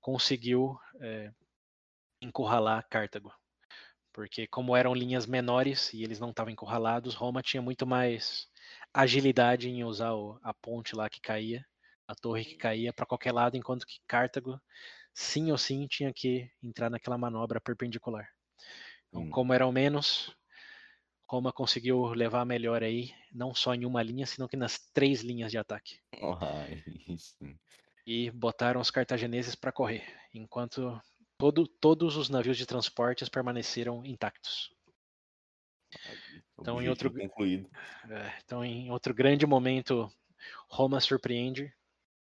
conseguiu 0.00 0.78
é, 1.00 1.32
encurralar 2.20 2.86
Cartago. 2.88 3.32
Porque 4.12 4.46
como 4.46 4.74
eram 4.74 4.92
linhas 4.92 5.26
menores 5.26 5.92
e 5.92 6.02
eles 6.02 6.18
não 6.18 6.30
estavam 6.30 6.52
encurralados, 6.52 7.14
Roma 7.14 7.42
tinha 7.42 7.62
muito 7.62 7.86
mais 7.86 8.48
agilidade 8.92 9.68
em 9.68 9.84
usar 9.84 10.14
o, 10.14 10.38
a 10.42 10.52
ponte 10.52 10.96
lá 10.96 11.08
que 11.08 11.20
caía, 11.20 11.64
a 12.08 12.14
torre 12.14 12.44
que 12.44 12.56
caía 12.56 12.92
para 12.92 13.06
qualquer 13.06 13.32
lado, 13.32 13.56
enquanto 13.56 13.86
que 13.86 14.00
Cartago, 14.08 14.60
sim 15.14 15.52
ou 15.52 15.58
sim, 15.58 15.86
tinha 15.86 16.12
que 16.12 16.50
entrar 16.62 16.90
naquela 16.90 17.16
manobra 17.16 17.60
perpendicular. 17.60 18.28
Então, 19.08 19.22
hum. 19.22 19.30
como 19.30 19.52
eram 19.52 19.70
menos, 19.70 20.34
Roma 21.30 21.52
conseguiu 21.52 22.06
levar 22.06 22.44
melhor 22.44 22.82
aí, 22.82 23.14
não 23.32 23.54
só 23.54 23.72
em 23.74 23.84
uma 23.84 24.02
linha, 24.02 24.26
senão 24.26 24.48
que 24.48 24.56
nas 24.56 24.78
três 24.92 25.20
linhas 25.22 25.50
de 25.50 25.58
ataque. 25.58 26.00
Oh, 26.20 26.36
e 28.06 28.30
botaram 28.32 28.80
os 28.80 28.90
cartagineses 28.90 29.54
para 29.54 29.70
correr, 29.70 30.04
enquanto 30.34 31.00
Todo, 31.40 31.66
todos 31.66 32.16
os 32.16 32.28
navios 32.28 32.58
de 32.58 32.66
transportes 32.66 33.30
permaneceram 33.30 34.04
intactos. 34.04 34.70
Então, 36.58 36.82
em 36.82 36.88
outro, 36.90 37.10
é, 37.18 38.38
então, 38.44 38.62
em 38.62 38.90
outro 38.90 39.14
grande 39.14 39.46
momento, 39.46 40.12
Roma 40.68 41.00
surpreende. 41.00 41.72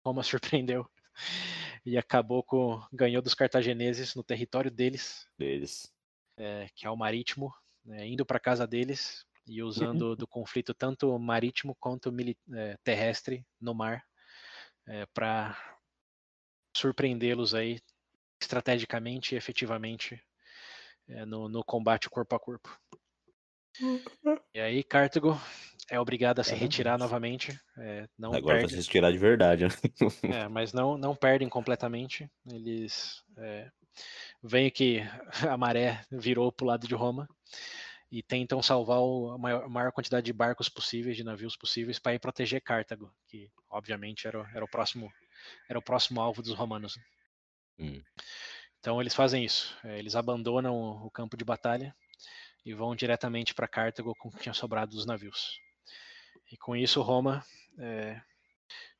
Roma 0.06 0.23
surpreendeu 0.64 0.90
e 1.86 1.98
acabou 1.98 2.41
com 2.41 2.81
ganhou 2.94 3.22
dos 3.22 3.34
cartagineses 3.34 4.15
no 4.15 4.23
território 4.23 4.72
deles, 4.72 5.27
deles. 5.38 5.94
É, 6.38 6.69
que 6.73 6.88
é 6.88 6.90
o 6.90 6.95
marítimo, 6.95 7.53
né, 7.90 8.07
indo 8.07 8.24
para 8.26 8.40
casa 8.40 8.68
deles 8.68 9.26
e 9.48 9.64
usando 9.64 10.16
do 10.16 10.28
conflito 10.28 10.76
tanto 10.76 11.18
marítimo 11.18 11.76
quanto 11.80 12.14
é, 12.53 12.78
terrestre 12.84 13.44
no 13.60 13.74
mar 13.74 14.03
é, 14.88 15.07
para 15.07 15.57
surpreendê-los 16.78 17.56
aí 17.56 17.80
estrategicamente 18.40 19.34
e 19.34 19.38
efetivamente 19.38 20.22
é, 21.07 21.26
no, 21.26 21.49
no, 21.49 21.64
combate 21.64 22.10
corpo 22.10 22.36
a 22.36 22.40
corpo. 22.40 22.70
E 24.53 24.60
aí, 24.60 24.84
Cartago 24.84 25.36
é 25.90 25.99
obrigado 25.99 26.40
a 26.40 26.44
se 26.44 26.53
retirar 26.53 26.98
novamente. 26.99 27.60
É, 27.78 28.07
não 28.18 28.34
Agora 28.34 28.60
perde. 28.60 28.74
vai 28.76 28.82
se 28.82 28.88
retirar 28.88 29.11
de 29.11 29.18
verdade. 29.18 29.66
Né? 29.66 30.44
É, 30.44 30.48
mas 30.48 30.74
não, 30.74 30.98
não 30.98 31.16
perdem 31.16 31.49
completamente. 31.49 32.30
Eles 32.52 33.24
veem 34.42 34.70
que 34.70 35.02
a 35.48 35.58
maré 35.58 36.06
virou 36.12 36.52
para 36.52 36.64
o 36.64 36.68
lado 36.68 36.88
de 36.88 36.96
Roma 36.96 37.28
e 38.12 38.24
tentam 38.24 38.62
salvar 38.62 39.00
o, 39.00 39.32
a, 39.32 39.38
maior, 39.38 39.64
a, 39.64 39.70
maior, 39.70 39.92
quantidade 39.92 40.26
de 40.26 40.34
barcos 40.34 40.68
possíveis, 40.68 41.16
de 41.16 41.24
navios 41.24 41.56
possíveis, 41.56 42.00
para 42.00 42.16
ir 42.16 42.20
proteger 42.20 42.62
Cartago, 42.62 43.14
que 43.28 43.52
obviamente 43.70 44.28
era, 44.28 44.50
era, 44.54 44.66
o 44.66 44.68
próximo 44.68 45.12
era 45.70 45.78
o 45.78 45.82
próximo 45.82 46.20
alvo 46.20 46.42
dos 46.42 46.54
romanos. 46.54 46.98
Hum. 47.78 48.02
Então 48.80 49.00
eles 49.00 49.14
fazem 49.14 49.46
isso. 49.46 49.78
É, 49.84 50.00
eles 50.00 50.16
abandonam 50.16 50.76
o 51.06 51.12
campo 51.12 51.38
de 51.38 51.46
batalha 51.46 51.96
e 52.66 52.74
vão 52.74 52.96
diretamente 52.96 53.54
para 53.54 53.68
Cartago 53.68 54.16
com 54.16 54.30
o 54.30 54.32
que 54.32 54.40
tinha 54.40 54.54
sobrado 54.54 54.96
dos 54.96 55.06
navios. 55.06 55.60
E 56.52 56.58
com 56.58 56.76
isso 56.76 57.02
Roma 57.02 57.46
é, 57.78 58.20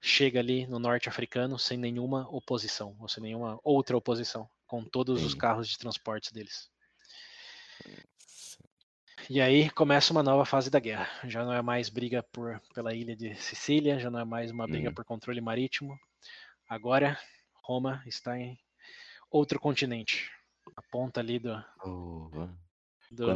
chega 0.02 0.40
ali 0.40 0.68
no 0.68 0.80
norte 0.80 1.10
africano 1.10 1.58
sem 1.58 1.78
nenhuma 1.78 2.28
oposição, 2.30 2.96
ou 3.00 3.08
sem 3.08 3.24
nenhuma 3.24 3.60
outra 3.64 3.98
oposição, 3.98 4.50
com 4.70 4.86
todos 4.86 5.24
os 5.24 5.34
carros 5.34 5.68
de 5.68 5.78
transportes 5.80 6.32
deles. 6.32 6.70
E 9.28 9.42
aí 9.42 9.68
começa 9.72 10.14
uma 10.14 10.22
nova 10.22 10.46
fase 10.46 10.70
da 10.70 10.80
guerra. 10.80 11.10
Já 11.28 11.44
não 11.44 11.52
é 11.52 11.62
mais 11.62 11.90
briga 11.90 12.24
por, 12.32 12.62
pela 12.74 12.94
ilha 12.94 13.16
de 13.16 13.34
Sicília, 13.36 14.00
já 14.00 14.12
não 14.12 14.20
é 14.20 14.24
mais 14.24 14.52
uma 14.52 14.68
briga 14.68 14.92
hum. 14.92 14.94
por 14.94 15.04
controle 15.04 15.42
marítimo. 15.42 16.00
Agora 16.70 17.20
Roma 17.64 18.04
está 18.06 18.38
em 18.38 18.58
outro 19.32 19.60
continente. 19.60 20.32
A 20.76 20.84
ponta 20.84 21.20
ali 21.20 21.40
do, 21.40 21.66
oh, 21.84 22.48
do 23.10 23.34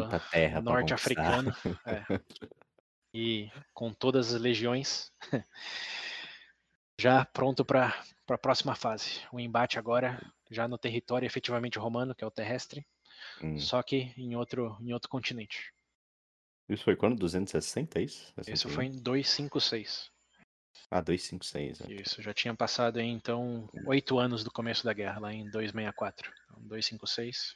norte 0.62 0.94
africano. 0.94 1.52
É. 1.86 2.22
E 3.16 3.52
com 3.74 3.94
todas 3.94 4.34
as 4.34 4.42
legiões 4.42 5.12
já 7.00 7.24
pronto 7.26 7.64
para 7.64 7.94
a 8.28 8.38
próxima 8.38 8.76
fase. 8.76 9.22
O 9.32 9.40
embate 9.40 9.78
agora 9.78 10.22
já 10.50 10.68
no 10.68 10.78
território 10.78 11.26
efetivamente 11.26 11.80
romano, 11.80 12.16
que 12.16 12.24
é 12.24 12.28
o 12.28 12.32
terrestre, 12.32 12.86
hum. 13.42 13.58
só 13.60 13.82
que 13.84 14.14
em 14.18 14.36
outro, 14.36 14.78
em 14.82 14.94
outro 14.94 15.10
continente. 15.10 15.74
Isso 16.70 16.84
foi 16.84 16.96
quando? 16.96 17.18
260, 17.18 18.00
é 18.00 18.04
isso? 18.04 18.34
Isso 18.48 18.70
foi 18.70 18.86
em 18.86 18.92
256. 18.92 20.12
Ah, 20.90 21.02
256. 21.02 21.82
É. 21.82 21.94
Isso, 22.02 22.22
já 22.22 22.34
tinha 22.34 22.56
passado 22.56 23.00
aí, 23.00 23.08
então 23.08 23.70
oito 23.86 24.20
anos 24.20 24.44
do 24.44 24.52
começo 24.52 24.84
da 24.84 24.94
guerra, 24.94 25.20
lá 25.20 25.34
em 25.34 25.50
264. 25.50 26.32
Então, 26.46 26.62
256. 26.68 27.54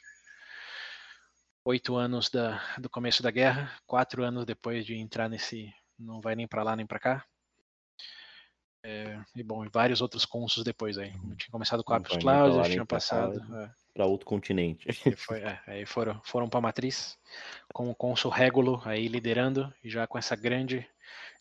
Oito 1.64 1.96
anos 1.96 2.30
da, 2.30 2.62
do 2.78 2.88
começo 2.88 3.22
da 3.22 3.30
guerra, 3.30 3.72
quatro 3.86 4.24
anos 4.24 4.44
depois 4.44 4.84
de 4.84 4.94
entrar 4.94 5.28
nesse. 5.28 5.72
Não 5.98 6.20
vai 6.20 6.34
nem 6.34 6.46
para 6.46 6.62
lá 6.62 6.76
nem 6.76 6.86
para 6.86 6.98
cá. 6.98 7.26
É, 8.82 9.20
e 9.34 9.42
bom, 9.42 9.64
e 9.64 9.68
vários 9.68 10.00
outros 10.00 10.24
cônsuls 10.24 10.64
depois 10.64 10.96
aí. 10.96 11.10
Uhum. 11.10 11.34
Tinha 11.34 11.50
começado 11.50 11.82
com 11.82 11.92
Não 11.92 11.98
Appius 11.98 12.14
foi 12.14 12.24
nem 12.24 12.24
pra 12.24 12.32
lá, 12.32 12.38
Claudius, 12.38 12.68
nem 12.68 12.72
tinha 12.72 12.86
pra 12.86 12.96
cá, 12.98 13.00
passado. 13.00 13.56
é. 13.56 13.70
Pra 13.92 14.06
outro 14.06 14.26
continente. 14.26 14.86
E 15.06 15.16
foi, 15.16 15.40
é, 15.40 15.60
aí 15.66 15.86
foram, 15.86 16.20
foram 16.24 16.48
para 16.48 16.58
a 16.58 16.62
matriz, 16.62 17.18
com 17.72 17.90
o 17.90 17.94
cônsul 17.94 18.30
Régulo 18.30 18.80
aí 18.84 19.08
liderando, 19.08 19.72
e 19.82 19.90
já 19.90 20.06
com 20.06 20.16
essa 20.16 20.36
grande, 20.36 20.88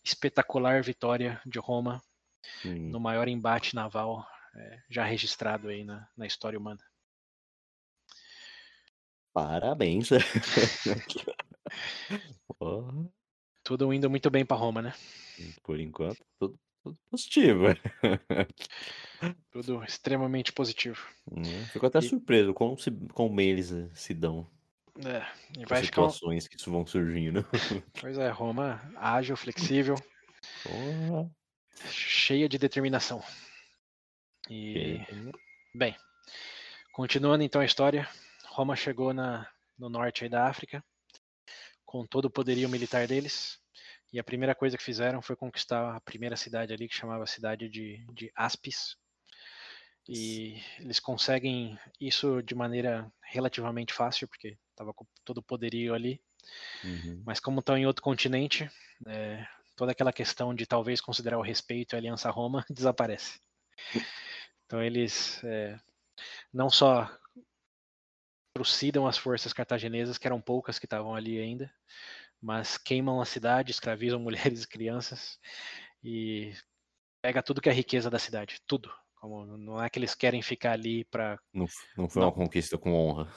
espetacular 0.03 0.81
vitória 0.81 1.39
de 1.45 1.59
Roma 1.59 2.01
no 2.63 2.99
maior 2.99 3.27
embate 3.27 3.75
naval 3.75 4.25
é, 4.55 4.81
já 4.89 5.03
registrado 5.03 5.67
aí 5.67 5.83
na, 5.83 6.07
na 6.15 6.25
história 6.25 6.57
humana. 6.57 6.81
Parabéns. 9.33 10.09
Tudo 13.63 13.93
indo 13.93 14.09
muito 14.09 14.29
bem 14.29 14.45
para 14.45 14.57
Roma, 14.57 14.81
né? 14.81 14.93
por 15.61 15.79
enquanto, 15.79 16.25
tudo, 16.39 16.59
tudo 16.87 16.99
positivo. 17.09 17.63
Tudo 19.51 19.83
extremamente 19.83 20.51
positivo. 20.53 21.07
Hum, 21.31 21.43
Fico 21.73 21.85
até 21.87 21.99
E- 21.99 22.03
surpreso 22.03 22.53
como, 22.53 22.77
se, 22.77 22.91
como 23.13 23.41
eles 23.41 23.71
eh, 23.71 23.89
se 23.93 24.13
dão 24.13 24.47
É, 25.03 25.25
e 25.59 25.63
com 25.63 25.69
vai 25.69 25.81
ficar, 25.83 26.09
situações 26.09 26.47
que 26.47 26.55
isso 26.55 26.69
vão 26.71 26.85
surgindo. 26.85 27.43
pois 27.99 28.17
é, 28.17 28.29
Roma 28.29 28.79
ágil, 28.95 29.35
flexível, 29.35 29.95
Porra. 30.63 31.29
cheia 31.89 32.47
de 32.47 32.57
determinação. 32.57 33.23
E 34.49 34.99
que- 35.07 35.31
Bem, 35.73 35.95
continuando 36.93 37.43
então 37.43 37.59
a 37.61 37.65
história, 37.65 38.07
Roma 38.45 38.75
chegou 38.75 39.13
na, 39.13 39.49
no 39.77 39.89
norte 39.89 40.27
da 40.29 40.47
África, 40.47 40.83
com 41.85 42.05
todo 42.05 42.25
o 42.25 42.31
poderio 42.31 42.69
militar 42.69 43.07
deles, 43.07 43.59
e 44.11 44.19
a 44.19 44.23
primeira 44.23 44.55
coisa 44.55 44.77
que 44.77 44.83
fizeram 44.83 45.21
foi 45.21 45.35
conquistar 45.35 45.95
a 45.95 46.01
primeira 46.01 46.35
cidade 46.35 46.73
ali, 46.73 46.87
que 46.87 46.95
chamava 46.95 47.23
a 47.23 47.27
cidade 47.27 47.69
de, 47.69 48.05
de 48.13 48.31
Aspis. 48.35 48.95
E 50.07 50.61
eles 50.79 50.99
conseguem 50.99 51.77
isso 51.99 52.41
de 52.41 52.55
maneira 52.55 53.11
relativamente 53.21 53.93
fácil, 53.93 54.27
porque 54.27 54.57
estava 54.71 54.93
com 54.93 55.05
todo 55.25 55.39
o 55.39 55.43
poderio 55.43 55.93
ali, 55.93 56.21
Uhum. 56.83 57.21
mas 57.25 57.39
como 57.39 57.59
estão 57.59 57.77
em 57.77 57.85
outro 57.85 58.03
continente, 58.03 58.69
é, 59.05 59.45
toda 59.75 59.91
aquela 59.91 60.13
questão 60.13 60.55
de 60.55 60.65
talvez 60.65 61.01
considerar 61.01 61.37
o 61.37 61.41
respeito 61.41 61.93
e 61.93 61.95
a 61.95 61.99
aliança 61.99 62.29
Roma 62.29 62.65
desaparece. 62.69 63.39
Então 64.65 64.81
eles 64.81 65.43
é, 65.43 65.79
não 66.53 66.69
só 66.69 67.09
trucidam 68.53 69.05
as 69.05 69.17
forças 69.17 69.53
cartaginesas, 69.53 70.17
que 70.17 70.25
eram 70.25 70.41
poucas 70.41 70.79
que 70.79 70.85
estavam 70.85 71.13
ali 71.13 71.39
ainda, 71.39 71.71
mas 72.41 72.77
queimam 72.77 73.21
a 73.21 73.25
cidade, 73.25 73.71
escravizam 73.71 74.19
mulheres 74.21 74.63
e 74.63 74.67
crianças 74.67 75.39
e 76.03 76.53
pega 77.21 77.43
tudo 77.43 77.61
que 77.61 77.69
é 77.69 77.73
riqueza 77.73 78.09
da 78.09 78.19
cidade, 78.19 78.61
tudo. 78.67 78.91
Como 79.15 79.45
não 79.57 79.83
é 79.83 79.89
que 79.89 79.99
eles 79.99 80.15
querem 80.15 80.41
ficar 80.41 80.73
ali 80.73 81.05
para 81.05 81.39
Não, 81.53 81.65
não 81.97 82.09
foi 82.09 82.21
Não. 82.21 82.29
uma 82.29 82.33
conquista 82.33 82.77
com 82.77 82.93
honra, 82.93 83.29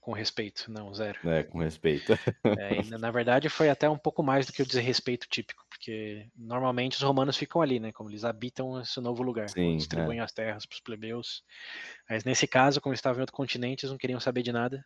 com 0.00 0.12
respeito, 0.12 0.70
não, 0.70 0.92
zero. 0.94 1.20
né? 1.22 1.42
Com 1.44 1.58
respeito. 1.58 2.12
É, 2.56 2.78
e, 2.78 2.84
na- 2.84 3.10
verdade, 3.10 3.48
foi 3.48 3.68
até 3.68 3.88
um 3.90 3.98
pouco 3.98 4.22
mais 4.22 4.46
do 4.46 4.52
que 4.52 4.62
o 4.62 4.66
desrespeito 4.66 5.26
típico, 5.28 5.64
porque 5.68 6.28
normalmente 6.36 6.96
os 6.96 7.02
romanos 7.02 7.36
ficam 7.36 7.60
ali, 7.60 7.80
né? 7.80 7.92
Como 7.92 8.08
eles 8.10 8.24
habitam 8.24 8.80
esse 8.80 9.00
novo 9.00 9.22
lugar, 9.24 9.54
Sim, 9.54 9.76
distribuem 9.76 10.20
as 10.20 10.32
terras 10.32 10.64
para 10.64 10.74
os 10.74 10.80
plebeus. 10.80 11.42
Mas 12.08 12.24
nesse 12.24 12.46
caso, 12.46 12.80
como 12.80 12.94
estavam 12.94 13.18
em 13.18 13.22
outro 13.22 13.36
continente, 13.36 13.84
eles 13.84 13.90
não 13.92 13.98
queriam 13.98 14.20
saber 14.20 14.42
de 14.42 14.52
nada 14.52 14.84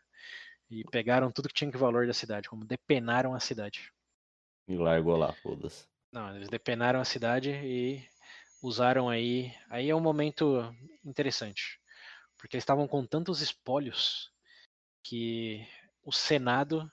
e 0.70 0.84
pegaram 0.84 1.30
tudo 1.30 1.48
que 1.48 1.54
tinha 1.54 1.70
de 1.70 1.78
valor 1.78 2.06
da 2.06 2.12
cidade, 2.12 2.48
como 2.48 2.64
depenaram 2.64 3.34
a 3.34 3.40
cidade. 3.40 3.92
E 4.66 4.76
largou 4.76 5.16
lá, 5.16 5.32
foda-se. 5.32 5.86
Não, 6.12 6.34
eles 6.34 6.48
depenaram 6.48 7.00
a 7.00 7.04
cidade 7.04 7.50
e 7.50 8.06
usaram 8.62 9.08
aí. 9.08 9.52
Aí 9.70 9.88
é 9.88 9.94
um 9.94 10.00
momento 10.00 10.74
interessante, 11.04 11.80
porque 12.36 12.56
eles 12.56 12.62
estavam 12.62 12.86
com 12.86 13.06
tantos 13.06 13.40
espólios 13.40 14.30
que 15.02 15.66
o 16.04 16.12
Senado 16.12 16.90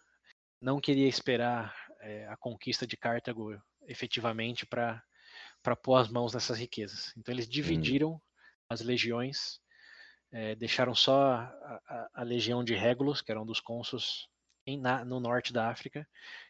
não 0.62 0.80
queria 0.80 1.08
esperar 1.08 1.76
eh, 2.02 2.28
a 2.30 2.38
conquista 2.38 2.88
de 2.88 2.96
Cartago 2.96 3.60
efetivamente 3.88 4.66
para 4.66 5.04
para 5.62 5.76
pôr 5.76 5.96
as 5.96 6.10
mãos 6.10 6.32
nessas 6.32 6.60
riquezas. 6.60 7.12
Então 7.18 7.34
eles 7.34 7.50
dividiram 7.50 8.22
as 8.70 8.82
legiões, 8.82 9.60
eh, 10.38 10.54
deixaram 10.56 10.94
só 10.94 11.32
a, 11.32 11.82
a- 11.88 12.10
a 12.16 12.24
legião 12.24 12.62
de 12.62 12.76
Régulos, 12.76 13.22
que 13.22 13.32
era 13.32 13.42
um 13.42 13.46
dos 13.46 13.62
cônsuls 13.62 14.28
em- 14.68 14.78
na- 14.78 15.06
no 15.06 15.20
norte 15.22 15.54
da 15.54 15.70
África, 15.70 16.06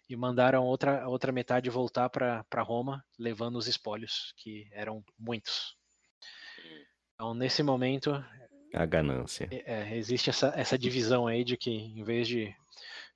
e 0.10 0.16
mandaram 0.16 0.64
outra, 0.66 1.07
outra 1.07 1.32
metade 1.32 1.70
voltar 1.70 2.10
para 2.10 2.62
Roma, 2.64 3.06
levando 3.20 3.57
os 3.57 3.68
espólios, 3.68 4.34
que 4.38 4.68
eram 4.72 5.03
muitos. 5.20 5.78
Então, 7.14 7.34
nesse 7.36 7.62
momento, 7.62 8.12
A 8.74 8.86
ganância. 8.86 9.48
é, 9.52 9.95
existe 9.95 10.30
essa, 10.32 10.52
essa 10.56 10.78
divisão 10.78 11.28
aí 11.28 11.44
de 11.44 11.56
que, 11.56 11.70
em 11.72 12.03
vez 12.03 12.28
de 12.28 12.53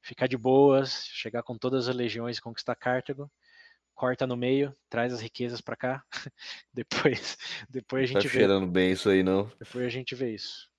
ficar 0.01 0.27
de 0.27 0.37
boas, 0.37 1.05
chegar 1.07 1.41
com 1.43 1.57
todas 1.57 1.89
as 1.89 1.95
legiões 1.95 2.37
e 2.37 2.41
conquistar 2.41 2.75
Cartago, 2.75 3.29
corta 3.99 4.25
no 4.25 4.37
meio, 4.37 4.73
traz 4.89 5.13
as 5.13 5.19
riquezas 5.21 5.59
para 5.61 5.75
cá, 5.75 6.05
depois, 6.73 7.37
depois 7.69 8.05
a 8.05 8.07
Tá 8.11 8.13
gente 8.13 8.27
vê, 8.29 8.47
cheirando 8.47 8.67
bem 8.67 8.91
isso 8.91 9.09
aí, 9.09 9.23
não? 9.23 9.51
depois 9.59 9.85
a 9.85 9.89
gente 9.89 10.15
vê 10.15 10.33
isso. 10.33 10.69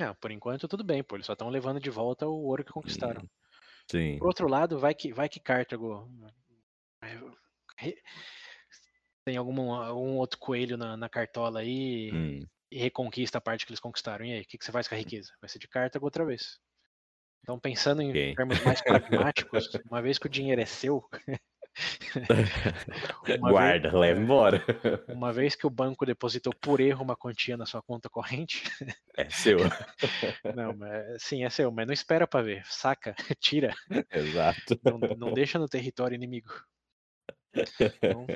Ah, 0.00 0.14
por 0.14 0.30
enquanto 0.32 0.68
tudo 0.68 0.84
bem, 0.84 1.02
pô, 1.04 1.16
eles 1.16 1.26
só 1.26 1.34
estão 1.34 1.50
levando 1.50 1.80
de 1.80 1.90
volta 1.90 2.26
o 2.28 2.44
ouro 2.44 2.64
que 2.64 2.72
conquistaram. 2.72 3.28
Sim. 3.90 4.18
Por 4.18 4.28
outro 4.28 4.48
lado, 4.48 4.78
vai 4.78 4.94
que, 4.94 5.12
vai 5.12 5.28
que 5.28 5.40
Cartago 5.40 6.08
tem 9.24 9.36
algum, 9.36 9.72
algum 9.72 10.16
outro 10.16 10.38
coelho 10.38 10.76
na, 10.76 10.96
na 10.96 11.08
cartola 11.08 11.60
aí 11.60 12.12
Hum. 12.12 12.48
e 12.70 12.78
reconquista 12.78 13.38
a 13.38 13.40
parte 13.40 13.64
que 13.66 13.72
eles 13.72 13.80
conquistaram. 13.80 14.24
E 14.24 14.32
aí, 14.32 14.40
o 14.42 14.46
que, 14.46 14.58
que 14.58 14.64
você 14.64 14.72
faz 14.72 14.88
com 14.88 14.94
a 14.94 14.98
riqueza? 14.98 15.32
Vai 15.40 15.48
ser 15.48 15.58
de 15.58 15.68
Cartago 15.68 16.04
outra 16.04 16.24
vez. 16.24 16.58
Então, 17.42 17.58
pensando 17.60 18.02
em 18.02 18.16
Ok. 18.16 18.36
termos 18.36 18.60
mais 18.60 18.82
pragmáticos, 18.86 19.68
uma 19.90 20.02
vez 20.02 20.18
que 20.18 20.26
o 20.26 20.30
dinheiro 20.30 20.60
é 20.62 20.66
seu, 20.66 21.04
Guarda, 23.40 23.96
leva 23.96 24.20
embora. 24.20 24.62
uma 25.08 25.32
vez 25.32 25.54
que 25.54 25.66
o 25.66 25.70
banco 25.70 26.04
depositou 26.04 26.52
por 26.60 26.80
erro 26.80 27.02
uma 27.02 27.16
quantia 27.16 27.56
na 27.56 27.66
sua 27.66 27.82
conta 27.82 28.08
corrente, 28.10 28.62
É 29.16 29.28
seu. 29.30 29.58
não, 30.54 30.74
mas, 30.74 31.22
sim, 31.22 31.44
é 31.44 31.50
seu, 31.50 31.70
mas 31.70 31.86
não 31.86 31.92
espera 31.92 32.26
para 32.26 32.44
ver, 32.44 32.64
saca, 32.66 33.14
tira, 33.38 33.74
Exato. 34.10 34.78
não, 34.84 34.98
não 35.16 35.34
deixa 35.34 35.58
no 35.58 35.68
território 35.68 36.14
inimigo. 36.14 36.50
Então, 37.54 38.26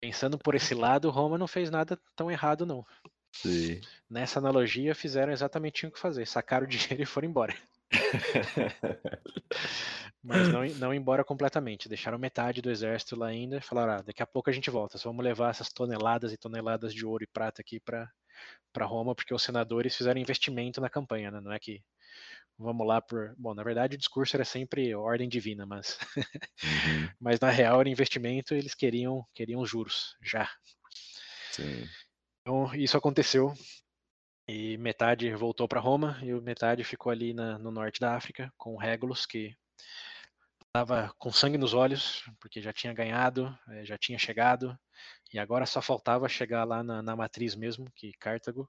pensando 0.00 0.38
por 0.38 0.54
esse 0.54 0.74
lado, 0.74 1.10
Roma 1.10 1.36
não 1.36 1.48
fez 1.48 1.70
nada 1.70 1.98
tão 2.14 2.30
errado, 2.30 2.64
não. 2.64 2.84
Sim. 3.32 3.80
Nessa 4.08 4.38
analogia, 4.38 4.94
fizeram 4.94 5.32
exatamente 5.32 5.86
o 5.86 5.90
que 5.90 5.98
fazer, 5.98 6.26
sacaram 6.26 6.64
o 6.64 6.68
dinheiro 6.68 7.02
e 7.02 7.06
foram 7.06 7.28
embora. 7.28 7.54
Mas 10.22 10.48
não, 10.48 10.64
não 10.78 10.94
embora 10.94 11.22
completamente. 11.22 11.88
Deixaram 11.88 12.18
metade 12.18 12.62
do 12.62 12.70
exército 12.70 13.14
lá 13.14 13.26
ainda 13.26 13.58
e 13.58 13.60
falaram: 13.60 13.94
ah, 13.94 14.02
daqui 14.02 14.22
a 14.22 14.26
pouco 14.26 14.48
a 14.48 14.52
gente 14.52 14.70
volta. 14.70 14.96
Só 14.96 15.10
vamos 15.10 15.24
levar 15.24 15.50
essas 15.50 15.72
toneladas 15.72 16.32
e 16.32 16.36
toneladas 16.36 16.94
de 16.94 17.04
ouro 17.04 17.24
e 17.24 17.26
prata 17.26 17.60
aqui 17.60 17.78
para 17.78 18.10
Roma, 18.80 19.14
porque 19.14 19.34
os 19.34 19.42
senadores 19.42 19.94
fizeram 19.94 20.20
investimento 20.20 20.80
na 20.80 20.88
campanha, 20.88 21.30
né? 21.30 21.40
Não 21.40 21.52
é 21.52 21.58
que 21.58 21.82
vamos 22.58 22.86
lá 22.86 23.02
por. 23.02 23.34
Bom, 23.36 23.54
na 23.54 23.62
verdade 23.62 23.96
o 23.96 23.98
discurso 23.98 24.36
era 24.36 24.44
sempre 24.44 24.94
ordem 24.94 25.28
divina, 25.28 25.66
mas, 25.66 25.98
Uhum. 26.62 26.64
mas 27.20 27.40
na 27.40 27.50
real 27.50 27.80
era 27.80 27.90
investimento 27.90 28.54
eles 28.54 28.74
queriam, 28.74 29.26
queriam 29.34 29.64
juros 29.66 30.16
já. 30.22 30.48
Sim. 31.50 31.86
Então 32.40 32.74
isso 32.74 32.96
aconteceu 32.96 33.52
e 34.46 34.76
metade 34.78 35.34
voltou 35.34 35.66
para 35.66 35.80
Roma 35.80 36.18
e 36.22 36.32
metade 36.40 36.84
ficou 36.84 37.10
ali 37.10 37.32
na- 37.32 37.58
no 37.58 37.70
norte 37.70 38.00
da 38.00 38.14
África 38.14 38.52
com 38.56 38.76
Régulos 38.76 39.24
que 39.26 39.56
estava 40.66 41.14
com 41.18 41.30
sangue 41.30 41.56
nos 41.56 41.72
olhos 41.72 42.24
porque 42.40 42.60
já 42.60 42.72
tinha 42.72 42.92
ganhado, 42.92 43.56
eh, 43.70 43.84
já 43.84 43.96
tinha 43.96 44.18
chegado 44.18 44.78
e 45.32 45.38
agora 45.38 45.66
só 45.66 45.80
faltava 45.80 46.28
chegar 46.28 46.64
lá 46.64 46.82
na, 46.82 47.02
na 47.02 47.16
matriz 47.16 47.54
mesmo, 47.54 47.90
que 47.94 48.12
Cartago, 48.14 48.68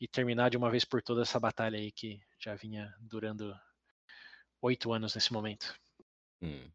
e 0.00 0.06
terminar 0.06 0.50
de 0.50 0.56
uma 0.56 0.70
vez 0.70 0.84
por 0.84 1.02
todas 1.02 1.28
essa 1.28 1.40
batalha 1.40 1.78
aí 1.78 1.90
que 1.90 2.20
já 2.38 2.54
vinha 2.54 2.94
durando 3.00 3.54
oito 4.60 4.92
anos 4.92 5.14
nesse 5.14 5.32
momento. 5.32 5.74
Hum. 6.40 6.70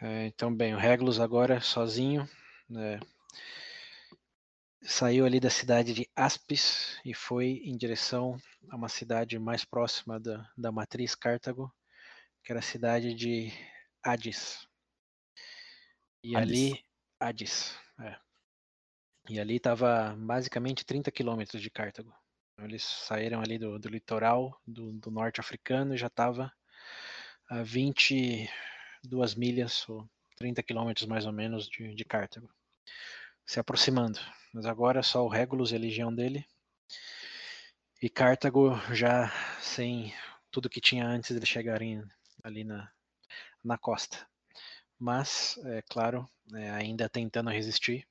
É, 0.00 0.26
então, 0.26 0.54
bem, 0.54 0.74
o 0.74 0.78
Regulus 0.78 1.20
agora 1.20 1.60
sozinho 1.60 2.28
né, 2.68 2.98
saiu 4.84 5.24
ali 5.24 5.40
da 5.40 5.50
cidade 5.50 5.94
de 5.94 6.08
Aspis 6.14 7.00
e 7.04 7.14
foi 7.14 7.62
em 7.64 7.76
direção 7.76 8.36
a 8.70 8.76
uma 8.76 8.88
cidade 8.88 9.38
mais 9.38 9.64
próxima 9.64 10.20
da, 10.20 10.48
da 10.56 10.70
matriz 10.70 11.14
Cartago, 11.14 11.74
que 12.42 12.52
era 12.52 12.58
a 12.58 12.62
cidade 12.62 13.14
de 13.14 13.50
Hades. 14.02 14.68
E 16.22 16.36
Hades. 16.36 16.50
ali, 16.50 16.84
Hades, 17.18 17.78
é. 18.00 18.16
E 19.28 19.40
ali 19.40 19.56
estava 19.56 20.14
basicamente 20.18 20.84
30 20.84 21.10
quilômetros 21.10 21.62
de 21.62 21.70
Cartago. 21.70 22.14
Então, 22.52 22.66
Eles 22.66 22.84
saíram 22.84 23.40
ali 23.40 23.58
do, 23.58 23.78
do 23.78 23.88
litoral 23.88 24.60
do, 24.66 24.92
do 24.92 25.10
norte 25.10 25.40
africano 25.40 25.94
e 25.94 25.98
já 25.98 26.08
estava 26.08 26.52
a 27.48 27.62
22 27.62 29.34
milhas, 29.34 29.88
ou 29.88 30.08
30 30.36 30.62
quilômetros 30.62 31.06
mais 31.06 31.24
ou 31.24 31.32
menos, 31.32 31.68
de, 31.68 31.94
de 31.94 32.04
Cartago. 32.04 32.50
se 33.46 33.58
aproximando. 33.58 34.20
Mas 34.54 34.66
agora 34.66 35.02
só 35.02 35.24
o 35.24 35.28
Regulus 35.28 35.72
e 35.72 35.74
a 35.74 35.78
legião 35.80 36.14
dele. 36.14 36.46
E 38.00 38.08
Cartago 38.08 38.76
já 38.94 39.28
sem 39.60 40.14
tudo 40.48 40.70
que 40.70 40.80
tinha 40.80 41.04
antes 41.04 41.36
de 41.36 41.44
chegarem 41.44 42.04
ali 42.40 42.62
na, 42.62 42.88
na 43.64 43.76
costa. 43.76 44.24
Mas, 44.96 45.58
é 45.64 45.82
claro, 45.82 46.30
é, 46.54 46.70
ainda 46.70 47.08
tentando 47.08 47.50
resistir. 47.50 48.06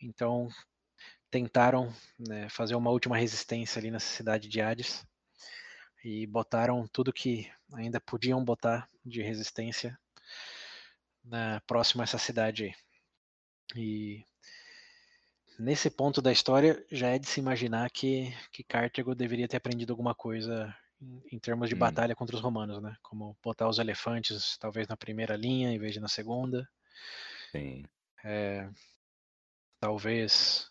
Então, 0.00 0.48
tentaram 1.30 1.94
né, 2.18 2.48
fazer 2.48 2.76
uma 2.76 2.90
última 2.90 3.18
resistência 3.18 3.78
ali 3.78 3.90
nessa 3.90 4.08
cidade 4.08 4.48
de 4.48 4.62
Hades 4.62 5.06
e 6.02 6.26
botaram 6.26 6.88
tudo 6.88 7.12
que 7.12 7.52
ainda 7.74 8.00
podiam 8.00 8.42
botar 8.42 8.88
de 9.04 9.20
resistência 9.20 9.98
na 11.22 11.60
próxima 11.66 12.04
a 12.04 12.04
essa 12.04 12.16
cidade. 12.16 12.74
E 13.76 14.24
nesse 15.58 15.90
ponto 15.90 16.20
da 16.20 16.32
história 16.32 16.84
já 16.90 17.08
é 17.08 17.18
de 17.18 17.28
se 17.28 17.40
imaginar 17.40 17.90
que, 17.90 18.34
que 18.52 18.62
Cartago 18.62 19.14
deveria 19.14 19.48
ter 19.48 19.56
aprendido 19.56 19.92
alguma 19.92 20.14
coisa 20.14 20.74
em, 21.00 21.22
em 21.32 21.38
termos 21.38 21.68
de 21.68 21.74
hum. 21.74 21.78
batalha 21.78 22.14
contra 22.14 22.36
os 22.36 22.42
romanos, 22.42 22.82
né? 22.82 22.96
Como 23.02 23.36
botar 23.42 23.68
os 23.68 23.78
elefantes 23.78 24.56
talvez 24.58 24.88
na 24.88 24.96
primeira 24.96 25.36
linha 25.36 25.70
em 25.70 25.78
vez 25.78 25.92
de 25.92 26.00
na 26.00 26.08
segunda. 26.08 26.68
Sim. 27.52 27.84
É, 28.24 28.68
talvez 29.80 30.70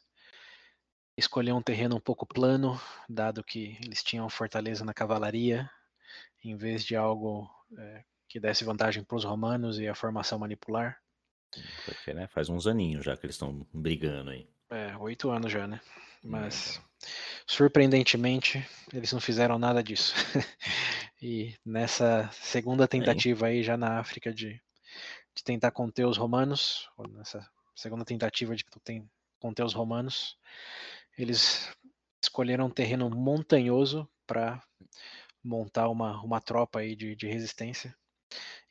escolher 1.17 1.53
um 1.53 1.61
terreno 1.61 1.95
um 1.95 2.01
pouco 2.01 2.25
plano, 2.25 2.79
dado 3.07 3.43
que 3.43 3.77
eles 3.83 4.03
tinham 4.03 4.27
fortaleza 4.29 4.83
na 4.83 4.93
cavalaria, 4.93 5.69
em 6.43 6.55
vez 6.57 6.83
de 6.83 6.95
algo 6.95 7.49
é, 7.77 8.03
que 8.27 8.39
desse 8.39 8.63
vantagem 8.63 9.03
para 9.03 9.15
os 9.15 9.23
romanos 9.23 9.79
e 9.79 9.87
a 9.87 9.95
formação 9.95 10.39
manipular. 10.39 10.99
Porque, 11.85 12.13
né, 12.13 12.27
faz 12.27 12.49
uns 12.49 12.65
aninhos 12.65 13.05
já 13.05 13.15
que 13.15 13.25
eles 13.25 13.35
estão 13.35 13.65
brigando 13.71 14.31
aí. 14.31 14.49
É, 14.73 14.97
oito 14.97 15.29
anos 15.29 15.51
já, 15.51 15.67
né? 15.67 15.79
Mas, 16.23 16.81
surpreendentemente, 17.45 18.65
eles 18.91 19.11
não 19.13 19.19
fizeram 19.19 19.59
nada 19.59 19.83
disso. 19.83 20.15
e 21.21 21.55
nessa 21.63 22.27
segunda 22.31 22.87
tentativa 22.87 23.47
aí, 23.47 23.61
já 23.61 23.77
na 23.77 23.99
África, 23.99 24.33
de, 24.33 24.59
de 25.35 25.43
tentar 25.43 25.69
conter 25.69 26.07
os 26.07 26.17
romanos, 26.17 26.89
nessa 27.09 27.47
segunda 27.75 28.03
tentativa 28.03 28.55
de 28.55 28.65
conter 29.39 29.63
os 29.63 29.73
romanos, 29.73 30.37
eles 31.17 31.71
escolheram 32.19 32.65
um 32.65 32.71
terreno 32.71 33.09
montanhoso 33.09 34.09
para 34.25 34.59
montar 35.43 35.89
uma, 35.89 36.19
uma 36.23 36.41
tropa 36.41 36.79
aí 36.79 36.95
de, 36.95 37.15
de 37.15 37.27
resistência 37.27 37.95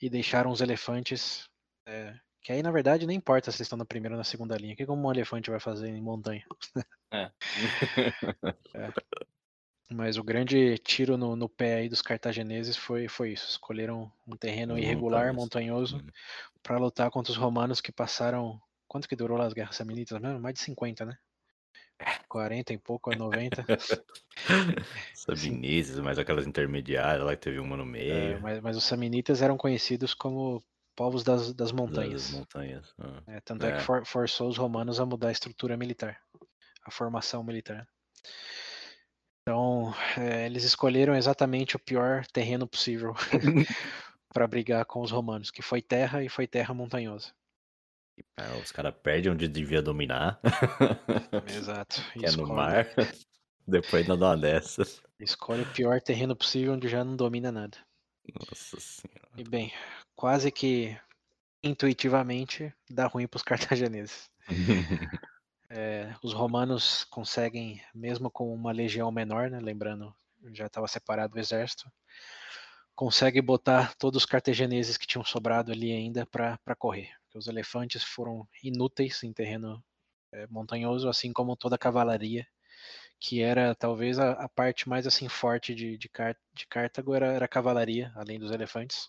e 0.00 0.10
deixaram 0.10 0.50
os 0.50 0.60
elefantes, 0.60 1.48
é, 1.86 2.18
que 2.43 2.52
aí 2.52 2.62
na 2.62 2.70
verdade 2.70 3.06
nem 3.06 3.16
importa 3.16 3.51
se 3.51 3.59
eles 3.59 3.66
estão 3.66 3.78
na 3.78 3.85
primeira 3.85 4.14
ou 4.14 4.19
na 4.19 4.24
segunda 4.24 4.56
linha, 4.56 4.74
o 4.74 4.77
que 4.77 4.86
como 4.86 5.06
um 5.06 5.12
elefante 5.12 5.51
vai 5.51 5.60
fazer 5.60 5.89
em 5.89 6.02
montanha? 6.02 6.44
É. 7.10 7.31
é. 8.74 8.93
Mas 9.90 10.16
o 10.16 10.24
grande 10.24 10.78
tiro 10.78 11.16
no, 11.16 11.36
no, 11.36 11.48
pé 11.48 11.74
aí 11.74 11.89
dos 11.89 12.02
cartagineses 12.02 12.77
foi, 12.77 13.09
foi 13.09 13.32
isso. 13.32 13.48
Escolheram 13.48 14.10
um 14.27 14.36
terreno 14.36 14.78
irregular, 14.78 15.35
montanhoso, 15.35 15.98
hum. 15.98 16.06
para 16.62 16.78
lutar 16.78 17.10
contra 17.10 17.31
os 17.31 17.39
romanos 17.39 17.81
que 17.81 17.93
passaram. 17.93 18.60
Quanto 18.89 19.09
que 19.09 19.16
durou 19.16 19.40
as 19.40 19.52
guerras 19.52 19.77
samnitas 19.77 20.20
mesmo? 20.20 20.40
Mais 20.40 20.55
de 20.55 20.60
50, 20.60 21.05
né? 21.05 21.19
40 22.28 22.73
e 22.73 22.78
pouco, 22.78 23.14
90. 23.14 23.64
Samnitas, 25.14 25.98
mas 25.98 26.19
aquelas 26.19 26.47
intermediárias 26.47 27.24
lá 27.24 27.36
que 27.36 27.43
teve 27.43 27.59
uma 27.59 27.77
no 27.77 27.85
é, 27.85 27.86
meio. 27.86 28.12
É, 28.12 28.40
mas, 28.40 28.60
mas, 28.60 28.77
os 28.77 28.85
Samnitas 28.85 29.43
eram 29.43 29.56
conhecidos 29.56 30.14
como 30.14 30.62
povos 30.94 31.23
das, 31.23 31.52
das 31.52 31.73
montanhas. 31.73 32.31
Das 32.31 32.39
montanhas. 32.39 32.94
Ah. 32.98 33.23
É, 33.27 33.40
tanto 33.40 33.64
é, 33.66 33.70
é 33.70 33.77
que 33.77 33.82
for, 33.82 34.05
forçou 34.06 34.48
os 34.48 34.56
romanos 34.56 35.01
a 35.01 35.06
mudar 35.06 35.28
a 35.28 35.32
estrutura 35.32 35.77
militar, 35.77 36.19
a 36.85 36.90
formação 36.90 37.43
militar. 37.43 37.86
Então, 39.43 39.93
é, 40.16 40.47
eles 40.47 40.64
escolheram 40.64 41.14
exatamente 41.14 41.74
o 41.74 41.78
pior 41.78 42.24
terreno 42.27 42.66
possível 42.66 43.14
para 44.32 44.47
brigar 44.47 44.85
com 44.85 45.01
os 45.01 45.10
romanos, 45.10 45.51
que 45.51 45.62
foi 45.62 45.82
terra 45.82 46.23
e 46.23 46.28
foi 46.28 46.47
terra 46.47 46.73
montanhosa. 46.73 47.32
É, 48.36 48.52
os 48.62 48.70
caras 48.70 48.94
perdem 49.02 49.32
onde 49.32 49.48
devia 49.48 49.82
dominar. 49.82 50.40
Exato. 51.48 52.02
que 52.12 52.27
é 52.27 52.31
no 52.32 52.47
mar. 52.47 52.86
Depois 53.66 54.06
não 54.06 54.19
dá 54.19 54.31
uma 54.31 54.39
dessas. 54.39 55.02
Escolhe 55.19 55.62
o 55.62 55.73
pior 55.73 56.01
terreno 56.01 56.36
possível 56.36 56.74
onde 56.74 56.89
já 56.89 57.05
não 57.05 57.16
domina 57.16 57.51
nada. 57.51 57.78
Nossa 58.35 58.81
senhora. 58.81 59.28
E 59.36 59.44
bem, 59.44 59.73
quase 60.15 60.51
que 60.51 60.97
intuitivamente 61.62 62.73
dá 62.90 63.07
ruim 63.07 63.27
para 63.27 63.36
os 63.36 63.43
cartagineses. 63.90 64.31
é, 65.70 66.15
os 66.23 66.32
romanos 66.32 67.05
conseguem, 67.05 67.82
mesmo 67.94 68.31
com 68.31 68.53
uma 68.53 68.73
legião 68.73 69.11
menor, 69.11 69.51
né, 69.51 69.61
lembrando, 69.61 70.15
já 70.53 70.66
estava 70.66 70.89
separado 70.89 71.36
o 71.36 71.40
exército, 71.40 71.90
consegue 72.94 73.40
botar 73.40 73.94
todos 73.94 74.23
os 74.23 74.27
cartagineses 74.27 74.97
que 74.97 75.07
tinham 75.07 75.24
sobrado 75.24 75.73
ali 75.73 75.93
ainda 75.93 76.27
para 76.27 76.77
correr 76.77 77.11
porque 77.32 77.39
os 77.39 77.47
elefantes 77.47 78.05
foram 78.05 78.47
inúteis 78.62 79.23
em 79.23 79.32
terreno 79.32 79.82
é, 80.32 80.47
montanhoso, 80.49 81.09
assim 81.09 81.32
como 81.32 81.57
toda 81.57 81.77
a 81.77 81.78
cavalaria, 81.78 82.47
que 83.23 83.40
era 83.40 83.73
talvez 83.73 84.19
a, 84.19 84.32
a 84.32 84.49
parte 84.49 84.89
mais 84.89 85.07
assim 85.07 85.28
forte 85.28 85.73
de, 85.77 85.97
de, 85.97 86.09
Car 86.09 86.36
de 86.53 86.66
Cartago 86.66 87.15
era, 87.15 87.27
era, 87.27 87.44
a 87.44 87.49
cavalaria, 87.49 88.11
além 88.16 88.36
dos 88.36 88.51
elefantes, 88.51 89.09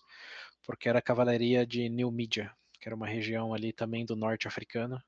porque 0.62 0.88
era 0.88 1.00
a 1.00 1.02
cavalaria 1.02 1.66
de 1.66 1.88
New 1.88 2.12
Media, 2.12 2.52
que 2.80 2.88
era 2.88 2.94
uma 2.94 3.08
região 3.08 3.52
ali 3.52 3.72
também 3.72 4.06
do 4.06 4.14
norte 4.14 4.46
africano, 4.46 5.02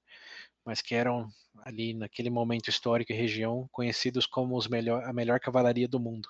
mas 0.65 0.83
que 0.83 0.93
eram 0.93 1.29
ali 1.65 1.95
naquele 1.95 2.31
momento 2.31 2.69
histórico 2.69 3.13
e 3.13 3.15
região 3.15 3.69
conhecidos 3.71 4.27
como 4.27 4.57
os 4.57 4.67
melhor, 4.67 5.05
a 5.05 5.13
melhor 5.13 5.39
cavalaria 5.39 5.87
do 5.87 6.01
mundo. 6.01 6.29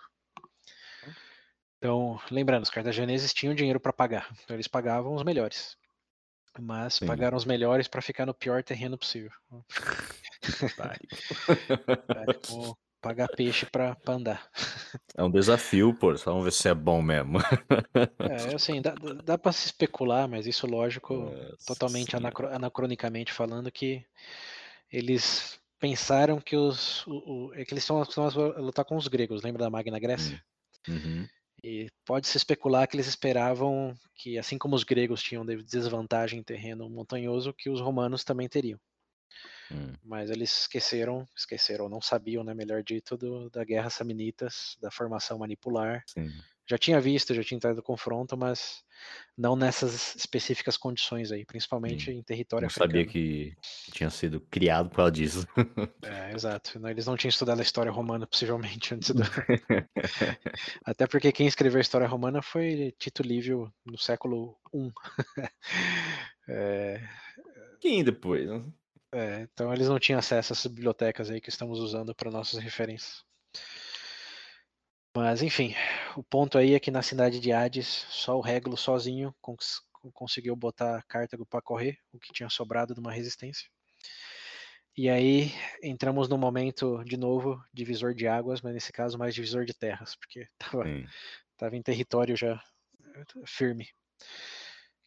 Então, 1.78 2.20
lembrando, 2.30 2.64
os 2.64 2.70
cartagineses 2.70 3.32
tinham 3.32 3.54
dinheiro 3.54 3.80
para 3.80 3.92
pagar, 3.92 4.30
então 4.44 4.54
eles 4.54 4.68
pagavam 4.68 5.14
os 5.14 5.22
melhores. 5.22 5.78
Mas 6.60 6.96
Sim. 6.96 7.06
pagaram 7.06 7.38
os 7.38 7.46
melhores 7.46 7.88
para 7.88 8.02
ficar 8.02 8.26
no 8.26 8.34
pior 8.34 8.62
terreno 8.62 8.98
possível. 8.98 9.32
É, 11.48 12.48
vou 12.48 12.76
pagar 13.00 13.28
peixe 13.28 13.66
para 13.66 13.96
andar. 14.08 14.48
É 15.16 15.22
um 15.22 15.30
desafio, 15.30 15.94
pô. 15.94 16.16
Só 16.16 16.30
vamos 16.30 16.44
ver 16.44 16.52
se 16.52 16.68
é 16.68 16.74
bom 16.74 17.00
mesmo. 17.00 17.38
é, 18.18 18.54
assim, 18.54 18.82
dá, 18.82 18.94
dá 19.24 19.38
para 19.38 19.52
se 19.52 19.66
especular, 19.66 20.28
mas 20.28 20.46
isso, 20.46 20.66
lógico, 20.66 21.14
Nossa 21.14 21.56
totalmente 21.66 22.16
anacro, 22.16 22.48
anacronicamente 22.48 23.32
falando, 23.32 23.70
que 23.70 24.04
eles 24.92 25.58
pensaram 25.78 26.40
que 26.40 26.56
os. 26.56 27.06
O, 27.06 27.48
o, 27.48 27.54
é 27.54 27.64
que 27.64 27.72
eles 27.72 27.84
estão 27.84 28.00
acostumados 28.00 28.36
a 28.36 28.60
lutar 28.60 28.84
com 28.84 28.96
os 28.96 29.08
gregos, 29.08 29.42
lembra 29.42 29.64
da 29.64 29.70
Magna 29.70 29.98
Grécia? 29.98 30.42
Hum. 30.88 30.92
Uhum. 30.94 31.28
E 31.62 31.88
pode-se 32.04 32.36
especular 32.36 32.86
que 32.86 32.96
eles 32.96 33.08
esperavam 33.08 33.94
que, 34.14 34.38
assim 34.38 34.58
como 34.58 34.76
os 34.76 34.84
gregos 34.84 35.22
tinham 35.22 35.44
desvantagem 35.44 36.38
em 36.38 36.42
terreno 36.42 36.88
montanhoso, 36.88 37.52
que 37.52 37.70
os 37.70 37.80
romanos 37.80 38.24
também 38.24 38.48
teriam. 38.48 38.78
Hum. 39.70 39.92
Mas 40.04 40.30
eles 40.30 40.60
esqueceram, 40.60 41.26
esqueceram, 41.36 41.88
não 41.88 42.00
sabiam, 42.00 42.44
né, 42.44 42.54
melhor 42.54 42.82
dito, 42.82 43.16
do, 43.16 43.50
da 43.50 43.64
guerra 43.64 43.90
samnitas, 43.90 44.76
da 44.80 44.90
formação 44.90 45.38
manipular. 45.38 46.02
Sim 46.06 46.30
já 46.68 46.76
tinha 46.76 47.00
visto, 47.00 47.32
já 47.32 47.44
tinha 47.44 47.56
entrado 47.56 47.76
no 47.76 47.82
confronto, 47.82 48.36
mas 48.36 48.82
não 49.38 49.54
nessas 49.54 50.16
específicas 50.16 50.76
condições 50.76 51.30
aí, 51.30 51.44
principalmente 51.44 52.06
Sim. 52.06 52.18
em 52.18 52.22
território 52.22 52.64
não 52.64 52.66
africano. 52.66 52.90
sabia 52.90 53.06
que 53.06 53.56
tinha 53.92 54.10
sido 54.10 54.40
criado 54.50 54.88
por 54.88 54.96
causa 54.96 55.12
disso. 55.12 55.46
É, 56.02 56.34
exato. 56.34 56.80
Eles 56.88 57.06
não 57.06 57.16
tinham 57.16 57.28
estudado 57.28 57.60
a 57.60 57.62
história 57.62 57.92
romana, 57.92 58.26
possivelmente, 58.26 58.94
antes 58.94 59.10
do... 59.10 59.22
Até 60.84 61.06
porque 61.06 61.30
quem 61.30 61.46
escreveu 61.46 61.78
a 61.78 61.82
história 61.82 62.06
romana 62.06 62.42
foi 62.42 62.92
Tito 62.98 63.22
Livio, 63.22 63.72
no 63.84 63.96
século 63.96 64.58
I. 64.74 64.92
é... 66.48 67.08
Quem 67.80 68.02
depois? 68.02 68.48
É, 69.16 69.40
então 69.50 69.72
eles 69.72 69.88
não 69.88 69.98
tinham 69.98 70.18
acesso 70.18 70.52
a 70.52 70.54
essas 70.54 70.70
bibliotecas 70.70 71.30
aí 71.30 71.40
que 71.40 71.48
estamos 71.48 71.78
usando 71.80 72.14
para 72.14 72.30
nossas 72.30 72.62
referências. 72.62 73.24
Mas 75.16 75.40
enfim, 75.40 75.74
o 76.14 76.22
ponto 76.22 76.58
aí 76.58 76.74
é 76.74 76.80
que 76.80 76.90
na 76.90 77.00
cidade 77.00 77.40
de 77.40 77.50
Hades, 77.50 77.86
só 78.10 78.36
o 78.36 78.42
Regulo 78.42 78.76
sozinho 78.76 79.34
cons 79.40 79.80
conseguiu 80.12 80.54
botar 80.54 81.02
Cartago 81.08 81.46
para 81.46 81.62
correr, 81.62 81.98
o 82.12 82.18
que 82.18 82.30
tinha 82.30 82.50
sobrado 82.50 82.92
de 82.92 83.00
uma 83.00 83.10
resistência. 83.10 83.66
E 84.94 85.08
aí 85.08 85.50
entramos 85.82 86.28
no 86.28 86.36
momento, 86.36 87.02
de 87.02 87.16
novo, 87.16 87.58
divisor 87.72 88.14
de 88.14 88.28
águas, 88.28 88.60
mas 88.60 88.74
nesse 88.74 88.92
caso 88.92 89.16
mais 89.16 89.34
divisor 89.34 89.64
de 89.64 89.72
terras, 89.72 90.14
porque 90.14 90.46
estava 90.60 90.84
tava 91.56 91.74
em 91.74 91.82
território 91.82 92.36
já 92.36 92.62
firme. 93.46 93.88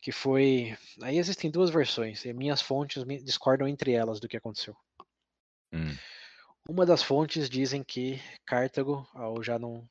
Que 0.10 0.14
foi. 0.14 0.76
Aí 1.04 1.20
existem 1.20 1.52
duas 1.52 1.70
versões, 1.70 2.26
e 2.26 2.34
minhas 2.34 2.64
fontes 2.64 3.04
discordam 3.24 3.68
entre 3.68 3.92
elas 3.92 4.20
do 4.20 4.28
que 4.28 4.36
aconteceu. 4.36 4.76
Hum. 5.72 5.96
Uma 6.68 6.84
das 6.84 7.04
fontes 7.04 7.48
dizem 7.48 7.84
que 7.84 8.20
Cartago, 8.44 9.08
ao 9.14 9.44
já 9.44 9.60
não 9.60 9.88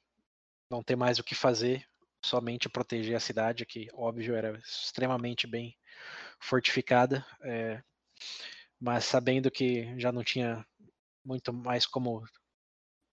não 0.72 0.82
ter 0.82 0.96
mais 0.96 1.20
o 1.20 1.22
que 1.22 1.36
fazer, 1.36 1.86
somente 2.20 2.68
proteger 2.68 3.14
a 3.14 3.20
cidade, 3.20 3.64
que 3.64 3.88
óbvio 3.92 4.34
era 4.34 4.58
extremamente 4.58 5.46
bem 5.46 5.78
fortificada. 6.40 7.24
É, 7.42 7.80
mas 8.80 9.04
sabendo 9.04 9.52
que 9.52 9.96
já 10.00 10.10
não 10.10 10.24
tinha 10.24 10.66
muito 11.24 11.52
mais 11.52 11.86
como 11.86 12.26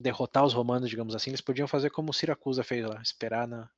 derrotar 0.02 0.44
os 0.44 0.56
romanos, 0.56 0.90
digamos 0.90 1.14
assim, 1.14 1.30
eles 1.30 1.42
podiam 1.42 1.68
fazer 1.68 1.92
como 1.92 2.12
Siracusa 2.12 2.64
fez 2.64 2.84
lá, 2.84 3.00
esperar 3.00 3.48
na, 3.48 3.70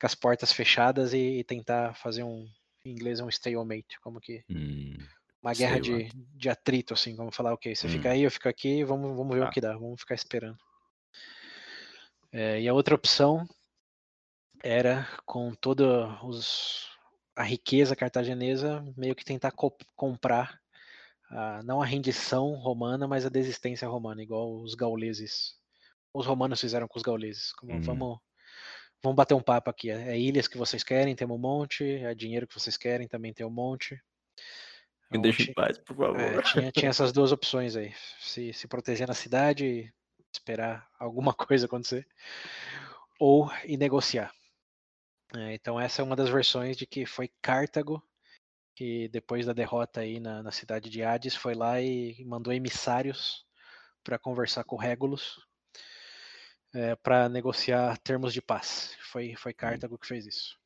com 0.00 0.06
as 0.06 0.14
portas 0.14 0.52
fechadas 0.52 1.12
e, 1.12 1.40
e 1.40 1.44
tentar 1.44 1.94
fazer 1.94 2.22
um, 2.22 2.48
em 2.84 2.90
inglês 2.92 3.20
é 3.20 3.24
um 3.24 3.28
stalemate, 3.28 4.00
como 4.02 4.20
que 4.20 4.44
Hum, 4.48 4.94
uma 5.42 5.54
guerra 5.54 5.80
de, 5.80 6.08
de 6.36 6.48
atrito, 6.50 6.94
assim, 6.94 7.14
vamos 7.16 7.34
falar, 7.36 7.52
ok, 7.54 7.74
você 7.74 7.88
Hum. 7.88 7.92
fica 7.92 8.10
aí, 8.10 8.22
eu 8.22 8.30
fico 8.30 8.48
aqui, 8.48 8.84
vamos, 8.84 9.16
vamos 9.16 9.34
ver 9.36 9.42
Tá. 9.42 9.48
o 9.48 9.50
que 9.52 9.60
dá, 9.60 9.72
vamos 9.76 10.00
ficar 10.00 10.14
esperando. 10.14 10.58
É, 12.32 12.60
e 12.60 12.68
a 12.68 12.74
outra 12.74 12.94
opção 12.94 13.46
era 14.62 15.06
com 15.24 15.54
toda 15.54 16.22
os, 16.24 16.86
a 17.36 17.42
riqueza 17.42 17.96
cartaginesa, 17.96 18.82
meio 18.96 19.14
que 19.14 19.24
tentar 19.24 19.52
co- 19.52 19.76
comprar 19.96 20.60
a- 21.30 21.62
não 21.64 21.82
a 21.82 21.86
rendição 21.86 22.54
romana, 22.56 23.08
mas 23.08 23.26
a 23.26 23.30
desistência 23.30 23.88
romana, 23.88 24.22
igual 24.22 24.60
os 24.62 24.74
gauleses. 24.74 25.54
Os 26.14 26.26
romanos 26.26 26.60
fizeram 26.60 26.88
com 26.88 26.98
os 26.98 27.02
gauleses. 27.04 27.52
Como, 27.54 27.74
Uhum. 27.74 27.80
vamos, 27.80 28.18
vamos 29.02 29.16
bater 29.16 29.34
um 29.34 29.42
papo 29.42 29.70
aqui. 29.70 29.90
É, 29.90 30.18
ilhas 30.18 30.48
que 30.48 30.58
vocês 30.58 30.82
querem, 30.82 31.14
temos 31.14 31.36
um 31.36 31.40
monte. 31.40 31.84
É 31.84 32.14
dinheiro 32.14 32.46
que 32.46 32.54
vocês 32.54 32.76
querem, 32.76 33.08
também 33.08 33.32
tem 33.32 33.46
um 33.46 33.50
monte. 33.50 34.00
Me 35.10 35.20
deixa 35.20 35.44
ti- 35.44 35.50
em 35.50 35.54
paz, 35.54 35.78
por 35.78 35.96
favor. 35.96 36.20
é, 36.20 36.42
tinha, 36.42 36.72
tinha 36.72 36.90
essas 36.90 37.12
duas 37.12 37.32
opções 37.32 37.74
aí. 37.76 37.92
Se, 38.20 38.52
se 38.52 38.68
proteger 38.68 39.08
na 39.08 39.14
cidade 39.14 39.64
e 39.66 39.92
esperar 40.32 40.88
alguma 40.98 41.32
coisa 41.34 41.66
acontecer. 41.66 42.06
Ou 43.18 43.50
ir 43.64 43.76
negociar. 43.76 44.32
É, 45.36 45.54
então 45.54 45.78
essa 45.80 46.00
é 46.00 46.04
uma 46.04 46.16
das 46.16 46.28
versões 46.28 46.76
de 46.76 46.86
que 46.86 47.06
foi 47.06 47.30
Cartago 47.40 48.02
que 48.74 49.08
depois 49.08 49.44
da 49.44 49.52
derrota 49.52 50.00
aí 50.00 50.18
na, 50.18 50.42
na 50.42 50.50
cidade 50.50 50.88
de 50.88 51.02
Hades 51.02 51.34
foi 51.34 51.54
lá 51.54 51.80
e 51.82 52.24
mandou 52.24 52.50
emissários 52.50 53.44
para 54.02 54.18
conversar 54.18 54.64
com 54.64 54.74
Regulus 54.76 55.38
para 57.02 57.28
negociar 57.28 57.98
termos 57.98 58.32
de 58.32 58.40
paz. 58.40 58.96
Foi, 59.10 59.34
foi 59.36 59.52
Cartago 59.52 59.98
que 59.98 60.06
fez 60.06 60.26
isso. 60.26 60.58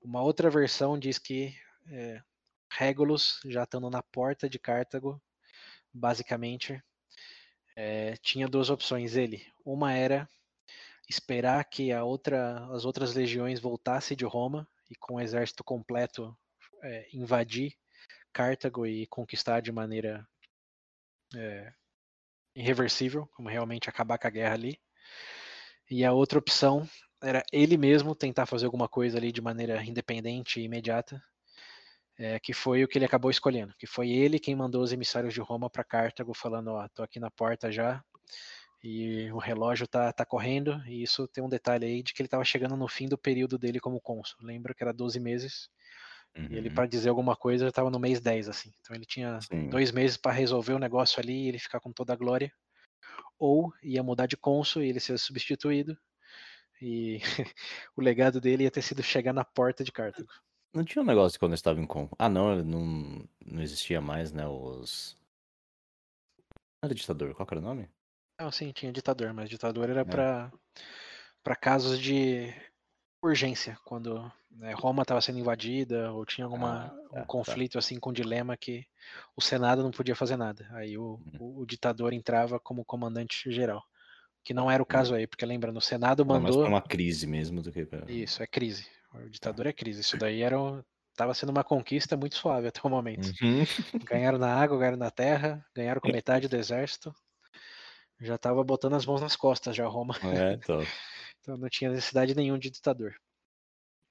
Uma 0.00 0.22
outra 0.22 0.50
versão 0.50 0.98
diz 0.98 1.18
que 1.18 1.54
é, 1.90 2.22
Regulus, 2.70 3.40
já 3.44 3.62
estando 3.62 3.88
na 3.88 4.02
porta 4.02 4.48
de 4.48 4.58
Cartago, 4.58 5.22
basicamente 5.92 6.82
é, 7.76 8.16
tinha 8.16 8.48
duas 8.48 8.70
opções. 8.70 9.16
Ele, 9.16 9.46
uma 9.64 9.92
era 9.92 10.28
esperar 11.08 11.64
que 11.64 11.92
a 11.92 12.04
outra, 12.04 12.66
as 12.74 12.84
outras 12.84 13.14
legiões 13.14 13.60
voltassem 13.60 14.16
de 14.16 14.24
Roma 14.24 14.68
e 14.90 14.94
com 14.96 15.14
o 15.14 15.20
exército 15.20 15.62
completo 15.62 16.36
é, 16.82 17.08
invadir 17.12 17.74
Cartago 18.32 18.86
e 18.86 19.06
conquistar 19.06 19.60
de 19.60 19.70
maneira 19.70 20.26
é, 21.34 21.72
irreversível, 22.54 23.26
como 23.34 23.48
realmente 23.48 23.88
acabar 23.88 24.18
com 24.18 24.26
a 24.26 24.30
guerra 24.30 24.54
ali. 24.54 24.80
E 25.90 26.04
a 26.04 26.12
outra 26.12 26.38
opção 26.38 26.88
era 27.22 27.42
ele 27.52 27.76
mesmo 27.76 28.14
tentar 28.14 28.46
fazer 28.46 28.66
alguma 28.66 28.88
coisa 28.88 29.18
ali 29.18 29.32
de 29.32 29.40
maneira 29.40 29.82
independente 29.84 30.60
e 30.60 30.64
imediata, 30.64 31.22
é, 32.18 32.38
que 32.38 32.52
foi 32.52 32.84
o 32.84 32.88
que 32.88 32.98
ele 32.98 33.04
acabou 33.04 33.30
escolhendo, 33.30 33.74
que 33.78 33.86
foi 33.86 34.10
ele 34.10 34.38
quem 34.38 34.54
mandou 34.54 34.82
os 34.82 34.92
emissários 34.92 35.34
de 35.34 35.40
Roma 35.40 35.68
para 35.68 35.84
Cartago 35.84 36.32
falando, 36.34 36.68
ó, 36.68 36.88
tô 36.88 37.02
aqui 37.02 37.18
na 37.18 37.30
porta 37.30 37.72
já 37.72 38.02
e 38.82 39.32
o 39.32 39.38
relógio 39.38 39.86
tá, 39.86 40.12
tá 40.12 40.26
correndo, 40.26 40.82
e 40.86 41.02
isso 41.02 41.26
tem 41.28 41.42
um 41.42 41.48
detalhe 41.48 41.86
aí 41.86 42.02
de 42.02 42.12
que 42.12 42.20
ele 42.20 42.26
estava 42.26 42.44
chegando 42.44 42.76
no 42.76 42.86
fim 42.86 43.08
do 43.08 43.16
período 43.16 43.58
dele 43.58 43.80
como 43.80 44.00
cônsul. 44.00 44.36
Lembra 44.42 44.74
que 44.74 44.82
era 44.82 44.92
12 44.92 45.18
meses, 45.18 45.70
e 46.36 46.56
ele, 46.56 46.68
Uhum. 46.68 46.74
para 46.74 46.86
dizer 46.86 47.08
alguma 47.08 47.34
coisa, 47.34 47.68
estava 47.68 47.90
no 47.90 47.98
mês 47.98 48.20
10, 48.20 48.48
assim. 48.48 48.70
Então 48.80 48.94
ele 48.94 49.06
tinha 49.06 49.40
Sim. 49.40 49.68
dois 49.68 49.90
meses 49.90 50.16
para 50.18 50.32
resolver 50.32 50.74
o 50.74 50.78
negócio 50.78 51.18
ali 51.20 51.44
e 51.44 51.48
ele 51.48 51.58
ficar 51.58 51.80
com 51.80 51.92
toda 51.92 52.12
a 52.12 52.16
glória. 52.16 52.52
Ou 53.38 53.72
ia 53.82 54.02
mudar 54.02 54.26
de 54.26 54.36
cônsul 54.36 54.82
e 54.82 54.88
ele 54.88 55.00
ser 55.00 55.18
substituído. 55.18 55.96
E 56.82 57.18
o 57.96 58.02
legado 58.02 58.40
dele 58.40 58.64
ia 58.64 58.70
ter 58.70 58.82
sido 58.82 59.02
chegar 59.02 59.32
na 59.32 59.44
porta 59.44 59.84
de 59.84 59.92
Cartago. 59.92 60.28
Não 60.74 60.84
tinha 60.84 61.02
um 61.02 61.06
negócio 61.06 61.32
de 61.34 61.38
quando 61.38 61.52
eu 61.52 61.56
estava 61.56 61.80
em 61.80 61.86
com. 61.86 62.08
Ah, 62.18 62.28
não, 62.28 62.62
não, 62.62 63.28
não 63.44 63.62
existia 63.62 64.00
mais, 64.00 64.30
né? 64.32 64.46
Os. 64.46 65.16
Não 66.82 66.86
era 66.86 66.94
ditador, 66.94 67.34
qual 67.34 67.48
era 67.50 67.58
o 67.60 67.62
nome? 67.62 67.90
Não, 68.38 68.50
sim, 68.50 68.72
tinha 68.72 68.92
ditador, 68.92 69.32
mas 69.32 69.48
ditador 69.48 69.88
era 69.90 70.04
É. 70.04 70.04
para 70.04 70.52
para 71.42 71.56
casos 71.56 71.98
de 72.00 72.54
urgência, 73.24 73.78
quando 73.84 74.30
né, 74.50 74.72
Roma 74.74 75.02
estava 75.02 75.20
sendo 75.20 75.38
invadida 75.38 76.12
ou 76.12 76.24
tinha 76.26 76.44
alguma 76.44 76.86
Ah, 76.86 76.90
tá, 77.10 77.20
um 77.20 77.20
tá. 77.20 77.26
conflito 77.26 77.78
assim 77.78 77.98
com 77.98 78.10
um 78.10 78.12
dilema 78.12 78.56
que 78.56 78.86
o 79.36 79.40
Senado 79.42 79.82
não 79.82 79.90
podia 79.90 80.14
fazer 80.16 80.36
nada. 80.36 80.68
Aí 80.72 80.96
o, 80.98 81.20
Uhum. 81.34 81.60
o, 81.60 81.66
ditador 81.66 82.12
entrava 82.12 82.60
como 82.60 82.84
comandante 82.84 83.50
geral, 83.52 83.82
que 84.44 84.54
não 84.54 84.70
era 84.70 84.82
o 84.82 84.86
caso 84.86 85.14
aí, 85.14 85.26
porque 85.26 85.46
lembra, 85.46 85.72
no 85.72 85.80
Senado 85.80 86.24
mandou 86.26 86.58
pra 86.58 86.68
uma 86.68 86.82
crise 86.82 87.26
mesmo 87.26 87.62
do 87.62 87.72
que 87.72 87.84
pra. 87.86 88.06
isso, 88.08 88.42
é 88.42 88.46
crise. 88.46 88.86
O 89.12 89.28
ditador 89.28 89.66
é 89.66 89.72
crise. 89.72 90.00
Isso 90.00 90.16
daí 90.16 90.42
era 90.42 90.60
um- 90.60 90.82
tava 91.16 91.34
sendo 91.34 91.50
uma 91.50 91.64
conquista 91.64 92.16
muito 92.16 92.36
suave 92.36 92.68
até 92.68 92.80
o 92.84 92.90
momento. 92.90 93.30
Uhum. 93.40 93.64
Ganharam 94.02 94.38
na 94.38 94.54
água, 94.54 94.78
ganharam 94.78 94.98
na 94.98 95.10
terra, 95.10 95.64
ganharam 95.74 96.00
com 96.00 96.08
metade 96.10 96.48
do 96.48 96.56
exército. 96.56 97.14
Já 98.20 98.38
tava 98.38 98.62
botando 98.62 98.94
as 98.94 99.04
mãos 99.04 99.20
nas 99.20 99.36
costas 99.36 99.74
já 99.76 99.86
Roma. 99.86 100.14
É, 100.22 100.52
então. 100.54 100.80
Então 101.40 101.58
não 101.58 101.68
tinha 101.68 101.90
necessidade 101.90 102.34
nenhum 102.34 102.58
de 102.58 102.70
ditador. 102.70 103.14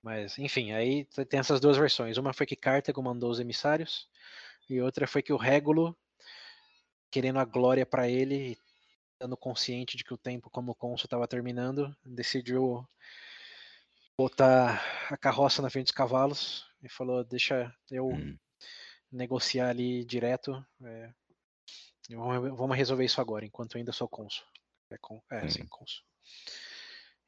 Mas, 0.04 0.38
enfim, 0.38 0.72
aí 0.72 1.04
tem 1.28 1.40
essas 1.40 1.60
duas 1.60 1.76
versões. 1.78 2.16
Uma 2.16 2.32
foi 2.32 2.46
que 2.46 2.56
Cartago 2.56 3.02
mandou 3.02 3.32
os 3.32 3.40
emissários, 3.40 4.08
e 4.70 4.80
outra 4.80 5.08
foi 5.08 5.24
que 5.24 5.34
o 5.34 5.38
Régulo, 5.38 5.98
querendo 7.10 7.40
a 7.40 7.46
glória 7.46 7.88
para 7.88 8.08
ele, 8.08 8.56
estando 9.14 9.36
consciente 9.36 9.98
de 9.98 10.04
que 10.04 10.14
o 10.14 10.18
tempo 10.18 10.48
como 10.52 10.76
cônsul 10.76 11.08
estava 11.08 11.28
terminando, 11.28 11.96
decidiu 12.06 12.88
botar 14.16 14.80
a 15.10 15.18
carroça 15.18 15.62
na 15.62 15.70
frente 15.72 15.86
dos 15.86 15.94
cavalos 15.94 16.66
e 16.84 16.90
falou: 16.90 17.24
Deixa 17.24 17.74
eu 17.90 18.10
Hum. 18.10 18.38
negociar 19.12 19.70
ali 19.70 20.04
direto. 20.06 20.64
é, 20.84 21.12
vamos 22.10 22.76
resolver 22.78 23.06
isso 23.06 23.22
agora, 23.22 23.46
enquanto 23.46 23.78
ainda 23.78 23.92
sou 23.92 24.08
cônsul. 24.08 24.46
É, 24.90 24.98
con- 24.98 25.24
é 25.32 25.48
Sim. 25.50 25.66
cônsul. 25.68 26.04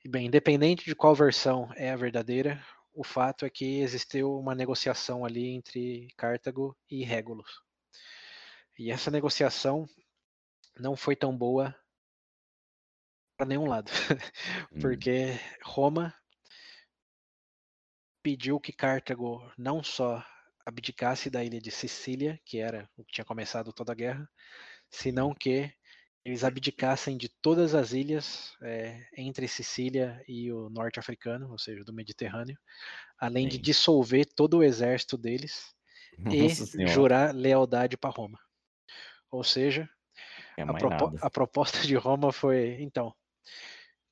E 0.04 0.10
bem, 0.10 0.28
independente 0.28 0.86
de 0.86 0.94
qual 0.96 1.16
versão 1.16 1.72
é 1.76 1.90
a 1.92 1.96
verdadeira, 1.96 2.64
o 2.94 3.04
fato 3.04 3.46
é 3.46 3.50
que 3.50 3.80
existiu 3.80 4.38
uma 4.38 4.54
negociação 4.54 5.26
ali 5.26 5.48
entre 5.50 6.08
Cartago 6.16 6.78
e 6.90 7.04
Regulus. 7.04 7.50
E 8.78 8.92
essa 8.92 9.10
negociação 9.10 9.88
não 10.78 10.96
foi 10.96 11.16
tão 11.16 11.36
boa 11.36 11.76
para 13.38 13.48
nenhum 13.48 13.66
lado, 13.68 13.90
Hum. 14.72 14.80
porque 14.82 15.34
Roma 15.64 16.14
pediu 18.22 18.60
que 18.60 18.72
Cartago 18.74 19.52
não 19.58 19.84
só 19.84 20.24
abdicasse 20.66 21.30
da 21.30 21.44
ilha 21.44 21.62
de 21.62 21.72
Sicília, 21.72 22.40
que 22.46 22.60
era 22.60 22.90
o 22.98 23.04
que 23.06 23.14
tinha 23.14 23.26
começado 23.26 23.74
toda 23.74 23.92
a 23.92 23.96
guerra, 23.96 24.30
senão 24.92 25.34
que 25.34 25.72
eles 26.26 26.44
abdicassem 26.44 27.18
de 27.18 27.30
todas 27.42 27.76
as 27.76 27.94
ilhas 27.94 28.54
é, 28.64 29.08
entre 29.18 29.48
Sicília 29.48 30.24
e 30.28 30.52
o 30.54 30.70
norte 30.70 31.00
africano, 31.00 31.52
ou 31.52 31.60
seja, 31.60 31.84
do 31.84 31.94
Mediterrâneo, 31.94 32.58
além 33.20 33.48
de 33.48 33.58
Sim. 33.58 33.60
dissolver 33.60 34.26
todo 34.36 34.60
o 34.60 34.64
exército 34.64 35.18
deles 35.18 35.74
e 36.30 36.48
Nossa 36.48 36.66
senhora. 36.66 37.08
jurar 37.08 37.36
lealdade 37.36 37.98
para 37.98 38.12
Roma. 38.12 38.40
Ou 39.32 39.44
seja, 39.44 39.90
é 40.58 40.64
a, 40.66 40.74
propo- 40.76 41.14
a 41.22 41.30
proposta 41.32 41.80
de 41.88 41.96
Roma 41.96 42.34
foi, 42.34 42.78
então, 42.82 43.14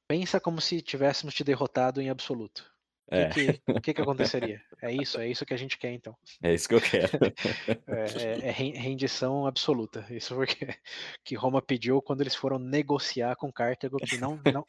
pensa 0.07 0.39
como 0.39 0.61
se 0.61 0.81
tivéssemos 0.81 1.33
te 1.35 1.43
derrotado 1.43 1.99
em 2.01 2.09
absoluto. 2.09 2.72
O 3.15 3.25
É, 3.25 3.27
que, 3.27 3.61
que, 3.81 3.93
que, 3.93 4.01
aconteceria? 4.01 4.61
É 4.81 4.91
isso, 4.91 5.19
é 5.19 5.27
isso 5.29 5.45
que 5.45 5.53
a 5.53 5.57
gente 5.57 5.77
quer 5.77 5.91
então. 5.93 6.15
é 6.41 6.53
isso 6.53 6.67
que 6.67 6.75
eu 6.75 6.81
quero. 6.81 7.11
É, 7.87 8.45
é- 8.45 8.47
é 8.47 8.51
ren- 8.51 8.73
rendição 8.77 9.45
absoluta. 9.45 10.05
Isso 10.09 10.33
foi 10.35 10.47
que, 10.47 10.65
que 11.23 11.35
Roma 11.35 11.61
pediu 11.61 12.01
quando 12.01 12.21
eles 12.21 12.35
foram 12.35 12.57
negociar 12.57 13.35
com 13.35 13.51
Cartago, 13.51 13.99
que 13.99 14.17
não, 14.17 14.39
não 14.51 14.65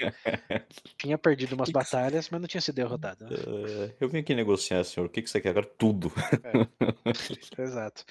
tinha 0.98 1.16
perdido 1.16 1.54
umas 1.54 1.70
batalhas, 1.70 2.28
mas 2.30 2.40
não 2.40 2.48
tinha 2.48 2.60
sido 2.60 2.74
derrotado. 2.76 3.24
né? 3.24 3.30
Eh, 3.30 3.94
eu 4.00 4.08
vim 4.08 4.18
aqui 4.18 4.34
negociar, 4.34 4.84
senhor. 4.84 5.06
O 5.06 5.08
que, 5.10 5.22
que 5.22 5.30
você 5.30 5.40
quer? 5.40 5.54
Tudo. 5.78 6.12
Exato. 7.58 8.04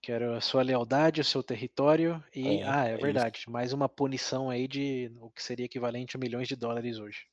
Quero 0.00 0.34
a 0.34 0.40
sua 0.40 0.62
lealdade, 0.62 1.20
o 1.20 1.24
seu 1.24 1.42
território 1.42 2.22
e, 2.34 2.60
É, 2.60 2.64
ah, 2.64 2.86
é, 2.88 2.90
é 2.90 2.94
isso. 2.94 3.02
verdade, 3.02 3.44
mais 3.48 3.72
uma 3.72 3.88
punição 3.88 4.50
aí 4.50 4.66
de 4.66 5.10
o 5.20 5.30
que 5.30 5.42
seria 5.42 5.66
equivalente 5.66 6.16
a 6.16 6.20
milhões 6.20 6.48
de 6.48 6.56
dólares 6.56 6.98
hoje. 6.98 7.26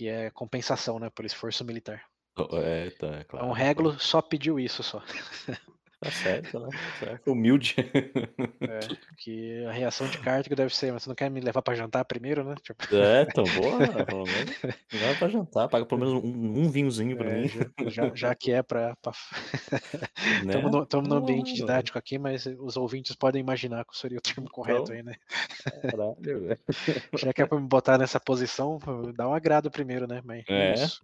Que 0.00 0.08
é 0.08 0.30
compensação, 0.30 0.98
né, 0.98 1.10
pelo 1.10 1.26
esforço 1.26 1.62
militar. 1.62 2.02
É, 2.54 2.88
tá, 2.88 3.06
é 3.08 3.20
Então 3.20 3.24
claro. 3.28 3.46
o 3.48 3.52
Regulo 3.52 4.00
só 4.00 4.22
pediu 4.22 4.58
isso 4.58 4.82
só. 4.82 5.02
Tá 6.02 6.10
certo, 6.10 6.58
né? 6.60 6.68
Tá 6.70 7.06
certo. 7.06 7.30
Humilde. 7.30 7.74
É, 7.78 8.78
que 9.18 9.64
a 9.66 9.70
reação 9.72 10.08
de 10.08 10.16
Cartago 10.18 10.56
deve 10.56 10.74
ser, 10.74 10.92
mas 10.92 11.02
você 11.02 11.10
não 11.10 11.14
quer 11.14 11.30
me 11.30 11.40
levar 11.40 11.60
pra 11.60 11.74
jantar 11.74 12.04
primeiro, 12.06 12.42
né? 12.42 12.54
Tipo... 12.62 12.82
É, 12.94 13.22
então, 13.22 13.44
boa, 13.44 14.04
pelo 14.06 14.24
menos. 14.24 14.62
Me 14.90 14.98
leva 14.98 15.14
pra 15.18 15.28
jantar, 15.28 15.68
paga 15.68 15.84
pelo 15.84 16.00
menos 16.00 16.14
um, 16.24 16.60
um 16.62 16.70
vinhozinho 16.70 17.16
pra 17.18 17.28
É, 17.30 17.42
mim. 17.42 17.50
já, 17.88 18.10
já, 18.14 18.34
que 18.34 18.50
é 18.50 18.62
pra. 18.62 18.96
pra... 18.96 19.12
Né? 20.44 20.54
Estamos 20.54 20.70
no, 20.72 20.86
tamo 20.86 21.06
no 21.08 21.16
ambiente 21.16 21.52
didático 21.54 21.98
aqui, 21.98 22.18
mas 22.18 22.46
os 22.46 22.76
ouvintes 22.76 23.14
podem 23.14 23.40
imaginar 23.40 23.84
que 23.84 23.96
seria 23.96 24.18
o 24.18 24.22
termo 24.22 24.48
correto 24.50 24.92
Então. 24.92 24.94
aí, 24.96 25.02
né? 25.02 25.14
Caralho, 25.82 26.16
velho. 26.48 26.58
Já 27.18 27.32
que 27.32 27.42
é 27.42 27.46
pra 27.46 27.60
me 27.60 27.66
botar 27.66 27.98
nessa 27.98 28.18
posição, 28.20 28.78
dá 29.14 29.28
um 29.28 29.34
agrado 29.34 29.70
primeiro, 29.70 30.06
né? 30.06 30.22
Mas 30.24 30.44
é 30.48 30.70
É. 30.70 30.74
isso. 30.74 31.02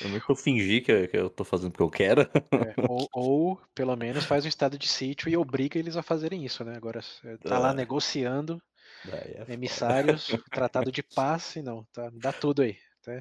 Eu 0.00 0.08
nem 0.08 0.20
vou 0.20 0.36
fingir 0.36 0.84
que, 0.84 1.10
eu 1.16 1.30
tô 1.30 1.44
fazendo 1.44 1.70
o 1.70 1.76
que 1.76 1.82
eu 1.82 1.90
quero. 1.90 2.22
É, 2.54 2.74
ou, 2.86 3.08
ou, 3.12 3.60
pelo 3.74 3.96
menos, 3.96 4.24
faz 4.24 4.44
um 4.44 4.48
estado 4.48 4.78
de 4.78 4.86
sítio 4.86 5.28
e 5.28 5.36
obriga 5.36 5.78
eles 5.78 5.96
a 5.96 6.02
fazerem 6.02 6.44
isso, 6.44 6.62
né? 6.64 6.76
Agora, 6.76 7.00
é, 7.24 7.36
tá 7.38 7.58
lá 7.58 7.70
Ah. 7.70 7.72
negociando 7.72 8.62
Daí 9.04 9.34
é 9.34 9.52
emissários, 9.52 10.28
tratado 10.52 10.92
de 10.92 11.02
paz, 11.02 11.56
e 11.56 11.62
não, 11.62 11.84
tá, 11.92 12.10
dá 12.14 12.32
tudo 12.32 12.62
aí. 12.62 12.76
tá? 13.02 13.12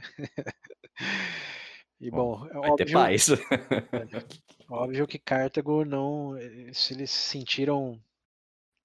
E 1.99 2.09
bom, 2.09 2.45
é 2.47 2.57
Vai 2.61 2.71
ter 2.73 2.85
óbvio, 2.85 2.93
paz. 2.93 3.27
óbvio 4.69 5.07
que 5.07 5.19
Cartago 5.19 5.85
não. 5.85 6.35
eh, 6.37 6.73
Se 6.73 6.93
eles 6.93 7.11
se 7.11 7.29
sentiram 7.29 8.01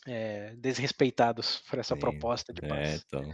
eh, 0.07 0.55
desrespeitados 0.59 1.61
por 1.69 1.79
essa 1.79 1.95
Sim, 1.95 2.01
proposta 2.01 2.53
de 2.53 2.63
É, 2.63 2.69
paz. 2.69 3.05
então. 3.07 3.33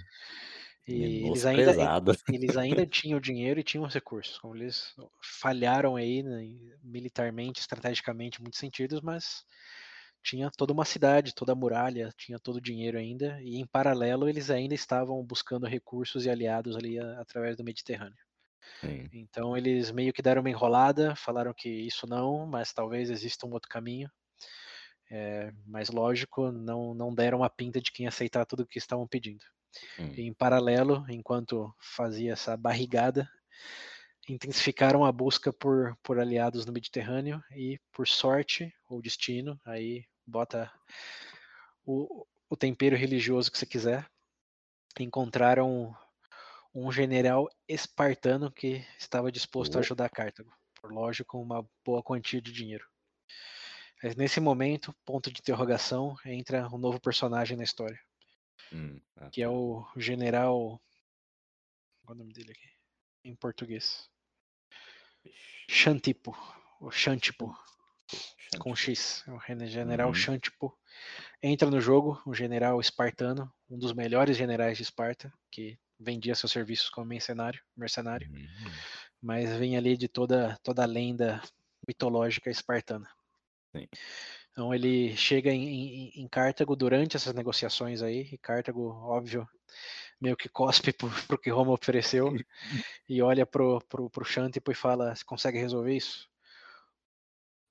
E 0.89 1.27
eles 1.27 1.45
ainda, 1.47 1.77
eles 2.29 2.57
ainda 2.57 2.87
tinham 2.87 3.21
dinheiro 3.21 3.61
e 3.61 3.65
tinham 3.65 3.85
os 3.85 3.95
recursos. 3.95 4.39
Como 4.39 4.57
eles 4.57 4.95
falharam 5.41 5.97
aí 5.97 6.23
né, 6.23 6.43
militarmente, 6.83 7.61
estrategicamente, 7.61 8.39
em 8.41 8.43
muitos 8.43 8.61
sentidos, 8.61 9.01
mas 9.01 9.45
tinha 10.23 10.51
toda 10.51 10.73
uma 10.73 10.85
cidade, 10.85 11.35
toda 11.35 11.53
a 11.53 11.57
muralha, 11.57 12.11
tinha 12.17 12.39
todo 12.39 12.57
o 12.57 12.61
dinheiro 12.61 12.99
ainda, 12.99 13.41
e 13.43 13.57
em 13.57 13.67
paralelo 13.67 14.29
eles 14.29 14.51
ainda 14.51 14.75
estavam 14.75 15.25
buscando 15.25 15.67
recursos 15.67 16.27
e 16.27 16.31
aliados 16.31 16.77
ali 16.77 16.99
a- 16.99 17.21
através 17.21 17.57
do 17.57 17.65
Mediterrâneo. 17.65 18.17
Sim. 18.75 19.13
Então 19.13 19.57
eles 19.57 19.91
meio 19.93 20.13
que 20.13 20.23
deram 20.23 20.43
uma 20.43 20.51
enrolada, 20.51 21.15
falaram 21.17 21.55
que 21.57 21.69
isso 21.69 22.07
não, 22.09 22.47
mas 22.47 22.73
talvez 22.73 23.11
exista 23.11 23.47
um 23.47 23.53
outro 23.53 23.69
caminho. 23.71 24.11
É, 25.11 25.53
mas 25.67 25.91
lógico, 25.91 26.51
não, 26.51 26.95
não 26.95 27.15
deram 27.15 27.45
a 27.45 27.51
pinta 27.51 27.81
de 27.81 27.93
quem 27.93 28.07
aceitar 28.07 28.47
tudo 28.47 28.63
o 28.63 28.67
que 28.67 28.79
estavam 28.79 29.07
pedindo. 29.07 29.45
Hum. 29.99 30.13
Em 30.17 30.33
paralelo, 30.33 31.05
enquanto 31.09 31.75
fazia 31.79 32.33
essa 32.33 32.57
barrigada, 32.57 33.31
intensificaram 34.29 35.05
a 35.05 35.13
busca 35.13 35.53
por, 35.53 35.97
por 36.03 36.19
aliados 36.19 36.65
no 36.65 36.73
Mediterrâneo 36.73 37.43
e, 37.51 37.81
por 37.93 38.07
sorte 38.07 38.73
ou 38.89 39.03
destino, 39.03 39.61
aí 39.65 40.05
bota 40.27 40.71
o, 41.85 42.27
o 42.49 42.57
tempero 42.57 42.97
religioso 42.97 43.51
que 43.51 43.59
você 43.59 43.67
quiser, 43.67 44.07
encontraram 44.99 45.97
um 46.75 46.91
general 46.91 47.49
espartano 47.69 48.51
que 48.51 48.85
estava 48.99 49.33
disposto 49.33 49.77
a 49.77 49.81
ajudar 49.81 50.09
Cartago, 50.09 50.53
por 50.81 50.93
lógico, 50.93 51.39
uma 51.39 51.67
boa 51.85 52.03
quantia 52.03 52.41
de 52.41 52.53
dinheiro. 52.53 52.87
Mas 54.03 54.17
nesse 54.17 54.41
momento, 54.41 54.95
ponto 55.05 55.31
de 55.31 55.41
interrogação, 55.41 56.17
entra 56.25 56.69
um 56.69 56.79
novo 56.79 57.01
personagem 57.01 57.57
na 57.57 57.65
história, 57.65 58.01
Hum. 58.73 59.01
Ah, 59.17 59.31
que 59.31 59.43
é 59.43 59.47
tá. 59.47 59.51
o 59.51 59.87
general. 59.97 60.81
Qual 62.05 62.11
é 62.11 62.13
o 62.13 62.19
nome 62.19 62.33
dele 62.33 62.53
aqui? 62.53 62.69
Em 63.25 63.35
português. 63.35 64.11
Xantipo. 65.69 66.37
O 66.81 66.91
Xantipo, 66.91 67.57
com 68.59 68.75
X. 68.75 69.25
É 69.27 69.33
o 69.33 69.67
general 69.67 70.09
Uhum. 70.09 70.15
Xantipo. 70.15 70.77
Entra 71.43 71.71
no 71.71 71.81
jogo, 71.81 72.21
um 72.27 72.35
general 72.35 72.81
espartano, 72.81 73.53
um 73.71 73.79
dos 73.79 73.93
melhores 73.93 74.37
generais 74.37 74.77
de 74.77 74.83
Esparta, 74.83 75.33
que 75.51 75.79
vendia 75.99 76.35
seus 76.35 76.53
serviços 76.53 76.91
como 76.91 77.07
mercenário, 77.07 77.63
mercenário 77.77 78.29
Hum. 78.31 78.71
mas 79.21 79.57
vem 79.57 79.77
ali 79.77 79.97
de 79.97 80.09
toda, 80.09 80.59
toda 80.63 80.83
a 80.83 80.87
lenda 80.87 81.41
mitológica 81.87 82.51
espartana. 82.51 83.09
Sim. 83.75 83.89
Então 84.53 84.75
ele 84.75 85.17
chega 85.17 85.51
em, 85.51 85.65
em, 85.65 86.23
em 86.23 86.29
Cartago 86.29 86.77
durante 86.77 87.17
essas 87.17 87.35
negociações 87.35 88.03
aí, 88.03 88.29
e 88.33 88.39
Cartago, 88.39 88.89
óbvio, 88.89 89.49
meio 90.21 90.37
que 90.37 90.49
cospe 90.49 90.93
pro, 90.93 91.11
pro 91.27 91.39
que 91.39 91.51
Roma 91.51 91.73
ofereceu 91.73 92.35
e 93.09 93.23
olha 93.23 93.47
pro, 93.47 93.81
pro, 93.89 94.11
pro 94.11 94.25
Xantipo 94.25 94.71
e 94.71 94.75
fala, 94.75 95.15
você 95.15 95.25
consegue 95.25 95.59
resolver 95.59 95.97
isso? 95.97 96.31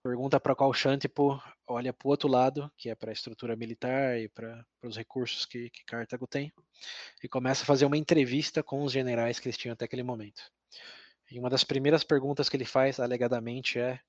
Pergunta 0.04 0.40
para 0.40 0.56
qual 0.56 0.74
Xantipo, 0.74 1.40
olha 1.68 1.94
para 1.94 2.08
o 2.08 2.10
outro 2.10 2.28
lado, 2.28 2.72
que 2.76 2.90
é 2.90 2.96
para 2.96 3.12
a 3.12 3.14
estrutura 3.14 3.56
militar 3.56 4.20
e 4.20 4.28
para 4.28 4.66
os 4.82 4.98
recursos 4.98 5.46
que, 5.46 5.70
que 5.70 5.86
Cartago 5.86 6.26
tem, 6.26 6.52
e 7.24 7.30
começa 7.30 7.62
a 7.62 7.68
fazer 7.68 7.86
uma 7.86 7.98
entrevista 7.98 8.64
com 8.64 8.84
os 8.84 8.92
generais 8.92 9.40
que 9.40 9.48
eles 9.48 9.58
tinham 9.58 9.74
até 9.74 9.86
aquele 9.86 10.02
momento. 10.02 10.42
E 11.30 11.38
uma 11.38 11.52
das 11.52 11.64
primeiras 11.64 12.04
perguntas 12.04 12.50
que 12.50 12.58
ele 12.58 12.66
faz, 12.66 13.00
alegadamente, 13.00 13.78
é 13.78 14.00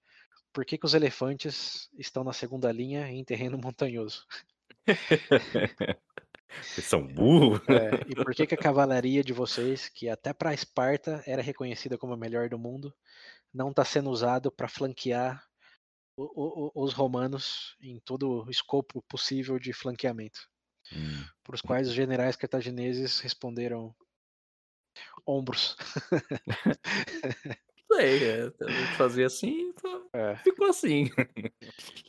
por 0.53 0.65
que, 0.65 0.77
que 0.79 0.87
os 0.87 0.95
elefantes 0.95 1.89
estão 1.99 2.23
na 2.25 2.33
segunda 2.33 2.71
linha 2.71 3.09
em 3.09 3.25
terreno 3.25 3.59
montanhoso? 3.63 4.27
Vocês 6.61 6.87
são 6.87 7.07
burros? 7.07 7.61
É, 7.69 7.91
e 8.09 8.15
por 8.15 8.35
que, 8.35 8.47
que 8.47 8.55
a 8.55 8.59
cavalaria 8.59 9.25
de 9.25 9.33
vocês, 9.33 9.89
que 9.89 10.09
até 10.09 10.35
para 10.35 10.53
Esparta 10.53 11.23
era 11.27 11.41
reconhecida 11.41 11.97
como 11.97 12.13
a 12.13 12.17
melhor 12.17 12.51
do 12.51 12.59
mundo, 12.59 12.95
não 13.53 13.71
está 13.71 13.85
sendo 13.87 14.11
usado 14.11 14.53
para 14.53 14.69
flanquear 14.69 15.43
o- 16.15 16.71
o- 16.77 16.85
os 16.85 16.93
romanos 16.93 17.75
em 17.81 17.99
todo 18.01 18.45
o 18.45 18.51
escopo 18.51 19.03
possível 19.09 19.59
de 19.59 19.73
flanqueamento? 19.73 20.41
Hum. 20.93 21.25
Por 21.43 21.55
os 21.55 21.63
quais 21.63 21.89
os 21.89 21.95
generais 21.95 22.37
cartagineses 22.37 23.19
responderam 23.21 23.95
ombros. 25.27 25.75
Sei, 27.91 28.25
é, 28.25 28.51
fazia 28.97 29.27
assim, 29.27 29.73
É. 30.15 30.37
ficou 30.37 30.67
assim. 30.69 31.11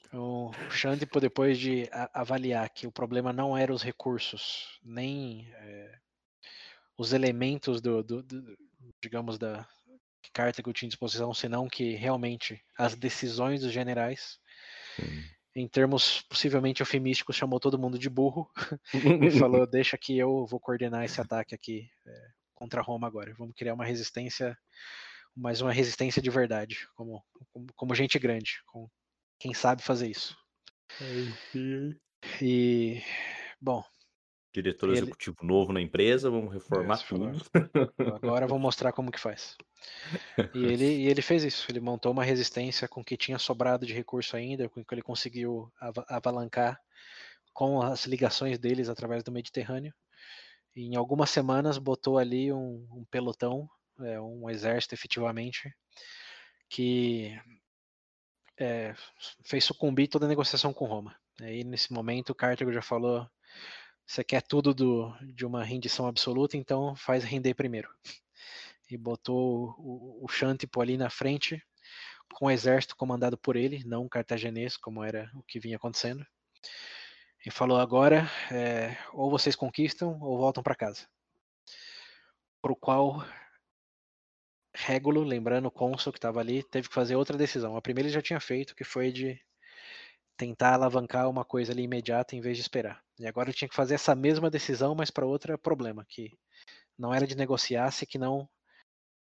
Então, 0.07 0.51
o 0.51 0.69
Xantipo, 0.69 1.19
depois 1.19 1.57
de 1.57 1.89
avaliar 2.13 2.69
que 2.69 2.85
o 2.85 2.91
problema 2.91 3.33
não 3.33 3.57
era 3.57 3.73
os 3.73 3.81
recursos, 3.81 4.79
nem 4.83 5.47
eh, 5.53 5.97
os 6.97 7.13
elementos 7.13 7.81
do, 7.81 8.03
do- 8.03 8.21
do- 8.21 8.57
digamos, 9.01 9.39
da 9.39 9.67
que 10.21 10.31
Cartago 10.31 10.71
tinha 10.71 10.87
à 10.87 10.91
disposição, 10.91 11.33
senão 11.33 11.67
que 11.67 11.95
realmente 11.95 12.63
as 12.77 12.95
decisões 12.95 13.61
dos 13.61 13.71
generais, 13.73 14.39
Hum. 14.99 15.23
em 15.55 15.67
termos 15.67 16.21
possivelmente 16.21 16.81
eufemísticos, 16.81 17.35
chamou 17.35 17.59
todo 17.59 17.79
mundo 17.79 17.97
de 17.97 18.09
burro 18.09 18.47
e 19.27 19.31
falou: 19.31 19.65
deixa 19.69 19.97
que 19.97 20.15
eu 20.17 20.45
vou 20.45 20.59
coordenar 20.59 21.03
esse 21.03 21.19
ataque 21.19 21.55
aqui 21.55 21.89
eh, 22.05 22.27
contra 22.53 22.81
Roma 22.81 23.07
agora. 23.07 23.33
Vamos 23.37 23.55
criar 23.55 23.73
uma 23.73 23.83
resistência, 23.85 24.55
mas 25.35 25.61
uma 25.61 25.71
resistência 25.71 26.21
de 26.21 26.29
verdade, 26.29 26.87
como, 26.95 27.23
como, 27.51 27.67
como 27.75 27.95
gente 27.95 28.17
grande, 28.19 28.61
com 28.67 28.89
quem 29.39 29.53
sabe 29.53 29.81
fazer 29.81 30.09
isso. 30.09 30.37
E, 32.41 33.01
bom, 33.59 33.83
Diretor 34.53 34.89
Ele- 34.89 34.97
executivo 34.99 35.37
novo 35.41 35.73
na 35.73 35.81
empresa, 35.81 36.29
vamos 36.29 36.53
reformar 36.53 36.95
Isso, 36.95 37.07
tudo. 37.07 37.41
agora 38.15 38.45
eu 38.45 38.49
vou 38.49 38.59
mostrar 38.59 38.93
como 38.93 39.11
que 39.11 39.19
faz. 39.19 39.57
E 40.53 40.63
ele, 40.65 40.85
e 40.85 41.07
ele 41.07 41.21
fez 41.21 41.43
isso, 41.43 41.65
ele 41.69 41.79
montou 41.79 42.11
uma 42.11 42.23
resistência 42.23 42.87
com 42.87 43.01
o 43.01 43.03
que 43.03 43.17
tinha 43.17 43.39
sobrado 43.39 43.85
de 43.85 43.93
recurso 43.93 44.37
ainda, 44.37 44.69
com 44.69 44.81
o 44.81 44.85
que 44.85 44.93
ele 44.93 45.01
conseguiu 45.01 45.71
ava- 45.79 46.05
avalancar 46.07 46.79
com 47.51 47.81
as 47.81 48.05
ligações 48.05 48.59
deles 48.59 48.89
através 48.89 49.23
do 49.23 49.31
Mediterrâneo. 49.31 49.93
E 50.75 50.83
em 50.85 50.95
algumas 50.95 51.29
semanas 51.31 51.77
botou 51.77 52.17
ali 52.17 52.53
um, 52.53 52.87
um 52.91 53.05
pelotão, 53.09 53.67
é, 54.01 54.19
um 54.19 54.49
exército 54.49 54.93
efetivamente, 54.93 55.73
que 56.69 57.37
é, 58.59 58.93
fez 59.45 59.63
sucumbir 59.63 60.07
toda 60.07 60.25
a 60.25 60.29
negociação 60.29 60.73
com 60.73 60.85
Roma. 60.85 61.15
Aí 61.41 61.63
nesse 61.63 61.91
momento 61.91 62.35
Cartago 62.35 62.71
já 62.71 62.81
falou: 62.81 63.27
você 64.05 64.23
quer 64.23 64.41
tudo 64.41 64.73
do, 64.73 65.13
de 65.33 65.45
uma 65.45 65.63
rendição 65.63 66.07
absoluta, 66.07 66.57
então 66.57 66.95
faz 66.95 67.23
render 67.23 67.53
primeiro. 67.53 67.89
E 68.89 68.97
botou 68.97 69.75
o, 69.77 70.25
o 70.25 70.27
Xantipo 70.27 70.81
ali 70.81 70.97
na 70.97 71.09
frente, 71.09 71.61
com 72.33 72.45
o 72.45 72.51
exército 72.51 72.95
comandado 72.95 73.37
por 73.37 73.55
ele, 73.55 73.83
não 73.85 74.09
cartaginês, 74.09 74.77
como 74.77 75.03
era 75.03 75.31
o 75.33 75.43
que 75.43 75.59
vinha 75.59 75.77
acontecendo. 75.77 76.25
E 77.45 77.51
falou: 77.51 77.79
agora, 77.79 78.29
é, 78.51 78.97
ou 79.13 79.29
vocês 79.29 79.55
conquistam 79.55 80.19
ou 80.21 80.37
voltam 80.37 80.63
para 80.63 80.75
casa. 80.75 81.07
Para 82.61 82.71
o 82.71 82.75
qual 82.75 83.25
Régulo, 84.75 85.23
lembrando 85.23 85.67
o 85.67 85.71
cônsul 85.71 86.11
que 86.11 86.17
estava 86.17 86.39
ali, 86.39 86.63
teve 86.63 86.87
que 86.87 86.93
fazer 86.93 87.15
outra 87.15 87.37
decisão. 87.37 87.77
A 87.77 87.81
primeira 87.81 88.07
ele 88.07 88.13
já 88.13 88.21
tinha 88.21 88.39
feito, 88.39 88.75
que 88.75 88.83
foi 88.83 89.11
de 89.11 89.39
tentar 90.35 90.73
alavancar 90.73 91.29
uma 91.29 91.45
coisa 91.45 91.71
ali 91.71 91.83
imediata 91.83 92.35
em 92.35 92.41
vez 92.41 92.57
de 92.57 92.63
esperar. 92.63 93.03
E 93.19 93.27
agora 93.27 93.49
ele 93.49 93.57
tinha 93.57 93.69
que 93.69 93.75
fazer 93.75 93.95
essa 93.95 94.15
mesma 94.15 94.49
decisão, 94.49 94.95
mas 94.95 95.11
para 95.11 95.25
outro 95.25 95.57
problema, 95.59 96.05
que 96.07 96.31
não 96.97 97.13
era 97.13 97.27
de 97.27 97.35
negociar, 97.35 97.91
se 97.91 98.05
que 98.05 98.17
não, 98.17 98.49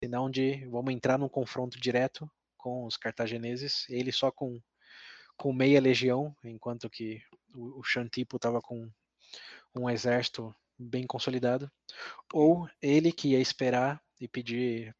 senão 0.02 0.30
de 0.30 0.66
vamos 0.68 0.94
entrar 0.94 1.18
num 1.18 1.28
confronto 1.28 1.80
direto 1.80 2.30
com 2.56 2.84
os 2.84 2.96
cartagineses, 2.96 3.88
ele 3.88 4.12
só 4.12 4.30
com 4.30 4.60
com 5.40 5.54
meia 5.54 5.80
legião, 5.80 6.36
enquanto 6.44 6.90
que 6.90 7.22
o, 7.54 7.80
o 7.80 7.82
Xantipo 7.82 8.36
estava 8.36 8.60
com 8.60 8.90
um 9.74 9.88
exército 9.88 10.54
bem 10.78 11.06
consolidado, 11.06 11.70
ou 12.30 12.68
ele 12.82 13.10
que 13.10 13.28
ia 13.28 13.40
esperar 13.40 14.02
e 14.20 14.28
pedir 14.28 14.94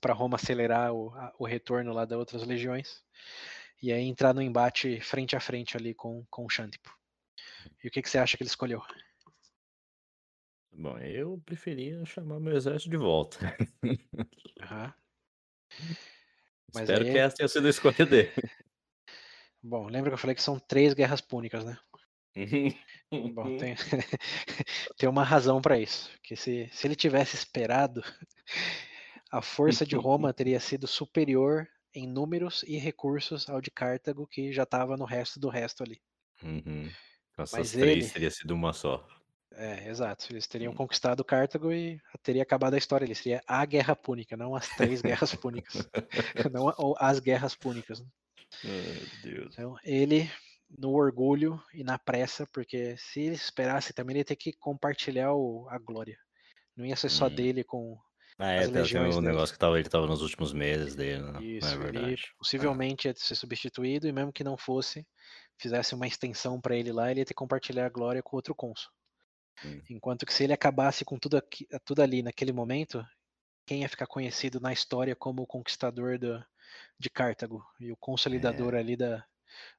para 0.00 0.12
Roma 0.14 0.36
acelerar 0.36 0.92
o, 0.92 1.10
a, 1.14 1.32
o 1.38 1.46
retorno 1.46 1.92
lá 1.92 2.04
das 2.04 2.18
outras 2.18 2.42
legiões, 2.46 3.02
e 3.82 3.92
aí 3.92 4.02
entrar 4.04 4.32
no 4.34 4.42
embate 4.42 5.00
frente 5.00 5.34
a 5.36 5.40
frente 5.40 5.76
ali 5.76 5.94
com, 5.94 6.24
com 6.30 6.44
o 6.44 6.50
Xantipo. 6.50 6.94
E 7.82 7.88
o 7.88 7.90
que, 7.90 8.02
que 8.02 8.08
você 8.10 8.18
acha 8.18 8.36
que 8.36 8.42
ele 8.42 8.50
escolheu? 8.50 8.82
Bom, 10.72 10.96
eu 10.98 11.40
preferia 11.44 12.04
chamar 12.06 12.38
meu 12.40 12.56
exército 12.56 12.90
de 12.90 12.96
volta. 12.96 13.38
Mas 16.72 16.82
Espero 16.88 17.04
aí- 17.04 17.10
que 17.12 17.18
essa 17.18 17.36
tenha 17.36 17.48
sido 17.48 17.66
a 17.66 17.70
escolha 17.70 18.06
dele. 18.06 18.32
Bom, 19.62 19.88
lembra 19.88 20.10
que 20.10 20.14
eu 20.14 20.18
falei 20.18 20.34
que 20.34 20.42
são 20.42 20.58
três 20.58 20.94
guerras 20.94 21.20
púnicas, 21.20 21.64
né? 21.64 21.78
Bom, 23.34 23.44
Uhum. 23.48 23.58
tem, 23.58 23.74
tem 24.96 25.08
uma 25.08 25.24
razão 25.24 25.60
para 25.60 25.78
isso. 25.78 26.10
Que 26.22 26.36
se, 26.36 26.68
se 26.72 26.86
ele 26.86 26.94
tivesse 26.94 27.34
esperado, 27.36 28.02
a 29.30 29.40
força 29.42 29.84
de 29.86 29.96
Roma 29.96 30.32
teria 30.34 30.60
sido 30.60 30.86
superior 30.86 31.66
em 31.94 32.06
números 32.06 32.62
e 32.66 32.76
recursos 32.78 33.48
ao 33.48 33.60
de 33.60 33.70
Cartago, 33.70 34.26
que 34.26 34.52
já 34.52 34.62
estava 34.64 34.96
no 34.96 35.04
resto 35.04 35.40
do 35.40 35.48
resto 35.48 35.82
ali. 35.82 36.00
Uhum. 36.42 36.88
Essas 37.38 37.58
Mas 37.58 37.72
três 37.72 38.04
ele- 38.04 38.08
teria 38.12 38.30
sido 38.30 38.52
uma 38.54 38.72
só. 38.72 39.06
É, 39.52 39.88
exato. 39.88 40.26
Eles 40.30 40.46
teriam 40.46 40.72
Hum. 40.72 40.76
conquistado 40.76 41.24
Cartago 41.24 41.72
e 41.72 42.00
teria 42.22 42.42
acabado 42.42 42.74
a 42.74 42.78
história 42.78 43.04
ali. 43.04 43.14
Seria 43.16 43.42
a 43.46 43.64
guerra 43.64 43.96
púnica, 43.96 44.36
não 44.36 44.54
as 44.54 44.68
três 44.76 45.02
guerras 45.02 45.34
púnicas. 45.34 45.74
não 46.52 46.68
a- 46.68 46.74
ou 46.78 46.94
as 47.00 47.18
guerras 47.18 47.54
púnicas. 47.56 48.00
né? 48.00 48.06
Deus. 49.24 49.52
Então, 49.54 49.76
ele, 49.84 50.30
no 50.78 50.92
orgulho 50.92 51.60
e 51.74 51.82
na 51.82 51.98
pressa, 51.98 52.46
porque 52.52 52.96
se 52.96 53.20
ele 53.22 53.34
esperasse 53.34 53.92
também, 53.92 54.12
ele 54.14 54.20
ia 54.20 54.24
ter 54.24 54.36
que 54.36 54.52
compartilhar 54.52 55.32
o- 55.34 55.66
a 55.68 55.78
glória. 55.78 56.16
Não 56.76 56.86
ia 56.86 56.94
ser 56.96 57.08
só 57.08 57.26
Hum. 57.26 57.34
dele 57.34 57.64
com. 57.64 57.98
Ah, 58.40 58.52
é, 58.52 58.66
tem, 58.66 58.98
um 58.98 59.20
negócio 59.20 59.52
que 59.52 59.58
tava, 59.58 59.78
ele 59.78 59.88
tava 59.88 60.06
nos 60.06 60.22
últimos 60.22 60.54
meses 60.54 60.94
dele, 60.94 61.22
né? 61.22 61.44
Isso, 61.44 61.68
é 61.68 61.72
ele 61.72 61.78
verdade. 61.78 62.32
possivelmente 62.38 63.06
ia 63.06 63.14
ser 63.14 63.34
substituído, 63.34 64.08
e 64.08 64.12
mesmo 64.12 64.32
que 64.32 64.42
não 64.42 64.56
fosse, 64.56 65.06
fizesse 65.58 65.94
uma 65.94 66.06
extensão 66.06 66.58
para 66.58 66.74
ele 66.74 66.90
lá, 66.90 67.10
ele 67.10 67.20
ia 67.20 67.26
ter 67.26 67.34
que 67.34 67.38
compartilhar 67.38 67.84
a 67.84 67.90
glória 67.90 68.22
com 68.22 68.36
outro 68.36 68.54
cônsul. 68.54 68.90
Hum. 69.62 69.82
Enquanto 69.90 70.24
que 70.24 70.32
se 70.32 70.44
ele 70.44 70.54
acabasse 70.54 71.04
com 71.04 71.18
tudo, 71.18 71.36
aqui, 71.36 71.66
tudo 71.84 72.00
ali 72.00 72.22
naquele 72.22 72.50
momento, 72.52 73.04
quem 73.66 73.82
ia 73.82 73.88
ficar 73.88 74.06
conhecido 74.06 74.58
na 74.58 74.72
história 74.72 75.14
como 75.14 75.42
o 75.42 75.46
conquistador 75.46 76.18
da, 76.18 76.46
de 76.98 77.10
Cartago 77.10 77.62
e 77.78 77.92
o 77.92 77.96
consolidador 77.98 78.74
ali 78.74 78.96
da, 78.96 79.22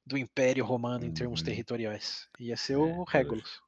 do 0.06 0.16
Império 0.16 0.64
Romano 0.64 1.04
em 1.04 1.12
termos 1.12 1.40
É. 1.40 1.42
Uhum. 1.42 1.46
territoriais? 1.46 2.28
Ia 2.38 2.56
ser 2.56 2.74
É, 2.74 2.76
o 2.76 3.02
Regulus. 3.04 3.60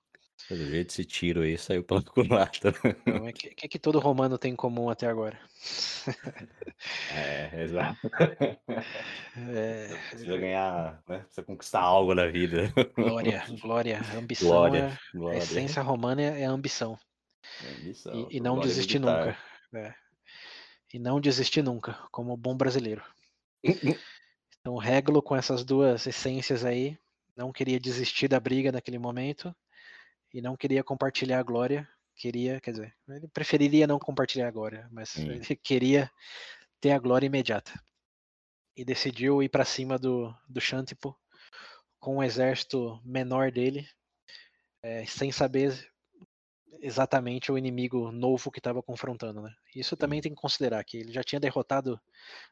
Pelo 0.49 0.65
jeito, 0.67 0.91
esse 0.91 1.05
tiro 1.05 1.41
aí 1.43 1.57
saiu 1.57 1.83
pela 1.83 2.03
culatra. 2.05 2.73
Então, 3.07 3.27
o 3.27 3.33
que, 3.33 3.51
que, 3.55 3.69
que 3.69 3.79
todo 3.79 3.99
romano 3.99 4.37
tem 4.39 4.53
em 4.53 4.57
comum 4.57 4.91
até 4.91 5.07
agora? 5.07 5.39
É, 7.13 7.63
exato. 7.63 7.99
É, 9.37 9.89
Precisa 10.11 10.37
ganhar, 10.39 11.03
né? 11.09 11.19
Precisa 11.19 11.43
conquistar 11.43 11.81
algo 11.81 12.15
na 12.15 12.27
vida. 12.29 12.73
glória, 12.95 13.45
glória, 13.61 14.01
ambição. 14.17 14.49
Glória, 14.49 14.79
é- 14.79 14.93
a 14.93 14.99
glória. 15.19 15.39
essência 15.39 15.83
romana 15.83 16.23
é 16.23 16.43
é 16.43 16.47
a 16.47 16.51
ambição. 16.51 16.97
Ambição, 17.81 18.29
E, 18.31 18.37
e 18.37 18.41
não 18.41 18.61
desistir 18.61 19.01
militar. 19.01 19.37
nunca. 19.73 19.87
É. 19.89 19.95
E 20.93 20.99
não 21.01 21.21
desistir 21.21 21.63
nunca, 21.63 21.95
como 22.13 22.37
bom 22.37 22.57
brasileiro. 22.57 23.03
Então, 23.65 24.75
o 24.75 24.79
Régulo, 24.79 25.21
com 25.21 25.35
essas 25.35 25.65
duas 25.65 26.07
essências 26.07 26.65
aí, 26.65 26.97
não 27.37 27.51
queria 27.53 27.81
desistir 27.81 28.29
da 28.29 28.39
briga 28.39 28.71
naquele 28.71 28.99
momento 28.99 29.53
e 30.35 30.43
não 30.43 30.57
queria 30.57 30.83
compartilhar 30.83 31.39
a 31.39 31.43
glória. 31.45 31.89
Queria, 32.17 32.61
quer 32.61 32.73
dizer, 32.73 32.95
ele 33.09 33.29
preferiria 33.29 33.87
não 33.87 33.99
compartilhar 34.01 34.49
a 34.49 34.51
glória, 34.51 34.89
mas 34.91 35.17
Hum. 35.17 35.31
ele 35.31 35.41
queria 35.63 36.11
ter 36.81 36.91
a 36.91 36.99
glória 36.99 37.27
imediata. 37.27 37.73
E 38.77 38.85
decidiu 38.85 39.41
ir 39.41 39.49
para 39.49 39.65
cima 39.65 39.97
do, 39.97 40.35
do 40.49 40.61
Xantipo 40.61 41.17
com 42.01 42.17
um 42.17 42.23
exército 42.23 43.01
menor 43.05 43.53
dele, 43.53 43.89
eh, 44.83 45.07
sem 45.07 45.31
saber 45.31 45.89
exatamente 46.81 47.51
o 47.53 47.59
inimigo 47.59 48.11
novo 48.13 48.51
que 48.51 48.59
estava 48.61 48.83
confrontando. 48.83 49.43
Né? 49.43 49.51
Isso 49.75 49.97
também 49.97 50.21
tem 50.21 50.35
que 50.35 50.41
considerar 50.41 50.85
que 50.85 50.99
ele 50.99 51.13
já 51.13 51.23
tinha 51.23 51.41
derrotado 51.41 52.01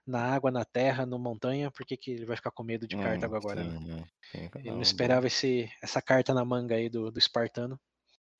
na 0.07 0.23
água, 0.35 0.51
na 0.51 0.65
terra, 0.65 1.07
no 1.07 1.19
montanha, 1.19 1.71
por 1.71 1.87
que, 1.87 1.97
que 1.97 2.13
ele 2.13 2.27
vai 2.27 2.37
ficar 2.37 2.53
com 2.53 2.65
medo 2.65 2.89
de 2.89 2.97
Cartago 2.99 3.35
Hum, 3.35 3.37
agora? 3.37 3.65
né? 3.65 3.75
sim, 3.75 3.91
é. 3.91 4.05
Tem 4.31 4.49
Ele 4.65 4.75
não 4.77 4.83
esperava 4.83 5.27
esse, 5.29 5.71
essa 5.83 6.03
carta 6.03 6.35
na 6.35 6.45
manga 6.45 6.75
aí 6.77 6.89
do, 6.91 7.11
do 7.13 7.19
espartano. 7.19 7.81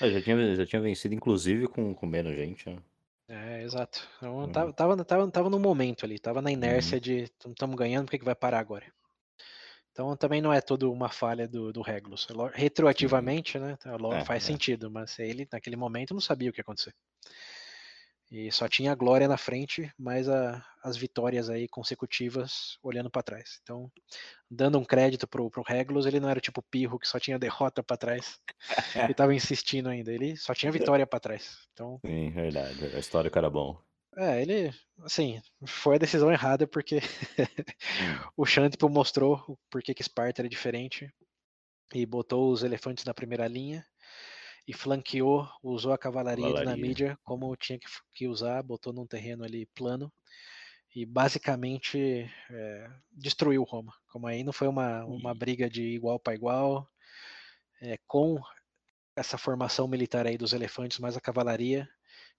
bom. 0.01 0.07
É, 0.07 0.11
já, 0.11 0.21
tinha, 0.23 0.55
já 0.57 0.67
tinha 0.67 0.83
vencido, 0.83 1.15
inclusive, 1.15 1.67
com, 1.69 1.95
com 1.95 2.07
menos 2.07 2.35
gente, 2.37 2.69
né? 2.69 2.83
É, 3.29 3.63
exato. 3.63 4.07
Então, 4.19 4.49
Uhum. 4.49 4.49
tava, 4.49 4.73
tava, 4.73 5.05
tava, 5.05 5.31
tava 5.31 5.51
no 5.51 5.59
momento 5.59 6.05
ali, 6.05 6.19
tava 6.19 6.43
na 6.43 6.51
inércia 6.53 7.01
de 7.01 7.25
estamos 7.25 7.77
ganhando, 7.77 8.05
por 8.07 8.13
que, 8.13 8.19
que 8.19 8.25
vai 8.25 8.35
parar 8.35 8.59
agora? 8.61 8.93
Então 9.93 10.17
também 10.17 10.41
não 10.41 10.53
é 10.53 10.61
tudo 10.61 10.91
uma 10.91 11.11
falha 11.11 11.47
do, 11.47 11.73
do 11.73 11.83
Regulus. 11.83 12.27
É 12.29 12.33
lo- 12.33 12.51
Retroativamente, 12.53 13.59
né? 13.59 13.77
tá, 13.77 13.95
É, 14.15 14.25
faz 14.25 14.43
é. 14.43 14.47
sentido, 14.47 14.91
mas 14.91 15.19
ele 15.19 15.47
naquele 15.53 15.77
momento 15.77 16.15
não 16.15 16.21
sabia 16.21 16.49
o 16.51 16.53
que 16.53 16.61
ia 16.61 16.63
acontecer. 16.63 16.95
E 18.31 18.51
só 18.51 18.67
tinha 18.67 18.93
a 18.93 18.95
glória 18.95 19.29
na 19.29 19.37
frente, 19.37 19.93
mas 19.99 20.27
a- 20.27 20.65
as 20.83 20.97
vitórias 20.97 21.51
aí 21.51 21.69
consecutivas 21.69 22.79
olhando 22.83 23.11
para 23.11 23.23
trás. 23.23 23.61
Então, 23.63 23.93
dando 24.51 24.79
um 24.79 24.85
crédito 24.85 25.29
pro, 25.29 25.51
pro 25.51 25.63
Regulus, 25.63 26.07
ele 26.07 26.19
não 26.19 26.31
era 26.31 26.41
tipo 26.41 26.63
Pirro 26.63 26.99
que 26.99 27.07
só 27.07 27.21
tinha 27.21 27.39
derrota 27.63 27.83
para 27.83 27.99
trás 27.99 28.41
e 29.13 29.15
tava 29.15 29.35
insistindo 29.35 29.91
ainda. 29.91 30.11
Ele 30.11 30.35
só 30.39 30.55
tinha 30.55 30.73
vitória 30.73 31.07
para 31.07 31.21
trás. 31.21 31.59
Então, 31.75 32.01
Sim, 32.05 32.31
verdade. 32.31 32.87
A 32.97 32.99
história 32.99 33.31
que 33.31 33.37
era 33.37 33.51
bom. 33.51 33.79
É, 34.17 34.43
ele, 34.43 34.71
assim, 35.01 35.41
foi 35.67 35.97
a 35.97 35.99
decisão 35.99 36.31
errada 36.31 36.67
porque 36.67 37.01
Hum. 37.99 38.23
o 38.37 38.45
Xantipo 38.47 38.89
mostrou 38.89 39.59
porquê 39.71 39.95
que 39.95 40.03
Esparta 40.03 40.43
era 40.43 40.49
diferente 40.49 41.13
e 41.95 42.07
botou 42.07 42.53
os 42.53 42.63
elefantes 42.63 43.05
na 43.05 43.15
primeira 43.15 43.49
linha 43.49 43.87
e 44.69 44.75
flanqueou, 44.75 45.49
usou 45.63 45.93
a 45.93 45.99
cavalaria 45.99 46.55
Cavalaria. 46.55 46.55
dinamídia 46.55 47.19
como 47.25 47.55
tinha 47.57 47.79
que, 47.79 47.87
que 48.15 48.29
usar, 48.29 48.63
botou 48.63 48.93
num 48.93 49.07
terreno 49.07 49.45
ali 49.45 49.67
plano 49.75 50.13
e 50.95 51.07
basicamente 51.07 52.31
é, 52.51 52.91
destruiu 53.13 53.65
Roma. 53.65 53.95
Como 54.09 54.27
aí 54.27 54.45
não 54.45 54.53
foi 54.53 54.69
uma, 54.69 55.05
uma 55.07 55.35
Ih. 55.35 55.35
briga 55.35 55.69
de 55.71 55.83
igual 55.83 56.21
para 56.21 56.35
igual, 56.35 56.89
é, 57.83 57.99
com 58.07 58.39
essa 59.17 59.39
formação 59.39 59.89
militar 59.89 60.27
aí 60.27 60.39
dos 60.39 60.53
elefantes 60.53 60.99
mais 60.99 61.17
a 61.17 61.21
cavalaria, 61.21 61.89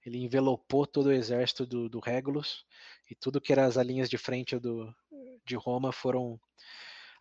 ele 0.06 0.18
envelopou 0.18 0.86
todo 0.86 1.08
o 1.08 1.12
exército 1.12 1.66
do, 1.66 1.90
do 1.90 2.00
Regulus 2.00 2.66
e 3.10 3.16
tudo 3.16 3.42
que 3.42 3.52
era 3.52 3.66
as 3.66 3.76
linhas 3.78 4.10
de 4.10 4.18
frente 4.18 4.58
do, 4.60 4.94
de 5.46 5.56
Roma 5.56 5.92
foram 5.92 6.40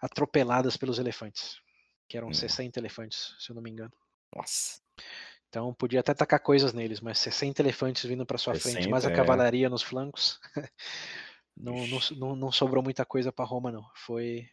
atropeladas 0.00 0.76
pelos 0.76 0.98
elefantes, 0.98 1.60
que 2.08 2.16
eram 2.16 2.28
Hum. 2.28 2.34
60 2.34 2.78
elefantes, 2.78 3.36
se 3.38 3.50
eu 3.50 3.54
não 3.54 3.62
me 3.62 3.70
engano. 3.70 3.92
Nossa. 4.34 4.80
Então 5.48 5.72
podia 5.74 6.00
até 6.00 6.14
tacar 6.14 6.40
coisas 6.40 6.72
neles, 6.72 7.00
mas 7.00 7.18
60 7.18 7.60
elefantes 7.60 8.04
vindo 8.04 8.24
para 8.24 8.38
sua 8.38 8.54
frente, 8.54 8.88
mais 8.88 9.04
a 9.04 9.08
60, 9.08 9.12
é. 9.12 9.16
cavalaria 9.16 9.68
nos 9.68 9.82
flancos, 9.82 10.40
não, 11.56 11.86
não, 12.16 12.36
não, 12.36 12.50
sobrou 12.50 12.82
muita 12.82 13.04
coisa 13.04 13.30
para 13.30 13.44
Roma, 13.44 13.70
não. 13.70 13.86
Foi, 13.94 14.48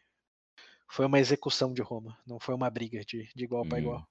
foi 0.90 1.06
uma 1.06 1.20
execução 1.20 1.74
de 1.74 1.82
Roma, 1.82 2.20
não 2.28 2.40
foi 2.40 2.54
uma 2.54 2.70
briga 2.70 3.00
de, 3.06 3.30
de 3.34 3.44
igual 3.44 3.66
para 3.66 3.78
Hum. 3.78 3.82
igual. 3.82 4.10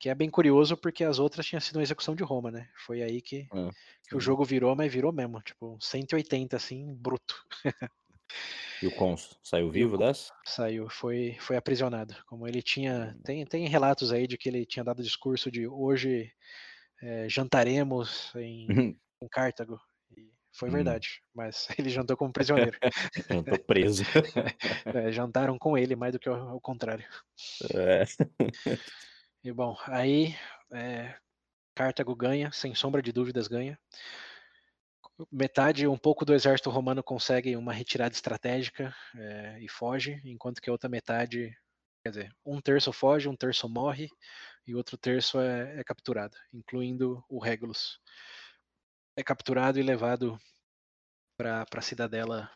Que 0.00 0.08
é 0.08 0.14
bem 0.14 0.30
curioso 0.30 0.78
porque 0.78 1.04
as 1.04 1.18
outras 1.18 1.44
tinham 1.44 1.60
sido 1.60 1.76
uma 1.76 1.82
execução 1.82 2.14
de 2.16 2.24
Roma, 2.24 2.50
né? 2.50 2.70
Foi 2.86 3.02
aí 3.02 3.20
que, 3.20 3.46
É, 3.52 3.70
que 4.08 4.16
o 4.16 4.20
jogo 4.20 4.42
virou, 4.44 4.74
mas 4.74 4.90
virou 4.90 5.12
mesmo, 5.12 5.42
tipo 5.42 5.76
180 5.78 6.56
assim, 6.56 6.94
bruto. 6.94 7.36
E 8.82 8.86
o 8.86 8.90
Cons 8.92 9.38
saiu 9.42 9.70
vivo 9.70 9.98
dessa? 9.98 10.32
Saiu, 10.46 10.88
foi, 10.88 11.36
foi 11.38 11.54
aprisionado. 11.54 12.16
Como 12.26 12.48
ele 12.48 12.62
tinha. 12.62 13.14
Hum. 13.14 13.22
Tem, 13.22 13.44
tem 13.44 13.68
relatos 13.68 14.10
aí 14.10 14.26
de 14.26 14.38
que 14.38 14.48
ele 14.48 14.64
tinha 14.64 14.82
dado 14.82 15.02
discurso 15.02 15.50
de 15.50 15.68
hoje 15.68 16.32
eh, 17.02 17.28
jantaremos 17.28 18.32
em, 18.36 18.96
em 19.22 19.28
Cartago. 19.30 19.78
E 20.16 20.30
foi 20.50 20.70
Hum. 20.70 20.72
verdade, 20.72 21.20
mas 21.34 21.68
ele 21.78 21.90
jantou 21.90 22.16
como 22.16 22.32
prisioneiro. 22.32 22.78
Tô 23.54 23.58
preso. 23.66 24.02
É, 24.94 25.12
jantaram 25.12 25.58
com 25.58 25.76
ele 25.76 25.94
mais 25.94 26.12
do 26.12 26.18
que 26.18 26.28
o, 26.28 26.54
o 26.54 26.60
contrário. 26.60 27.06
É. 27.74 28.04
E 29.42 29.52
bom, 29.52 29.76
aí 29.86 30.34
é, 30.72 31.16
Cartago 31.74 32.14
ganha, 32.14 32.52
sem 32.52 32.74
sombra 32.74 33.00
de 33.00 33.10
dúvidas 33.10 33.48
ganha. 33.48 33.78
Metade, 35.30 35.86
um 35.86 35.98
pouco 35.98 36.24
do 36.24 36.34
exército 36.34 36.70
romano 36.70 37.02
consegue 37.02 37.56
uma 37.56 37.72
retirada 37.72 38.14
estratégica 38.14 38.94
é, 39.14 39.58
e 39.60 39.68
foge, 39.68 40.20
enquanto 40.24 40.60
que 40.60 40.68
a 40.68 40.72
outra 40.72 40.88
metade, 40.88 41.56
quer 42.02 42.10
dizer, 42.10 42.36
um 42.44 42.60
terço 42.60 42.92
foge, 42.92 43.28
um 43.28 43.36
terço 43.36 43.68
morre 43.68 44.08
e 44.66 44.74
outro 44.74 44.96
terço 44.96 45.40
é, 45.40 45.80
é 45.80 45.84
capturado, 45.84 46.36
incluindo 46.52 47.24
o 47.28 47.38
Regulus. 47.38 47.98
É 49.16 49.22
capturado 49.22 49.78
e 49.78 49.82
levado 49.82 50.38
para 51.36 51.64
a 51.74 51.82
cidadela 51.82 52.50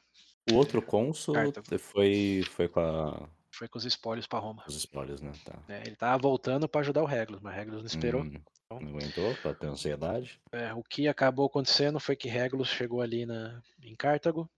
O 0.51 0.57
outro 0.57 0.83
cônsul 0.83 1.35
foi, 1.79 2.43
foi 2.51 2.69
com 2.69 2.81
a. 2.81 3.29
Foi 3.55 3.69
com 3.69 3.79
os 3.79 3.85
espólios 3.85 4.27
pra 4.27 4.39
Roma. 4.39 4.65
Os 4.67 4.77
espólios, 4.77 5.21
né? 5.21 5.33
Tá. 5.45 5.59
É, 5.69 5.83
ele 5.87 5.95
tava 5.95 6.19
voltando 6.19 6.69
pra 6.69 6.81
ajudar 6.81 7.03
o 7.03 7.07
Regulus, 7.07 7.41
mas 7.41 7.55
Regulus 7.55 7.83
não 7.83 7.87
esperou. 7.87 8.23
Hum, 8.23 8.41
não 8.71 8.79
aguentou 8.89 9.35
pra 9.37 9.55
ter 9.55 9.67
ansiedade. 9.67 10.41
É, 10.51 10.75
o 10.75 10.83
que 10.83 11.07
acabou 11.07 11.47
acontecendo 11.47 12.01
foi 12.01 12.17
que 12.17 12.29
Regulus 12.29 12.69
chegou 12.69 13.01
ali 13.01 13.25
na, 13.25 13.63
em 13.81 13.95
Cartago. 13.95 14.51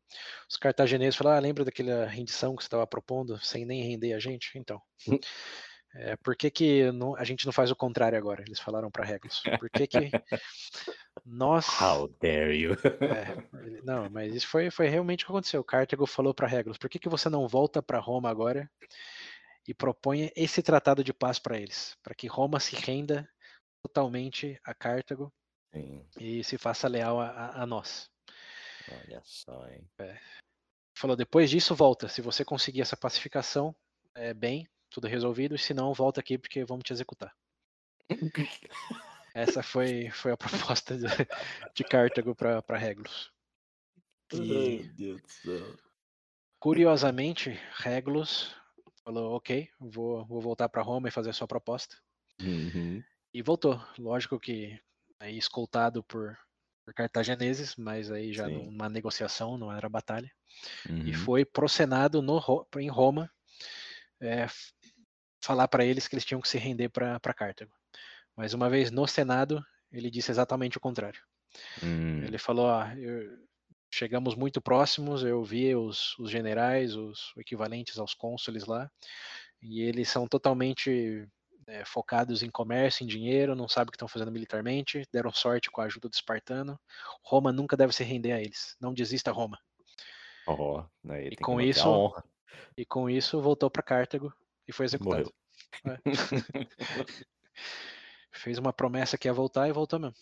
Os 0.48 0.56
cartagineses 0.56 1.16
falaram: 1.16 1.38
ah, 1.38 1.40
lembra 1.40 1.64
daquela 1.64 2.06
rendição 2.06 2.56
que 2.56 2.62
você 2.62 2.68
estava 2.68 2.86
propondo, 2.86 3.38
sem 3.38 3.66
nem 3.66 3.82
render 3.82 4.14
a 4.14 4.18
gente? 4.18 4.56
Então. 4.56 4.80
É, 5.98 6.16
por 6.16 6.36
que, 6.36 6.50
que 6.50 6.92
não- 6.92 7.16
a 7.16 7.24
gente 7.24 7.46
não 7.46 7.52
faz 7.52 7.70
o 7.70 7.76
contrário 7.76 8.18
agora? 8.18 8.42
Eles 8.46 8.60
falaram 8.60 8.90
para 8.90 9.04
Regulus. 9.04 9.42
Por 9.58 9.70
que, 9.70 9.86
que 9.86 10.10
nós. 11.24 11.66
How 11.80 12.08
dare 12.20 12.54
you? 12.54 12.72
É, 12.74 13.82
não, 13.82 14.08
mas 14.10 14.34
isso 14.34 14.48
foi, 14.48 14.70
foi 14.70 14.88
realmente 14.88 15.24
o 15.24 15.26
que 15.26 15.32
aconteceu. 15.32 15.64
Cartago 15.64 16.06
falou 16.06 16.34
para 16.34 16.46
Regulus: 16.46 16.78
por 16.78 16.90
que, 16.90 16.98
que 16.98 17.08
você 17.08 17.28
não 17.28 17.48
volta 17.48 17.82
para 17.82 17.98
Roma 17.98 18.28
agora 18.28 18.70
e 19.66 19.74
propõe 19.74 20.30
esse 20.36 20.62
tratado 20.62 21.02
de 21.02 21.12
paz 21.12 21.38
para 21.38 21.58
eles? 21.58 21.96
Para 22.02 22.14
que 22.14 22.26
Roma 22.26 22.60
se 22.60 22.76
renda 22.76 23.28
totalmente 23.82 24.60
a 24.64 24.74
Cartago 24.74 25.32
Sim, 25.72 26.06
e 26.18 26.44
se 26.44 26.58
faça 26.58 26.88
leal 26.88 27.20
a- 27.20 27.30
a- 27.30 27.62
a 27.62 27.66
nós. 27.66 28.10
olha 28.90 29.20
só, 29.24 29.66
hein? 29.68 29.88
falou 30.98 31.16
depois 31.16 31.50
disso 31.50 31.74
volta 31.74 32.08
se 32.08 32.22
você 32.22 32.44
conseguir 32.44 32.80
essa 32.80 32.96
pacificação 32.96 33.74
é 34.14 34.32
bem 34.32 34.66
tudo 34.96 35.06
resolvido 35.08 35.54
e 35.54 35.58
se 35.58 35.74
não 35.74 35.92
volta 35.92 36.20
aqui 36.20 36.38
porque 36.38 36.64
vamos 36.64 36.84
te 36.84 36.92
executar 36.94 37.36
essa 39.34 39.62
foi 39.62 40.08
foi 40.08 40.32
a 40.32 40.38
proposta 40.38 40.96
de, 40.96 41.04
de 41.74 41.84
Cartago 41.84 42.34
para 42.34 42.78
Regulus 42.78 43.30
e 44.32 44.90
curiosamente 46.58 47.60
Regulus 47.76 48.56
falou 49.04 49.36
ok 49.36 49.68
vou 49.78 50.24
vou 50.24 50.40
voltar 50.40 50.70
para 50.70 50.80
Roma 50.80 51.08
e 51.08 51.12
fazer 51.12 51.28
a 51.30 51.34
sua 51.34 51.46
proposta 51.46 51.96
Uhum. 52.38 53.02
e 53.32 53.40
voltou 53.42 53.82
lógico 53.98 54.38
que 54.38 54.78
aí 55.18 55.38
escoltado 55.38 56.04
por 56.04 56.38
por 56.84 56.94
cartagineses, 56.94 57.74
mas 57.74 58.12
aí 58.12 58.32
já 58.32 58.46
Sim. 58.46 58.54
numa 58.54 58.88
negociação, 58.88 59.58
não 59.58 59.72
era 59.72 59.88
batalha. 59.88 60.30
e 60.88 60.90
Uhum. 60.90 61.12
foi 61.12 61.44
pro 61.44 61.68
Senado 61.68 62.22
no, 62.22 62.40
em 62.78 62.88
Roma 62.88 63.28
é, 64.20 64.46
falar 65.46 65.68
para 65.68 65.84
eles 65.84 66.08
que 66.08 66.14
eles 66.14 66.24
tinham 66.24 66.40
que 66.40 66.48
se 66.48 66.58
render 66.58 66.88
para 66.88 67.34
Cartago. 67.34 67.72
Mas 68.34 68.52
uma 68.52 68.68
vez 68.68 68.90
no 68.90 69.06
Senado, 69.06 69.64
ele 69.90 70.10
disse 70.10 70.30
exatamente 70.30 70.76
o 70.76 70.80
contrário. 70.80 71.22
Hum, 71.82 72.22
Ele 72.22 72.38
falou: 72.38 72.68
ah, 72.68 72.92
eu- 72.98 73.38
chegamos 73.90 74.34
muito 74.34 74.60
próximos, 74.60 75.22
eu 75.22 75.42
vi 75.42 75.74
os, 75.74 76.18
os 76.18 76.30
generais, 76.30 76.94
os 76.94 77.32
equivalentes 77.36 77.98
aos 77.98 78.12
cônsules 78.12 78.66
lá, 78.66 78.90
e 79.62 79.80
eles 79.80 80.10
são 80.10 80.26
totalmente 80.26 81.26
é, 81.66 81.84
focados 81.84 82.42
em 82.42 82.50
comércio, 82.50 83.04
em 83.04 83.06
dinheiro, 83.06 83.54
não 83.54 83.68
sabem 83.68 83.88
o 83.88 83.92
que 83.92 83.96
estão 83.96 84.08
fazendo 84.08 84.30
militarmente, 84.30 85.02
deram 85.12 85.32
sorte 85.32 85.70
com 85.70 85.80
a 85.80 85.84
ajuda 85.84 86.08
do 86.08 86.12
espartano. 86.14 86.78
Roma 87.22 87.52
nunca 87.52 87.76
deve 87.76 87.92
se 87.94 88.04
render 88.04 88.32
a 88.32 88.40
eles. 88.40 88.76
Não 88.80 88.92
desista, 88.92 89.32
Roma. 89.32 89.58
tem 91.28 91.36
que 91.36 91.42
com 91.42 91.60
isso. 91.60 92.12
E 92.76 92.84
com 92.84 93.08
isso 93.08 93.40
voltou 93.40 93.70
para 93.70 93.82
Cartago 93.82 94.32
e 94.68 94.72
foi 94.72 94.84
executado. 94.86 95.32
É. 95.86 96.00
Fez 98.30 98.56
uma 98.58 98.72
promessa 98.72 99.18
que 99.18 99.26
ia 99.26 99.32
voltar 99.32 99.68
e 99.68 99.72
voltou 99.72 99.98
mesmo. 99.98 100.14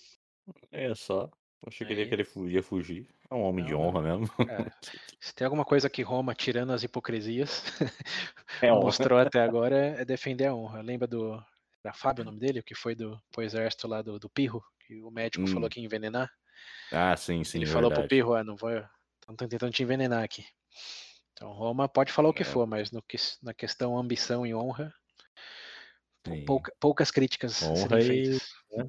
É 0.70 0.94
só. 0.94 1.30
Achei 1.66 1.86
que 1.86 1.92
ele 1.94 2.26
ia 2.52 2.62
fugir. 2.62 3.08
É 3.30 3.34
um 3.34 3.42
homem 3.42 3.64
de 3.64 3.74
Não, 3.74 3.74
honra 3.74 4.02
mesmo. 4.02 4.26
É, 4.46 4.70
se 5.20 5.34
tem 5.34 5.44
alguma 5.46 5.64
coisa 5.64 5.90
que 5.90 6.02
Roma, 6.02 6.34
tirando 6.34 6.72
as 6.72 6.82
hipocrisias, 6.82 7.62
É 8.60 8.72
honra. 8.72 8.80
mostrou 8.80 9.18
até 9.18 9.40
agora 9.40 9.76
é 10.00 10.04
defender 10.04 10.46
a 10.46 10.54
honra. 10.54 10.82
Lembra 10.82 11.06
do. 11.08 11.42
Era 11.84 11.94
Fábio 11.94 12.22
o 12.22 12.24
nome 12.26 12.40
dele, 12.40 12.60
o 12.60 12.64
que 12.64 12.74
foi 12.74 12.94
do 12.94 13.20
pro 13.30 13.42
exército 13.42 13.86
lá 13.88 14.02
do, 14.02 14.18
do 14.18 14.30
Pirro, 14.30 14.64
que 14.86 15.02
o 15.02 15.10
médico 15.10 15.46
Hum, 15.46 15.46
falou 15.48 15.68
que 15.68 15.80
ia 15.80 15.86
envenenar. 15.86 16.30
Ah, 16.90 17.14
sim, 17.16 17.44
sim, 17.44 17.60
Ele 17.60 17.64
é 17.64 17.68
falou 17.68 17.90
pro 17.92 18.04
verdade. 18.04 18.08
Pirro, 18.08 18.34
ah, 18.34 18.44
não 18.44 18.54
vou. 18.56 18.70
Estão 18.70 19.34
tentando 19.48 19.72
te 19.72 19.82
envenenar 19.82 20.22
aqui. 20.22 20.44
Então 21.34 21.52
Roma 21.52 21.88
pode 21.88 22.12
falar 22.12 22.28
o 22.28 22.34
que 22.34 22.42
É. 22.42 22.46
for, 22.46 22.66
mas 22.66 22.90
no 22.90 23.02
que, 23.02 23.16
na 23.42 23.52
questão 23.52 23.98
ambição 23.98 24.46
e 24.46 24.54
honra, 24.54 24.94
pouca- 26.46 26.72
poucas 26.80 27.10
críticas 27.10 27.62
Honra 27.62 28.00
e 28.00 28.06
feitas. 28.06 28.48
né? 28.72 28.86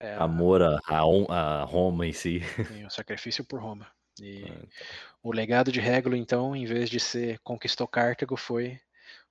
É, 0.00 0.14
amor 0.14 0.62
a, 0.62 0.78
a, 0.86 1.64
Roma 1.64 2.06
em 2.06 2.12
si. 2.12 2.40
Sim, 2.68 2.84
o 2.84 2.90
sacrifício 2.90 3.44
por 3.44 3.60
Roma. 3.60 3.90
E 4.20 4.44
É, 4.44 4.48
o 5.22 5.32
legado 5.32 5.72
de 5.72 5.80
Régulo, 5.80 6.14
então, 6.14 6.54
em 6.54 6.64
vez 6.64 6.88
de 6.88 7.00
ser 7.00 7.40
conquistou 7.40 7.88
Cartago, 7.88 8.36
foi 8.36 8.80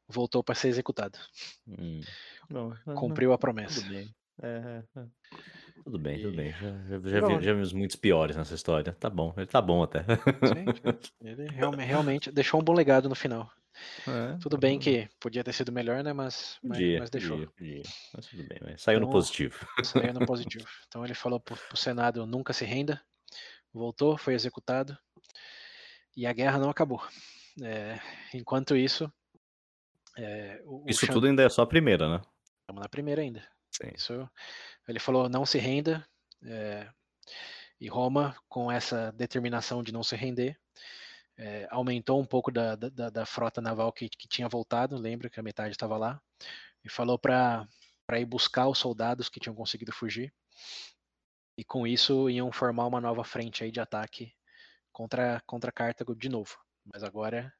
voltou 0.09 0.43
para 0.43 0.55
ser 0.55 0.67
executado. 0.67 1.17
Hum. 1.67 2.01
Não, 2.49 2.77
não, 2.85 2.95
Cumpriu 2.95 3.33
a 3.33 3.37
promessa. 3.37 3.85
É, 3.93 4.07
é, 4.41 4.83
é. 4.99 5.05
Tudo 5.83 5.97
bem, 5.99 6.19
tudo 6.21 6.35
bem. 6.35 6.51
Já, 6.53 6.71
já, 6.83 6.99
já, 7.09 7.27
vi- 7.27 7.43
já 7.45 7.53
vimos 7.53 7.73
muitos 7.73 7.95
piores 7.95 8.35
nessa 8.35 8.53
história. 8.55 8.93
Tá 8.99 9.09
bom, 9.09 9.33
ele 9.37 9.47
tá 9.47 9.61
bom 9.61 9.83
até. 9.83 10.03
Sim. 10.03 11.07
Ele 11.21 11.47
realme- 11.49 11.83
realmente 11.85 12.31
deixou 12.31 12.59
um 12.59 12.63
bom 12.63 12.73
legado 12.73 13.07
no 13.09 13.15
final. 13.15 13.49
É, 14.07 14.37
Tudo 14.41 14.57
bem 14.57 14.79
que 14.79 15.07
podia 15.19 15.43
ter 15.43 15.53
sido 15.53 15.71
melhor, 15.71 16.03
né? 16.03 16.11
Mas, 16.11 16.57
mas, 16.63 16.77
Podia, 16.79 16.99
mas 16.99 17.09
deixou. 17.11 17.37
podia, 17.37 17.51
podia. 17.51 17.83
Mas 18.15 18.25
tudo 18.25 18.43
bem, 18.47 18.57
mas 18.63 18.81
saiu 18.81 18.99
no 18.99 19.05
Então, 19.05 19.11
positivo. 19.13 19.67
Saiu 19.83 20.13
no 20.13 20.25
positivo. 20.25 20.65
Então 20.87 21.05
ele 21.05 21.13
falou 21.13 21.39
pro, 21.39 21.55
pro 21.55 21.77
Senado 21.77 22.25
nunca 22.25 22.53
se 22.53 22.65
renda. 22.65 22.99
Voltou, 23.71 24.17
foi 24.17 24.33
executado. 24.33 24.97
E 26.15 26.25
a 26.25 26.33
guerra 26.33 26.57
não 26.57 26.69
acabou. 26.71 27.01
É, 27.61 27.99
enquanto 28.33 28.75
isso, 28.75 29.11
é, 30.17 30.59
o, 30.65 30.83
o 30.83 30.89
Isso 30.89 31.05
Xan- 31.05 31.13
tudo 31.13 31.27
ainda 31.27 31.43
é 31.43 31.49
só 31.49 31.61
a 31.61 31.67
primeira, 31.67 32.09
né? 32.09 32.21
Estamos 32.61 32.81
na 32.81 32.89
primeira 32.89 33.21
ainda. 33.21 33.43
Sim. 33.81 33.91
Isso, 33.95 34.29
ele 34.87 34.99
falou 34.99 35.29
não 35.29 35.45
se 35.45 35.57
renda. 35.57 36.05
é, 36.43 36.89
e 37.79 37.87
Roma, 37.87 38.35
com 38.49 38.71
essa 38.71 39.11
determinação 39.11 39.83
de 39.83 39.91
não 39.91 40.03
se 40.03 40.15
render, 40.15 40.59
é, 41.37 41.67
aumentou 41.69 42.19
um 42.19 42.25
pouco 42.25 42.51
da, 42.51 42.75
da, 42.75 43.09
da 43.09 43.25
frota 43.25 43.61
naval 43.61 43.93
que, 43.93 44.09
que 44.09 44.27
tinha 44.27 44.49
voltado. 44.49 44.97
Lembra 44.97 45.29
que 45.29 45.39
a 45.39 45.43
metade 45.43 45.71
estava 45.71 45.97
lá. 45.97 46.19
E 46.83 46.89
falou 46.89 47.19
para 47.19 47.67
ir 48.19 48.25
buscar 48.25 48.67
os 48.67 48.79
soldados 48.79 49.29
que 49.29 49.39
tinham 49.39 49.55
conseguido 49.55 49.91
fugir. 49.93 50.33
E 51.57 51.63
com 51.63 51.85
isso 51.85 52.29
iam 52.29 52.51
formar 52.51 52.87
uma 52.87 53.01
nova 53.01 53.23
frente 53.23 53.63
aí 53.63 53.71
de 53.71 53.79
ataque 53.79 54.33
contra, 54.91 55.41
contra 55.45 55.71
Cartago 55.71 56.15
de 56.15 56.29
novo. 56.29 56.57
Mas 56.85 57.03
agora 57.03 57.53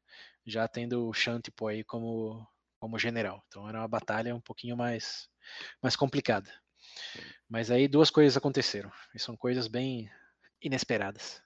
já 0.46 0.68
tendo 0.68 1.08
o 1.08 1.14
Xantipo 1.14 1.68
aí 1.68 1.84
como, 1.84 2.48
como 2.80 3.00
general. 3.00 3.44
Então 3.48 3.68
era 3.68 3.80
uma 3.80 3.88
batalha 3.88 4.36
um 4.36 4.42
pouquinho 4.42 4.78
mais, 4.78 5.30
mais 5.82 5.96
complicada. 5.96 6.52
Mas 7.50 7.72
aí 7.72 7.88
duas 7.88 8.10
coisas 8.10 8.38
aconteceram. 8.38 8.92
E 9.14 9.20
são 9.20 9.36
coisas 9.36 9.68
bem 9.68 10.10
inesperadas. 10.62 11.42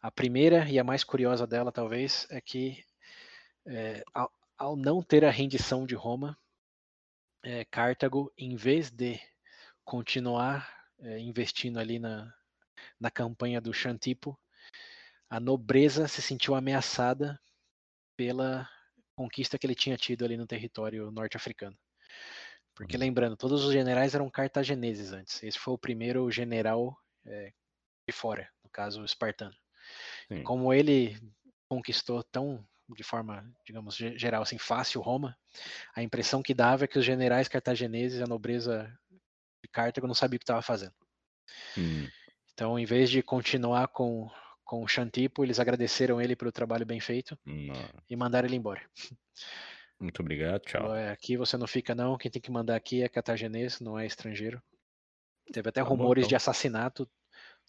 A 0.00 0.10
primeira 0.10 0.68
e 0.68 0.78
a 0.78 0.84
mais 0.84 1.04
curiosa 1.04 1.46
dela, 1.46 1.70
talvez, 1.70 2.26
é 2.30 2.40
que 2.40 2.84
é, 3.66 4.02
ao, 4.12 4.32
ao 4.58 4.76
não 4.76 5.02
ter 5.02 5.24
a 5.24 5.30
rendição 5.30 5.86
de 5.86 5.94
Roma, 5.94 6.36
é, 7.42 7.64
Cartago, 7.64 8.32
em 8.36 8.56
vez 8.56 8.90
de 8.90 9.20
continuar 9.84 10.68
é, 11.00 11.18
investindo 11.18 11.78
ali 11.78 11.98
na, 11.98 12.32
na 12.98 13.10
campanha 13.10 13.60
do 13.60 13.72
Xantipo, 13.72 14.38
a 15.28 15.40
nobreza 15.40 16.06
se 16.06 16.20
sentiu 16.20 16.54
ameaçada 16.54 17.40
pela 18.16 18.68
conquista 19.14 19.58
que 19.58 19.66
ele 19.66 19.74
tinha 19.74 19.96
tido 19.96 20.24
ali 20.24 20.36
no 20.36 20.46
território 20.46 21.10
norte-africano. 21.10 21.76
Porque 22.74 22.96
Uhum. 22.96 23.02
lembrando, 23.02 23.36
todos 23.36 23.64
os 23.64 23.72
generais 23.72 24.14
eram 24.14 24.30
cartagineses 24.30 25.12
antes. 25.12 25.42
Esse 25.42 25.58
foi 25.58 25.74
o 25.74 25.78
primeiro 25.78 26.30
general 26.30 26.96
é, 27.26 27.52
de 28.08 28.12
fora, 28.14 28.48
no 28.64 28.70
caso 28.70 29.02
o 29.02 29.04
espartano. 29.04 29.54
Sim. 30.28 30.42
Como 30.44 30.72
ele 30.72 31.18
conquistou 31.68 32.22
tão 32.24 32.66
de 32.96 33.02
forma, 33.04 33.50
digamos, 33.66 33.96
ge- 33.96 34.18
geral, 34.18 34.42
assim, 34.42 34.58
fácil 34.58 35.00
Roma, 35.00 35.38
a 35.96 36.02
impressão 36.02 36.42
que 36.42 36.54
dava 36.54 36.84
é 36.84 36.88
que 36.88 36.98
os 36.98 37.04
generais 37.04 37.48
cartagineses, 37.48 38.22
a 38.22 38.26
nobreza 38.26 38.92
de 39.64 39.70
Cartago, 39.70 40.06
não 40.06 40.14
sabia 40.14 40.36
o 40.36 40.40
que 40.40 40.44
estava 40.44 40.62
fazendo. 40.62 40.94
Hum, 41.76 42.12
Então, 42.52 42.78
em 42.78 42.84
vez 42.84 43.10
de 43.10 43.22
continuar 43.22 43.88
com, 43.88 44.30
com 44.72 44.82
o 44.82 44.88
Xantipo, 44.88 45.44
eles 45.44 45.60
agradeceram 45.60 46.18
ele 46.18 46.34
pelo 46.34 46.50
trabalho 46.50 46.86
bem 46.86 46.98
feito 46.98 47.38
não. 47.44 47.74
e 48.08 48.16
mandaram 48.16 48.48
ele 48.48 48.56
embora. 48.56 48.80
Muito 50.00 50.20
obrigado, 50.20 50.62
tchau. 50.62 50.94
"É, 50.96 51.10
aqui 51.10 51.36
você 51.36 51.58
não 51.58 51.66
fica 51.66 51.94
não, 51.94 52.16
quem 52.16 52.30
tem 52.30 52.40
que 52.40 52.50
mandar 52.50 52.74
aqui 52.74 53.02
é 53.02 53.08
cartaginês, 53.08 53.80
não 53.80 53.98
é 53.98 54.06
estrangeiro. 54.06 54.62
Teve 55.52 55.68
até 55.68 55.82
Tá 55.82 55.84
bom, 55.86 55.94
rumores 55.94 56.22
então. 56.22 56.28
de 56.30 56.36
assassinato 56.36 57.06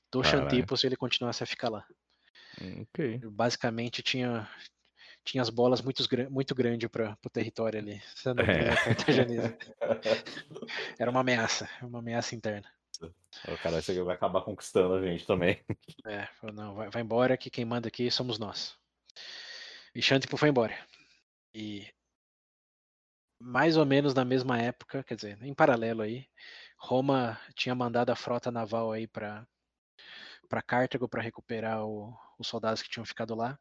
do 0.09 0.21
Caralho. 0.21 0.49
Xantipo 0.49 0.77
se 0.77 0.87
ele 0.87 0.95
continuasse 0.95 1.43
a 1.43 1.45
ficar 1.45 1.67
lá. 1.67 1.85
Hum, 2.61 2.83
Ok. 2.83 3.19
Basicamente 3.25 4.01
tinha 4.01 4.49
tinha 5.25 5.41
as 5.41 5.49
bolas 5.49 5.81
muito, 5.81 6.01
muito 6.29 6.55
grandes 6.55 6.87
para 6.89 7.17
o 7.25 7.29
território 7.29 7.79
ali. 7.79 8.01
É. 8.25 8.33
Era 10.99 11.11
uma 11.11 11.19
ameaça, 11.19 11.67
uma 11.81 11.99
ameaça 11.99 12.33
interna. 12.33 12.69
O 13.47 13.57
cara 13.57 13.81
vai 13.81 14.15
acabar 14.15 14.41
conquistando 14.41 14.95
a 14.95 15.01
gente 15.01 15.25
também. 15.25 15.59
É, 16.05 16.27
não, 16.51 16.75
vai, 16.75 16.89
vai 16.89 17.01
embora 17.01 17.37
que 17.37 17.49
quem 17.49 17.63
manda 17.63 17.87
aqui 17.87 18.11
somos 18.11 18.37
nós. 18.37 18.77
E 19.95 20.01
Xantipo 20.01 20.35
foi 20.35 20.49
embora. 20.49 20.77
E 21.55 21.87
mais 23.39 23.77
ou 23.77 23.85
menos 23.85 24.13
na 24.13 24.25
mesma 24.25 24.59
época, 24.59 25.03
quer 25.03 25.15
dizer, 25.15 25.41
em 25.41 25.53
paralelo 25.53 26.01
aí, 26.01 26.27
Roma 26.77 27.39
tinha 27.55 27.75
mandado 27.75 28.09
a 28.09 28.15
frota 28.15 28.51
naval 28.51 28.91
aí 28.91 29.07
para 29.07 29.47
para 30.49 30.61
Cartago 30.61 31.07
para 31.09 31.21
recuperar 31.21 31.85
o, 31.85 32.15
os 32.37 32.47
soldados 32.47 32.81
que 32.81 32.89
tinham 32.89 33.05
ficado 33.05 33.33
lá. 33.33 33.57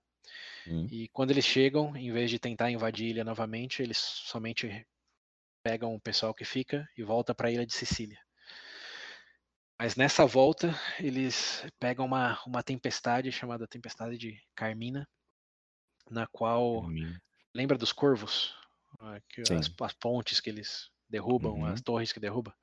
Hum. 0.67 0.87
E 0.91 1.09
quando 1.09 1.31
eles 1.31 1.45
chegam, 1.45 1.97
em 1.97 2.13
vez 2.13 2.31
de 2.31 2.39
tentar 2.39 2.71
invadir 2.71 3.07
a 3.07 3.11
ilha 3.11 3.25
novamente, 3.25 3.83
eles 3.83 3.99
somente 3.99 4.87
pegam 5.63 5.95
o 5.95 6.01
pessoal 6.01 6.35
que 6.35 6.45
fica 6.45 6.89
e 6.97 7.03
volta 7.03 7.35
para 7.35 7.49
a 7.49 7.51
ilha 7.51 7.65
de 7.65 7.73
Sicília. 7.73 8.19
Mas 9.83 9.97
nessa 9.97 10.25
volta, 10.25 10.73
eles 11.01 11.67
pegam 11.81 12.07
uma, 12.07 12.41
uma 12.47 12.63
tempestade 12.63 13.33
chamada 13.33 13.67
Tempestade 13.67 14.17
de 14.17 14.41
Carmina, 14.55 15.09
na 16.09 16.25
qual. 16.29 16.83
Carmina. 16.83 17.21
Lembra 17.53 17.77
dos 17.77 17.91
corvos? 17.91 18.55
Ah, 19.01 19.19
as, 19.41 19.73
as, 19.81 19.93
pontes 19.95 20.39
que 20.41 20.49
eles 20.49 20.89
derrubam, 21.11 21.55
uhum. 21.55 21.65
as 21.65 21.81
torres 21.81 22.13
que 22.13 22.21
derrubam. 22.21 22.55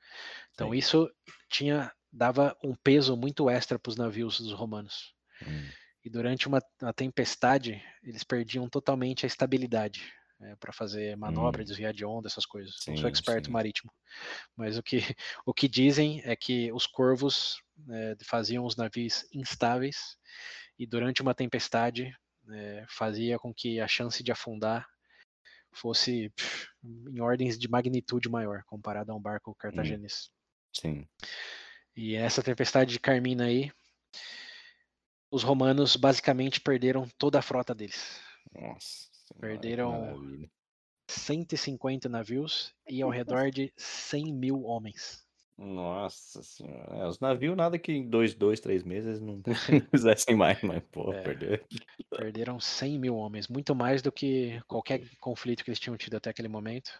Então 0.53 0.71
Sim. 0.71 0.77
isso 0.77 1.11
tinha 1.49 1.91
dava 2.09 2.55
um 2.63 2.73
peso 2.73 3.17
muito 3.17 3.49
extra 3.49 3.77
para 3.77 3.89
os 3.89 3.97
navios 3.97 4.39
dos 4.39 4.53
romanos. 4.53 5.13
Uhum. 5.45 5.69
E 6.05 6.09
durante 6.09 6.47
uma, 6.47 6.61
uma, 6.81 6.93
tempestade 6.93 7.83
eles 8.01 8.23
perdiam 8.23 8.69
totalmente 8.69 9.25
a 9.25 9.27
estabilidade 9.27 10.09
é, 10.41 10.55
para 10.55 10.71
fazer 10.71 11.15
manobra, 11.17 11.61
uhum. 11.61 11.67
desviar 11.67 11.93
de 11.93 12.05
onda, 12.05 12.27
essas 12.27 12.45
coisas. 12.45 12.75
Sim, 12.79 12.91
Não 12.91 12.97
sou 12.97 13.09
experto 13.09 13.47
sim. 13.47 13.51
marítimo, 13.51 13.91
mas 14.55 14.77
o 14.77 14.83
que 14.83 14.97
o 15.45 15.53
que 15.53 15.67
dizem 15.67 16.21
é 16.23 16.35
que 16.35 16.71
os 16.71 16.85
corvos 16.87 17.61
é, 17.89 18.15
faziam 18.23 18.65
os 18.65 18.75
navios 18.75 19.25
instáveis 19.33 20.17
e 20.77 20.85
durante 20.85 21.21
uma 21.21 21.35
tempestade 21.35 22.13
é, 22.51 22.85
fazia 22.89 23.37
com 23.37 23.53
que 23.53 23.79
a 23.79 23.87
chance 23.87 24.23
de 24.23 24.31
afundar 24.31 24.87
fosse 25.71 26.29
pff, 26.35 26.67
em 26.83 27.19
ordens 27.19 27.57
de 27.57 27.69
magnitude 27.69 28.29
maior 28.29 28.63
comparado 28.65 29.11
a 29.11 29.15
um 29.15 29.21
barco 29.21 29.51
hum. 29.51 29.55
cartaginês. 29.57 30.31
Sim. 30.73 31.07
E 31.95 32.15
essa 32.15 32.41
tempestade 32.41 32.93
de 32.93 32.99
Carmina 32.99 33.45
aí, 33.45 33.71
os 35.31 35.43
romanos 35.43 35.95
basicamente 35.95 36.61
perderam 36.61 37.07
toda 37.17 37.39
a 37.39 37.41
frota 37.41 37.75
deles. 37.75 38.19
Nossa. 38.53 39.08
Perderam 39.39 40.47
150 41.09 42.07
navios 42.07 42.73
e 42.87 43.01
ao 43.01 43.09
redor 43.11 43.51
de 43.51 43.73
100 43.77 44.33
mil 44.33 44.63
homens. 44.63 45.27
Nossa 45.57 46.41
senhora. 46.41 46.95
É, 46.95 47.05
os 47.05 47.19
navios, 47.19 47.57
nada 47.57 47.77
que 47.77 47.91
em 47.91 48.09
dois, 48.09 48.33
dois, 48.33 48.61
três 48.61 48.81
meses 48.81 49.19
não 49.19 49.41
fizessem 49.91 50.35
mais, 50.35 50.61
mas, 50.61 50.81
pô, 50.89 51.11
é, 51.11 51.21
perder. 51.21 51.65
Perderam 52.09 52.59
100 52.59 52.97
mil 52.97 53.15
homens, 53.17 53.49
muito 53.49 53.75
mais 53.75 54.01
do 54.01 54.11
que 54.11 54.61
qualquer 54.67 55.01
conflito 55.19 55.63
que 55.63 55.69
eles 55.69 55.79
tinham 55.79 55.97
tido 55.97 56.15
até 56.15 56.29
aquele 56.29 56.47
momento. 56.47 56.91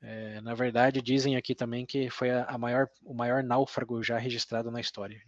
É, 0.00 0.40
na 0.40 0.54
verdade, 0.54 1.02
dizem 1.02 1.36
aqui 1.36 1.54
também 1.54 1.84
que 1.84 2.08
foi 2.08 2.30
a, 2.30 2.44
a, 2.44 2.56
maior, 2.56 2.88
o 3.04 3.12
maior 3.12 3.42
náufrago 3.42 4.02
já 4.02 4.16
registrado 4.16 4.70
na 4.70 4.80
história. 4.80 5.20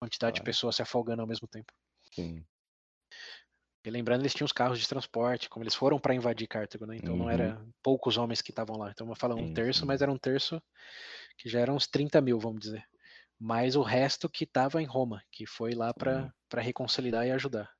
Quantidade 0.00 0.36
de 0.36 0.42
pessoas 0.42 0.76
se 0.76 0.82
afogando 0.82 1.22
ao 1.22 1.28
mesmo 1.28 1.48
tempo. 1.48 1.72
Sim. 2.14 2.44
E 3.88 3.90
lembrando, 3.90 4.20
eles 4.20 4.34
tinham 4.34 4.44
os 4.44 4.52
carros 4.52 4.78
de 4.78 4.86
transporte, 4.86 5.48
como 5.48 5.64
eles 5.64 5.74
foram 5.74 5.98
para 5.98 6.14
invadir 6.14 6.46
Cartago, 6.46 6.84
né? 6.84 6.98
Então 6.98 7.14
uhum. 7.14 7.20
não 7.20 7.30
era 7.30 7.58
poucos 7.82 8.18
homens 8.18 8.42
que 8.42 8.50
estavam 8.50 8.76
lá. 8.76 8.90
Então 8.90 9.08
eu 9.08 9.14
falo 9.14 9.34
um 9.34 9.54
terço, 9.54 9.86
mas 9.86 10.02
era 10.02 10.12
um 10.12 10.18
terço 10.18 10.62
que 11.38 11.48
já 11.48 11.60
eram 11.60 11.74
uns 11.74 11.86
30 11.86 12.20
mil, 12.20 12.38
vamos 12.38 12.60
dizer. 12.60 12.84
Mais 13.40 13.76
o 13.76 13.82
resto 13.82 14.28
que 14.28 14.44
estava 14.44 14.82
em 14.82 14.84
Roma, 14.84 15.22
que 15.32 15.46
foi 15.46 15.72
lá 15.72 15.94
para 15.94 16.30
reconciliar 16.60 17.26
e 17.26 17.30
ajudar. 17.30 17.70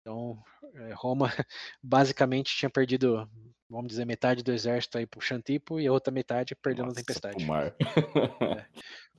Então, 0.00 0.42
eh, 0.74 0.92
Roma 0.96 1.28
basicamente 1.80 2.56
tinha 2.56 2.68
perdido, 2.68 3.30
vamos 3.70 3.90
dizer, 3.90 4.04
metade 4.04 4.42
do 4.42 4.52
exército 4.52 4.98
aí 4.98 5.06
pro 5.06 5.20
Xantipo 5.20 5.78
e 5.78 5.86
a 5.86 5.92
outra 5.92 6.12
metade 6.12 6.56
perdendo 6.56 6.86
Nossa, 6.86 6.98
a 6.98 7.04
tempestade. 7.04 7.44
Mar. 7.44 7.72
É, 7.78 8.66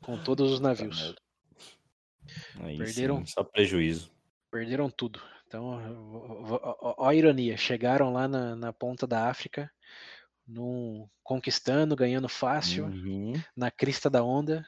com 0.02 0.22
todos 0.22 0.52
os 0.52 0.60
navios. 0.62 1.16
Aí 2.60 2.78
perderam 2.78 3.20
sim, 3.26 3.32
só 3.32 3.46
prejuízo. 3.46 4.12
Perderam 4.52 4.90
tudo. 4.90 5.22
Então, 5.48 5.66
ó, 6.82 7.08
a 7.08 7.14
ironia, 7.14 7.56
chegaram 7.58 8.12
lá 8.12 8.28
na, 8.28 8.56
na 8.56 8.74
ponta 8.74 9.06
da 9.06 9.30
África, 9.30 9.72
num, 10.48 11.08
conquistando, 11.24 11.96
ganhando 11.96 12.28
fácil, 12.28 12.86
uhum. 12.86 13.34
na 13.56 13.70
crista 13.70 14.10
da 14.10 14.24
onda, 14.24 14.66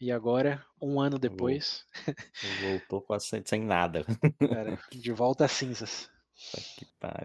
e 0.00 0.10
agora, 0.10 0.64
um 0.80 1.00
ano 1.00 1.18
depois. 1.18 1.86
Voltou 2.60 3.00
quase 3.02 3.26
sem, 3.26 3.42
sem 3.44 3.62
nada. 3.62 4.04
Cara, 4.40 4.78
de 4.90 5.12
volta 5.12 5.44
às 5.44 5.52
cinzas. 5.52 6.10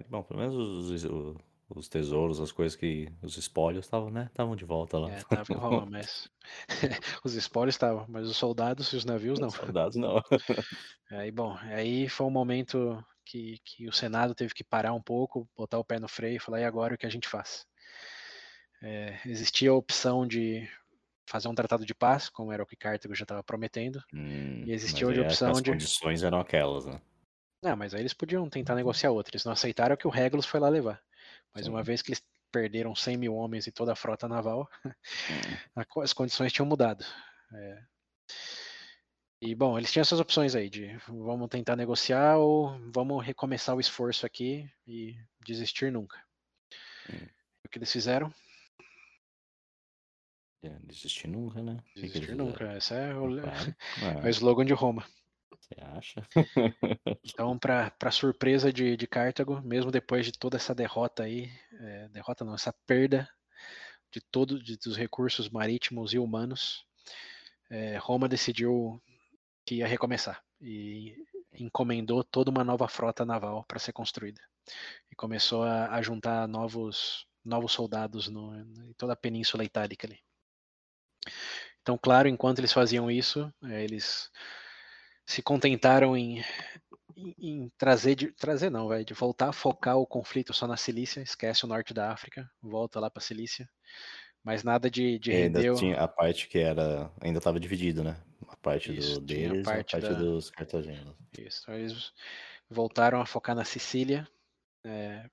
Bom, 0.10 0.22
pelo 0.22 0.40
menos 0.40 0.56
os, 0.56 1.04
os, 1.04 1.36
os, 1.70 1.88
tesouros, 1.88 2.40
as 2.40 2.52
coisas 2.52 2.76
que. 2.76 3.12
Os 3.22 3.38
espólios 3.38 3.86
estavam, 3.86 4.10
né? 4.10 4.28
Estavam 4.28 4.56
de 4.56 4.66
volta 4.66 4.98
lá. 4.98 5.12
É, 5.12 5.22
tava 5.24 5.86
mas. 5.86 6.30
os 7.24 7.34
espólios 7.34 7.76
estavam, 7.76 8.06
mas 8.08 8.28
os 8.28 8.38
soldados 8.38 8.92
e 8.94 8.96
os 8.96 9.06
navios 9.06 9.40
não. 9.40 9.50
Os 9.50 9.56
soldados 9.56 9.96
não. 9.96 10.22
aí, 11.12 11.32
bom, 11.32 11.58
aí 11.62 12.08
foi 12.08 12.26
um 12.26 12.32
momento 12.32 13.04
que, 13.26 13.60
que 13.64 13.88
o 13.88 13.94
Senado 13.94 14.34
teve 14.34 14.54
que 14.54 14.64
parar 14.64 14.94
um 14.94 15.02
pouco, 15.02 15.48
botar 15.56 15.78
o 15.78 15.84
pé 15.84 16.00
no 16.00 16.08
freio 16.08 16.38
e 16.38 16.40
falar: 16.40 16.62
e 16.62 16.66
agora 16.66 16.96
o 16.96 16.98
que 16.98 17.06
a 17.06 17.12
gente 17.12 17.28
faz? 17.28 17.66
É, 18.82 19.20
existia 19.26 19.72
a 19.72 19.76
opção 19.76 20.26
de 20.26 20.68
fazer 21.26 21.50
um 21.50 21.56
tratado 21.56 21.86
de 21.86 21.94
paz, 21.94 22.30
como 22.30 22.52
era 22.52 22.64
o 22.64 22.66
que 22.66 22.76
Cartago 22.76 23.14
já 23.14 23.24
estava 23.24 23.44
prometendo, 23.44 24.02
hum, 24.14 24.64
e 24.66 24.72
existia 24.72 25.06
a 25.06 25.10
opção 25.10 25.52
as 25.52 25.62
de. 25.62 25.72
As 25.72 25.76
condições 25.76 26.24
eram 26.24 26.40
aquelas, 26.40 26.86
né? 26.86 27.02
Não, 27.62 27.76
mas 27.76 27.94
aí 27.94 28.02
eles 28.02 28.14
podiam 28.14 28.48
tentar 28.50 28.76
negociar 28.76 29.12
outra. 29.12 29.32
Eles 29.36 29.44
não 29.44 29.52
aceitaram 29.52 29.98
que 29.98 30.08
o 30.08 30.12
Regulus 30.12 30.46
foi 30.46 30.60
lá 30.60 30.70
levar. 30.70 31.02
Mas 31.54 31.66
Sim. 31.66 31.72
uma 31.72 31.84
vez 31.84 32.02
que 32.02 32.12
eles 32.12 32.24
perderam 32.52 32.96
100 32.96 33.18
mil 33.18 33.36
homens 33.36 33.68
e 33.68 33.72
toda 33.72 33.94
a 33.94 33.96
frota 33.96 34.28
naval, 34.28 34.70
hum. 34.86 36.02
as 36.02 36.14
condições 36.14 36.54
tinham 36.54 36.66
mudado. 36.66 37.06
É... 37.54 37.84
E 39.42 39.54
bom, 39.54 39.78
eles 39.78 39.92
tinham 39.92 40.02
essas 40.02 40.20
opções 40.20 40.56
aí 40.56 40.70
de 40.70 40.98
vamos 41.08 41.48
tentar 41.50 41.76
negociar 41.76 42.38
ou 42.38 42.80
vamos 42.92 43.24
recomeçar 43.24 43.76
o 43.76 43.80
esforço 43.80 44.26
aqui 44.26 44.68
e 44.88 45.16
desistir 45.46 45.92
nunca. 45.92 46.18
Hum. 47.10 47.28
O 47.64 47.70
que 47.70 47.78
eles 47.78 47.92
fizeram? 47.92 48.34
É, 50.64 50.70
desistir 50.84 51.28
nunca, 51.28 51.62
né? 51.62 51.78
Desistir 51.96 52.36
nunca, 52.36 52.76
esse 52.78 52.94
é 52.94 53.14
o, 53.14 53.38
é 54.24 54.26
o 54.26 54.30
slogan 54.30 54.66
de 54.66 54.74
Roma. 54.74 55.06
Você 55.68 55.82
acha? 55.82 56.28
então, 57.24 57.58
para 57.60 58.12
surpresa 58.12 58.72
de, 58.72 58.96
de 58.96 59.08
Cartago, 59.08 59.62
mesmo 59.62 59.92
depois 59.92 60.26
de 60.26 60.32
toda 60.32 60.56
essa 60.56 60.74
derrota 60.74 61.24
aí, 61.24 61.52
é, 61.80 62.08
derrota 62.10 62.46
não, 62.46 62.56
essa 62.56 62.74
perda 62.86 63.30
de 64.12 64.22
todos 64.22 64.64
dos 64.78 64.96
recursos 64.96 65.50
marítimos 65.50 66.14
e 66.14 66.20
humanos, 66.20 66.86
é, 67.70 67.98
Roma 67.98 68.30
decidiu 68.30 69.02
que 69.66 69.76
ia 69.76 69.88
recomeçar 69.88 70.42
e 70.62 71.16
encomendou 71.54 72.24
toda 72.24 72.50
uma 72.50 72.64
nova 72.64 72.88
frota 72.88 73.26
naval 73.26 73.66
para 73.66 73.80
ser 73.80 73.92
construída 73.92 74.42
e 75.12 75.16
começou 75.16 75.64
a, 75.64 75.94
a 75.94 76.02
juntar 76.02 76.48
novos 76.48 77.28
novos 77.44 77.72
soldados 77.72 78.28
no, 78.28 78.54
em 78.60 78.94
toda 78.98 79.14
a 79.14 79.18
península 79.18 79.64
itálica 79.64 80.06
ali. 80.06 80.20
Então, 81.82 81.98
claro, 81.98 82.28
enquanto 82.28 82.60
eles 82.60 82.74
faziam 82.74 83.10
isso, 83.10 83.52
é, 83.64 83.84
eles 83.84 84.30
se 85.28 85.42
contentaram 85.42 86.16
em, 86.16 86.42
em, 87.16 87.36
em 87.38 87.72
trazer, 87.78 88.16
de, 88.16 88.32
trazer 88.32 88.70
não, 88.70 88.88
vai, 88.88 89.04
de 89.04 89.14
voltar 89.14 89.50
a 89.50 89.54
focar 89.54 89.98
o 89.98 90.08
conflito 90.08 90.54
só 90.54 90.66
na 90.66 90.78
Cilícia, 90.78 91.20
esquece 91.20 91.66
o 91.66 91.68
norte 91.68 91.94
da 91.94 92.12
África, 92.12 92.50
volta 92.62 92.98
lá 92.98 93.12
para 93.12 93.22
Cilícia, 93.22 93.70
mas 94.42 94.64
nada 94.64 94.90
de, 94.90 95.20
de 95.20 95.34
ainda 95.34 95.74
tinha 95.76 96.00
a 96.00 96.08
parte 96.08 96.48
que 96.48 96.58
era 96.58 97.12
ainda 97.20 97.40
estava 97.40 97.60
dividido, 97.60 98.06
né? 98.06 98.16
A 98.48 98.56
parte 98.56 98.98
Isso, 98.98 99.16
do 99.16 99.26
deles, 99.26 99.68
a 99.68 99.72
parte, 99.72 99.98
a 99.98 100.00
parte 100.00 100.14
da... 100.14 100.20
dos 100.20 100.50
cartagineses. 100.50 101.14
Isso, 101.38 101.62
então 101.64 101.76
eles 101.76 102.14
voltaram 102.70 103.20
a 103.20 103.26
focar 103.26 103.54
na 103.54 103.66
Sicília, 103.66 104.26
é, 104.86 105.30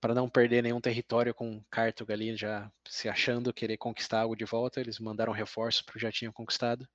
para 0.00 0.14
não 0.14 0.30
perder 0.30 0.62
nenhum 0.62 0.80
território 0.80 1.34
com 1.34 1.62
Cartago 1.70 2.10
ali 2.10 2.34
já 2.34 2.72
se 2.88 3.06
achando 3.06 3.52
querer 3.52 3.76
conquistar 3.76 4.22
algo 4.22 4.34
de 4.34 4.46
volta, 4.46 4.80
eles 4.80 4.98
mandaram 4.98 5.32
reforços 5.32 5.82
para 5.82 5.92
o 5.92 5.94
que 5.94 6.00
já 6.00 6.10
tinham 6.10 6.32
conquistado 6.32 6.88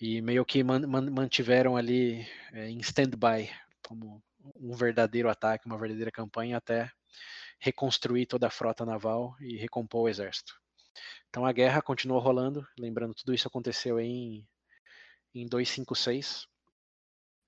e 0.00 0.20
meio 0.22 0.44
que 0.44 0.62
man, 0.62 0.86
man, 0.86 1.10
mantiveram 1.10 1.76
ali 1.76 2.26
é, 2.52 2.68
em 2.68 2.78
stand-by 2.80 3.50
como 3.86 4.22
um 4.56 4.74
verdadeiro 4.74 5.28
ataque, 5.28 5.66
uma 5.66 5.78
verdadeira 5.78 6.10
campanha 6.10 6.56
até 6.56 6.90
reconstruir 7.60 8.26
toda 8.26 8.46
a 8.46 8.50
frota 8.50 8.84
naval 8.84 9.36
e 9.40 9.56
recompor 9.56 10.02
o 10.02 10.08
exército. 10.08 10.54
Então 11.28 11.44
a 11.44 11.52
guerra 11.52 11.82
continuou 11.82 12.20
rolando, 12.20 12.66
lembrando 12.78 13.14
tudo 13.14 13.34
isso 13.34 13.48
aconteceu 13.48 13.98
em 14.00 14.46
em 15.34 15.46
256 15.46 16.46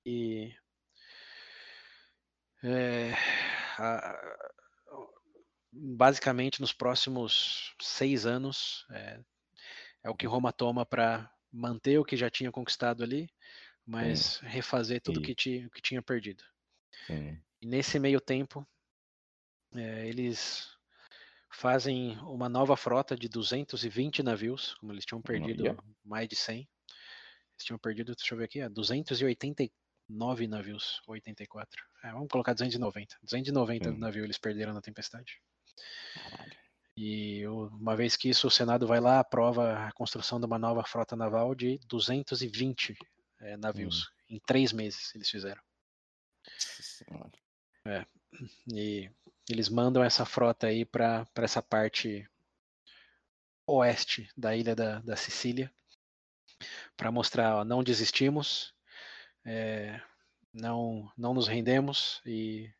e 0.04 0.54
é, 2.62 3.14
a, 3.78 4.20
basicamente 5.72 6.60
nos 6.60 6.72
próximos 6.72 7.74
seis 7.80 8.26
anos, 8.26 8.86
é, 8.90 9.20
é 10.04 10.10
o 10.10 10.14
que 10.14 10.26
Roma 10.26 10.52
toma 10.52 10.84
para 10.84 11.30
manter 11.52 11.98
o 11.98 12.04
que 12.04 12.16
já 12.16 12.30
tinha 12.30 12.52
conquistado 12.52 13.02
ali, 13.04 13.28
mas 13.86 14.38
refazer 14.42 15.00
tudo 15.02 15.20
E- 15.20 15.22
que, 15.22 15.34
ti, 15.34 15.68
que 15.74 15.82
tinha 15.82 16.02
perdido. 16.02 16.44
Sim. 17.06 17.44
E 17.62 17.66
nesse 17.66 17.98
meio 17.98 18.20
tempo, 18.20 18.68
é, 19.74 20.08
eles 20.08 20.68
fazem 21.52 22.18
uma 22.20 22.48
nova 22.48 22.76
frota 22.76 23.16
de 23.16 23.28
220 23.28 24.22
navios, 24.22 24.74
como 24.76 24.92
eles 24.92 25.06
tinham 25.06 25.22
perdido 25.22 25.68
Olha. 25.68 25.82
mais 26.04 26.28
de 26.28 26.36
100. 26.36 26.60
Eles 27.54 27.64
tinham 27.66 27.78
perdido, 27.78 28.14
deixa 28.16 28.34
eu 28.34 28.38
ver 28.38 28.46
aqui, 28.46 28.60
é, 28.60 28.68
289 28.70 30.48
navios, 30.48 31.00
ou 31.06 31.14
84. 31.14 31.84
É, 32.04 32.12
vamos 32.12 32.28
colocar 32.30 32.54
290. 32.54 33.18
290 33.22 33.92
Hum. 33.92 33.98
navios 33.98 34.24
eles 34.24 34.38
perderam 34.38 34.74
na 34.74 34.82
tempestade. 34.82 35.40
E 37.02 37.46
uma 37.46 37.96
vez 37.96 38.14
que 38.14 38.28
isso, 38.28 38.46
o 38.46 38.50
Senado 38.50 38.86
vai 38.86 39.00
lá, 39.00 39.20
aprova 39.20 39.86
a 39.86 39.92
construção 39.92 40.38
de 40.38 40.44
uma 40.44 40.58
nova 40.58 40.84
frota 40.84 41.16
naval 41.16 41.54
de 41.54 41.80
220 41.86 42.94
é, 43.40 43.56
navios. 43.56 44.12
Em 44.28 44.38
três 44.38 44.70
meses 44.70 45.14
eles 45.14 45.30
fizeram. 45.30 45.62
Senhora. 46.46 48.06
E 48.70 49.10
eles 49.48 49.70
mandam 49.70 50.04
essa 50.04 50.26
frota 50.26 50.66
aí 50.66 50.84
para 50.84 51.26
essa 51.36 51.62
parte 51.62 52.28
oeste 53.66 54.30
da 54.36 54.54
ilha 54.54 54.76
da, 54.76 55.00
da 55.00 55.16
Sicília 55.16 55.72
para 56.98 57.10
mostrar, 57.10 57.56
ó, 57.56 57.64
não 57.64 57.82
desistimos, 57.82 58.74
é, 59.42 59.98
não, 60.52 61.10
não 61.16 61.32
nos 61.32 61.48
rendemos 61.48 62.20
e 62.26 62.70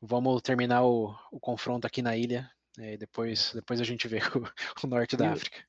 vamos 0.00 0.40
terminar 0.40 0.84
o, 0.84 1.18
o 1.32 1.40
confronto 1.40 1.84
aqui 1.84 2.00
na 2.00 2.16
ilha. 2.16 2.48
É, 2.78 2.96
depois, 2.96 3.52
depois 3.54 3.80
a 3.80 3.84
gente 3.84 4.08
vê 4.08 4.18
o, 4.36 4.84
o 4.84 4.88
norte 4.88 5.16
da 5.16 5.32
E 5.32 5.32
África. 5.32 5.64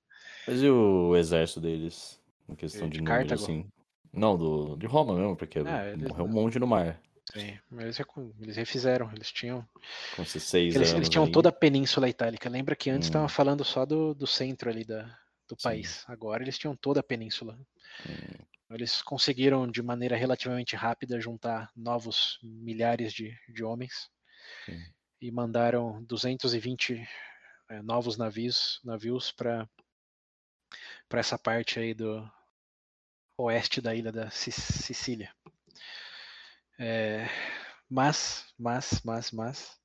Mas 0.48 0.62
e 0.64 0.70
o 0.70 1.16
exército 1.18 1.62
deles? 1.62 2.22
Em 2.50 2.56
questão 2.56 2.90
De 2.94 3.00
de, 3.00 3.02
número, 3.02 3.34
Cartago? 3.34 3.36
assim? 3.36 3.70
Não, 4.14 4.38
do, 4.38 4.78
de 4.78 4.88
Roma 4.88 5.16
mesmo, 5.16 5.36
porque 5.38 5.60
Ah, 5.64 5.88
eles 5.94 6.10
morreu 6.10 6.26
um 6.26 6.30
monte 6.30 6.60
no 6.60 6.68
mar. 6.68 7.02
Sim, 7.34 7.60
mas 7.70 8.00
eles, 8.40 8.58
refizeram, 8.58 9.12
eles 9.14 9.32
tinham 9.32 9.68
Com 10.10 10.22
esses 10.22 10.44
seis 10.44 10.80
Eles, 10.80 10.94
eles 10.94 11.10
tinham 11.10 11.28
aí. 11.28 11.28
toda 11.28 11.50
a 11.50 11.52
Península 11.52 12.10
Itálica. 12.10 12.50
Lembra 12.50 12.76
que 12.76 12.90
antes 12.90 13.06
Hum. 13.06 13.08
estava 13.08 13.28
falando 13.30 13.64
só 13.64 13.86
do, 13.86 14.14
do 14.14 14.26
centro 14.28 14.70
ali 14.70 14.84
da, 14.86 15.18
do 15.48 15.56
Sim. 15.58 15.96
país. 15.96 16.04
Agora 16.08 16.44
eles 16.44 16.58
tinham 16.58 16.76
toda 16.76 17.00
a 17.00 17.04
península. 17.04 17.60
Hum, 18.06 18.46
Eles 18.72 19.04
conseguiram, 19.04 19.70
de 19.70 19.84
maneira 19.84 20.16
relativamente 20.16 20.76
rápida, 20.76 21.22
juntar 21.22 21.70
novos 21.76 22.40
milhares 22.42 23.14
de, 23.14 23.38
de 23.54 23.64
homens 23.64 24.10
sim. 24.66 24.94
E 25.22 25.32
mandaram 25.32 26.04
220 26.04 27.08
eh, 27.70 27.82
novos 27.84 28.18
navios 28.18 28.82
navios 28.84 29.32
para 29.32 29.70
para 31.08 31.20
essa 31.20 31.38
parte 31.38 31.80
aí 31.80 31.94
do 31.94 32.28
oeste 33.38 33.82
da 33.82 33.94
ilha 33.94 34.12
da 34.12 34.30
Sic- 34.32 34.54
Sicília. 34.54 35.34
É, 36.80 37.28
mas, 37.90 38.52
mas, 38.58 39.02
mas, 39.04 39.32
mas, 39.32 39.80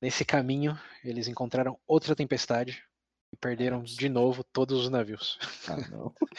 nesse 0.00 0.24
caminho 0.24 0.78
eles 1.04 1.28
encontraram 1.28 1.78
outra 1.86 2.16
tempestade 2.16 2.82
e 3.32 3.36
perderam 3.36 3.82
de 3.82 4.08
novo 4.08 4.42
todos 4.42 4.80
os 4.80 4.90
navios. 4.90 5.38
Ah. 5.68 6.32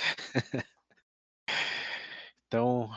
Então, 2.48 2.88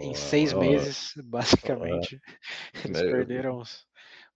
em 0.00 0.14
seis 0.14 0.52
meses, 0.52 1.12
basicamente, 1.24 2.20
eles 2.74 3.02
Meu 3.02 3.10
perderam 3.12 3.62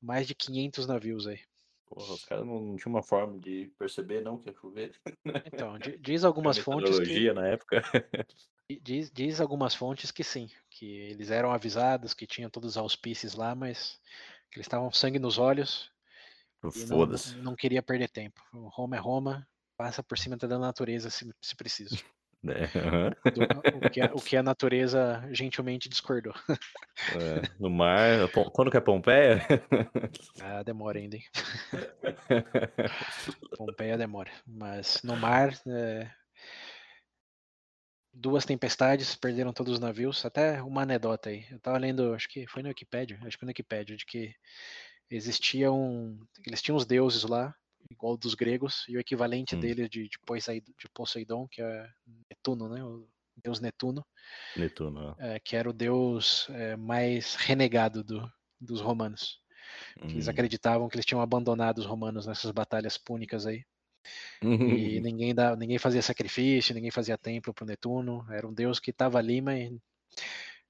mais 0.01 0.27
de 0.27 0.35
500 0.35 0.86
navios 0.86 1.27
aí. 1.27 1.40
Porra, 1.86 2.14
os 2.14 2.24
caras 2.24 2.47
não 2.47 2.77
tinham 2.77 2.94
uma 2.94 3.02
forma 3.02 3.39
de 3.39 3.72
perceber, 3.78 4.22
não, 4.22 4.39
que 4.39 4.48
ia 4.48 4.55
chover. 4.55 4.93
Então, 5.47 5.78
di- 5.78 5.98
diz 5.98 6.24
algumas 6.24 6.56
fontes 6.59 6.98
que 7.01 7.32
na 7.32 7.48
época. 7.48 7.82
diz, 8.81 9.10
diz 9.10 9.40
algumas 9.40 9.74
fontes 9.74 10.10
que 10.12 10.22
sim, 10.22 10.48
que 10.70 10.86
eles 10.86 11.31
eram 11.31 11.51
avisados 11.51 12.14
que 12.14 12.27
tinham 12.27 12.48
todos 12.48 12.70
os 12.70 12.77
auspícios 12.77 13.35
lá, 13.35 13.55
mas 13.55 14.01
que 14.51 14.59
eles 14.59 14.66
estavam 14.66 14.93
sangue 14.93 15.18
nos 15.18 15.39
olhos 15.39 15.90
e 16.74 16.81
não, 16.86 16.98
Foda-se. 16.98 17.36
não 17.39 17.56
queria 17.56 17.82
perder 17.82 18.09
tempo. 18.09 18.40
O 18.52 18.68
Roma 18.68 18.97
é 18.97 19.01
Roma, 19.01 19.48
passa 19.77 20.02
por 20.02 20.18
cima 20.18 20.36
da 20.36 20.59
natureza 20.59 21.10
se, 21.10 21.28
se 21.40 21.56
preciso. 21.56 21.97
Né? 22.43 22.55
Aham. 22.75 23.11
Do- 23.35 23.87
o, 23.87 23.91
que 23.91 24.01
a, 24.01 24.07
o 24.15 24.21
que 24.21 24.37
a 24.37 24.43
natureza 24.43 25.23
gentilmente 25.33 25.89
discordou. 25.89 26.35
É, 26.49 27.49
no 27.59 27.71
mar. 27.71 28.29
Quando 28.53 28.71
que 28.71 28.77
é 28.77 28.81
Pompeia? 28.81 29.41
Ah, 30.43 30.62
demora 30.62 30.99
ainda, 30.99 31.17
hein? 31.17 31.25
Pompeia 33.57 33.99
demora. 33.99 34.31
Mas 34.47 35.03
no 35.03 35.17
mar, 35.17 35.53
é, 35.67 36.11
duas 38.12 38.45
tempestades, 38.45 39.15
perderam 39.15 39.53
todos 39.53 39.75
os 39.75 39.81
navios. 39.81 40.25
Até 40.25 40.62
uma 40.62 40.83
anedota 40.83 41.31
aí. 41.31 41.47
Eu 41.51 41.61
tava 41.61 41.79
lendo, 41.79 42.15
acho 42.15 42.29
que 42.29 42.47
foi 42.47 42.62
no 42.62 42.69
Wikipedia, 42.69 43.19
acho 43.23 43.33
que 43.33 43.39
foi 43.39 43.47
no 43.47 43.51
Wikipedia, 43.51 43.97
de 43.97 44.07
que 44.07 44.35
existia 45.11 45.71
um. 45.71 46.19
Eles 46.47 46.62
tinham 46.62 46.77
os 46.77 46.87
deuses 46.87 47.23
lá, 47.25 47.55
igual 47.91 48.17
dos 48.17 48.35
gregos, 48.35 48.85
e 48.89 48.97
o 48.97 49.01
equivalente 49.01 49.57
Hum. 49.57 49.61
dele 49.61 49.89
de, 49.89 50.09
de, 50.09 50.19
Poseid- 50.27 50.65
de 50.79 50.89
Poseidon, 50.95 51.49
que 51.49 51.62
é 51.62 51.89
Netuno, 52.31 52.69
né? 52.69 52.83
O 52.85 53.09
deus 53.43 53.61
Netuno, 53.61 54.05
Netuno. 54.55 55.01
ó. 55.01 55.17
é, 55.19 55.39
que 55.41 55.57
era 55.57 55.69
o 55.69 55.73
deus 55.73 56.49
é, 56.51 56.77
mais 56.77 57.35
renegado 57.35 58.03
do, 58.03 58.31
dos 58.61 58.81
romanos. 58.81 59.41
que 60.09 60.15
Eles 60.17 60.29
Hum. 60.29 60.31
acreditavam 60.31 60.89
que 60.89 60.97
eles 60.97 61.07
tinham 61.07 61.21
abandonado 61.23 61.79
os 61.79 61.87
romanos 61.87 62.27
nessas 62.27 62.51
batalhas 62.53 62.99
púnicas 62.99 63.47
aí. 63.47 63.65
E 64.62 65.01
ninguém, 65.01 65.35
dá, 65.35 65.57
ninguém 65.57 65.79
fazia 65.79 66.03
sacrifício, 66.03 66.75
ninguém 66.75 66.91
fazia 66.91 67.19
templo 67.19 67.55
pro 67.55 67.67
Netuno. 67.67 68.27
Era 68.33 68.47
um 68.47 68.53
deus 68.55 68.79
que 68.81 68.91
estava 68.91 69.19
ali, 69.19 69.41
mas 69.41 69.71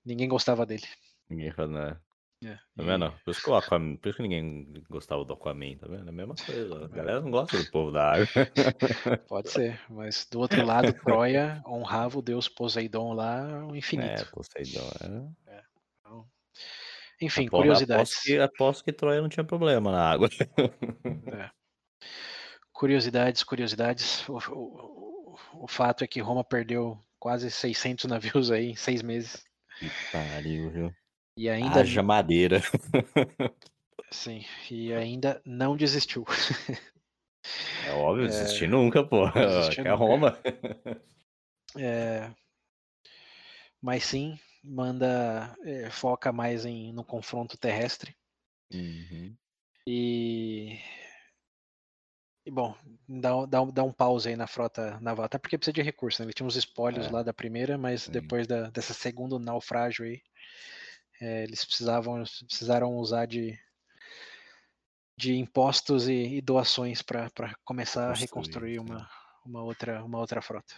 ninguém 0.05 0.29
gostava 0.29 0.67
dele. 0.67 0.87
Ninguém 1.31 1.51
fala 1.53 1.69
nada. 1.73 2.05
É, 2.43 2.55
Tá 2.75 2.83
vendo? 2.83 3.13
Por 3.25 3.31
isso, 3.33 3.43
que 3.43 3.51
o 3.51 3.55
Aquaman, 3.55 3.97
por 3.97 4.09
isso 4.09 4.17
que 4.17 4.23
ninguém 4.23 4.83
gostava 4.89 5.25
do 5.25 5.33
Aquaman, 5.35 5.77
tá 5.77 5.87
vendo? 5.87 6.07
É 6.07 6.09
a 6.09 6.13
mesma 6.13 6.35
coisa. 6.35 6.85
A 6.85 6.89
galera 6.89 7.21
não 7.21 7.31
gosta 7.31 7.59
do 7.59 7.71
povo 7.71 7.91
da 7.93 8.13
água. 8.13 8.27
Pode 9.29 9.51
ser, 9.51 9.79
mas 9.91 10.27
do 10.31 10.41
outro 10.41 10.65
lado, 10.65 10.93
Troia 11.05 11.63
honrava 11.67 12.19
o 12.19 12.23
deus 12.23 12.49
Poseidon 12.49 13.13
lá, 13.13 13.67
o 13.67 13.75
É, 13.75 13.79
infinito. 13.79 14.31
Poseidon. 14.33 14.91
É. 15.47 15.63
Enfim, 17.23 17.47
Apo- 17.49 17.59
curiosidades. 17.59 18.13
Aposto 18.13 18.23
que, 18.25 18.39
aposto 18.39 18.85
que 18.85 18.93
Troia 18.95 19.21
não 19.21 19.29
tinha 19.29 19.45
problema 19.45 19.93
na 19.93 20.11
água. 20.11 20.29
É. 21.35 21.51
Curiosidades, 22.73 23.45
curiosidades. 23.45 24.27
O, 24.29 24.39
o- 24.39 25.35
o- 25.35 25.65
o 25.65 25.69
fato 25.69 26.03
é 26.03 26.07
que 26.07 26.21
Roma 26.21 26.43
perdeu 26.43 26.99
quase 27.19 27.51
600 27.51 28.07
navios 28.07 28.51
aí 28.51 28.71
em 28.71 28.77
seis 28.77 29.03
meses. 29.03 29.45
Que 29.79 29.91
pariu, 30.11 30.71
viu? 30.71 30.95
E 31.37 31.49
ainda, 31.51 31.83
Haja 31.83 32.03
madeira. 32.03 32.61
sim, 34.13 34.45
e 34.71 34.93
ainda 34.93 35.41
não 35.45 35.77
desistiu. 35.77 36.25
É 37.83 37.93
óbvio, 37.93 38.27
desistir 38.29 38.69
nunca, 38.69 39.03
pô. 39.05 39.25
desistir 39.35 39.83
Que 39.83 39.89
é 39.89 39.93
nunca. 39.93 39.93
Roma. 39.93 40.39
É, 41.77 42.35
mas 43.81 44.05
sim, 44.05 44.39
manda 44.65 45.55
é, 45.65 45.91
foca 45.91 46.33
mais 46.33 46.65
em, 46.65 46.93
no 46.93 47.05
confronto 47.05 47.57
terrestre. 47.59 48.15
Uhum. 48.73 49.39
E, 49.87 50.81
e, 52.45 52.51
bom, 52.51 52.75
dá, 53.09 53.47
dá, 53.47 53.63
um- 53.63 53.73
dá 53.73 53.83
um 53.83 53.93
pause 53.93 54.29
aí 54.29 54.37
na 54.37 54.47
frota 54.47 54.99
naval, 55.01 55.27
até 55.27 55.39
porque 55.39 55.57
precisa 55.59 55.73
de 55.73 55.83
recurso, 55.83 56.21
né? 56.23 56.27
Ele 56.27 56.33
tinha 56.33 56.47
uns 56.47 56.57
espólios 56.57 57.09
É. 57.09 57.11
lá 57.11 57.23
da 57.23 57.33
primeira, 57.35 57.77
mas 57.79 58.09
Sim. 58.09 58.11
depois 58.11 58.47
da, 58.47 58.71
dessa 58.71 58.95
segundo 58.95 59.39
naufrágio 59.39 60.05
aí, 60.05 60.21
é, 61.21 61.43
eles 61.45 61.65
precisavam 61.65 62.23
precisaram 62.47 62.97
usar 62.97 63.27
de, 63.27 63.59
de 65.17 65.37
impostos 65.37 66.09
e, 66.09 66.37
e 66.37 66.41
doações 66.41 67.03
para 67.03 67.31
começar 67.65 68.07
a 68.07 68.09
Construir, 68.09 68.27
reconstruir 68.27 68.79
uma, 68.79 69.11
uma, 69.45 69.63
outra, 69.63 70.03
uma 70.03 70.19
outra 70.19 70.41
frota. 70.41 70.75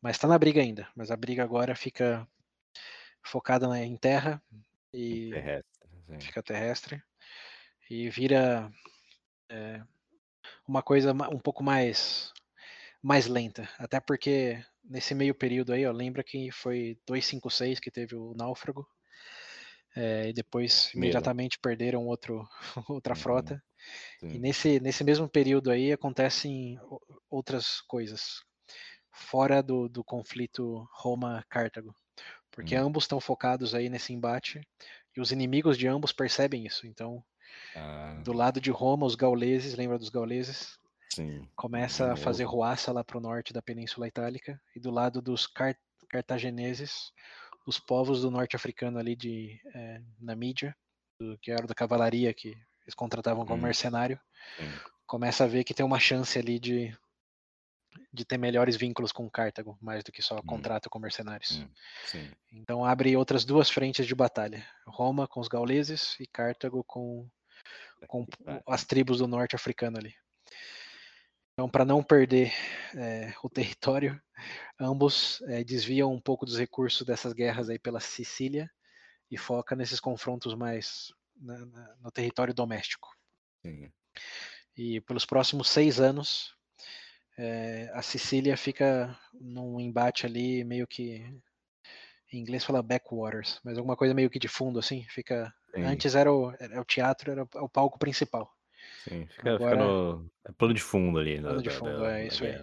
Mas 0.00 0.16
está 0.16 0.28
na 0.28 0.38
briga 0.38 0.60
ainda, 0.60 0.88
mas 0.94 1.10
a 1.10 1.16
briga 1.16 1.42
agora 1.42 1.74
fica 1.74 2.26
focada 3.22 3.66
na, 3.66 3.84
em 3.84 3.96
terra 3.96 4.42
e 4.94 5.30
Terrestre. 5.30 6.20
fica 6.20 6.42
terrestre 6.42 7.02
e 7.90 8.08
vira 8.08 8.72
é, 9.50 9.82
uma 10.66 10.82
coisa 10.82 11.12
um 11.12 11.38
pouco 11.38 11.62
mais 11.62 12.32
mais 13.02 13.26
lenta, 13.26 13.68
até 13.78 13.98
porque 13.98 14.62
nesse 14.84 15.14
meio 15.14 15.34
período 15.34 15.72
aí, 15.72 15.86
ó, 15.86 15.92
lembra 15.92 16.22
que 16.22 16.50
foi 16.50 16.98
256 17.06 17.80
que 17.80 17.90
teve 17.90 18.14
o 18.14 18.34
náufrago 18.34 18.86
é, 19.96 20.28
e 20.28 20.32
depois 20.32 20.92
imediatamente 20.94 21.58
perderam 21.60 22.06
outro 22.06 22.46
outra 22.88 23.14
Uhum. 23.14 23.16
frota 23.16 23.62
e 24.32 24.38
Sim. 24.38 24.40
nesse 24.40 24.80
nesse 24.80 25.04
mesmo 25.04 25.28
período 25.28 25.70
aí 25.70 25.92
acontecem 25.92 26.78
outras 27.30 27.80
coisas 27.82 28.42
fora 29.12 29.62
do, 29.62 29.88
do 29.88 30.04
conflito 30.04 30.88
Roma-Cartago, 30.94 31.94
porque 32.50 32.74
Hum. 32.74 32.76
ambos 32.76 33.04
estão 33.04 33.20
focados 33.20 33.74
aí 33.74 33.88
nesse 33.90 34.12
embate 34.12 34.60
e 35.16 35.20
os 35.20 35.32
inimigos 35.32 35.78
de 35.78 35.88
ambos 35.88 36.12
percebem 36.12 36.66
isso. 36.66 36.86
Então, 36.86 37.24
Ah, 37.74 38.24
do 38.24 38.32
lado 38.32 38.60
de 38.60 38.70
Roma, 38.70 39.06
os 39.06 39.14
gauleses, 39.14 39.74
lembra 39.74 39.98
dos 39.98 40.08
gauleses? 40.08 40.78
Sim. 41.12 41.50
Começa 41.56 42.12
a 42.12 42.16
fazer 42.16 42.44
ruaça 42.44 42.92
lá 42.92 43.04
para 43.04 43.18
o 43.18 43.22
norte 43.22 43.52
da 43.52 43.62
Península 43.62 44.08
Itálica 44.08 44.60
e 44.76 44.80
do 44.80 44.90
lado 44.90 45.22
dos 45.22 45.46
car 45.46 45.76
cartagineses, 46.08 47.12
os 47.66 47.78
povos 47.78 48.22
do 48.22 48.30
norte 48.30 48.56
africano 48.56 48.98
ali 48.98 49.14
de 49.14 49.60
é, 49.74 50.00
Namídia, 50.18 50.76
do, 51.18 51.38
que 51.38 51.50
era 51.50 51.66
da 51.66 51.74
cavalaria 51.74 52.32
que 52.32 52.56
eles 52.82 52.94
contratavam 52.94 53.44
como 53.44 53.58
hum. 53.58 53.64
mercenário, 53.64 54.18
Sim. 54.56 54.72
começa 55.06 55.44
a 55.44 55.46
ver 55.46 55.64
que 55.64 55.74
tem 55.74 55.84
uma 55.84 56.00
chance 56.00 56.38
ali 56.38 56.58
de 56.58 56.96
de 58.12 58.24
ter 58.24 58.38
melhores 58.38 58.76
vínculos 58.76 59.12
com 59.12 59.30
Cartago, 59.30 59.76
mais 59.80 60.02
do 60.02 60.12
que 60.12 60.22
só 60.22 60.36
hum. 60.36 60.42
contrato 60.46 60.90
com 60.90 60.98
mercenários. 60.98 61.58
Hum. 61.58 61.68
Então 62.52 62.84
abre 62.84 63.16
outras 63.16 63.44
duas 63.44 63.70
frentes 63.70 64.06
de 64.06 64.14
batalha: 64.14 64.66
Roma 64.86 65.26
com 65.28 65.40
os 65.40 65.48
gauleses 65.48 66.16
e 66.20 66.26
Cartago 66.26 66.84
com, 66.84 67.28
com 68.06 68.26
as 68.66 68.84
tribos 68.84 69.18
do 69.18 69.26
norte 69.26 69.54
africano 69.54 69.98
ali. 69.98 70.14
Então, 71.60 71.68
para 71.68 71.84
não 71.84 72.02
perder 72.02 72.54
é, 72.96 73.34
o 73.44 73.50
território, 73.50 74.18
ambos 74.80 75.42
é, 75.42 75.62
desviam 75.62 76.10
um 76.10 76.18
pouco 76.18 76.46
dos 76.46 76.58
recursos 76.58 77.06
dessas 77.06 77.34
guerras 77.34 77.68
aí 77.68 77.78
pela 77.78 78.00
Sicília 78.00 78.70
e 79.30 79.36
foca 79.36 79.76
nesses 79.76 80.00
confrontos 80.00 80.54
mais 80.54 81.12
na, 81.36 81.66
na, 81.66 81.96
no 82.00 82.10
território 82.10 82.54
doméstico. 82.54 83.10
Sim. 83.60 83.92
E 84.74 85.02
pelos 85.02 85.26
próximos 85.26 85.68
seis 85.68 86.00
anos, 86.00 86.56
é, 87.38 87.90
a 87.92 88.00
Sicília 88.00 88.56
fica 88.56 89.14
num 89.34 89.78
embate 89.78 90.24
ali 90.24 90.64
meio 90.64 90.86
que 90.86 91.22
em 92.32 92.40
inglês 92.40 92.64
fala 92.64 92.82
backwaters, 92.82 93.60
mas 93.62 93.76
alguma 93.76 93.98
coisa 93.98 94.14
meio 94.14 94.30
que 94.30 94.38
de 94.38 94.48
fundo 94.48 94.78
assim, 94.78 95.04
fica 95.10 95.54
Sim. 95.74 95.82
antes 95.82 96.14
era 96.14 96.32
o, 96.32 96.54
era 96.58 96.80
o 96.80 96.86
teatro, 96.86 97.30
era 97.30 97.42
o 97.56 97.68
palco 97.68 97.98
principal. 97.98 98.50
Sim, 99.04 99.26
fica, 99.26 99.54
Agora, 99.54 99.70
fica 99.70 99.84
no 99.84 100.30
é 100.46 100.52
plano 100.52 100.74
de 100.74 100.82
fundo 100.82 101.18
ali. 101.18 101.40
Plano 101.40 101.56
da, 101.56 101.62
de 101.62 101.70
fundo, 101.70 102.00
da, 102.00 102.18
é 102.18 102.26
isso 102.26 102.44
aí. 102.44 102.58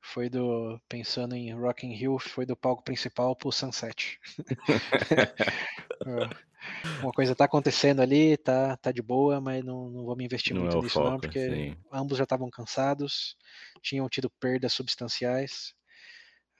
Foi 0.00 0.28
do, 0.28 0.78
pensando 0.88 1.34
em 1.34 1.54
Rock 1.54 1.86
in 1.86 1.94
Rio, 1.94 2.18
foi 2.18 2.44
do 2.44 2.56
palco 2.56 2.84
principal 2.84 3.34
pro 3.34 3.50
Sunset. 3.50 4.18
Uma 7.02 7.12
coisa 7.12 7.34
tá 7.34 7.44
acontecendo 7.44 8.00
ali, 8.00 8.36
tá, 8.36 8.76
tá 8.76 8.92
de 8.92 9.02
boa, 9.02 9.40
mas 9.40 9.64
não, 9.64 9.90
não 9.90 10.04
vou 10.04 10.16
me 10.16 10.24
investir 10.24 10.54
não 10.54 10.62
muito 10.62 10.78
é 10.78 10.82
nisso 10.82 10.94
foco, 10.94 11.10
não, 11.10 11.18
porque 11.18 11.50
sim. 11.50 11.76
ambos 11.92 12.18
já 12.18 12.24
estavam 12.24 12.48
cansados, 12.50 13.36
tinham 13.82 14.08
tido 14.08 14.30
perdas 14.40 14.72
substanciais, 14.72 15.74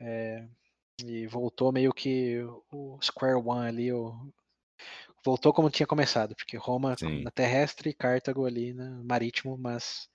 é, 0.00 0.46
e 1.04 1.26
voltou 1.26 1.72
meio 1.72 1.92
que 1.92 2.40
o 2.70 2.98
Square 3.02 3.42
One 3.44 3.68
ali, 3.68 3.92
o, 3.92 4.12
voltou 5.24 5.52
como 5.52 5.70
tinha 5.70 5.86
começado, 5.86 6.34
porque 6.36 6.56
Roma 6.56 6.96
Sim. 6.98 7.22
na 7.22 7.30
terrestre 7.30 7.90
e 7.90 7.94
Cartago 7.94 8.44
ali 8.44 8.74
no 8.74 9.02
marítimo, 9.04 9.56
mas 9.56 10.08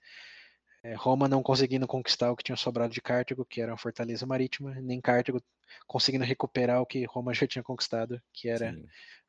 é, 0.82 0.94
Roma 0.94 1.28
não 1.28 1.42
conseguindo 1.42 1.86
conquistar 1.86 2.30
o 2.30 2.36
que 2.36 2.44
tinha 2.44 2.56
sobrado 2.56 2.92
de 2.92 3.02
Cartago, 3.02 3.44
que 3.44 3.60
era 3.60 3.72
uma 3.72 3.78
fortaleza 3.78 4.24
marítima, 4.24 4.74
nem 4.76 5.00
Cartago 5.00 5.42
conseguindo 5.86 6.24
recuperar 6.24 6.80
o 6.80 6.86
que 6.86 7.04
Roma 7.04 7.34
já 7.34 7.46
tinha 7.46 7.62
conquistado, 7.62 8.22
que 8.32 8.48
era, 8.48 8.76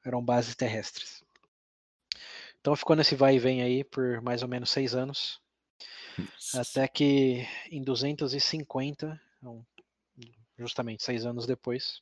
eram 0.06 0.24
bases 0.24 0.56
terrestres. 0.56 1.24
Então 2.60 2.76
ficou 2.76 2.95
nesse 2.95 3.16
vai 3.16 3.36
e 3.36 3.40
vem 3.40 3.64
aí 3.64 3.84
por 3.84 4.22
mais 4.22 4.44
ou 4.44 4.48
menos 4.48 4.70
seis 4.70 4.94
anos, 4.94 5.41
Nossa. 6.18 6.62
até 6.62 6.88
que 6.88 7.48
em 7.72 7.84
250, 7.84 9.20
justamente 10.58 11.03
seis 11.03 11.26
anos 11.26 11.48
depois, 11.48 12.02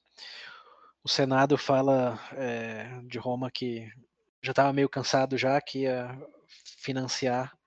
o 1.03 1.09
Senado 1.09 1.57
fala 1.57 2.19
é, 2.33 3.01
de 3.07 3.17
Roma 3.17 3.49
que 3.51 3.91
já 4.41 4.51
estava 4.51 4.73
meio 4.73 4.89
cansado 4.89 5.37
já 5.37 5.59
que 5.61 5.79
ia 5.79 6.17
financiar 6.77 7.57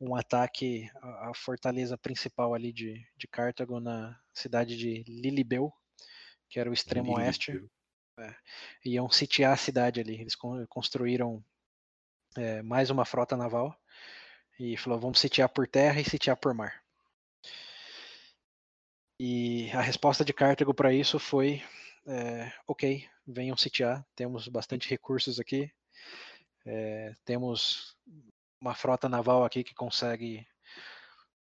um 0.00 0.14
ataque 0.14 0.90
à 1.02 1.32
fortaleza 1.34 1.98
principal 1.98 2.54
ali 2.54 2.72
de, 2.72 3.06
de 3.16 3.28
Cartago 3.28 3.78
na 3.78 4.18
cidade 4.32 4.76
de 4.76 5.04
Lilibeu, 5.06 5.70
que 6.48 6.58
era 6.58 6.70
o 6.70 6.72
extremo 6.72 7.08
Lilibeu. 7.08 7.26
oeste. 7.26 7.70
É, 8.18 8.34
iam 8.84 9.10
sitiar 9.10 9.52
a 9.52 9.58
cidade 9.58 10.00
ali. 10.00 10.20
Eles 10.20 10.34
construíram 10.68 11.44
é, 12.36 12.62
mais 12.62 12.88
uma 12.88 13.04
frota 13.04 13.36
naval 13.36 13.76
e 14.58 14.76
falou: 14.76 14.98
vamos 14.98 15.20
sitiar 15.20 15.50
por 15.50 15.68
terra 15.68 16.00
e 16.00 16.04
sitiar 16.04 16.36
por 16.36 16.54
mar. 16.54 16.82
E 19.18 19.70
a 19.72 19.82
resposta 19.82 20.24
de 20.24 20.32
Cartago 20.32 20.72
para 20.72 20.94
isso 20.94 21.18
foi 21.18 21.62
é, 22.06 22.52
ok, 22.66 23.04
venham 23.26 23.56
sitiar, 23.56 24.04
temos 24.14 24.48
bastante 24.48 24.88
recursos 24.88 25.38
aqui, 25.38 25.70
é, 26.66 27.14
temos 27.24 27.96
uma 28.60 28.74
frota 28.74 29.08
naval 29.08 29.44
aqui 29.44 29.64
que 29.64 29.74
consegue 29.74 30.46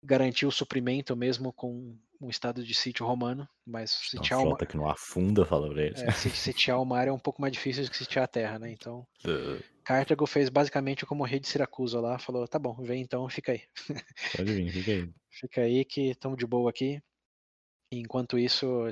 garantir 0.03 0.47
o 0.47 0.53
suprimento 0.53 1.17
mesmo 1.17 1.53
com 1.53 1.97
um 2.21 2.29
estado 2.29 2.65
de 2.65 2.75
sítio 2.75 3.07
romano, 3.07 3.49
mas 3.67 3.91
sitiar 3.91 4.41
uma 4.41 4.49
frota 4.49 4.67
que 4.67 4.77
não 4.77 4.89
afunda, 4.89 5.45
fala 5.45 5.69
pra 5.69 5.83
eles. 5.83 6.03
É, 6.03 6.11
sitiar 6.11 6.81
o 6.81 6.85
mar 6.85 7.07
é 7.09 7.13
um 7.13 7.19
pouco 7.19 7.41
mais 7.41 7.53
difícil 7.53 7.85
do 7.85 7.91
que 7.91 7.97
sitiar 7.97 8.25
a 8.25 8.29
terra, 8.29 8.59
né? 8.59 8.71
Então, 8.71 9.07
uh. 9.27 9.63
Cartago 9.85 10.27
fez 10.27 10.49
basicamente 10.49 11.05
como 11.05 11.23
o 11.23 11.27
rei 11.27 11.39
de 11.39 11.47
Siracusa 11.47 12.01
lá, 12.01 12.19
falou, 12.19 12.49
tá 12.49 12.59
bom, 12.59 12.75
vem 12.83 13.03
então, 13.03 13.29
fica 13.29 13.53
aí. 13.53 13.63
Pode 14.37 14.53
vir, 14.53 14.71
fica 14.71 14.91
aí. 14.91 15.11
fica 15.31 15.61
aí 15.61 15.85
que 15.85 16.11
estamos 16.11 16.39
de 16.39 16.47
boa 16.47 16.71
aqui. 16.71 17.03
Enquanto 18.01 18.39
isso, 18.39 18.85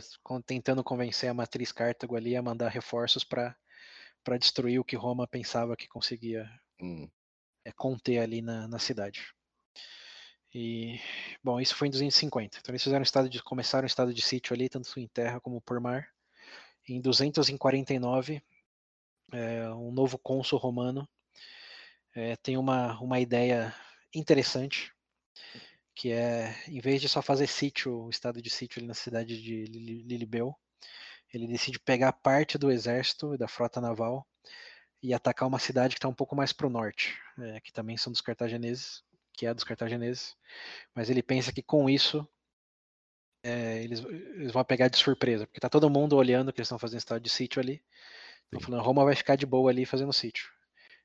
tentando 0.46 0.84
convencer 0.84 1.30
a 1.30 1.34
matriz 1.34 1.72
Cartago 1.72 2.16
ali 2.16 2.36
a 2.36 2.42
mandar 2.42 2.68
reforços 2.68 3.24
para 3.24 3.56
destruir 4.38 4.78
o 4.78 4.84
que 4.84 4.96
Roma 4.96 5.26
pensava 5.26 5.76
que 5.76 5.88
conseguia 5.88 6.48
hum. 6.80 7.08
é, 7.64 7.72
conter 7.72 8.18
ali 8.18 8.42
na, 8.42 8.68
na 8.68 8.78
cidade. 8.78 9.34
E, 10.54 11.00
bom, 11.42 11.58
isso 11.60 11.74
foi 11.74 11.88
em 11.88 11.90
250. 11.90 12.58
Então 12.58 12.72
eles 12.72 12.82
fizeram 12.82 13.02
estado 13.02 13.28
de, 13.28 13.42
começaram 13.42 13.84
o 13.84 13.86
estado 13.86 14.12
de 14.12 14.20
sítio 14.20 14.54
ali, 14.54 14.68
tanto 14.68 15.00
em 15.00 15.08
terra 15.08 15.40
como 15.40 15.60
por 15.60 15.80
mar. 15.80 16.08
Em 16.86 17.00
249, 17.00 18.42
é, 19.32 19.70
um 19.70 19.90
novo 19.92 20.18
cônsul 20.18 20.58
romano 20.58 21.08
é, 22.14 22.36
tem 22.36 22.58
uma, 22.58 23.00
uma 23.00 23.18
ideia 23.18 23.74
interessante 24.14 24.92
que 25.94 26.10
é, 26.12 26.55
em 26.69 26.81
vez 26.81 27.01
de 27.01 27.09
só 27.09 27.23
fazer 27.23 27.47
sítio, 27.47 28.05
o 28.05 28.10
estado 28.10 28.40
de 28.40 28.51
sítio 28.51 28.81
ali 28.81 28.86
na 28.86 28.94
cidade 28.94 29.40
de 29.40 29.64
Lilibeu, 29.64 30.55
ele 31.32 31.47
decide 31.47 31.78
pegar 31.78 32.12
parte 32.12 32.59
do 32.59 32.70
exército 32.70 33.35
e 33.35 33.39
da 33.39 33.48
frota 33.48 33.81
naval 33.81 34.27
e 35.02 35.12
atacar 35.14 35.48
uma 35.48 35.59
cidade 35.59 35.94
que 35.94 35.98
está 35.98 36.09
um 36.09 36.14
pouco 36.14 36.36
mais 36.36 36.52
para 36.52 36.66
o 36.66 36.70
norte, 36.70 37.19
é, 37.39 37.60
que 37.60 37.73
também 37.73 37.97
são 37.97 38.12
dos 38.12 38.20
cartagineses, 38.20 39.02
que 39.32 39.47
é 39.47 39.55
dos 39.55 39.64
cartagineses, 39.64 40.36
mas 40.94 41.10
ele 41.10 41.23
pensa 41.23 41.52
que 41.52 41.62
com 41.62 41.89
isso 41.89 42.27
é, 43.43 43.82
eles, 43.82 44.01
eles, 44.01 44.52
vão 44.52 44.64
pegar 44.64 44.89
de 44.89 44.97
surpresa, 44.97 45.47
porque 45.47 45.59
está 45.59 45.69
todo 45.69 45.90
mundo 45.90 46.16
olhando 46.16 46.52
que 46.52 46.60
eles 46.60 46.66
estão 46.66 46.78
fazendo 46.78 46.98
estado 46.98 47.20
de 47.20 47.31
sítio 47.31 47.60
ali, 47.60 47.82
estão 48.44 48.60
falando, 48.60 48.85
Roma 48.85 49.05
vai 49.05 49.16
ficar 49.16 49.36
de 49.36 49.47
boa 49.47 49.70
ali 49.70 49.85
fazendo 49.85 50.12
sítio. 50.12 50.48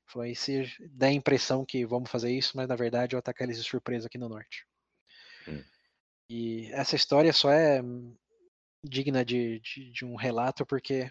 Falou, 0.06 0.24
aí 0.26 0.34
se 0.36 0.64
dá 0.92 1.08
a 1.08 1.12
impressão 1.12 1.64
que 1.64 1.84
vamos 1.84 2.10
fazer 2.10 2.30
isso, 2.30 2.56
mas 2.56 2.68
na 2.68 2.76
verdade 2.76 3.14
eu 3.14 3.18
atacar 3.18 3.46
eles 3.46 3.62
de 3.62 3.68
surpresa 3.68 4.06
aqui 4.06 4.18
no 4.18 4.28
norte. 4.28 4.67
Hum. 5.48 5.64
E 6.30 6.66
essa 6.72 6.94
história 6.94 7.32
só 7.32 7.50
é 7.50 7.80
digna 8.84 9.24
de, 9.24 9.60
de, 9.60 9.90
de, 9.90 10.04
um 10.04 10.14
relato 10.14 10.64
porque 10.64 11.10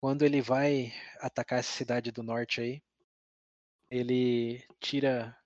quando 0.00 0.24
ele 0.24 0.40
vai 0.40 0.92
atacar 1.18 1.58
essa 1.58 1.72
cidade 1.72 2.10
do 2.10 2.22
norte 2.22 2.60
aí, 2.60 2.82
ele 3.90 4.64
tira, 4.80 5.36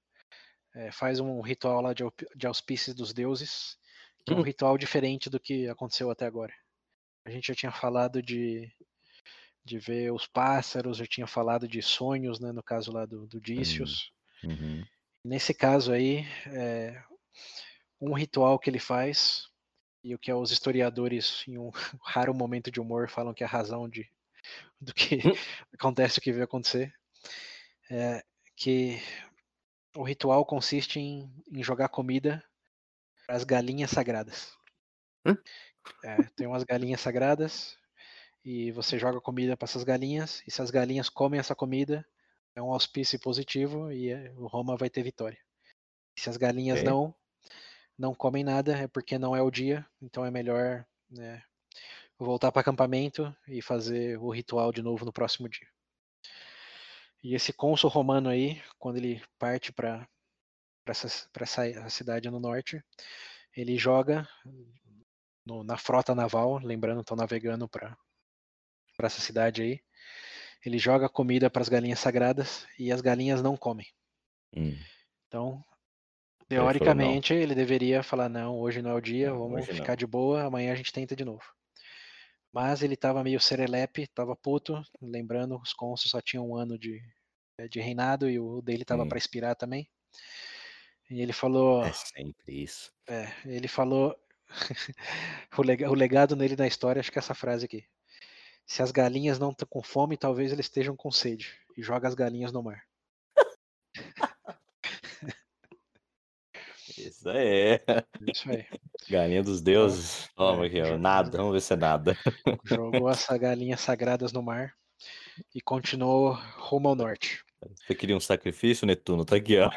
é, 0.74 0.92
faz 0.92 1.18
um 1.18 1.40
ritual 1.40 1.80
lá 1.80 1.92
de, 1.92 2.04
de 2.36 2.46
auspícios 2.46 2.94
dos 2.94 3.12
deuses, 3.12 3.76
que 4.24 4.32
é 4.32 4.36
um 4.36 4.40
hum. 4.40 4.42
ritual 4.42 4.78
diferente 4.78 5.28
do 5.28 5.40
que 5.40 5.68
aconteceu 5.68 6.10
até 6.10 6.26
agora. 6.26 6.54
A 7.26 7.30
gente 7.30 7.48
já 7.48 7.54
tinha 7.54 7.72
falado 7.72 8.22
de, 8.22 8.70
de 9.64 9.78
ver 9.78 10.12
os 10.12 10.26
pássaros, 10.26 10.98
já 10.98 11.06
tinha 11.06 11.26
falado 11.26 11.66
de 11.66 11.80
sonhos, 11.80 12.38
né, 12.38 12.52
no 12.52 12.62
caso 12.62 12.92
lá 12.92 13.06
do, 13.06 13.26
do 13.26 13.40
Dícios. 13.40 14.12
Uhum. 14.44 14.84
Nesse 15.24 15.54
caso 15.54 15.90
aí, 15.90 16.26
é, 16.46 17.02
um 18.00 18.12
ritual 18.12 18.58
que 18.58 18.68
ele 18.68 18.78
faz, 18.78 19.48
e 20.02 20.14
o 20.14 20.18
que 20.18 20.32
os 20.32 20.50
historiadores, 20.50 21.44
em 21.48 21.58
um 21.58 21.70
raro 22.02 22.34
momento 22.34 22.70
de 22.70 22.80
humor, 22.80 23.08
falam 23.08 23.32
que 23.32 23.42
é 23.42 23.46
a 23.46 23.50
razão 23.50 23.88
de, 23.88 24.08
do 24.80 24.92
que 24.92 25.16
hum. 25.16 25.32
acontece 25.72 26.18
o 26.18 26.22
que 26.22 26.32
veio 26.32 26.44
acontecer, 26.44 26.92
é 27.90 28.22
que 28.56 29.00
o 29.96 30.02
ritual 30.02 30.44
consiste 30.44 30.98
em, 30.98 31.30
em 31.52 31.62
jogar 31.62 31.88
comida 31.88 32.42
para 33.26 33.36
as 33.36 33.44
galinhas 33.44 33.90
sagradas. 33.90 34.52
É, 36.02 36.22
tem 36.36 36.46
umas 36.46 36.64
galinhas 36.64 37.00
sagradas 37.00 37.78
e 38.44 38.70
você 38.72 38.98
joga 38.98 39.20
comida 39.20 39.56
para 39.56 39.64
essas 39.64 39.84
galinhas 39.84 40.42
e 40.46 40.50
se 40.50 40.60
as 40.60 40.70
galinhas 40.70 41.08
comem 41.08 41.40
essa 41.40 41.54
comida 41.54 42.06
é 42.54 42.62
um 42.62 42.72
auspício 42.72 43.18
positivo 43.18 43.90
e 43.90 44.10
é, 44.10 44.32
o 44.36 44.46
Roma 44.46 44.76
vai 44.76 44.90
ter 44.90 45.02
vitória. 45.02 45.38
E 46.16 46.20
se 46.20 46.28
as 46.28 46.36
galinhas 46.36 46.80
é. 46.80 46.82
não, 46.84 47.14
não 47.98 48.14
comem 48.14 48.44
nada, 48.44 48.76
é 48.76 48.88
porque 48.88 49.18
não 49.18 49.34
é 49.34 49.42
o 49.42 49.50
dia, 49.50 49.86
então 50.02 50.24
é 50.24 50.30
melhor 50.30 50.84
né, 51.10 51.42
voltar 52.18 52.50
para 52.50 52.60
acampamento 52.60 53.34
e 53.48 53.62
fazer 53.62 54.18
o 54.18 54.30
ritual 54.30 54.72
de 54.72 54.82
novo 54.82 55.04
no 55.04 55.12
próximo 55.12 55.48
dia. 55.48 55.68
E 57.22 57.34
esse 57.34 57.52
cônsul 57.52 57.88
romano 57.88 58.28
aí, 58.28 58.62
quando 58.78 58.96
ele 58.98 59.22
parte 59.38 59.72
para 59.72 60.06
para 60.84 60.92
essa, 60.92 61.28
pra 61.32 61.44
essa 61.44 61.88
cidade 61.88 62.30
no 62.30 62.38
norte. 62.38 62.82
Ele 63.56 63.78
joga 63.78 64.28
no, 65.44 65.64
na 65.64 65.76
frota 65.76 66.14
naval, 66.14 66.58
lembrando, 66.58 67.00
estão 67.00 67.16
navegando 67.16 67.68
para 67.68 67.96
essa 68.98 69.20
cidade 69.20 69.62
aí. 69.62 69.80
Ele 70.64 70.78
joga 70.78 71.08
comida 71.08 71.50
para 71.50 71.62
as 71.62 71.68
galinhas 71.68 72.00
sagradas 72.00 72.66
e 72.78 72.92
as 72.92 73.00
galinhas 73.00 73.42
não 73.42 73.56
comem. 73.56 73.86
Hum. 74.56 74.76
Então, 75.26 75.64
Ele 76.50 76.58
falou, 76.60 76.72
teoricamente, 76.72 77.32
ele 77.34 77.54
deveria 77.54 78.02
falar: 78.02 78.28
não, 78.28 78.58
hoje 78.58 78.82
não 78.82 78.90
é 78.90 78.94
o 78.94 79.00
dia, 79.00 79.30
Não, 79.30 79.38
vamos 79.38 79.60
hoje 79.62 79.70
não." 79.70 79.76
ficar 79.76 79.94
de 79.94 80.06
boa, 80.06 80.42
amanhã 80.44 80.72
a 80.72 80.76
gente 80.76 80.92
tenta 80.92 81.16
de 81.16 81.24
novo. 81.24 81.42
Mas 82.52 82.82
ele 82.82 82.94
estava 82.94 83.24
meio 83.24 83.40
serelepe, 83.40 84.02
estava 84.02 84.36
puto, 84.36 84.80
lembrando, 85.02 85.56
os 85.60 85.72
cônsules 85.72 86.10
só 86.10 86.20
tinham 86.20 86.48
um 86.48 86.54
ano 86.56 86.78
de, 86.78 87.00
eh, 87.58 87.66
de 87.68 87.80
reinado 87.80 88.30
e 88.30 88.38
o 88.38 88.62
dele 88.62 88.82
estava 88.82 89.02
Sim. 89.02 89.08
para 89.08 89.18
expirar 89.18 89.56
também. 89.56 89.88
E 91.10 91.20
ele 91.20 91.32
falou: 91.32 91.84
É 91.84 91.92
sempre 91.92 92.62
isso. 92.62 92.92
É, 93.08 93.32
ele 93.44 93.66
falou. 93.68 94.14
o, 95.58 95.62
lega- 95.62 95.90
o 95.90 95.94
legado 95.94 96.36
nele 96.36 96.54
na 96.54 96.66
história, 96.66 97.00
acho 97.00 97.10
que 97.10 97.18
é 97.18 97.20
essa 97.20 97.34
frase 97.34 97.64
aqui. 97.64 97.84
Se 98.66 98.82
as 98.82 98.90
galinhas 98.92 99.38
não 99.38 99.50
estão 99.50 99.66
com 99.68 99.82
fome, 99.82 100.16
talvez 100.16 100.52
eles 100.52 100.66
estejam 100.66 100.94
com 100.96 101.10
sede. 101.10 101.58
E 101.76 101.82
joga 101.82 102.06
as 102.06 102.14
galinhas 102.14 102.52
no 102.52 102.62
mar. 102.62 102.82
Isso 107.08 107.28
aí. 107.28 107.74
É 107.74 108.04
Isso 108.30 108.50
aí. 108.50 108.66
Galinha 109.08 109.42
dos 109.42 109.60
deuses. 109.60 110.28
Toma 110.34 110.64
é, 110.64 110.66
aqui, 110.66 110.80
ó. 110.80 110.98
Nada. 110.98 111.36
Vamos 111.36 111.52
ver 111.52 111.60
se 111.60 111.72
é 111.72 111.76
nada. 111.76 112.16
Jogou 112.64 113.08
essas 113.10 113.38
galinhas 113.38 113.80
sagradas 113.80 114.32
no 114.32 114.42
mar 114.42 114.74
e 115.54 115.60
continuou 115.60 116.32
rumo 116.56 116.88
ao 116.88 116.94
norte. 116.94 117.44
Você 117.76 117.94
queria 117.94 118.16
um 118.16 118.20
sacrifício, 118.20 118.86
Netuno? 118.86 119.24
Tá 119.24 119.36
aqui, 119.36 119.58
ó. 119.58 119.70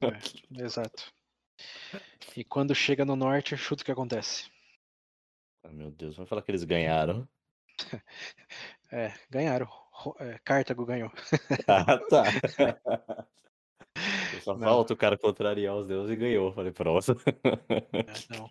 É, 0.00 0.64
exato. 0.64 1.12
E 2.36 2.44
quando 2.44 2.74
chega 2.74 3.04
no 3.04 3.14
norte, 3.14 3.56
chuta 3.56 3.82
o 3.82 3.84
que 3.84 3.92
acontece. 3.92 4.50
Ah, 5.62 5.70
meu 5.70 5.90
Deus, 5.90 6.16
vamos 6.16 6.28
falar 6.28 6.42
que 6.42 6.50
eles 6.50 6.64
ganharam. 6.64 7.28
É, 8.92 9.12
ganharam. 9.28 9.68
É, 10.20 10.38
Cartago 10.44 10.86
ganhou. 10.86 11.10
Ah, 11.66 11.98
tá. 11.98 12.22
Só 14.40 14.54
Não. 14.54 14.60
falta 14.60 14.92
o 14.92 14.96
cara 14.96 15.16
contrariar 15.18 15.76
os 15.76 15.86
deuses 15.86 16.12
e 16.12 16.16
ganhou. 16.16 16.52
Falei, 16.52 16.72
pronto. 16.72 17.16
É, 17.44 18.36
não. 18.36 18.48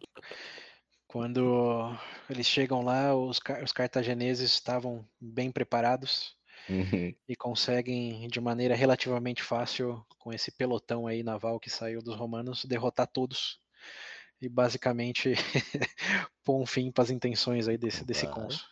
Quando 1.07 1.95
eles 2.30 2.47
chegam 2.47 2.81
lá, 2.81 3.15
os, 3.15 3.39
os 3.64 3.72
cartagineses 3.72 4.51
estavam 4.51 5.07
bem 5.19 5.51
preparados 5.51 6.35
Uhum. 6.69 7.14
e 7.27 7.35
conseguem, 7.35 8.26
de 8.30 8.39
maneira 8.39 8.73
relativamente 8.73 9.43
fácil, 9.43 10.01
com 10.18 10.31
esse 10.31 10.49
pelotão 10.49 11.05
aí 11.05 11.22
naval 11.22 11.60
que 11.60 11.69
saiu 11.69 12.01
dos 12.01 12.15
romanos, 12.15 12.64
derrotar 12.64 13.05
todos 13.05 13.60
e 14.41 14.47
basicamente 14.47 15.34
pôr 16.43 16.61
um 16.61 16.65
fim 16.65 16.89
para 16.89 17.03
as 17.03 17.10
intenções 17.10 17.68
aí 17.68 17.77
desse, 17.77 18.05
desse 18.05 18.26
Claro. 18.26 18.43
cônsul. 18.43 18.65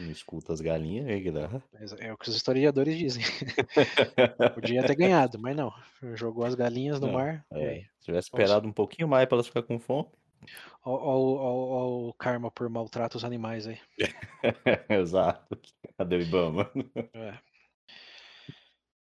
Não 0.00 0.10
escuta 0.10 0.52
as 0.52 0.60
galinhas, 0.60 1.06
aí 1.06 1.22
que 1.22 1.30
dá. 1.30 1.50
É 1.98 2.12
o 2.12 2.16
que 2.16 2.28
os 2.28 2.34
historiadores 2.34 2.96
dizem. 2.96 3.22
Podia 4.54 4.82
ter 4.82 4.94
ganhado, 4.94 5.38
mas 5.38 5.54
não. 5.54 5.72
Jogou 6.14 6.44
as 6.44 6.54
galinhas 6.54 6.98
no 6.98 7.08
Não, 7.08 7.14
mar. 7.14 7.44
É, 7.52 7.68
aí? 7.68 7.82
se 7.98 8.06
tivesse 8.06 8.28
esperado 8.28 8.66
um 8.66 8.72
pouquinho 8.72 9.06
mais 9.06 9.26
pra 9.26 9.36
elas 9.36 9.46
ficar 9.46 9.62
com 9.62 9.78
fome. 9.78 10.08
Ó 10.82 12.08
o 12.08 12.14
karma 12.14 12.50
por 12.50 12.68
maltrato 12.70 13.18
aos 13.18 13.24
animais 13.24 13.66
aí. 13.66 13.78
Exato. 14.88 15.60
Cadê 15.98 16.16
o 16.16 16.22
Ibama? 16.22 16.70
É. 17.12 17.38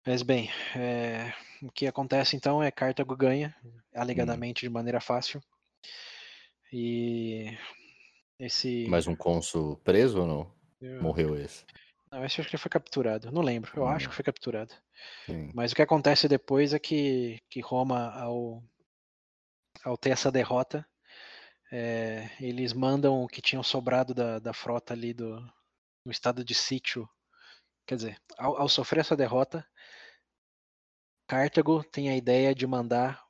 Mas 0.05 0.22
bem, 0.22 0.49
é, 0.76 1.34
o 1.61 1.72
que 1.72 1.88
acontece 1.88 2.35
então 2.35 2.63
é 2.63 2.72
Cartago 2.72 3.17
ganha, 3.17 3.55
alegadamente 3.93 4.61
de 4.61 4.69
maneira 4.69 5.01
fácil. 5.01 5.41
E 6.72 7.57
esse. 8.39 8.88
Mais 8.88 9.07
um 9.07 9.15
cônsul 9.15 9.77
preso 9.77 10.22
ou 10.22 10.27
não? 10.27 10.51
Eu- 10.86 11.02
Morreu 11.02 11.36
esse. 11.36 11.66
Não, 12.12 12.24
esse 12.24 12.40
acho 12.40 12.49
que 12.49 12.57
foi 12.57 12.70
capturado. 12.70 13.32
Não 13.32 13.41
lembro. 13.41 13.72
Eu 13.76 13.88
acho 13.88 14.06
Hum. 14.06 14.10
que 14.10 14.16
foi 14.16 14.24
capturado. 14.24 14.74
Sim. 15.26 15.52
Mas 15.53 15.72
o 15.72 15.76
que 15.76 15.82
acontece 15.82 16.28
depois 16.28 16.74
é 16.74 16.80
que, 16.80 17.40
que 17.49 17.60
Roma, 17.60 18.12
ao, 18.14 18.64
ao 19.84 19.98
ter 19.98 20.12
essa 20.12 20.32
derrota, 20.32 20.88
é, 21.72 22.30
eles 22.40 22.72
mandam 22.74 23.24
o 23.24 23.28
que 23.28 23.41
tinham 23.41 23.64
sobrado 23.64 24.14
da, 24.14 24.40
da 24.40 24.53
frota 24.53 24.94
ali 24.94 25.14
do, 25.14 25.40
no 26.06 26.12
estado 26.12 26.44
de 26.45 26.53
sítio. 26.53 27.10
Quer 27.86 27.95
dizer, 27.95 28.22
ao, 28.38 28.57
ao 28.62 28.70
sofrer 28.70 29.02
essa 29.02 29.16
derrota, 29.16 29.68
Cartago 31.28 31.84
tem 31.84 32.10
a 32.10 32.16
ideia 32.16 32.53
de 32.53 32.68
mandar 32.68 33.24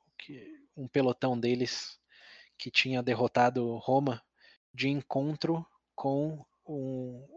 um 0.76 0.86
pelotão 0.86 1.38
deles 1.38 1.98
que 2.58 2.70
tinha 2.70 3.02
derrotado 3.02 3.76
Roma 3.78 4.22
de 4.72 4.88
encontro 4.88 5.66
com 5.94 6.44
um- 6.66 7.35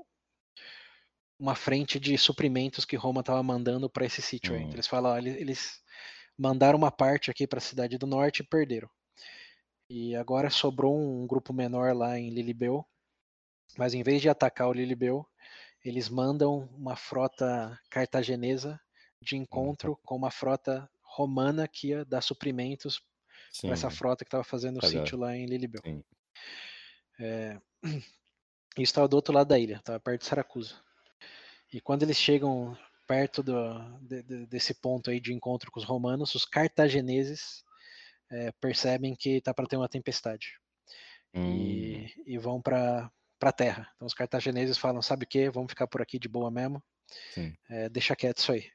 uma 1.40 1.56
frente 1.56 2.00
de 2.00 2.18
suprimentos 2.18 2.84
que 2.84 2.98
Roma 2.98 3.22
estava 3.22 3.42
mandando 3.42 3.90
para 3.90 4.06
esse 4.06 4.22
sítio. 4.22 4.54
Hum. 4.54 4.58
Então, 4.58 4.74
eles 4.74 4.88
falam, 4.88 5.18
eles, 5.18 5.82
mandaram 6.38 6.78
uma 6.78 6.92
parte 6.92 7.32
aqui 7.32 7.48
para 7.48 7.60
a 7.60 7.62
cidade 7.62 7.98
do 7.98 8.06
norte 8.06 8.40
e 8.40 8.44
perderam. 8.44 8.90
E 9.90 10.16
agora 10.16 10.50
sobrou 10.50 10.96
um 10.96 11.26
grupo 11.26 11.54
menor 11.54 11.96
lá 11.96 12.20
em 12.20 12.30
Lilibeu, 12.30 12.86
mas 13.78 13.94
em 13.94 14.04
vez 14.04 14.22
de 14.22 14.30
atacar 14.30 14.68
o 14.68 14.74
Lilibeu, 14.74 15.26
eles 15.84 16.10
mandam 16.10 16.70
uma 16.74 16.96
frota 16.96 17.80
cartaginesa 17.90 18.80
de 19.22 19.36
encontro 19.36 19.98
com 20.06 20.16
uma 20.16 20.30
frota 20.30 20.90
romana 21.02 21.68
que 21.68 21.90
ia 21.90 22.06
dar 22.06 22.22
suprimentos 22.22 23.02
para 23.62 23.72
essa 23.72 23.90
frota 23.90 24.24
que 24.24 24.28
estava 24.28 24.44
fazendo 24.44 24.78
o 24.78 24.86
sítio 24.86 25.18
lá 25.18 25.36
em 25.36 25.46
Lilibeu. 25.46 25.82
Sim. 25.84 26.04
E 28.78 28.84
estava 28.84 29.08
do 29.10 29.16
outro 29.16 29.34
lado 29.34 29.48
da 29.48 29.60
ilha, 29.60 29.78
estava 29.78 30.00
perto 30.00 30.22
de 30.22 30.28
Saracusa. 30.28 30.76
E 31.72 31.80
quando 31.82 32.04
eles 32.04 32.18
chegam 32.18 32.78
perto 33.08 33.42
do, 33.44 34.00
de- 34.02 34.24
de- 34.24 34.46
desse 34.48 34.74
ponto 34.74 35.10
aí 35.10 35.20
de 35.20 35.34
encontro 35.34 35.72
com 35.72 35.80
os 35.80 35.86
romanos, 35.86 36.36
os 36.36 36.46
cartagineses 36.46 37.64
eh, 38.32 38.52
percebem 38.62 39.16
que 39.16 39.38
está 39.38 39.54
para 39.54 39.68
ter 39.68 39.78
uma 39.78 39.90
tempestade 39.90 40.60
Hum, 41.34 41.52
e, 41.56 42.14
e 42.26 42.38
vão 42.38 42.62
para 42.62 43.12
para 43.40 43.54
terra. 43.54 43.90
Então 43.96 44.06
os 44.06 44.14
cartagineses 44.14 44.78
falam, 44.78 45.02
sabe 45.02 45.24
o 45.24 45.28
que? 45.28 45.50
Vamos 45.50 45.72
ficar 45.72 45.88
por 45.88 46.02
aqui 46.02 46.20
de 46.20 46.28
boa 46.28 46.52
mesmo. 46.52 46.84
É, 47.70 47.88
deixa 47.88 48.14
quieto 48.14 48.40
isso 48.40 48.52
aí. 48.52 48.70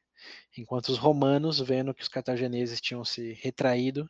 Enquanto 0.56 0.88
os 0.88 0.96
romanos, 0.96 1.60
vendo 1.60 1.92
que 1.92 2.00
os 2.00 2.08
cartagineses 2.08 2.80
tinham 2.80 3.04
se 3.04 3.34
retraído, 3.34 4.08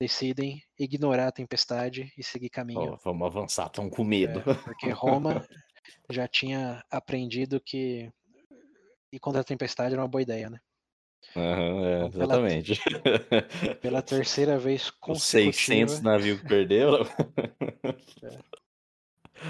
decidem 0.00 0.60
ignorar 0.78 1.28
a 1.28 1.32
tempestade 1.32 2.12
e 2.18 2.22
seguir 2.24 2.50
caminho. 2.50 2.94
Ó, 2.94 2.96
vamos 3.04 3.26
avançar, 3.26 3.66
estão 3.66 3.88
com 3.88 4.02
medo. 4.02 4.40
É, 4.40 4.54
porque 4.54 4.90
Roma 4.90 5.46
já 6.08 6.26
tinha 6.28 6.84
aprendido 6.90 7.60
que 7.60 8.10
ir 9.12 9.18
contra 9.18 9.40
a 9.40 9.44
tempestade 9.44 9.92
era 9.94 10.02
uma 10.02 10.08
boa 10.08 10.22
ideia, 10.22 10.48
né? 10.50 10.60
Aham, 11.36 11.84
é, 11.84 11.96
Então, 11.98 12.10
pela- 12.10 12.24
exatamente. 12.24 12.80
Pela 13.80 14.02
terceira 14.02 14.58
vez 14.58 14.90
consecutiva, 15.00 15.52
600 15.52 16.00
navios 16.02 16.40
que 16.40 16.48
perderam. 16.48 16.98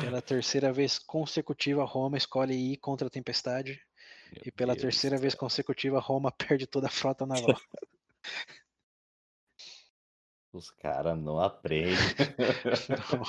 pela 0.00 0.22
terceira 0.22 0.72
vez 0.72 0.98
consecutiva, 0.98 1.84
Roma 1.84 2.16
escolhe 2.16 2.54
ir 2.54 2.76
contra 2.78 3.06
a 3.06 3.10
tempestade 3.10 3.80
Meu 4.32 4.42
e 4.46 4.50
pela 4.50 4.74
Deus 4.74 4.82
terceira 4.82 5.16
do 5.16 5.22
vez 5.22 5.34
consecutiva, 5.34 5.98
Roma 6.00 6.30
perde 6.36 6.66
toda 6.66 6.86
a 6.86 6.90
frota 6.90 7.26
naval. 7.26 7.58
Os 10.52 10.70
caras 10.70 11.16
não 11.16 11.38
aprendem. 11.40 11.94
Então, 12.84 13.22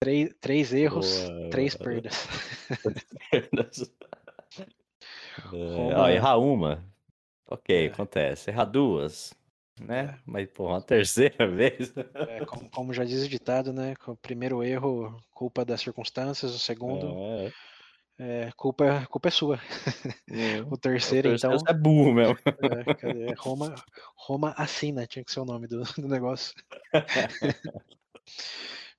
três, 0.00 0.34
três 0.40 0.72
erros, 0.72 1.20
Boa, 1.28 1.50
três 1.50 1.74
boa. 1.74 1.84
perdas. 1.90 2.28
É, 5.52 5.94
ó, 5.94 6.08
errar 6.08 6.38
uma. 6.38 6.82
Ok, 7.48 7.86
É. 7.86 7.88
acontece. 7.88 8.50
Errar 8.50 8.64
duas. 8.64 9.34
Né? 9.80 10.18
Mas, 10.24 10.48
pô, 10.50 10.68
uma 10.68 10.80
terceira 10.80 11.46
vez. 11.46 11.92
É, 12.14 12.44
como, 12.46 12.70
como 12.70 12.92
já 12.94 13.04
diz 13.04 13.22
o 13.22 13.28
ditado, 13.28 13.72
né? 13.72 13.94
O 14.06 14.16
primeiro 14.16 14.64
erro, 14.64 15.14
culpa 15.30 15.64
das 15.64 15.82
circunstâncias, 15.82 16.54
o 16.54 16.58
segundo, 16.58 17.14
É, 17.18 17.52
é, 18.18 18.50
culpa, 18.56 19.06
culpa 19.10 19.28
é 19.28 19.30
sua. 19.30 19.60
é. 20.30 20.62
O 20.72 20.76
terceiro, 20.78 21.34
então, 21.34 21.52
é 21.68 21.74
burro 21.74 22.12
mesmo. 22.14 22.38
é? 22.46 23.34
Roma, 23.36 23.74
Roma 24.16 24.54
assina, 24.56 25.06
tinha 25.06 25.22
que 25.24 25.30
ser 25.30 25.40
o 25.40 25.44
nome 25.44 25.66
do, 25.68 25.82
do 25.82 26.08
negócio. 26.08 26.54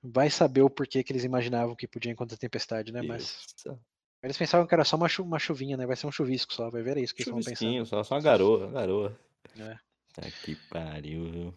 Vai 0.01 0.29
saber 0.29 0.61
o 0.61 0.69
porquê 0.69 1.03
que 1.03 1.11
eles 1.11 1.23
imaginavam 1.23 1.75
que 1.75 1.87
podia 1.87 2.11
encontrar 2.11 2.37
tempestade, 2.37 2.91
né? 2.91 3.01
Mas 3.01 3.23
Isso. 3.23 3.79
eles 4.21 4.37
pensavam 4.37 4.67
que 4.67 4.73
era 4.73 4.85
só 4.85 4.95
uma, 4.95 5.09
chu- 5.09 5.23
uma 5.23 5.39
chuvinha, 5.39 5.75
né? 5.75 5.85
Vai 5.85 5.95
ser 5.95 6.07
um 6.07 6.11
chuvisco 6.11 6.53
só, 6.53 6.69
vai 6.69 6.81
ver 6.83 6.97
é 6.97 7.01
isso 7.01 7.13
que 7.15 7.23
eles 7.23 7.33
pensando. 7.33 7.45
Chuvisquinho, 7.45 7.85
só, 7.85 8.03
só 8.03 8.15
uma 8.15 8.21
garoa, 8.21 8.67
uma 8.67 8.71
garoa. 8.71 9.19
É. 9.57 9.77
Tá 10.13 10.29
que 10.43 10.55
pariu, 10.69 11.31
viu? 11.31 11.53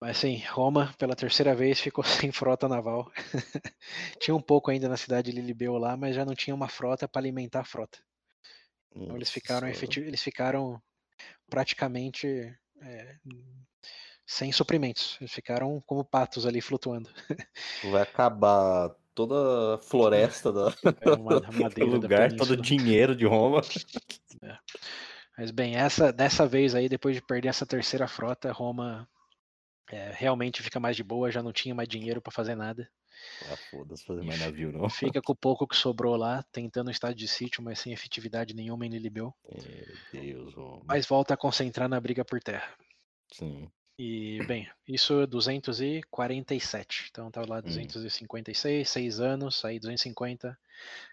Mas 0.00 0.18
sim, 0.18 0.42
Roma, 0.50 0.92
pela 0.98 1.14
terceira 1.14 1.54
vez, 1.54 1.80
ficou 1.80 2.02
sem 2.28 2.32
frota 2.32 2.68
naval. 2.68 3.10
tinha 4.18 4.34
um 4.34 4.42
pouco 4.42 4.70
ainda 4.70 4.88
na 4.88 4.96
cidade 4.96 5.30
de 5.30 5.36
Lilibeu 5.40 5.78
lá, 5.78 5.96
mas 5.96 6.16
já 6.16 6.24
não 6.24 6.34
tinha 6.34 6.54
uma 6.54 6.68
frota 6.68 7.06
para 7.06 7.20
alimentar 7.20 7.60
a 7.60 7.64
frota. 7.64 7.98
Então 8.94 9.16
eles 9.16 9.30
ficaram, 9.30 9.68
eles 9.68 10.22
ficaram 10.22 10.82
praticamente 11.48 12.26
é, 12.80 13.16
sem 14.32 14.50
suprimentos. 14.50 15.18
Eles 15.20 15.32
ficaram 15.32 15.80
como 15.86 16.04
patos 16.04 16.46
ali 16.46 16.60
flutuando. 16.60 17.10
Vai 17.90 18.02
acabar 18.02 18.90
toda 19.14 19.74
a 19.74 19.78
floresta 19.78 20.50
da, 20.50 20.72
É 21.02 21.10
uma 21.12 21.40
madeira 21.52 21.90
da 21.90 21.96
lugar, 21.96 22.32
todo 22.32 22.52
o 22.52 22.56
dinheiro 22.56 23.14
de 23.14 23.26
Roma. 23.26 23.60
Mas 25.36 25.50
bem, 25.50 25.76
essa 25.76 26.12
dessa 26.12 26.46
vez 26.46 26.74
aí, 26.74 26.88
depois 26.88 27.14
de 27.14 27.22
perder 27.22 27.48
essa 27.48 27.66
terceira 27.66 28.08
frota, 28.08 28.52
Roma 28.52 29.08
é, 29.90 30.12
realmente 30.14 30.62
fica 30.62 30.80
mais 30.80 30.96
de 30.96 31.02
boa, 31.02 31.30
já 31.30 31.42
não 31.42 31.52
tinha 31.52 31.74
mais 31.74 31.88
dinheiro 31.88 32.20
para 32.20 32.32
fazer 32.32 32.54
nada. 32.54 32.88
Ah, 33.50 33.56
foda-se, 33.70 34.04
fazer 34.04 34.22
mais 34.22 34.40
navio, 34.40 34.72
não. 34.72 34.88
Fica 34.88 35.20
com 35.20 35.32
o 35.32 35.36
pouco 35.36 35.66
que 35.66 35.76
sobrou 35.76 36.16
lá, 36.16 36.42
tentando 36.50 36.88
um 36.88 36.90
estado 36.90 37.14
de 37.14 37.28
sítio, 37.28 37.62
mas 37.62 37.78
sem 37.78 37.92
efetividade 37.92 38.54
nenhuma 38.54 38.86
em 38.86 38.90
Lilibeu. 38.90 39.34
Meu 39.48 40.22
Deus, 40.22 40.54
Roma. 40.54 40.82
Mas 40.86 41.06
volta 41.06 41.34
a 41.34 41.36
concentrar 41.36 41.88
na 41.88 42.00
briga 42.00 42.24
por 42.24 42.40
terra. 42.42 42.74
Sim. 43.30 43.70
E, 44.04 44.44
bem, 44.48 44.68
isso 44.88 45.20
é 45.20 45.26
247. 45.28 47.06
Então 47.08 47.30
tá 47.30 47.44
lá 47.46 47.60
256, 47.60 48.88
6 48.88 49.20
anos, 49.20 49.64
aí 49.64 49.78
250. 49.78 50.58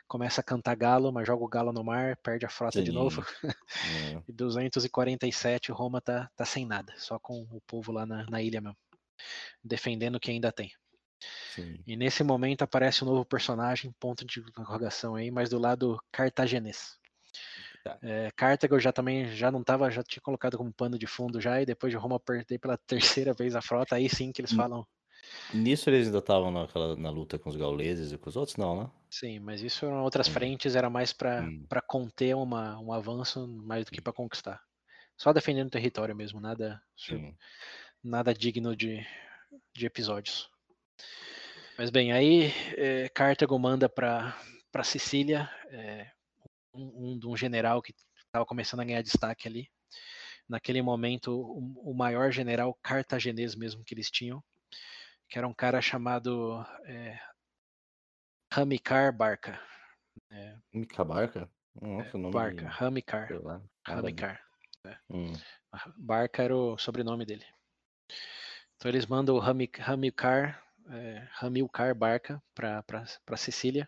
Começa 0.07 0.41
a 0.41 0.43
cantar 0.43 0.75
galo, 0.75 1.11
mas 1.11 1.27
joga 1.27 1.43
o 1.43 1.47
galo 1.47 1.71
no 1.71 1.83
mar, 1.83 2.17
perde 2.17 2.47
a 2.47 2.49
frota 2.49 2.81
de 2.81 2.89
Sim. 2.89 2.97
novo. 2.97 3.23
É. 3.43 4.23
E 4.27 4.33
247, 4.33 5.71
Roma 5.71 6.01
tá, 6.01 6.31
tá 6.35 6.45
sem 6.45 6.65
nada, 6.65 6.91
só 6.97 7.19
com 7.19 7.43
o 7.51 7.61
povo 7.61 7.91
lá 7.91 8.07
na, 8.07 8.25
na 8.27 8.41
ilha 8.41 8.59
mesmo. 8.59 8.77
Defendendo 9.63 10.15
o 10.15 10.19
que 10.19 10.31
ainda 10.31 10.51
tem. 10.51 10.71
Sim. 11.53 11.83
E 11.85 11.95
nesse 11.95 12.23
momento 12.23 12.63
aparece 12.63 13.03
um 13.03 13.07
novo 13.07 13.23
personagem, 13.23 13.93
ponto 13.99 14.25
de 14.25 14.39
interrogação 14.39 15.13
aí, 15.13 15.29
mas 15.29 15.47
do 15.47 15.59
lado 15.59 16.01
cartaginês. 16.11 16.98
Tá. 17.83 18.01
É, 18.01 18.31
Cartago 18.31 18.79
já 18.79 18.93
também 18.93 19.27
já 19.35 19.51
não 19.51 19.63
tava, 19.63 19.89
já 19.91 20.01
tinha 20.03 20.21
colocado 20.21 20.57
como 20.57 20.73
pano 20.73 20.97
de 20.97 21.07
fundo 21.07 21.41
já, 21.41 21.61
e 21.61 21.65
depois 21.65 21.91
de 21.91 21.97
Roma 21.97 22.19
perder 22.19 22.59
pela 22.59 22.77
terceira 22.87 23.33
vez 23.33 23.55
a 23.55 23.61
frota, 23.61 23.95
aí 23.95 24.09
sim 24.09 24.31
que 24.31 24.41
eles 24.41 24.51
Hum. 24.51 24.53
falam, 24.53 24.85
Nisso 25.53 25.89
eles 25.89 26.07
ainda 26.07 26.19
estavam 26.19 26.51
naquela, 26.51 26.95
na 26.97 27.09
luta 27.11 27.39
com 27.39 27.49
os 27.49 27.55
gauleses 27.57 28.11
e 28.13 28.17
com 28.19 28.29
os 28.29 28.37
outros, 28.37 28.57
não, 28.57 28.83
né? 28.83 28.91
sim, 29.11 29.39
mas 29.39 29.61
isso 29.61 29.85
eram 29.85 30.03
outras 30.03 30.27
Hum. 30.27 30.27
frentes, 30.27 30.75
era 30.75 30.89
mais 30.89 31.13
para 31.13 31.51
Hum. 31.51 31.69
conter 31.87 32.35
uma, 32.35 32.79
um 32.79 32.91
avanço 32.93 33.47
mais 33.47 33.85
do 33.85 33.91
que 33.91 34.01
para 34.01 34.13
conquistar. 34.13 34.61
Só 35.17 35.33
defendendo 35.33 35.67
o 35.67 35.71
território 35.71 36.15
mesmo, 36.15 36.39
nada 36.41 36.81
nada 38.03 38.33
digno 38.33 38.75
de, 38.75 39.05
de 39.75 39.85
episódios. 39.85 40.49
Mas 41.77 41.89
bem, 41.89 42.11
aí 42.11 42.51
é, 42.77 43.09
Cartago 43.09 43.57
manda 43.57 43.87
para 43.89 44.35
para 44.71 44.83
Sicília 44.83 45.49
é, 45.71 46.11
um, 46.73 47.19
um, 47.23 47.31
um 47.31 47.37
general 47.37 47.81
que 47.81 47.93
estava 48.17 48.45
começando 48.45 48.81
a 48.81 48.85
ganhar 48.85 49.01
destaque 49.01 49.47
ali. 49.47 49.69
Naquele 50.47 50.81
momento, 50.81 51.31
o, 51.31 51.91
o 51.91 51.93
maior 51.93 52.31
general 52.31 52.77
cartaginês 52.81 53.55
mesmo 53.55 53.83
que 53.83 53.93
eles 53.93 54.09
tinham, 54.09 54.43
que 55.27 55.37
era 55.37 55.47
um 55.47 55.53
cara 55.53 55.81
chamado 55.81 56.65
é, 56.85 57.19
Hamilcar 58.51 59.15
Barca. 59.15 59.59
Mica 60.73 61.03
Barca? 61.03 61.49
Nossa, 61.79 62.17
o 62.17 62.19
nome. 62.19 62.33
Barca, 62.33 62.63
nada 63.87 63.99
a 63.99 64.01
ver. 64.01 64.07
Hamilcar. 64.07 64.41
Hum. 65.09 65.33
Barca 65.97 66.43
era 66.43 66.55
o 66.55 66.77
sobrenome 66.77 67.25
dele. 67.25 67.45
Então 68.75 68.89
eles 68.89 69.05
mandam 69.05 69.35
o 69.35 69.41
Hami- 69.41 69.71
Hamilcar, 69.79 70.63
é, 70.89 71.27
Hamilcar 71.39 71.93
Barca 71.93 72.41
para 72.55 73.37
Sicília 73.37 73.87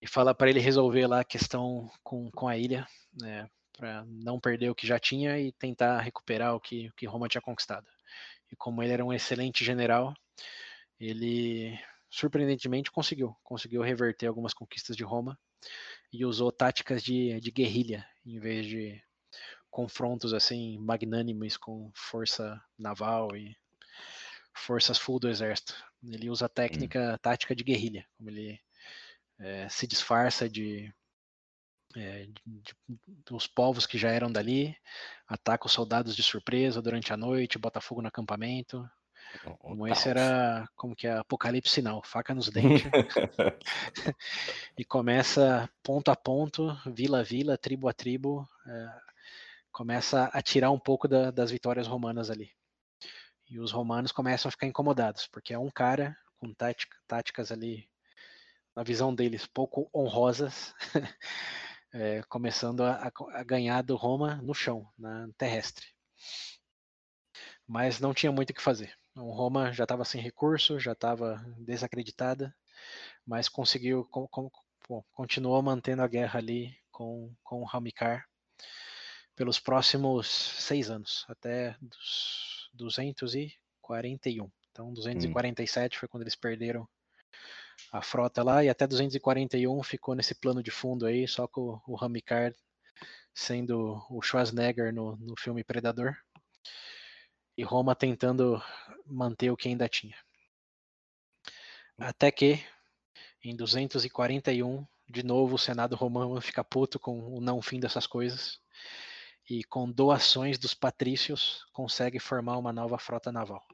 e 0.00 0.06
fala 0.06 0.34
para 0.34 0.50
ele 0.50 0.60
resolver 0.60 1.06
lá 1.06 1.20
a 1.20 1.24
questão 1.24 1.90
com, 2.02 2.30
com 2.30 2.48
a 2.48 2.56
ilha, 2.56 2.86
né, 3.20 3.48
para 3.76 4.04
não 4.06 4.40
perder 4.40 4.70
o 4.70 4.74
que 4.74 4.86
já 4.86 4.98
tinha 4.98 5.38
e 5.38 5.52
tentar 5.52 6.00
recuperar 6.00 6.54
o 6.54 6.60
que, 6.60 6.88
o 6.88 6.92
que 6.94 7.06
Roma 7.06 7.28
tinha 7.28 7.40
conquistado. 7.40 7.86
E 8.50 8.56
como 8.56 8.82
ele 8.82 8.92
era 8.92 9.04
um 9.04 9.12
excelente 9.12 9.64
general, 9.64 10.14
ele 10.98 11.78
surpreendentemente 12.10 12.90
conseguiu, 12.90 13.36
conseguiu 13.42 13.82
reverter 13.82 14.26
algumas 14.26 14.54
conquistas 14.54 14.96
de 14.96 15.04
Roma 15.04 15.38
e 16.12 16.24
usou 16.24 16.52
táticas 16.52 17.02
de, 17.02 17.40
de 17.40 17.50
guerrilha 17.50 18.06
em 18.24 18.38
vez 18.38 18.66
de 18.66 19.02
confrontos 19.70 20.32
assim 20.32 20.78
magnânimes 20.78 21.56
com 21.56 21.90
força 21.94 22.58
naval 22.78 23.36
e 23.36 23.54
forças 24.54 24.98
full 24.98 25.18
do 25.18 25.28
exército. 25.28 25.74
Ele 26.02 26.30
usa 26.30 26.46
a 26.46 26.48
técnica, 26.48 27.18
tática 27.20 27.54
de 27.54 27.64
guerrilha, 27.64 28.06
como 28.16 28.30
ele 28.30 28.58
é, 29.38 29.68
se 29.68 29.86
disfarça 29.86 30.48
de, 30.48 30.92
é, 31.96 32.26
de- 32.26 32.76
dos 33.24 33.46
povos 33.46 33.86
que 33.86 33.98
já 33.98 34.10
eram 34.10 34.30
dali, 34.30 34.76
ataca 35.26 35.66
os 35.66 35.72
soldados 35.72 36.14
de 36.16 36.22
surpresa 36.22 36.80
durante 36.82 37.12
a 37.12 37.16
noite, 37.16 37.58
bota 37.58 37.80
fogo 37.80 38.02
no 38.02 38.08
acampamento. 38.08 38.88
Como 39.58 39.86
esse 39.88 40.08
era 40.08 40.68
como 40.76 40.94
que 40.94 41.06
é 41.06 41.18
Apocalipse 41.18 41.72
Sinal, 41.74 42.02
faca 42.04 42.34
nos 42.34 42.48
dentes 42.84 42.90
e 44.78 44.84
começa 44.84 45.68
ponto 45.82 46.10
a 46.10 46.16
ponto, 46.16 46.76
vila 46.86 47.20
a 47.20 47.22
vila, 47.22 47.58
tribo 47.58 47.88
a 47.88 47.92
tribo, 47.92 48.48
é, 48.66 49.00
começa 49.72 50.30
a 50.32 50.40
tirar 50.42 50.70
um 50.70 50.78
pouco 50.78 51.06
da- 51.08 51.30
das 51.30 51.50
vitórias 51.50 51.86
romanas 51.86 52.30
ali. 52.30 52.50
E 53.48 53.58
os 53.58 53.72
romanos 53.72 54.12
começam 54.12 54.48
a 54.48 54.52
ficar 54.52 54.66
incomodados, 54.66 55.26
porque 55.28 55.52
é 55.52 55.58
um 55.58 55.70
cara 55.70 56.16
com 56.38 56.52
tática- 56.52 56.96
táticas 57.06 57.52
ali, 57.52 57.88
na 58.76 58.82
visão 58.82 59.14
deles, 59.14 59.46
pouco 59.46 59.88
honrosas, 59.94 60.74
é, 61.94 62.22
começando 62.28 62.82
a, 62.82 63.10
a- 63.32 63.42
ganhar 63.42 63.82
do 63.82 63.96
Roma 63.96 64.36
no 64.42 64.52
chão, 64.54 64.86
na 64.98 65.28
terrestre. 65.38 65.86
Mas 67.66 67.98
não 67.98 68.12
tinha 68.14 68.30
muito 68.30 68.50
o 68.50 68.54
que 68.54 68.62
fazer. 68.62 68.94
O 69.16 69.32
Roma 69.32 69.72
já 69.72 69.84
estava 69.84 70.04
sem 70.04 70.20
recurso, 70.20 70.78
já 70.78 70.92
estava 70.92 71.36
desacreditada, 71.58 72.54
mas 73.26 73.48
conseguiu, 73.48 74.04
com- 74.04 74.28
com- 74.28 74.50
bom, 74.86 75.02
continuou 75.12 75.60
mantendo 75.62 76.02
a 76.02 76.06
guerra 76.06 76.38
ali 76.38 76.76
com, 76.92 77.34
com 77.42 77.62
o 77.62 77.68
Hamilcar 77.68 78.26
pelos 79.34 79.58
próximos 79.58 80.26
seis 80.28 80.90
anos, 80.90 81.24
até 81.28 81.76
dos 81.80 82.70
241. 82.74 84.50
Então, 84.70 84.92
247 84.92 85.98
foi 85.98 86.08
quando 86.08 86.22
eles 86.22 86.36
perderam 86.36 86.86
a 87.92 88.02
frota 88.02 88.42
lá, 88.42 88.64
e 88.64 88.68
até 88.68 88.86
241 88.86 89.82
ficou 89.82 90.14
nesse 90.14 90.34
plano 90.34 90.62
de 90.62 90.70
fundo 90.70 91.06
aí, 91.06 91.26
só 91.26 91.46
com 91.46 91.80
o 91.86 92.02
Hamilcar 92.02 92.52
sendo 93.34 94.02
o 94.08 94.22
Schwarzenegger 94.22 94.94
no, 94.94 95.16
no 95.16 95.34
filme 95.38 95.62
Predador, 95.62 96.16
e 97.56 97.62
Roma 97.62 97.94
tentando 97.94 98.62
manter 99.04 99.50
o 99.50 99.56
que 99.56 99.68
ainda 99.68 99.88
tinha. 99.88 100.16
Até 101.98 102.30
que, 102.30 102.64
em 103.44 103.54
241, 103.54 104.86
de 105.08 105.22
novo 105.22 105.54
o 105.54 105.58
Senado 105.58 105.94
romano 105.94 106.40
fica 106.40 106.64
puto 106.64 106.98
com 106.98 107.36
o 107.36 107.40
não 107.40 107.62
fim 107.62 107.78
dessas 107.78 108.06
coisas 108.06 108.58
e 109.48 109.62
com 109.64 109.90
doações 109.90 110.58
dos 110.58 110.74
patrícios 110.74 111.64
consegue 111.72 112.18
formar 112.18 112.58
uma 112.58 112.72
nova 112.72 112.98
frota 112.98 113.30
naval. 113.30 113.64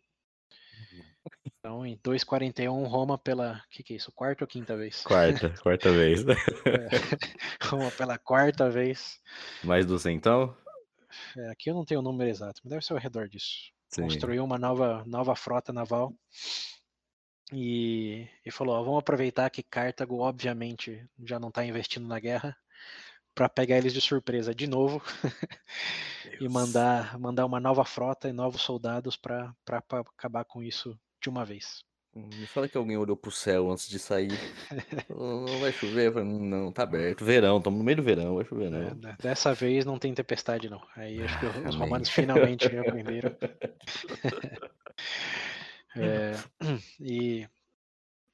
Então, 1.65 1.87
em 1.87 1.97
241, 2.03 2.83
Roma 2.89 3.17
pela, 3.17 3.63
que 3.71 3.85
que 3.85 3.93
é 3.93 3.97
isso, 3.97 4.11
quarta 4.11 4.43
ou 4.43 4.49
quinta 4.49 4.77
vez? 4.77 5.05
Quarta, 5.05 5.49
quarta 5.63 5.93
vez. 5.93 6.25
Roma 7.63 7.89
pela 7.93 8.19
quarta 8.19 8.69
vez. 8.69 9.21
Mais 9.63 9.87
duzentão? 9.87 10.57
É, 11.37 11.51
aqui 11.51 11.71
eu 11.71 11.75
não 11.75 11.85
tenho 11.85 12.01
o 12.01 12.03
número 12.03 12.29
exato, 12.29 12.61
mas 12.65 12.71
deve 12.73 12.85
ser 12.85 12.95
ao 12.95 12.99
redor 12.99 13.29
disso. 13.29 13.71
Sim. 13.89 14.03
Construiu 14.03 14.43
uma 14.43 14.59
nova, 14.59 15.05
nova 15.07 15.37
frota 15.37 15.73
naval 15.73 16.13
e, 17.53 18.27
e 18.45 18.51
falou: 18.51 18.75
ó, 18.75 18.83
vamos 18.83 18.99
aproveitar 18.99 19.49
que 19.49 19.63
Cartago, 19.63 20.19
obviamente, 20.19 21.09
já 21.23 21.39
não 21.39 21.51
está 21.51 21.65
investindo 21.65 22.09
na 22.09 22.19
guerra, 22.19 22.57
para 23.37 23.49
pegar 23.49 23.79
eles 23.79 23.93
de 23.93 24.01
surpresa 24.01 24.53
de 24.53 24.67
novo 24.67 25.01
e 26.41 26.49
mandar, 26.49 27.17
mandar 27.21 27.47
uma 27.47 27.61
nova 27.61 27.85
frota 27.85 28.29
e 28.29 28.33
novos 28.33 28.63
soldados 28.63 29.17
para 29.17 29.55
acabar 30.19 30.45
com 30.45 30.61
isso 30.61 30.99
de 31.23 31.29
uma 31.31 31.45
vez. 31.45 31.83
Me 32.15 32.47
fala 32.47 32.69
que 32.69 32.77
alguém 32.77 32.97
olhou 32.99 33.17
pro 33.17 33.31
céu 33.31 33.71
antes 33.71 33.89
de 33.89 33.99
sair. 33.99 34.29
Não 35.09 35.59
vai 35.61 35.73
chover? 35.73 36.13
Não, 36.23 36.71
tá 36.71 36.83
aberto. 36.83 37.25
Verão, 37.25 37.57
estamos 37.57 37.79
no 37.79 37.85
meio 37.85 37.97
do 37.97 38.03
verão, 38.03 38.35
vai 38.35 38.45
chover 38.45 38.67
É, 38.67 38.71
não. 38.71 38.95
de- 38.97 39.17
dessa 39.17 39.55
vez 39.55 39.87
não 39.87 39.99
tem 39.99 40.13
tempestade, 40.13 40.69
não. 40.69 40.83
Aí 40.95 41.23
acho 41.23 41.39
que 41.41 41.47
os 41.47 41.57
Amém. 41.57 41.79
romanos 41.79 42.11
finalmente 42.11 42.67
aprenderam. 42.77 43.35
É, 45.95 46.33
e 47.01 47.47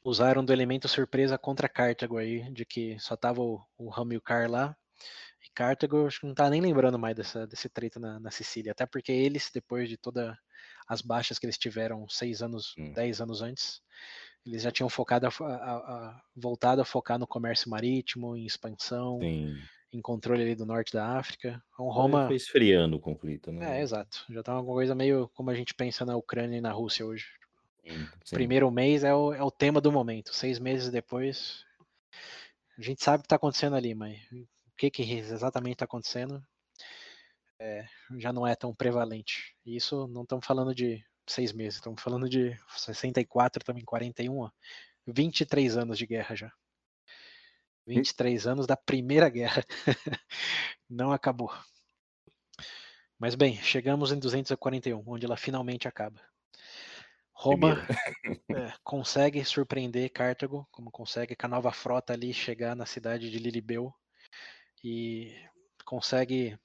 usaram 0.04 0.44
do 0.44 0.52
elemento 0.52 0.86
surpresa 0.88 1.36
contra 1.36 1.68
Cartago 1.68 2.16
aí, 2.16 2.48
de 2.52 2.64
que 2.64 2.96
só 3.00 3.16
tava 3.16 3.40
o, 3.42 3.60
o 3.76 3.92
Hamilcar 3.92 4.48
lá. 4.50 4.76
E 5.44 5.50
Cartago 5.52 6.06
acho 6.06 6.20
que 6.20 6.26
não 6.26 6.34
tá 6.34 6.48
nem 6.50 6.60
lembrando 6.60 6.98
mais 6.98 7.16
dessa, 7.16 7.46
desse 7.46 7.68
treta 7.68 7.98
na, 7.98 8.20
na 8.20 8.30
Sicília. 8.30 8.72
Até 8.72 8.86
porque 8.86 9.10
eles, 9.12 9.50
depois 9.52 9.88
de 9.88 9.96
todas 9.96 10.36
as 10.88 11.02
baixas 11.02 11.38
que 11.38 11.44
eles 11.46 11.58
tiveram 11.58 12.08
seis 12.08 12.40
anos, 12.42 12.74
Hum. 12.78 12.92
dez 12.92 13.20
anos 13.20 13.42
antes, 13.42 13.80
eles 14.46 14.62
já 14.62 14.70
tinham 14.70 14.88
focado 14.88 15.26
a, 15.26 15.30
a- 15.30 15.76
a- 15.76 16.22
voltado 16.34 16.80
a 16.80 16.84
focar 16.84 17.18
no 17.18 17.26
comércio 17.26 17.68
marítimo, 17.70 18.34
em 18.36 18.46
expansão, 18.46 19.18
Sim. 19.20 19.54
em 19.92 20.00
controle 20.00 20.42
ali 20.42 20.54
do 20.54 20.64
norte 20.64 20.92
da 20.92 21.18
África. 21.18 21.62
Então, 21.74 21.88
Roma. 21.88 22.26
foi 22.26 22.36
esfriando 22.36 22.96
o 22.96 23.00
conflito, 23.00 23.50
É, 23.50 23.52
né? 23.52 23.80
exato. 23.82 24.24
Já 24.30 24.42
tá 24.42 24.54
uma 24.54 24.64
coisa 24.64 24.94
meio 24.94 25.28
como 25.34 25.50
a 25.50 25.54
gente 25.54 25.74
pensa 25.74 26.04
na 26.06 26.16
Ucrânia 26.16 26.56
e 26.58 26.60
na 26.62 26.72
Rússia 26.72 27.04
hoje. 27.04 27.26
Sim. 28.24 28.36
Primeiro 28.36 28.70
mês 28.70 29.02
é 29.04 29.14
o, 29.14 29.32
é 29.32 29.42
o 29.42 29.50
tema 29.50 29.80
do 29.80 29.90
momento. 29.92 30.34
Seis 30.34 30.58
meses 30.58 30.90
depois, 30.90 31.64
a 32.78 32.82
gente 32.82 33.02
sabe 33.02 33.20
o 33.20 33.22
que 33.22 33.28
tá 33.28 33.36
acontecendo 33.36 33.76
ali, 33.76 33.94
mas 33.94 34.18
o 34.32 34.46
que, 34.76 34.90
que 34.90 35.02
exatamente 35.14 35.74
está 35.74 35.84
acontecendo 35.86 36.42
é, 37.60 37.86
já 38.16 38.32
não 38.32 38.46
é 38.46 38.54
tão 38.54 38.74
prevalente. 38.74 39.54
E 39.64 39.76
isso 39.76 40.06
não 40.08 40.22
estamos 40.22 40.46
falando 40.46 40.74
de 40.74 41.04
seis 41.26 41.52
meses, 41.52 41.76
estamos 41.76 42.00
falando 42.00 42.28
de 42.28 42.58
64, 42.76 43.64
também 43.64 43.84
41, 43.84 44.38
ó. 44.38 44.50
23 45.06 45.76
anos 45.76 45.98
de 45.98 46.06
guerra 46.06 46.34
já. 46.34 46.52
23 47.86 48.46
anos 48.46 48.66
da 48.66 48.76
primeira 48.76 49.28
guerra. 49.28 49.64
não 50.88 51.12
acabou. 51.12 51.52
Mas 53.18 53.34
bem, 53.34 53.56
chegamos 53.56 54.12
em 54.12 54.18
241, 54.18 55.02
onde 55.06 55.26
ela 55.26 55.36
finalmente 55.36 55.88
acaba. 55.88 56.20
Roma 57.32 57.76
é, 58.50 58.72
consegue 58.84 59.44
surpreender 59.44 60.10
Cartago, 60.10 60.68
como 60.70 60.90
consegue 60.90 61.34
com 61.34 61.46
a 61.46 61.48
nova 61.48 61.72
frota 61.72 62.12
ali 62.12 62.32
chegar 62.34 62.76
na 62.76 62.84
cidade 62.84 63.30
de 63.30 63.38
Lilibeu 63.38 63.94
e 64.84 65.34
consegue 65.84 66.58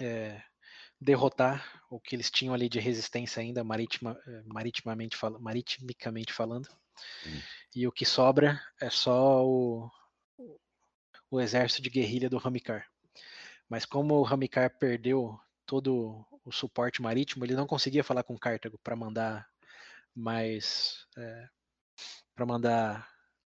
é, 0.00 0.42
derrotar 1.00 1.82
o 1.90 2.00
que 2.00 2.16
eles 2.16 2.30
tinham 2.30 2.54
ali 2.54 2.68
de 2.68 2.80
resistência 2.80 3.40
ainda 3.40 3.62
maritima, 3.62 4.18
é, 4.26 4.42
maritimamente, 4.44 5.16
fal 5.16 5.38
maritimicamente 5.38 6.32
falando. 6.32 6.68
E 7.74 7.86
o 7.86 7.92
que 7.92 8.06
sobra 8.06 8.60
é 8.80 8.88
só 8.88 9.44
o, 9.44 9.90
o 11.30 11.40
exército 11.40 11.82
de 11.82 11.90
guerrilha 11.90 12.30
do 12.30 12.40
Hamikar. 12.42 12.86
Mas 13.68 13.84
como 13.84 14.14
o 14.14 14.26
Hamikar 14.26 14.78
perdeu 14.78 15.38
todo 15.66 16.24
o 16.44 16.52
suporte 16.52 17.02
marítimo, 17.02 17.44
ele 17.44 17.56
não 17.56 17.66
conseguia 17.66 18.04
falar 18.04 18.22
com 18.22 18.38
Cartago 18.38 18.78
para 18.78 18.96
mandar 18.96 19.46
mais 20.14 21.06
é, 21.18 21.48
para 22.34 22.46
mandar 22.46 23.10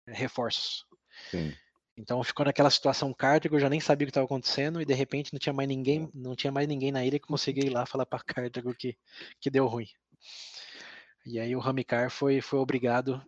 reforços. 0.07 0.85
Sim. 1.31 1.55
Então 1.97 2.23
ficou 2.25 2.47
naquela 2.47 2.71
situação 2.71 3.13
Cartago, 3.13 3.57
eu 3.57 3.61
já 3.61 3.69
nem 3.69 3.81
sabia 3.81 4.07
o 4.07 4.09
que 4.09 4.11
estava 4.11 4.25
acontecendo 4.25 4.81
e 4.81 4.85
de 4.85 4.95
repente 4.95 5.33
não 5.33 5.39
tinha 5.39 5.53
mais 5.53 5.69
ninguém, 5.69 6.11
não 6.15 6.35
tinha 6.35 6.51
mais 6.51 6.67
ninguém 6.67 6.91
na 6.91 7.05
ilha 7.05 7.19
que 7.19 7.27
conseguia 7.27 7.65
ir 7.65 7.71
lá 7.71 7.85
falar 7.85 8.07
para 8.07 8.25
Cartago 8.25 8.75
que 8.75 8.97
que 9.41 9.51
deu 9.51 9.67
ruim. 9.67 9.89
E 11.25 11.39
aí 11.39 11.55
o 11.55 11.61
Hamikar 11.61 12.11
foi 12.11 12.41
foi 12.41 12.59
obrigado 12.59 13.23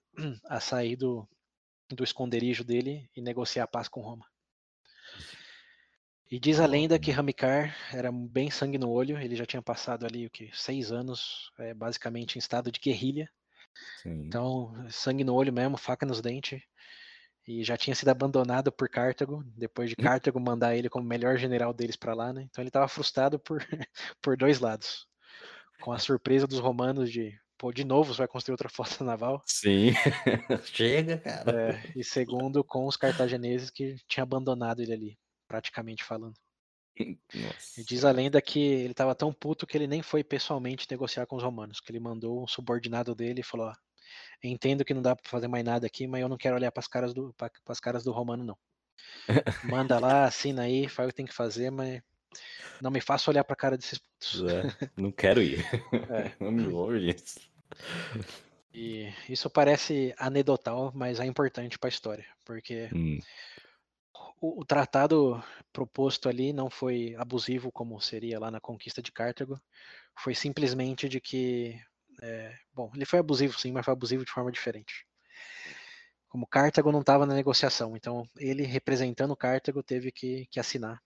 a 0.48 0.60
sair 0.60 0.96
do 0.96 1.28
do 1.90 2.02
esconderijo 2.02 2.64
dele 2.64 3.08
e 3.14 3.20
negociar 3.20 3.64
a 3.64 3.68
paz 3.68 3.88
com 3.88 4.00
Roma. 4.00 4.26
E 6.30 6.38
diz 6.40 6.58
a 6.58 6.66
lenda 6.66 6.98
que 6.98 7.12
Hamikar 7.12 7.76
era 7.92 8.10
bem 8.10 8.50
sangue 8.50 8.78
no 8.78 8.90
olho, 8.90 9.18
ele 9.18 9.36
já 9.36 9.44
tinha 9.44 9.62
passado 9.62 10.06
ali 10.06 10.26
o 10.26 10.30
que 10.30 10.50
seis 10.54 10.90
anos, 10.90 11.52
é, 11.58 11.74
basicamente 11.74 12.36
em 12.36 12.38
estado 12.38 12.72
de 12.72 12.80
guerrilha. 12.80 13.30
Sim. 14.02 14.26
Então 14.26 14.72
sangue 14.90 15.22
no 15.22 15.34
olho 15.34 15.52
mesmo, 15.52 15.76
faca 15.76 16.06
nos 16.06 16.22
dentes. 16.22 16.62
E 17.46 17.62
já 17.62 17.76
tinha 17.76 17.94
sido 17.94 18.08
abandonado 18.08 18.72
por 18.72 18.88
Cartago, 18.88 19.44
depois 19.56 19.90
de 19.90 19.96
Cartago 19.96 20.40
mandar 20.40 20.74
ele 20.76 20.88
como 20.88 21.06
melhor 21.06 21.36
general 21.36 21.74
deles 21.74 21.96
para 21.96 22.14
lá, 22.14 22.32
né? 22.32 22.42
Então 22.42 22.62
ele 22.62 22.70
estava 22.70 22.88
frustrado 22.88 23.38
por, 23.38 23.58
por 24.22 24.36
dois 24.36 24.60
lados. 24.60 25.06
Com 25.80 25.92
a 25.92 25.98
surpresa 25.98 26.46
dos 26.46 26.58
romanos 26.58 27.12
de, 27.12 27.38
pô, 27.58 27.70
de 27.70 27.84
novo 27.84 28.14
você 28.14 28.18
vai 28.18 28.28
construir 28.28 28.54
outra 28.54 28.68
força 28.70 29.04
naval. 29.04 29.42
Sim. 29.46 29.92
Chega, 30.64 31.18
cara. 31.18 31.72
É, 31.74 31.92
e 31.94 32.02
segundo, 32.02 32.64
com 32.64 32.86
os 32.86 32.96
cartagineses 32.96 33.70
que 33.70 33.96
tinha 34.08 34.22
abandonado 34.22 34.80
ele 34.80 34.92
ali, 34.92 35.18
praticamente 35.46 36.02
falando. 36.02 36.34
Nossa. 37.34 37.80
E 37.80 37.84
diz 37.84 38.04
a 38.04 38.12
lenda 38.12 38.40
que 38.40 38.60
ele 38.60 38.92
estava 38.92 39.14
tão 39.14 39.32
puto 39.32 39.66
que 39.66 39.76
ele 39.76 39.86
nem 39.86 40.00
foi 40.00 40.22
pessoalmente 40.22 40.86
negociar 40.90 41.26
com 41.26 41.36
os 41.36 41.42
romanos, 41.42 41.80
que 41.80 41.90
ele 41.90 41.98
mandou 41.98 42.42
um 42.42 42.46
subordinado 42.46 43.14
dele 43.14 43.40
e 43.40 43.44
falou: 43.44 43.66
ó, 43.66 43.74
entendo 44.42 44.84
que 44.84 44.94
não 44.94 45.02
dá 45.02 45.14
para 45.16 45.28
fazer 45.28 45.48
mais 45.48 45.64
nada 45.64 45.86
aqui, 45.86 46.06
mas 46.06 46.20
eu 46.20 46.28
não 46.28 46.36
quero 46.36 46.56
olhar 46.56 46.70
para 46.70 46.80
as 46.80 46.88
caras 46.88 47.14
do 47.14 47.32
para 47.34 47.50
as 47.68 47.80
caras 47.80 48.04
do 48.04 48.12
romano 48.12 48.44
não. 48.44 48.58
Manda 49.70 49.98
lá, 49.98 50.24
assina 50.24 50.62
aí, 50.62 50.88
faz 50.88 51.08
o 51.08 51.10
que 51.10 51.16
tem 51.16 51.26
que 51.26 51.34
fazer, 51.34 51.70
mas 51.70 52.02
não 52.80 52.90
me 52.90 53.00
faça 53.00 53.30
olhar 53.30 53.44
para 53.44 53.54
a 53.54 53.56
cara 53.56 53.76
desses 53.76 53.98
putos. 53.98 54.42
É, 54.44 54.90
não 54.96 55.10
quero 55.10 55.42
ir. 55.42 55.58
É. 56.10 56.32
Não 56.38 56.52
me 56.52 56.62
longe. 56.62 57.16
E 58.72 59.12
isso 59.28 59.48
parece 59.48 60.14
anedotal, 60.18 60.92
mas 60.94 61.18
é 61.18 61.24
importante 61.24 61.78
para 61.78 61.88
a 61.88 61.92
história, 61.92 62.26
porque 62.44 62.90
Hum, 62.92 63.18
o, 64.40 64.60
o 64.60 64.64
tratado 64.64 65.42
proposto 65.72 66.28
ali 66.28 66.52
não 66.52 66.68
foi 66.68 67.14
abusivo 67.16 67.72
como 67.72 68.00
seria 68.00 68.38
lá 68.38 68.50
na 68.50 68.60
conquista 68.60 69.00
de 69.00 69.10
Cartago, 69.10 69.58
foi 70.18 70.34
simplesmente 70.34 71.08
de 71.08 71.20
que, 71.20 71.80
é, 72.22 72.56
bom, 72.72 72.90
ele 72.94 73.04
foi 73.04 73.18
abusivo 73.18 73.58
sim, 73.58 73.72
mas 73.72 73.84
foi 73.84 73.92
abusivo 73.92 74.24
de 74.24 74.30
forma 74.30 74.52
diferente. 74.52 75.06
Como 76.28 76.46
Cartago 76.46 76.90
não 76.90 77.00
estava 77.00 77.26
na 77.26 77.34
negociação, 77.34 77.96
então 77.96 78.28
ele 78.36 78.64
representando 78.64 79.36
Cartago 79.36 79.82
teve 79.82 80.10
que, 80.10 80.46
que 80.50 80.58
assinar. 80.58 81.00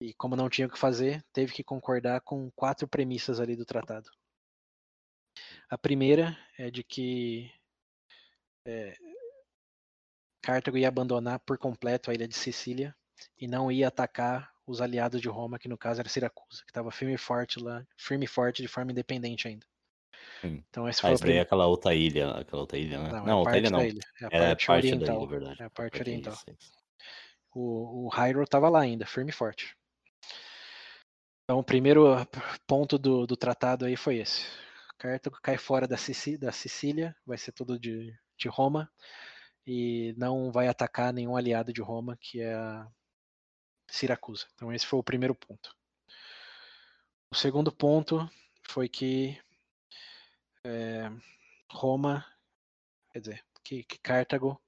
E 0.00 0.14
como 0.14 0.36
não 0.36 0.48
tinha 0.48 0.66
o 0.66 0.70
que 0.70 0.78
fazer, 0.78 1.22
teve 1.32 1.52
que 1.52 1.64
concordar 1.64 2.20
com 2.22 2.50
quatro 2.52 2.88
premissas 2.88 3.40
ali 3.40 3.56
do 3.56 3.64
tratado. 3.66 4.10
A 5.68 5.78
primeira 5.78 6.36
é 6.58 6.70
de 6.70 6.82
que 6.82 7.50
é, 8.66 8.94
Cartago 10.42 10.78
ia 10.78 10.88
abandonar 10.88 11.38
por 11.40 11.58
completo 11.58 12.10
a 12.10 12.14
ilha 12.14 12.26
de 12.26 12.34
Sicília 12.34 12.94
e 13.38 13.46
não 13.46 13.70
ia 13.70 13.88
atacar 13.88 14.50
os 14.66 14.80
aliados 14.80 15.20
de 15.20 15.28
Roma, 15.28 15.58
que 15.58 15.68
no 15.68 15.76
caso 15.76 16.00
era 16.00 16.08
Siracusa, 16.08 16.62
que 16.64 16.70
estava 16.70 16.90
firme 16.90 17.14
e 17.14 17.18
forte 17.18 17.58
lá, 17.58 17.86
firme 17.96 18.24
e 18.24 18.28
forte 18.28 18.62
de 18.62 18.68
forma 18.68 18.92
independente 18.92 19.48
ainda. 19.48 19.66
Sim. 20.40 20.64
Então 20.68 20.88
esse 20.88 21.00
Ah, 21.00 21.02
foi 21.02 21.12
isso 21.12 21.24
daí 21.24 21.36
é 21.36 21.40
aquela 21.40 21.66
outra 21.66 21.94
ilha, 21.94 22.30
aquela 22.32 22.62
outra 22.62 22.78
ilha, 22.78 22.98
né? 23.02 23.08
Não, 23.10 23.24
Não, 23.26 23.32
é 23.32 23.34
outra 23.34 23.52
parte 23.52 23.58
ilha 23.60 23.70
não. 23.70 23.78
da 23.78 23.86
ilha, 23.86 24.00
é 24.20 24.26
a 24.26 24.30
parte 24.30 24.66
parte 24.66 24.90
da 24.90 24.94
oriental. 24.96 25.18
ilha, 25.18 25.26
verdade. 25.28 25.62
É 25.62 25.64
a 25.66 25.70
parte 25.70 25.90
Parte 25.92 26.00
oriental. 26.10 26.32
isso. 26.32 26.72
O, 27.54 28.06
o 28.06 28.08
Hyrule 28.08 28.44
estava 28.44 28.68
lá 28.68 28.80
ainda, 28.80 29.04
firme 29.06 29.30
e 29.30 29.34
forte. 29.34 29.76
Então 31.44 31.58
o 31.58 31.64
primeiro 31.64 32.04
ponto 32.66 32.96
do, 32.98 33.26
do 33.26 33.36
tratado 33.36 33.84
aí 33.84 33.96
foi 33.96 34.18
esse. 34.18 34.46
Cartago 34.98 35.38
cai 35.42 35.56
fora 35.56 35.88
da, 35.88 35.96
Sicí 35.96 36.36
da 36.38 36.52
Sicília, 36.52 37.16
vai 37.26 37.38
ser 37.38 37.52
tudo 37.52 37.78
de, 37.78 38.14
de 38.38 38.48
Roma, 38.48 38.90
e 39.66 40.14
não 40.16 40.52
vai 40.52 40.68
atacar 40.68 41.12
nenhum 41.12 41.36
aliado 41.36 41.72
de 41.72 41.80
Roma, 41.80 42.16
que 42.20 42.40
é 42.40 42.54
a 42.54 42.86
Siracusa. 43.90 44.46
Então 44.54 44.72
esse 44.72 44.86
foi 44.86 44.98
o 44.98 45.02
primeiro 45.04 45.34
ponto. 45.34 45.74
O 47.32 47.34
segundo 47.34 47.72
ponto 47.72 48.28
foi 48.68 48.88
que 48.88 49.40
é, 50.64 51.10
Roma, 51.70 52.24
quer 53.12 53.20
dizer, 53.20 53.44
que, 53.62 53.84
que 53.84 53.98
Cartago 53.98 54.60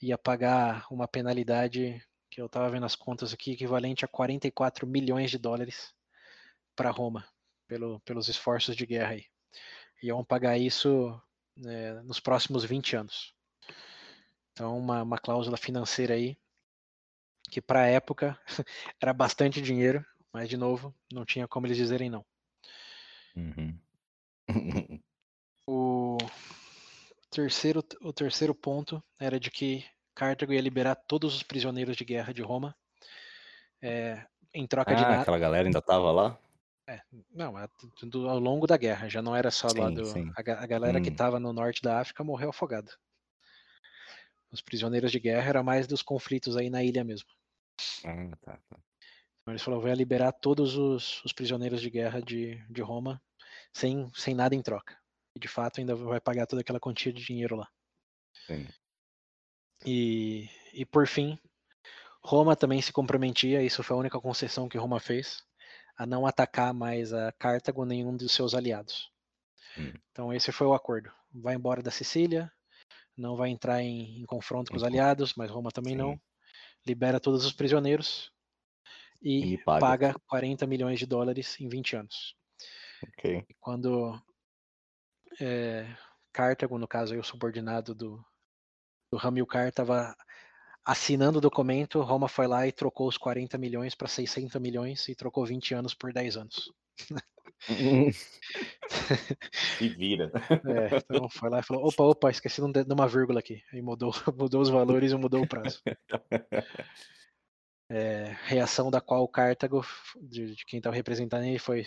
ia 0.00 0.18
pagar 0.18 0.86
uma 0.90 1.08
penalidade 1.08 2.02
que 2.30 2.40
eu 2.40 2.46
estava 2.46 2.68
vendo 2.68 2.84
as 2.84 2.96
contas 2.96 3.32
aqui, 3.32 3.52
equivalente 3.52 4.04
a 4.04 4.08
44 4.08 4.86
milhões 4.86 5.30
de 5.30 5.38
dólares 5.38 5.94
para 6.74 6.90
Roma, 6.90 7.26
pelo, 7.66 8.00
pelos 8.00 8.28
esforços 8.28 8.76
de 8.76 8.84
guerra 8.84 9.12
aí. 9.12 9.26
Iam 10.02 10.24
pagar 10.24 10.58
isso 10.58 11.20
né, 11.56 11.94
nos 12.02 12.20
próximos 12.20 12.64
20 12.64 12.96
anos. 12.96 13.34
Então, 14.52 14.76
uma, 14.76 15.02
uma 15.02 15.18
cláusula 15.18 15.56
financeira 15.56 16.14
aí, 16.14 16.36
que 17.50 17.60
para 17.60 17.82
a 17.82 17.86
época 17.86 18.38
era 19.00 19.12
bastante 19.12 19.62
dinheiro, 19.62 20.04
mas 20.32 20.48
de 20.48 20.56
novo, 20.56 20.94
não 21.12 21.24
tinha 21.24 21.46
como 21.46 21.66
eles 21.66 21.76
dizerem 21.76 22.10
não. 22.10 22.26
Uhum. 23.36 23.78
O 27.34 27.42
terceiro, 27.42 27.82
o 28.00 28.12
terceiro 28.12 28.54
ponto 28.54 29.02
era 29.18 29.40
de 29.40 29.50
que 29.50 29.84
Cartago 30.14 30.52
ia 30.52 30.60
liberar 30.60 30.94
todos 30.94 31.34
os 31.34 31.42
prisioneiros 31.42 31.96
de 31.96 32.04
guerra 32.04 32.32
de 32.32 32.42
Roma 32.42 32.76
é, 33.82 34.24
em 34.54 34.64
troca 34.68 34.94
de 34.94 35.00
Ah, 35.00 35.08
nada. 35.08 35.22
aquela 35.22 35.38
galera 35.40 35.66
ainda 35.66 35.82
tava 35.82 36.12
lá? 36.12 36.38
Não, 37.32 37.58
é 37.58 37.66
do- 38.04 38.28
ao 38.28 38.38
longo 38.38 38.68
da 38.68 38.76
guerra, 38.76 39.08
já 39.08 39.20
não 39.20 39.34
era 39.34 39.50
só 39.50 39.66
lá 39.66 39.88
Sim, 39.90 39.96
do. 39.96 40.04
sim. 40.04 40.30
A, 40.36 40.62
a 40.62 40.66
galera 40.66 41.00
que 41.00 41.08
Hum. 41.08 41.12
estava 41.12 41.40
no 41.40 41.52
norte 41.52 41.82
da 41.82 41.98
África 41.98 42.22
morreu 42.22 42.50
afogada. 42.50 42.92
Os 44.52 44.60
prisioneiros 44.60 45.10
de 45.10 45.18
guerra 45.18 45.48
era 45.48 45.62
mais 45.64 45.88
dos 45.88 46.02
conflitos 46.02 46.56
aí 46.56 46.70
na 46.70 46.84
ilha 46.84 47.02
mesmo. 47.02 47.28
Ah, 48.04 48.36
tá, 48.42 48.58
tá. 48.68 48.78
Então 49.42 49.52
eles 49.52 49.62
falaram, 49.62 49.82
vai 49.82 49.92
liberar 49.94 50.30
todos 50.30 50.76
os, 50.76 51.20
os 51.24 51.32
prisioneiros 51.32 51.80
de 51.82 51.90
guerra 51.90 52.22
de, 52.22 52.64
de 52.70 52.80
Roma 52.80 53.20
sem, 53.72 54.08
sem 54.14 54.34
nada 54.36 54.54
em 54.54 54.62
troca. 54.62 54.96
De 55.36 55.48
fato 55.48 55.80
ainda 55.80 55.94
vai 55.94 56.20
pagar 56.20 56.46
toda 56.46 56.62
aquela 56.62 56.80
quantia 56.80 57.12
de 57.12 57.24
dinheiro 57.24 57.56
lá. 57.56 57.68
Sim. 58.46 58.68
E, 59.84 60.48
e 60.72 60.86
por 60.86 61.06
fim, 61.06 61.38
Roma 62.22 62.56
também 62.56 62.80
se 62.80 62.92
comprometia, 62.92 63.62
isso 63.62 63.82
foi 63.82 63.96
a 63.96 64.00
única 64.00 64.20
concessão 64.20 64.68
que 64.68 64.78
Roma 64.78 64.98
fez, 65.00 65.42
a 65.96 66.06
não 66.06 66.26
atacar 66.26 66.72
mais 66.72 67.12
a 67.12 67.32
Cartago 67.32 67.84
nenhum 67.84 68.16
dos 68.16 68.32
seus 68.32 68.54
aliados. 68.54 69.10
Hum. 69.76 69.92
Então 70.10 70.32
esse 70.32 70.52
foi 70.52 70.66
o 70.66 70.74
acordo. 70.74 71.12
Vai 71.32 71.54
embora 71.54 71.82
da 71.82 71.90
Sicília, 71.90 72.50
não 73.16 73.36
vai 73.36 73.50
entrar 73.50 73.82
em, 73.82 74.20
em 74.20 74.24
confronto 74.26 74.70
com 74.70 74.76
os 74.76 74.82
aliados, 74.84 75.34
mas 75.34 75.50
Roma 75.50 75.70
também 75.70 75.92
Sim. 75.94 75.98
não. 75.98 76.20
libera 76.86 77.20
todos 77.20 77.44
os 77.44 77.52
prisioneiros 77.52 78.32
E 79.20 79.54
e 79.54 79.58
paga. 79.58 79.80
paga 79.80 80.14
40 80.26 80.66
milhões 80.66 80.98
de 80.98 81.06
dólares 81.06 81.60
em 81.60 81.68
20 81.68 81.96
anos. 81.96 82.36
Ok. 83.02 83.44
E 83.48 83.54
quando 83.60 84.20
é, 85.40 85.86
Cartago, 86.32 86.78
no 86.78 86.88
caso 86.88 87.14
aí, 87.14 87.18
o 87.18 87.24
subordinado 87.24 87.94
do, 87.94 88.24
do 89.12 89.18
Hamilcar, 89.18 89.68
estava 89.68 90.14
assinando 90.84 91.38
o 91.38 91.40
documento, 91.40 92.00
Roma 92.02 92.28
foi 92.28 92.46
lá 92.46 92.66
e 92.66 92.72
trocou 92.72 93.08
os 93.08 93.16
40 93.16 93.56
milhões 93.56 93.94
para 93.94 94.08
600 94.08 94.60
milhões 94.60 95.08
e 95.08 95.14
trocou 95.14 95.46
20 95.46 95.74
anos 95.74 95.94
por 95.94 96.12
10 96.12 96.36
anos. 96.36 96.72
Se 99.78 99.88
vira. 99.96 100.30
É, 100.66 100.96
então 100.96 101.28
foi 101.28 101.48
lá 101.48 101.60
e 101.60 101.62
falou: 101.62 101.86
opa, 101.86 102.02
opa, 102.04 102.30
esqueci 102.30 102.60
de 102.60 102.92
uma 102.92 103.08
vírgula 103.08 103.40
aqui. 103.40 103.62
Aí 103.72 103.80
mudou, 103.80 104.12
mudou 104.36 104.60
os 104.60 104.68
valores 104.68 105.12
e 105.12 105.16
mudou 105.16 105.42
o 105.42 105.48
prazo. 105.48 105.80
É, 107.88 108.34
reação 108.44 108.90
da 108.90 109.00
qual 109.00 109.28
Cartago, 109.28 109.82
f- 109.82 110.18
de, 110.22 110.54
de 110.56 110.64
quem 110.64 110.78
estava 110.78 110.96
representando 110.96 111.44
ele, 111.44 111.58
foi 111.58 111.86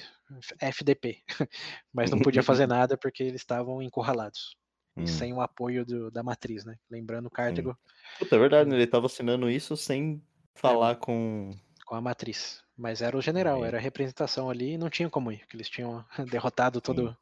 FDP. 0.60 1.24
Mas 1.92 2.12
não 2.12 2.20
podia 2.20 2.44
fazer 2.44 2.68
nada 2.68 2.96
porque 2.98 3.24
eles 3.24 3.42
estavam 3.42 3.82
encurralados. 3.82 4.56
E 4.96 5.02
Hum. 5.02 5.06
sem 5.06 5.34
o 5.34 5.42
apoio 5.42 5.86
do- 5.86 6.10
da 6.12 6.24
matriz, 6.24 6.66
né? 6.66 6.76
Lembrando, 6.90 7.30
Cartago 7.30 7.78
Puta, 8.20 8.36
é 8.36 8.40
verdade, 8.40 8.70
né? 8.70 8.76
Ele 8.76 8.88
tava 8.88 9.06
assinando 9.08 9.50
isso 9.50 9.76
sem 9.78 10.24
falar 10.56 10.96
com. 10.96 11.56
com 11.86 11.96
a 11.96 12.02
matriz. 12.02 12.64
Mas 12.76 13.02
era 13.02 13.18
o 13.18 13.22
general, 13.22 13.64
É. 13.64 13.68
era 13.70 13.78
a 13.78 13.82
representação 13.82 14.50
ali 14.50 14.74
e 14.74 14.78
não 14.78 14.90
tinha 14.90 15.10
como 15.10 15.32
ir, 15.32 15.40
porque 15.40 15.56
eles 15.58 15.70
tinham 15.70 16.04
derrotado 16.32 16.80
todo, 16.82 17.16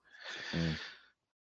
Hum. 0.53 0.75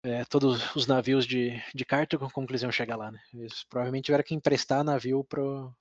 é, 0.04 0.24
todos 0.24 0.74
os 0.76 0.86
navios 0.86 1.26
de, 1.26 1.60
de 1.74 1.84
Cartago, 1.84 2.30
como 2.30 2.46
que 2.46 2.52
eles 2.52 2.62
iam 2.62 2.72
chegar 2.72 2.96
lá, 2.96 3.10
né? 3.10 3.20
Eles 3.34 3.64
provavelmente 3.64 4.04
tiveram 4.06 4.24
que 4.24 4.34
emprestar 4.34 4.84
navio 4.84 5.24
pro, 5.24 5.72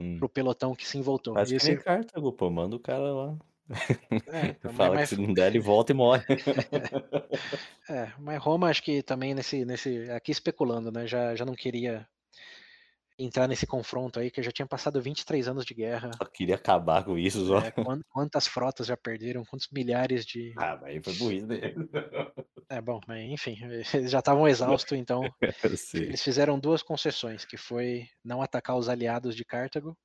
Hum. 0.00 0.18
pro 0.18 0.28
pelotão 0.28 0.74
que 0.74 0.86
se 0.88 0.96
envoltou. 0.98 1.34
Faz 1.34 1.50
E 1.50 1.58
que 1.58 1.64
nem 1.64 1.74
esse- 1.74 1.84
Cartago, 1.84 2.32
pô. 2.32 2.50
Manda 2.50 2.74
o 2.76 2.80
cara 2.80 3.12
lá. 3.12 3.36
É, 3.70 3.70
então, 4.58 4.72
Fala 4.72 4.94
mas- 4.96 5.10
que 5.10 5.14
se 5.16 5.20
não 5.20 5.32
der, 5.32 5.48
ele 5.48 5.60
volta 5.60 5.92
e 5.92 5.94
morre. 5.94 6.24
É, 7.88 8.12
mas 8.18 8.40
Roma 8.40 8.68
acho 8.68 8.82
que 8.84 9.02
também 9.02 9.34
nesse, 9.34 9.64
nesse 9.64 10.08
aqui 10.12 10.30
especulando, 10.30 10.92
né? 10.92 11.06
Já, 11.08 11.34
já 11.34 11.44
não 11.44 11.54
queria 11.54 12.06
entrar 13.20 13.46
nesse 13.48 13.66
confronto 13.66 14.18
aí, 14.18 14.30
que 14.30 14.42
já 14.42 14.50
tinha 14.50 14.66
passado 14.66 15.00
23 15.00 15.48
anos 15.48 15.64
de 15.64 15.74
guerra. 15.74 16.10
Só 16.16 16.24
queria 16.24 16.54
acabar 16.56 17.04
com 17.04 17.18
isso, 17.18 17.46
só. 17.46 17.58
é, 17.58 17.70
quan- 17.70 18.00
quantas 18.10 18.46
frotas 18.46 18.86
já 18.86 18.96
perderam, 18.96 19.44
quantos 19.44 19.68
milhares 19.72 20.24
de. 20.24 20.52
Ah, 20.56 20.76
mas 20.80 20.84
aí 20.90 21.02
foi 21.02 21.12
burrice 21.14 21.46
dele. 21.46 21.74
É 22.70 22.80
bom, 22.80 23.00
mas 23.06 23.28
enfim, 23.30 23.58
eles 23.64 24.10
já 24.10 24.20
estavam 24.20 24.46
exaustos, 24.46 24.96
então 24.96 25.22
eles 25.94 26.22
fizeram 26.22 26.58
duas 26.58 26.82
concessões, 26.82 27.44
que 27.44 27.56
foi 27.56 28.06
não 28.24 28.40
atacar 28.42 28.76
os 28.76 28.88
aliados 28.88 29.34
de 29.34 29.44
Cartago, 29.44 29.96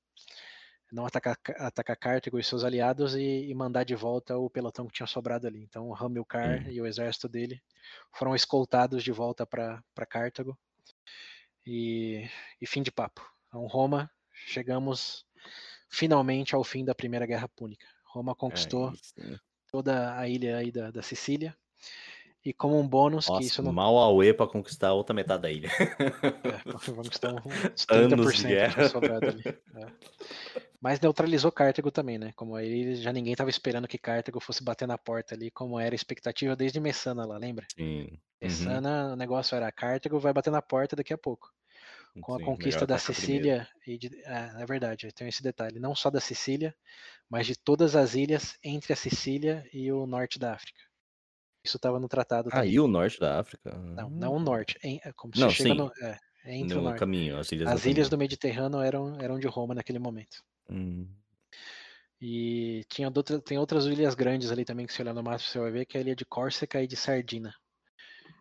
não 0.91 1.05
atacar, 1.05 1.35
atacar 1.57 1.97
Cartago 1.97 2.39
e 2.39 2.43
seus 2.43 2.63
aliados 2.63 3.15
e, 3.15 3.21
e 3.49 3.53
mandar 3.55 3.83
de 3.83 3.95
volta 3.95 4.37
o 4.37 4.49
pelotão 4.49 4.87
que 4.87 4.93
tinha 4.93 5.07
sobrado 5.07 5.47
ali. 5.47 5.61
Então 5.63 5.93
Hamilcar 5.95 6.61
Hum. 6.65 6.71
e 6.71 6.81
o 6.81 6.85
exército 6.85 7.27
dele 7.27 7.61
foram 8.13 8.35
escoltados 8.35 9.03
de 9.03 9.11
volta 9.11 9.45
para 9.45 9.83
Cartago 10.09 10.57
e, 11.65 12.29
e 12.61 12.67
fim 12.67 12.81
de 12.81 12.91
papo. 12.91 13.21
Então 13.47 13.65
Roma, 13.67 14.11
chegamos 14.31 15.25
finalmente 15.89 16.55
ao 16.55 16.63
fim 16.63 16.83
da 16.83 16.95
Primeira 16.95 17.25
Guerra 17.25 17.47
Púnica. 17.49 17.87
Roma 18.05 18.35
conquistou 18.35 18.89
É 18.89 18.93
isso, 18.93 19.13
né? 19.17 19.39
toda 19.71 20.17
a 20.17 20.27
ilha 20.27 20.57
aí 20.57 20.71
da, 20.71 20.91
da 20.91 21.01
Sicília 21.01 21.55
e 22.45 22.53
como 22.53 22.80
um 22.80 22.88
bônus 22.88 23.27
Nossa, 23.27 23.40
que 23.40 23.48
isso 23.48 23.64
não 23.64 23.74
mal 23.74 23.98
Aue 23.98 24.32
pra 24.33 24.45
conquistar 24.48 24.90
a 24.90 24.93
outra 24.93 25.15
metade 25.15 25.41
da 25.41 25.51
ilha. 25.51 25.69
É, 26.45 26.91
vamos 26.91 27.07
estar 27.07 27.33
uns 27.33 27.85
Anos 27.90 28.35
de 28.35 28.43
30% 28.43 28.48
guerra. 28.48 28.90
sobrado 28.90 29.30
ali. 29.30 29.43
é. 29.48 29.88
Mas 30.80 30.99
neutralizou 30.99 31.51
Cartago 31.51 31.90
também, 31.90 32.19
né? 32.19 32.32
Como 32.35 32.56
aí 32.56 32.95
já 32.95 33.11
ninguém 33.11 33.33
estava 33.33 33.49
esperando 33.49 33.88
que 33.88 33.98
Cartago 33.98 34.40
fosse 34.40 34.64
bater 34.64 34.88
na 34.88 34.98
porta 34.98 35.33
ali, 35.33 35.49
como 35.49 35.80
era 35.80 35.95
a 35.95 35.98
expectativa 35.98 36.56
desde 36.56 36.80
Messana 36.80 37.25
lá, 37.25 37.38
lembra? 37.38 37.65
Sim. 37.75 38.01
Uhum. 38.01 38.19
Messana, 38.40 39.14
o 39.14 39.15
negócio 39.15 39.56
era 39.56 39.72
Cartago 39.72 40.19
vai 40.19 40.32
bater 40.32 40.51
na 40.51 40.61
porta 40.61 40.95
daqui 40.95 41.14
a 41.14 41.17
pouco. 41.17 41.51
Com 42.22 42.35
a 42.35 42.38
Sim, 42.38 42.45
conquista 42.45 42.82
melhor 42.82 42.88
da 42.88 42.98
Sicília 42.98 43.67
e 43.85 43.98
de, 43.98 44.07
é, 44.24 44.61
é 44.61 44.65
verdade, 44.65 45.11
tem 45.11 45.27
esse 45.27 45.43
detalhe, 45.43 45.80
não 45.80 45.93
só 45.95 46.09
da 46.09 46.22
Sicília, 46.22 46.74
mas 47.30 47.45
de 47.48 47.57
todas 47.57 47.95
as 47.95 48.15
ilhas 48.15 48.57
entre 48.64 48.93
a 48.93 48.95
Sicília 48.95 49.67
e 49.74 49.91
o 49.91 50.06
norte 50.06 50.40
da 50.40 50.53
África. 50.53 50.80
Isso 51.65 51.77
estava 51.77 51.99
no 51.99 52.07
tratado 52.07 52.51
Ah, 52.51 52.65
também. 52.65 52.73
e 52.73 52.79
o 52.79 52.87
norte 52.87 53.19
da 53.19 53.39
África? 53.39 53.71
Não, 53.97 54.09
não 54.09 54.33
o 54.35 54.39
norte, 54.39 54.77
em, 54.83 54.99
é 55.03 55.11
como 55.13 55.35
Não, 55.35 55.49
você 55.49 55.49
chega 55.49 55.73
sim. 55.73 55.75
no, 55.75 55.91
é, 56.01 56.17
entre 56.45 56.77
o 56.77 56.81
no 56.81 56.93
norte. 56.93 56.95
caminho, 56.95 57.37
as 57.37 57.51
ilhas 57.51 57.71
As 57.73 57.85
ilhas 57.85 58.09
do. 58.09 58.17
Mediterrâneo 58.17 58.81
eram, 58.81 59.19
eram 59.21 59.39
de 59.39 59.47
Roma 59.47 59.75
naquele 59.75 59.99
momento. 59.99 60.43
Hum, 60.69 61.23
E 62.21 62.83
tinha 62.89 63.07
outra, 63.07 63.41
tem 63.41 63.57
outras 63.57 63.85
ilhas 63.85 64.15
grandes 64.15 64.51
ali 64.51 64.65
também 64.65 64.85
que 64.85 64.91
se 64.93 65.01
olhar 65.01 65.13
no 65.13 65.23
mapa 65.23 65.39
você 65.39 65.57
vai 65.59 65.71
ver, 65.71 65.85
que 65.85 65.97
é 65.97 65.99
a 66.01 66.03
ilha 66.03 66.15
de 66.15 66.25
Córcega 66.25 66.81
e 66.83 66.87
de 66.87 66.95
Sardina. 66.97 67.53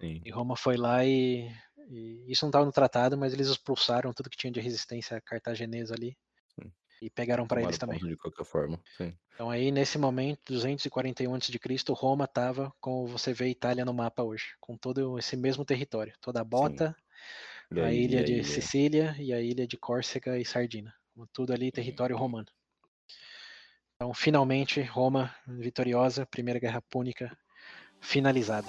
sim. 0.00 0.26
E 0.26 0.30
Roma 0.30 0.56
foi 0.56 0.76
lá 0.76 1.04
e, 1.04 1.48
e 1.88 2.24
isso 2.32 2.44
não 2.44 2.50
estava 2.50 2.64
no 2.64 2.72
tratado, 2.72 3.16
mas 3.16 3.32
eles 3.32 3.48
expulsaram 3.48 4.12
tudo 4.12 4.28
que 4.30 4.36
tinha 4.36 4.52
de 4.52 4.60
resistência 4.60 5.20
cartaginesa 5.24 5.94
ali. 5.94 6.16
E 7.00 7.10
pegaram 7.10 7.46
para 7.46 7.62
eles 7.62 7.78
também. 7.78 7.98
De 7.98 8.16
qualquer 8.16 8.44
forma, 8.44 8.80
sim. 8.96 9.12
Então 9.34 9.50
aí 9.50 9.72
nesse 9.72 9.98
momento, 9.98 10.52
241 10.52 11.34
a.C., 11.34 11.92
Roma 11.92 12.24
estava 12.24 12.72
como 12.80 13.06
você 13.06 13.32
vê 13.32 13.46
a 13.46 13.48
Itália 13.48 13.84
no 13.84 13.92
mapa 13.92 14.22
hoje, 14.22 14.54
com 14.60 14.76
todo 14.76 15.18
esse 15.18 15.36
mesmo 15.36 15.64
território, 15.64 16.14
toda 16.20 16.40
a 16.40 16.44
Bota, 16.44 16.94
a 17.76 17.86
aí, 17.86 18.04
ilha 18.04 18.22
de 18.22 18.34
aí, 18.34 18.44
Sicília 18.44 19.16
e 19.18 19.32
a 19.32 19.40
ilha 19.40 19.66
de 19.66 19.76
Córcega 19.76 20.38
e 20.38 20.44
Sardina. 20.44 20.94
Tudo 21.32 21.52
ali 21.52 21.66
Uhum. 21.66 21.70
território 21.72 22.16
romano. 22.16 22.46
Então, 23.96 24.12
finalmente, 24.12 24.80
Roma 24.82 25.34
vitoriosa, 25.46 26.26
Primeira 26.26 26.60
Guerra 26.60 26.82
Púnica 26.82 27.36
finalizada. 28.00 28.68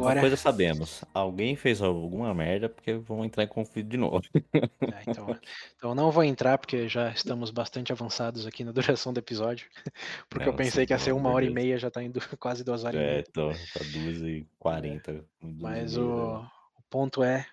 Uma 0.00 0.12
Agora, 0.12 0.20
coisa 0.20 0.36
sabemos, 0.36 1.04
alguém 1.12 1.54
fez 1.56 1.82
alguma 1.82 2.32
merda 2.34 2.70
porque 2.70 2.94
vão 2.94 3.22
entrar 3.22 3.44
em 3.44 3.48
conflito 3.48 3.86
de 3.86 3.98
novo. 3.98 4.22
é, 4.90 5.02
então, 5.06 5.38
então 5.76 5.94
não 5.94 6.10
vou 6.10 6.24
entrar 6.24 6.56
porque 6.56 6.88
já 6.88 7.10
estamos 7.10 7.50
bastante 7.50 7.92
avançados 7.92 8.46
aqui 8.46 8.64
na 8.64 8.72
duração 8.72 9.12
do 9.12 9.18
episódio, 9.18 9.68
porque 10.30 10.48
eu 10.48 10.54
pensei 10.54 10.86
que 10.86 10.94
ia 10.94 10.98
ser 10.98 11.12
uma 11.12 11.28
hora 11.28 11.44
e 11.44 11.50
meia, 11.50 11.78
já 11.78 11.88
está 11.88 12.02
indo 12.02 12.18
quase 12.40 12.64
duas 12.64 12.84
horas 12.84 12.98
e 12.98 13.04
É, 13.04 13.10
meia. 13.10 13.24
tô, 13.30 13.50
tá 13.50 13.84
2h40. 13.84 15.22
Mas 15.42 15.98
o, 15.98 16.38
o 16.74 16.82
ponto 16.88 17.22
é 17.22 17.46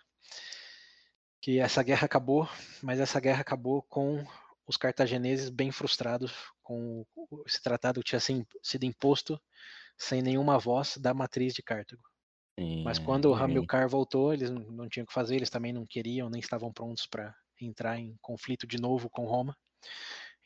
que 1.42 1.60
essa 1.60 1.84
guerra 1.84 2.06
acabou, 2.06 2.48
mas 2.82 3.00
essa 3.00 3.20
guerra 3.20 3.42
acabou 3.42 3.82
com 3.84 4.26
os 4.66 4.78
cartagineses 4.78 5.50
bem 5.50 5.72
frustrados 5.72 6.34
com 6.64 7.06
esse 7.46 7.62
tratado 7.62 8.02
que 8.02 8.10
tinha 8.10 8.20
sido 8.20 8.84
imposto 8.86 9.40
sem 9.98 10.22
nenhuma 10.22 10.60
voz 10.60 10.98
da 10.98 11.14
matriz 11.14 11.54
de 11.54 11.64
Cartago. 11.64 12.04
Mas 12.84 12.98
quando 12.98 13.26
o 13.26 13.36
Hamilcar 13.36 13.88
voltou, 13.88 14.34
eles 14.34 14.50
não, 14.50 14.62
não 14.64 14.90
tinham 14.90 15.04
o 15.04 15.08
que 15.08 15.14
fazer, 15.14 15.36
eles 15.36 15.50
também 15.50 15.72
não 15.72 15.86
queriam, 15.86 16.30
nem 16.30 16.40
estavam 16.40 16.72
prontos 16.74 17.06
para 17.06 17.36
entrar 17.62 18.00
em 18.00 18.18
conflito 18.22 18.66
de 18.66 18.80
novo 18.80 19.10
com 19.10 19.26
Roma. 19.26 19.56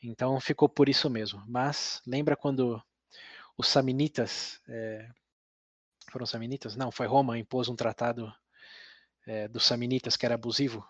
Então 0.02 0.38
ficou 0.40 0.68
por 0.68 0.88
isso 0.88 1.08
mesmo. 1.08 1.42
Mas 1.46 2.02
lembra 2.06 2.36
quando 2.36 2.82
os 3.56 3.68
Samnitas, 3.68 4.60
eh, 4.68 5.08
foram 6.10 6.26
Samnitas? 6.26 6.76
Não, 6.76 6.90
foi 6.90 7.06
Roma 7.06 7.38
impôs 7.38 7.68
um 7.68 7.76
tratado 7.76 8.32
eh, 9.26 9.48
dos 9.48 9.64
Samnitas 9.64 10.16
que 10.16 10.26
era 10.26 10.34
abusivo. 10.34 10.84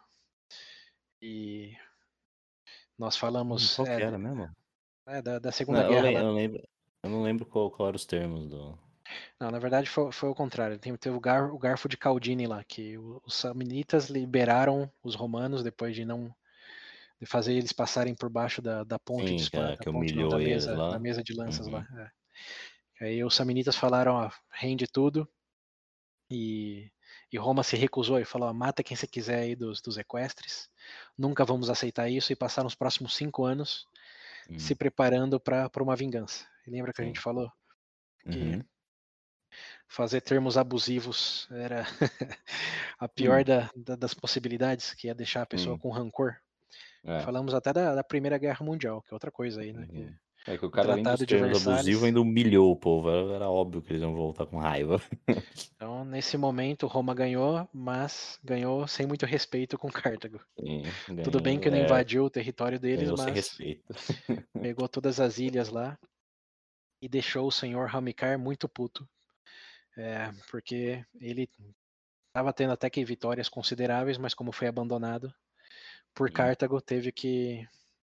E 1.20 1.76
nós 2.98 3.16
falamos 3.16 3.76
Qual 3.76 3.86
que 3.86 3.92
é, 3.92 4.00
era 4.02 4.18
mesmo? 4.18 4.50
é, 5.06 5.22
da, 5.22 5.38
da 5.38 5.48
Não, 5.48 5.52
Segunda 5.52 5.82
eu, 5.82 5.88
Guerra. 5.90 6.20
eu 6.20 6.32
lembro, 6.32 6.68
eu 7.04 7.10
não 7.10 7.22
lembro 7.22 7.46
qual, 7.46 7.70
qual 7.70 7.88
eram 7.88 7.96
os 7.96 8.06
termos 8.06 8.48
do. 8.48 8.78
Não, 9.40 9.50
na 9.50 9.58
verdade 9.58 9.88
foi, 9.88 10.12
foi 10.12 10.28
o 10.28 10.34
contrário. 10.34 10.78
Tem, 10.78 10.94
teve 10.96 11.16
o, 11.16 11.20
gar, 11.20 11.52
o 11.52 11.58
garfo 11.58 11.88
de 11.88 11.96
Caldini 11.96 12.46
lá, 12.46 12.62
que 12.64 12.96
os 12.98 13.34
samnitas 13.34 14.08
liberaram 14.08 14.90
os 15.02 15.14
romanos 15.14 15.62
depois 15.62 15.94
de 15.94 16.04
não 16.04 16.34
de 17.20 17.26
fazer 17.26 17.54
eles 17.54 17.72
passarem 17.72 18.14
por 18.16 18.28
baixo 18.28 18.60
da, 18.60 18.82
da 18.82 18.98
ponte 18.98 19.28
Sim, 19.28 19.36
de 19.36 19.42
espada, 19.42 19.76
que 19.76 19.84
da, 19.84 19.92
ponte, 19.92 20.14
não, 20.16 20.28
da, 20.28 20.38
mesa, 20.38 20.82
da 20.88 20.98
mesa 20.98 21.22
de 21.22 21.32
lanças 21.34 21.66
Uhum. 21.66 21.72
lá. 21.72 21.86
é. 23.00 23.06
Aí 23.06 23.24
os 23.24 23.34
samnitas 23.34 23.76
falaram, 23.76 24.14
ó, 24.14 24.30
rende 24.50 24.86
tudo. 24.86 25.28
E, 26.30 26.90
e 27.30 27.38
Roma 27.38 27.62
se 27.62 27.76
recusou 27.76 28.18
e 28.18 28.24
falou, 28.24 28.48
ó, 28.48 28.52
mata 28.52 28.82
quem 28.82 28.96
você 28.96 29.06
quiser 29.06 29.40
aí 29.40 29.54
dos, 29.56 29.80
dos 29.80 29.98
equestres. 29.98 30.68
Nunca 31.16 31.44
vamos 31.44 31.68
aceitar 31.70 32.08
isso 32.08 32.32
e 32.32 32.36
passaram 32.36 32.66
os 32.66 32.74
próximos 32.74 33.14
cinco 33.14 33.44
anos 33.44 33.86
Hum, 34.48 34.56
se 34.58 34.74
preparando 34.74 35.40
para 35.40 35.70
uma 35.82 35.96
vingança. 35.96 36.46
E 36.66 36.70
lembra 36.70 36.92
que 36.92 37.02
a 37.02 37.04
Sim. 37.04 37.06
gente 37.06 37.20
falou? 37.20 37.50
que 38.30 38.38
uhum. 38.42 38.64
Fazer 39.92 40.22
termos 40.22 40.56
abusivos 40.56 41.46
era 41.50 41.84
a 42.98 43.06
pior 43.08 43.42
Hum. 43.42 43.44
da- 43.44 43.70
da- 43.76 43.96
das 43.96 44.14
possibilidades, 44.14 44.94
que 44.94 45.06
ia 45.06 45.14
deixar 45.14 45.42
a 45.42 45.46
pessoa 45.46 45.76
Hum. 45.76 45.78
com 45.78 45.90
rancor. 45.90 46.36
É, 47.04 47.20
Falamos 47.20 47.52
até 47.52 47.72
da, 47.72 47.94
da 47.94 48.02
Primeira 48.04 48.38
Guerra 48.38 48.64
Mundial, 48.64 49.02
que 49.02 49.12
é 49.12 49.14
outra 49.14 49.30
coisa 49.30 49.60
aí, 49.60 49.72
né? 49.72 49.86
uhum. 49.92 50.12
É 50.46 50.56
que 50.56 50.64
o 50.64 50.70
cara, 50.70 50.92
além 50.92 51.04
dos 51.04 51.22
termos 51.24 51.66
abusivos, 51.66 52.04
ainda 52.04 52.20
humilhou 52.20 52.70
o 52.72 52.76
povo. 52.76 53.10
Era, 53.10 53.34
era 53.34 53.50
óbvio 53.50 53.82
que 53.82 53.92
eles 53.92 54.02
iam 54.02 54.14
voltar 54.14 54.46
com 54.46 54.58
raiva. 54.58 55.00
Então, 55.76 56.04
nesse 56.04 56.36
momento, 56.38 56.86
Roma 56.86 57.12
ganhou, 57.12 57.68
mas 57.74 58.38
ganhou 58.44 58.86
sem 58.86 59.04
muito 59.04 59.26
respeito 59.26 59.76
com 59.76 59.90
Cartago. 59.90 60.38
Sim, 60.60 60.82
Tudo 61.24 61.40
bem 61.40 61.58
que 61.58 61.68
não 61.68 61.76
é, 61.76 61.82
invadiu 61.84 62.24
o 62.24 62.30
território 62.30 62.78
deles, 62.78 63.10
mas 63.10 63.34
respeito. 63.34 63.92
pegou 64.60 64.86
todas 64.88 65.18
as 65.18 65.38
ilhas 65.38 65.70
lá 65.70 65.98
e 67.00 67.08
deixou 67.08 67.48
o 67.48 67.52
senhor 67.52 67.92
Hamilcar 67.92 68.38
muito 68.38 68.68
puto. 68.68 69.08
É, 69.96 70.30
porque 70.50 71.04
ele 71.20 71.48
estava 72.28 72.52
tendo 72.52 72.72
até 72.72 72.88
que 72.88 73.04
vitórias 73.04 73.48
consideráveis, 73.48 74.16
mas 74.16 74.34
como 74.34 74.52
foi 74.52 74.66
abandonado 74.66 75.32
por 76.14 76.28
Sim. 76.28 76.34
Cartago, 76.34 76.80
teve 76.80 77.12
que 77.12 77.68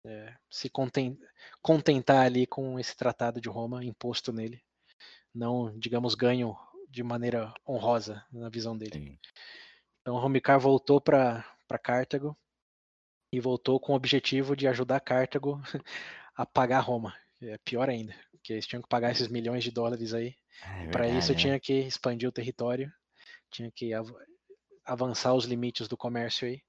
é, 0.04 0.34
se 0.50 0.70
conten- 0.70 1.18
contentar 1.60 2.24
ali 2.24 2.46
com 2.46 2.78
esse 2.78 2.96
tratado 2.96 3.40
de 3.40 3.48
Roma 3.48 3.84
imposto 3.84 4.32
nele. 4.32 4.62
Não, 5.34 5.78
digamos, 5.78 6.14
ganho 6.14 6.56
de 6.88 7.02
maneira 7.02 7.52
honrosa 7.68 8.24
na 8.32 8.48
visão 8.48 8.76
dele. 8.76 8.92
Sim. 8.92 9.18
Então 10.00 10.18
Hamilcar 10.18 10.58
voltou 10.58 11.00
para 11.00 11.44
Cartago 11.82 12.36
e 13.32 13.40
voltou 13.40 13.78
com 13.80 13.92
o 13.92 13.96
objetivo 13.96 14.56
de 14.56 14.68
ajudar 14.68 15.00
Cartago 15.00 15.60
a 16.34 16.46
pagar 16.46 16.80
Roma. 16.80 17.14
É 17.42 17.58
pior 17.58 17.90
ainda, 17.90 18.14
porque 18.46 18.52
eles 18.52 18.66
tinham 18.68 18.80
que 18.80 18.88
pagar 18.88 19.10
esses 19.10 19.26
milhões 19.26 19.64
de 19.64 19.72
dólares 19.72 20.14
aí. 20.14 20.36
É 20.80 20.86
Para 20.88 21.08
isso 21.08 21.32
verdade, 21.32 21.34
né? 21.34 21.40
tinha 21.40 21.58
que 21.58 21.72
expandir 21.80 22.28
o 22.28 22.32
território, 22.32 22.92
tinha 23.50 23.72
que 23.72 23.92
av- 23.92 24.14
avançar 24.84 25.34
os 25.34 25.46
limites 25.46 25.88
do 25.88 25.96
comércio 25.96 26.46
aí. 26.46 26.62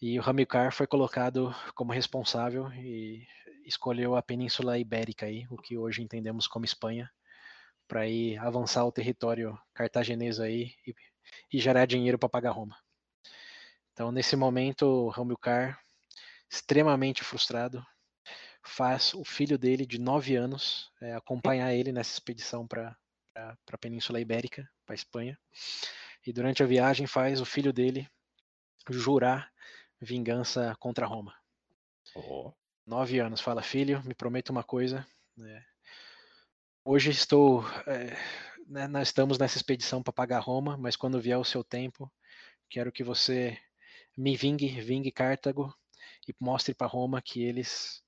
E 0.00 0.18
o 0.18 0.22
Hamilcar 0.26 0.72
foi 0.72 0.86
colocado 0.86 1.54
como 1.74 1.92
responsável 1.92 2.72
e 2.72 3.26
escolheu 3.66 4.16
a 4.16 4.22
Península 4.22 4.78
Ibérica 4.78 5.26
aí, 5.26 5.46
o 5.50 5.58
que 5.58 5.76
hoje 5.76 6.00
entendemos 6.02 6.46
como 6.48 6.64
Espanha, 6.64 7.10
para 7.86 8.08
ir 8.08 8.38
avançar 8.38 8.86
o 8.86 8.92
território 8.92 9.58
cartaginês 9.74 10.40
aí 10.40 10.72
e, 10.86 10.94
e 11.52 11.58
gerar 11.58 11.84
dinheiro 11.84 12.18
para 12.18 12.30
pagar 12.30 12.52
Roma. 12.52 12.74
Então, 13.92 14.10
nesse 14.10 14.34
momento, 14.34 14.86
o 14.86 15.12
Hamilcar, 15.12 15.78
extremamente 16.50 17.22
frustrado, 17.22 17.84
faz 18.62 19.14
o 19.14 19.24
filho 19.24 19.58
dele, 19.58 19.86
de 19.86 19.98
9 19.98 20.36
anos, 20.36 20.90
é, 21.00 21.14
acompanhar 21.14 21.72
ele 21.74 21.92
nessa 21.92 22.12
expedição 22.12 22.66
para 22.66 22.96
a 23.36 23.78
Península 23.78 24.20
Ibérica, 24.20 24.68
para 24.84 24.94
a 24.94 24.96
Espanha. 24.96 25.38
E 26.26 26.32
durante 26.32 26.62
a 26.62 26.66
viagem 26.66 27.06
faz 27.06 27.40
o 27.40 27.46
filho 27.46 27.72
dele 27.72 28.08
jurar 28.88 29.50
vingança 30.00 30.74
contra 30.78 31.06
Roma. 31.06 31.34
Ó, 32.14 32.52
Nove 32.86 33.20
anos, 33.20 33.40
fala, 33.40 33.62
filho, 33.62 34.02
me 34.04 34.14
prometa 34.14 34.50
uma 34.50 34.64
coisa. 34.64 35.06
né, 35.36 35.64
Hoje 36.84 37.10
estou. 37.10 37.64
é, 37.86 38.16
né, 38.66 38.88
nós 38.88 39.08
estamos 39.08 39.38
nessa 39.38 39.56
expedição 39.56 40.02
para 40.02 40.12
pagar 40.12 40.40
Roma, 40.40 40.76
mas 40.76 40.96
quando 40.96 41.20
vier 41.20 41.38
o 41.38 41.44
seu 41.44 41.62
tempo, 41.62 42.10
quero 42.68 42.90
que 42.90 43.04
você 43.04 43.58
me 44.16 44.36
vingue, 44.36 44.80
vingue 44.80 45.12
Cartago 45.12 45.74
e 46.26 46.34
mostre 46.40 46.74
para 46.74 46.86
Roma 46.86 47.22
que 47.22 47.42
eles 47.42 48.02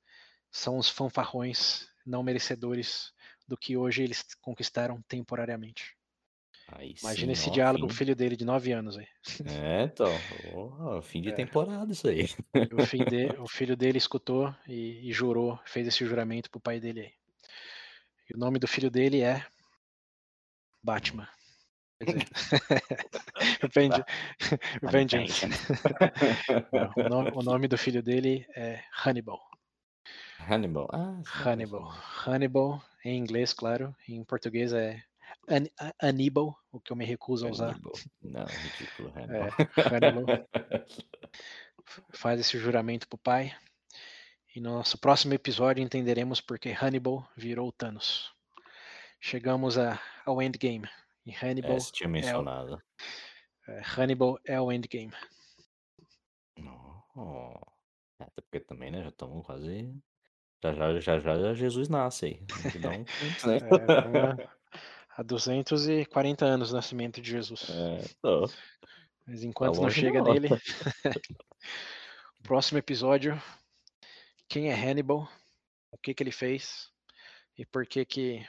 são 0.52 0.76
os 0.78 0.88
fanfarrões 0.88 1.88
não 2.06 2.22
merecedores 2.22 3.12
do 3.48 3.56
que 3.56 3.76
hoje 3.76 4.02
eles 4.02 4.22
conquistaram 4.40 5.00
temporariamente. 5.08 5.96
aí 6.68 6.94
Imagina 7.02 7.34
sim, 7.34 7.40
esse 7.40 7.50
ó, 7.50 7.52
diálogo, 7.52 7.86
o 7.86 7.88
fim- 7.88 7.96
filho 7.96 8.14
dele 8.16 8.36
de 8.36 8.44
9 8.44 8.70
anos 8.72 8.96
aí. 8.98 9.06
É, 9.46 9.84
então. 9.84 10.06
ó, 10.54 11.00
fim 11.02 11.20
de 11.22 11.30
É. 11.30 11.32
temporada 11.32 11.90
isso 11.92 12.06
aí. 12.06 12.28
O, 12.72 12.86
filho 12.86 13.06
de- 13.06 13.40
o 13.40 13.48
filho 13.48 13.76
dele 13.76 13.98
escutou 13.98 14.54
e, 14.68 15.08
e 15.08 15.12
jurou, 15.12 15.58
fez 15.64 15.86
esse 15.88 16.04
juramento 16.06 16.50
pro 16.50 16.60
pai 16.60 16.78
dele 16.78 17.00
aí. 17.00 17.12
E 18.30 18.34
o 18.36 18.38
nome 18.38 18.58
do 18.58 18.68
filho 18.68 18.90
dele 18.90 19.20
é 19.22 19.44
Batman. 20.82 21.28
Vengeance. 24.82 25.46
O, 27.34 27.40
o 27.40 27.42
nome 27.42 27.68
do 27.68 27.78
filho 27.78 28.02
dele 28.02 28.46
é 28.56 28.82
Hannibal. 29.04 29.40
Hannibal. 30.48 30.88
Ah, 30.92 31.20
Hannibal. 31.24 31.90
Hannibal, 32.26 32.82
em 33.04 33.16
inglês, 33.18 33.52
claro. 33.52 33.94
Em 34.08 34.22
português 34.24 34.72
é 34.72 35.02
An- 35.48 35.92
Aníbal, 36.00 36.56
o 36.70 36.80
que 36.80 36.92
eu 36.92 36.96
me 36.96 37.04
recuso 37.04 37.46
a 37.46 37.50
usar. 37.50 37.70
Hannibal. 37.70 37.92
Não, 38.22 38.44
ridículo, 38.44 39.12
É, 39.16 39.22
Hannibal. 39.22 40.24
Hannibal 40.26 40.48
faz 42.12 42.40
esse 42.40 42.58
juramento 42.58 43.08
pro 43.08 43.18
pai. 43.18 43.54
E 44.54 44.60
no 44.60 44.70
nosso 44.74 44.98
próximo 44.98 45.32
episódio 45.32 45.82
entenderemos 45.82 46.40
porque 46.40 46.70
Hannibal 46.78 47.26
virou 47.36 47.72
Thanos. 47.72 48.30
Chegamos 49.20 49.78
a, 49.78 50.00
ao 50.26 50.42
endgame. 50.42 50.88
E 51.24 51.32
Hannibal 51.34 51.72
É, 51.76 51.80
você 51.80 51.92
tinha 51.92 52.08
mencionado. 52.08 52.82
é, 53.68 53.80
Hannibal 53.96 54.38
é 54.44 54.60
o 54.60 54.70
endgame. 54.70 55.12
Oh. 57.16 57.54
É, 58.20 58.24
Até 58.24 58.40
porque 58.42 58.60
também, 58.60 58.90
né? 58.90 59.02
Já 59.02 59.08
estamos 59.08 59.44
quase. 59.46 59.94
Já 60.62 61.00
já, 61.00 61.18
já 61.18 61.38
já 61.38 61.54
Jesus 61.54 61.88
nasce 61.88 62.26
aí. 62.26 62.40
Né? 62.78 63.04
É, 65.14 65.20
há 65.20 65.22
240 65.22 66.44
anos 66.44 66.70
do 66.70 66.76
nascimento 66.76 67.20
de 67.20 67.30
Jesus. 67.30 67.68
É, 67.68 68.04
tô. 68.22 68.48
Mas 69.26 69.42
enquanto 69.42 69.74
não 69.74 69.82
longe 69.82 70.00
chega 70.00 70.22
não. 70.22 70.32
nele. 70.32 70.48
Próximo 72.42 72.78
episódio. 72.78 73.40
Quem 74.48 74.70
é 74.70 74.74
Hannibal? 74.74 75.28
O 75.90 75.98
que, 75.98 76.14
que 76.14 76.22
ele 76.22 76.32
fez? 76.32 76.90
E 77.58 77.66
por 77.66 77.84
que, 77.84 78.04
que 78.04 78.46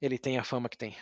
ele 0.00 0.18
tem 0.18 0.38
a 0.38 0.44
fama 0.44 0.68
que 0.68 0.78
tem? 0.78 0.96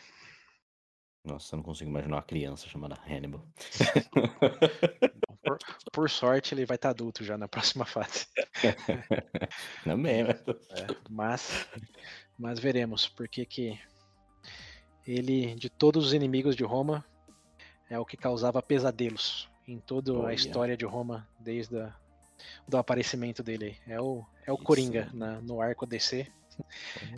Nossa, 1.25 1.55
eu 1.55 1.59
não 1.59 1.65
consigo 1.65 1.91
imaginar 1.91 2.17
uma 2.17 2.23
criança 2.23 2.69
chamada 2.69 2.97
Hannibal. 3.07 3.47
Por, 5.47 5.59
por 5.93 6.11
sorte, 6.11 6.53
ele 6.55 6.67
vai 6.67 6.75
estar 6.75 6.91
adulto 6.91 7.25
já 7.25 7.39
na 7.39 7.47
próxima 7.47 7.85
fase. 7.87 8.27
Também, 9.85 10.25
né? 10.25 10.31
É, 10.71 10.87
mas, 11.09 11.67
mas 12.39 12.59
veremos 12.59 13.07
porque 13.09 13.47
que 13.47 13.79
ele, 15.07 15.55
de 15.55 15.71
todos 15.71 16.07
os 16.07 16.13
inimigos 16.13 16.57
de 16.57 16.65
Roma, 16.65 17.05
é 17.89 17.99
o 17.99 18.05
que 18.05 18.17
causava 18.17 18.61
pesadelos 18.61 19.49
em 19.69 19.79
toda 19.79 20.13
a 20.13 20.17
Olha. 20.17 20.35
história 20.35 20.77
de 20.77 20.85
Roma 20.85 21.29
desde 21.39 21.79
a, 21.79 21.95
do 22.67 22.77
aparecimento 22.77 23.43
dele. 23.43 23.79
É 23.87 24.01
o, 24.01 24.25
é 24.45 24.51
o 24.51 24.57
Isso. 24.57 24.65
Coringa 24.65 25.09
na- 25.13 25.41
no 25.41 25.61
arco 25.61 25.87
DC, 25.87 26.27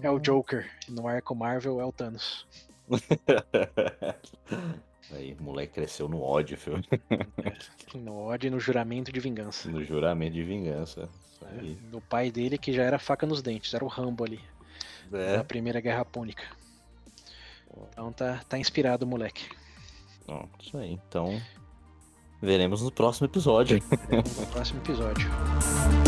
é 0.03 0.11
o 0.11 0.19
Joker 0.19 0.71
no 0.89 1.09
arco 1.09 1.35
Marvel, 1.35 1.81
é 1.81 1.85
o 1.85 1.93
Thanos. 1.93 2.47
Aí, 5.13 5.35
o 5.39 5.43
moleque 5.43 5.73
cresceu 5.75 6.09
no 6.09 6.21
ódio, 6.21 6.57
filho. 6.57 6.83
No 7.95 8.15
ódio 8.19 8.49
e 8.49 8.51
no 8.51 8.61
juramento 8.61 9.11
de 9.11 9.19
vingança. 9.19 9.71
No 9.71 9.83
juramento 9.83 10.35
de 10.35 10.43
vingança. 10.45 11.09
É, 11.43 11.63
do 11.91 12.01
pai 12.03 12.31
dele, 12.31 12.59
que 12.59 12.71
já 12.73 12.83
era 12.83 12.99
faca 12.99 13.27
nos 13.27 13.41
dentes, 13.41 13.73
era 13.73 13.83
o 13.85 13.89
Rambo 13.89 14.25
ali, 14.25 14.41
da 15.11 15.19
É. 15.19 15.43
Primeira 15.43 15.81
Guerra 15.81 16.05
Púnica. 16.05 16.45
Então 17.91 18.13
tá, 18.13 18.41
tá 18.49 18.59
inspirado 18.59 19.07
o 19.07 19.09
moleque. 19.09 19.45
Bom, 20.27 20.47
isso 20.61 20.77
aí. 20.77 20.93
Então, 21.09 21.41
veremos 22.43 22.83
no 22.83 22.91
próximo 22.93 23.27
episódio. 23.27 23.79
No 24.11 24.47
próximo 24.49 24.81
episódio. 24.81 25.27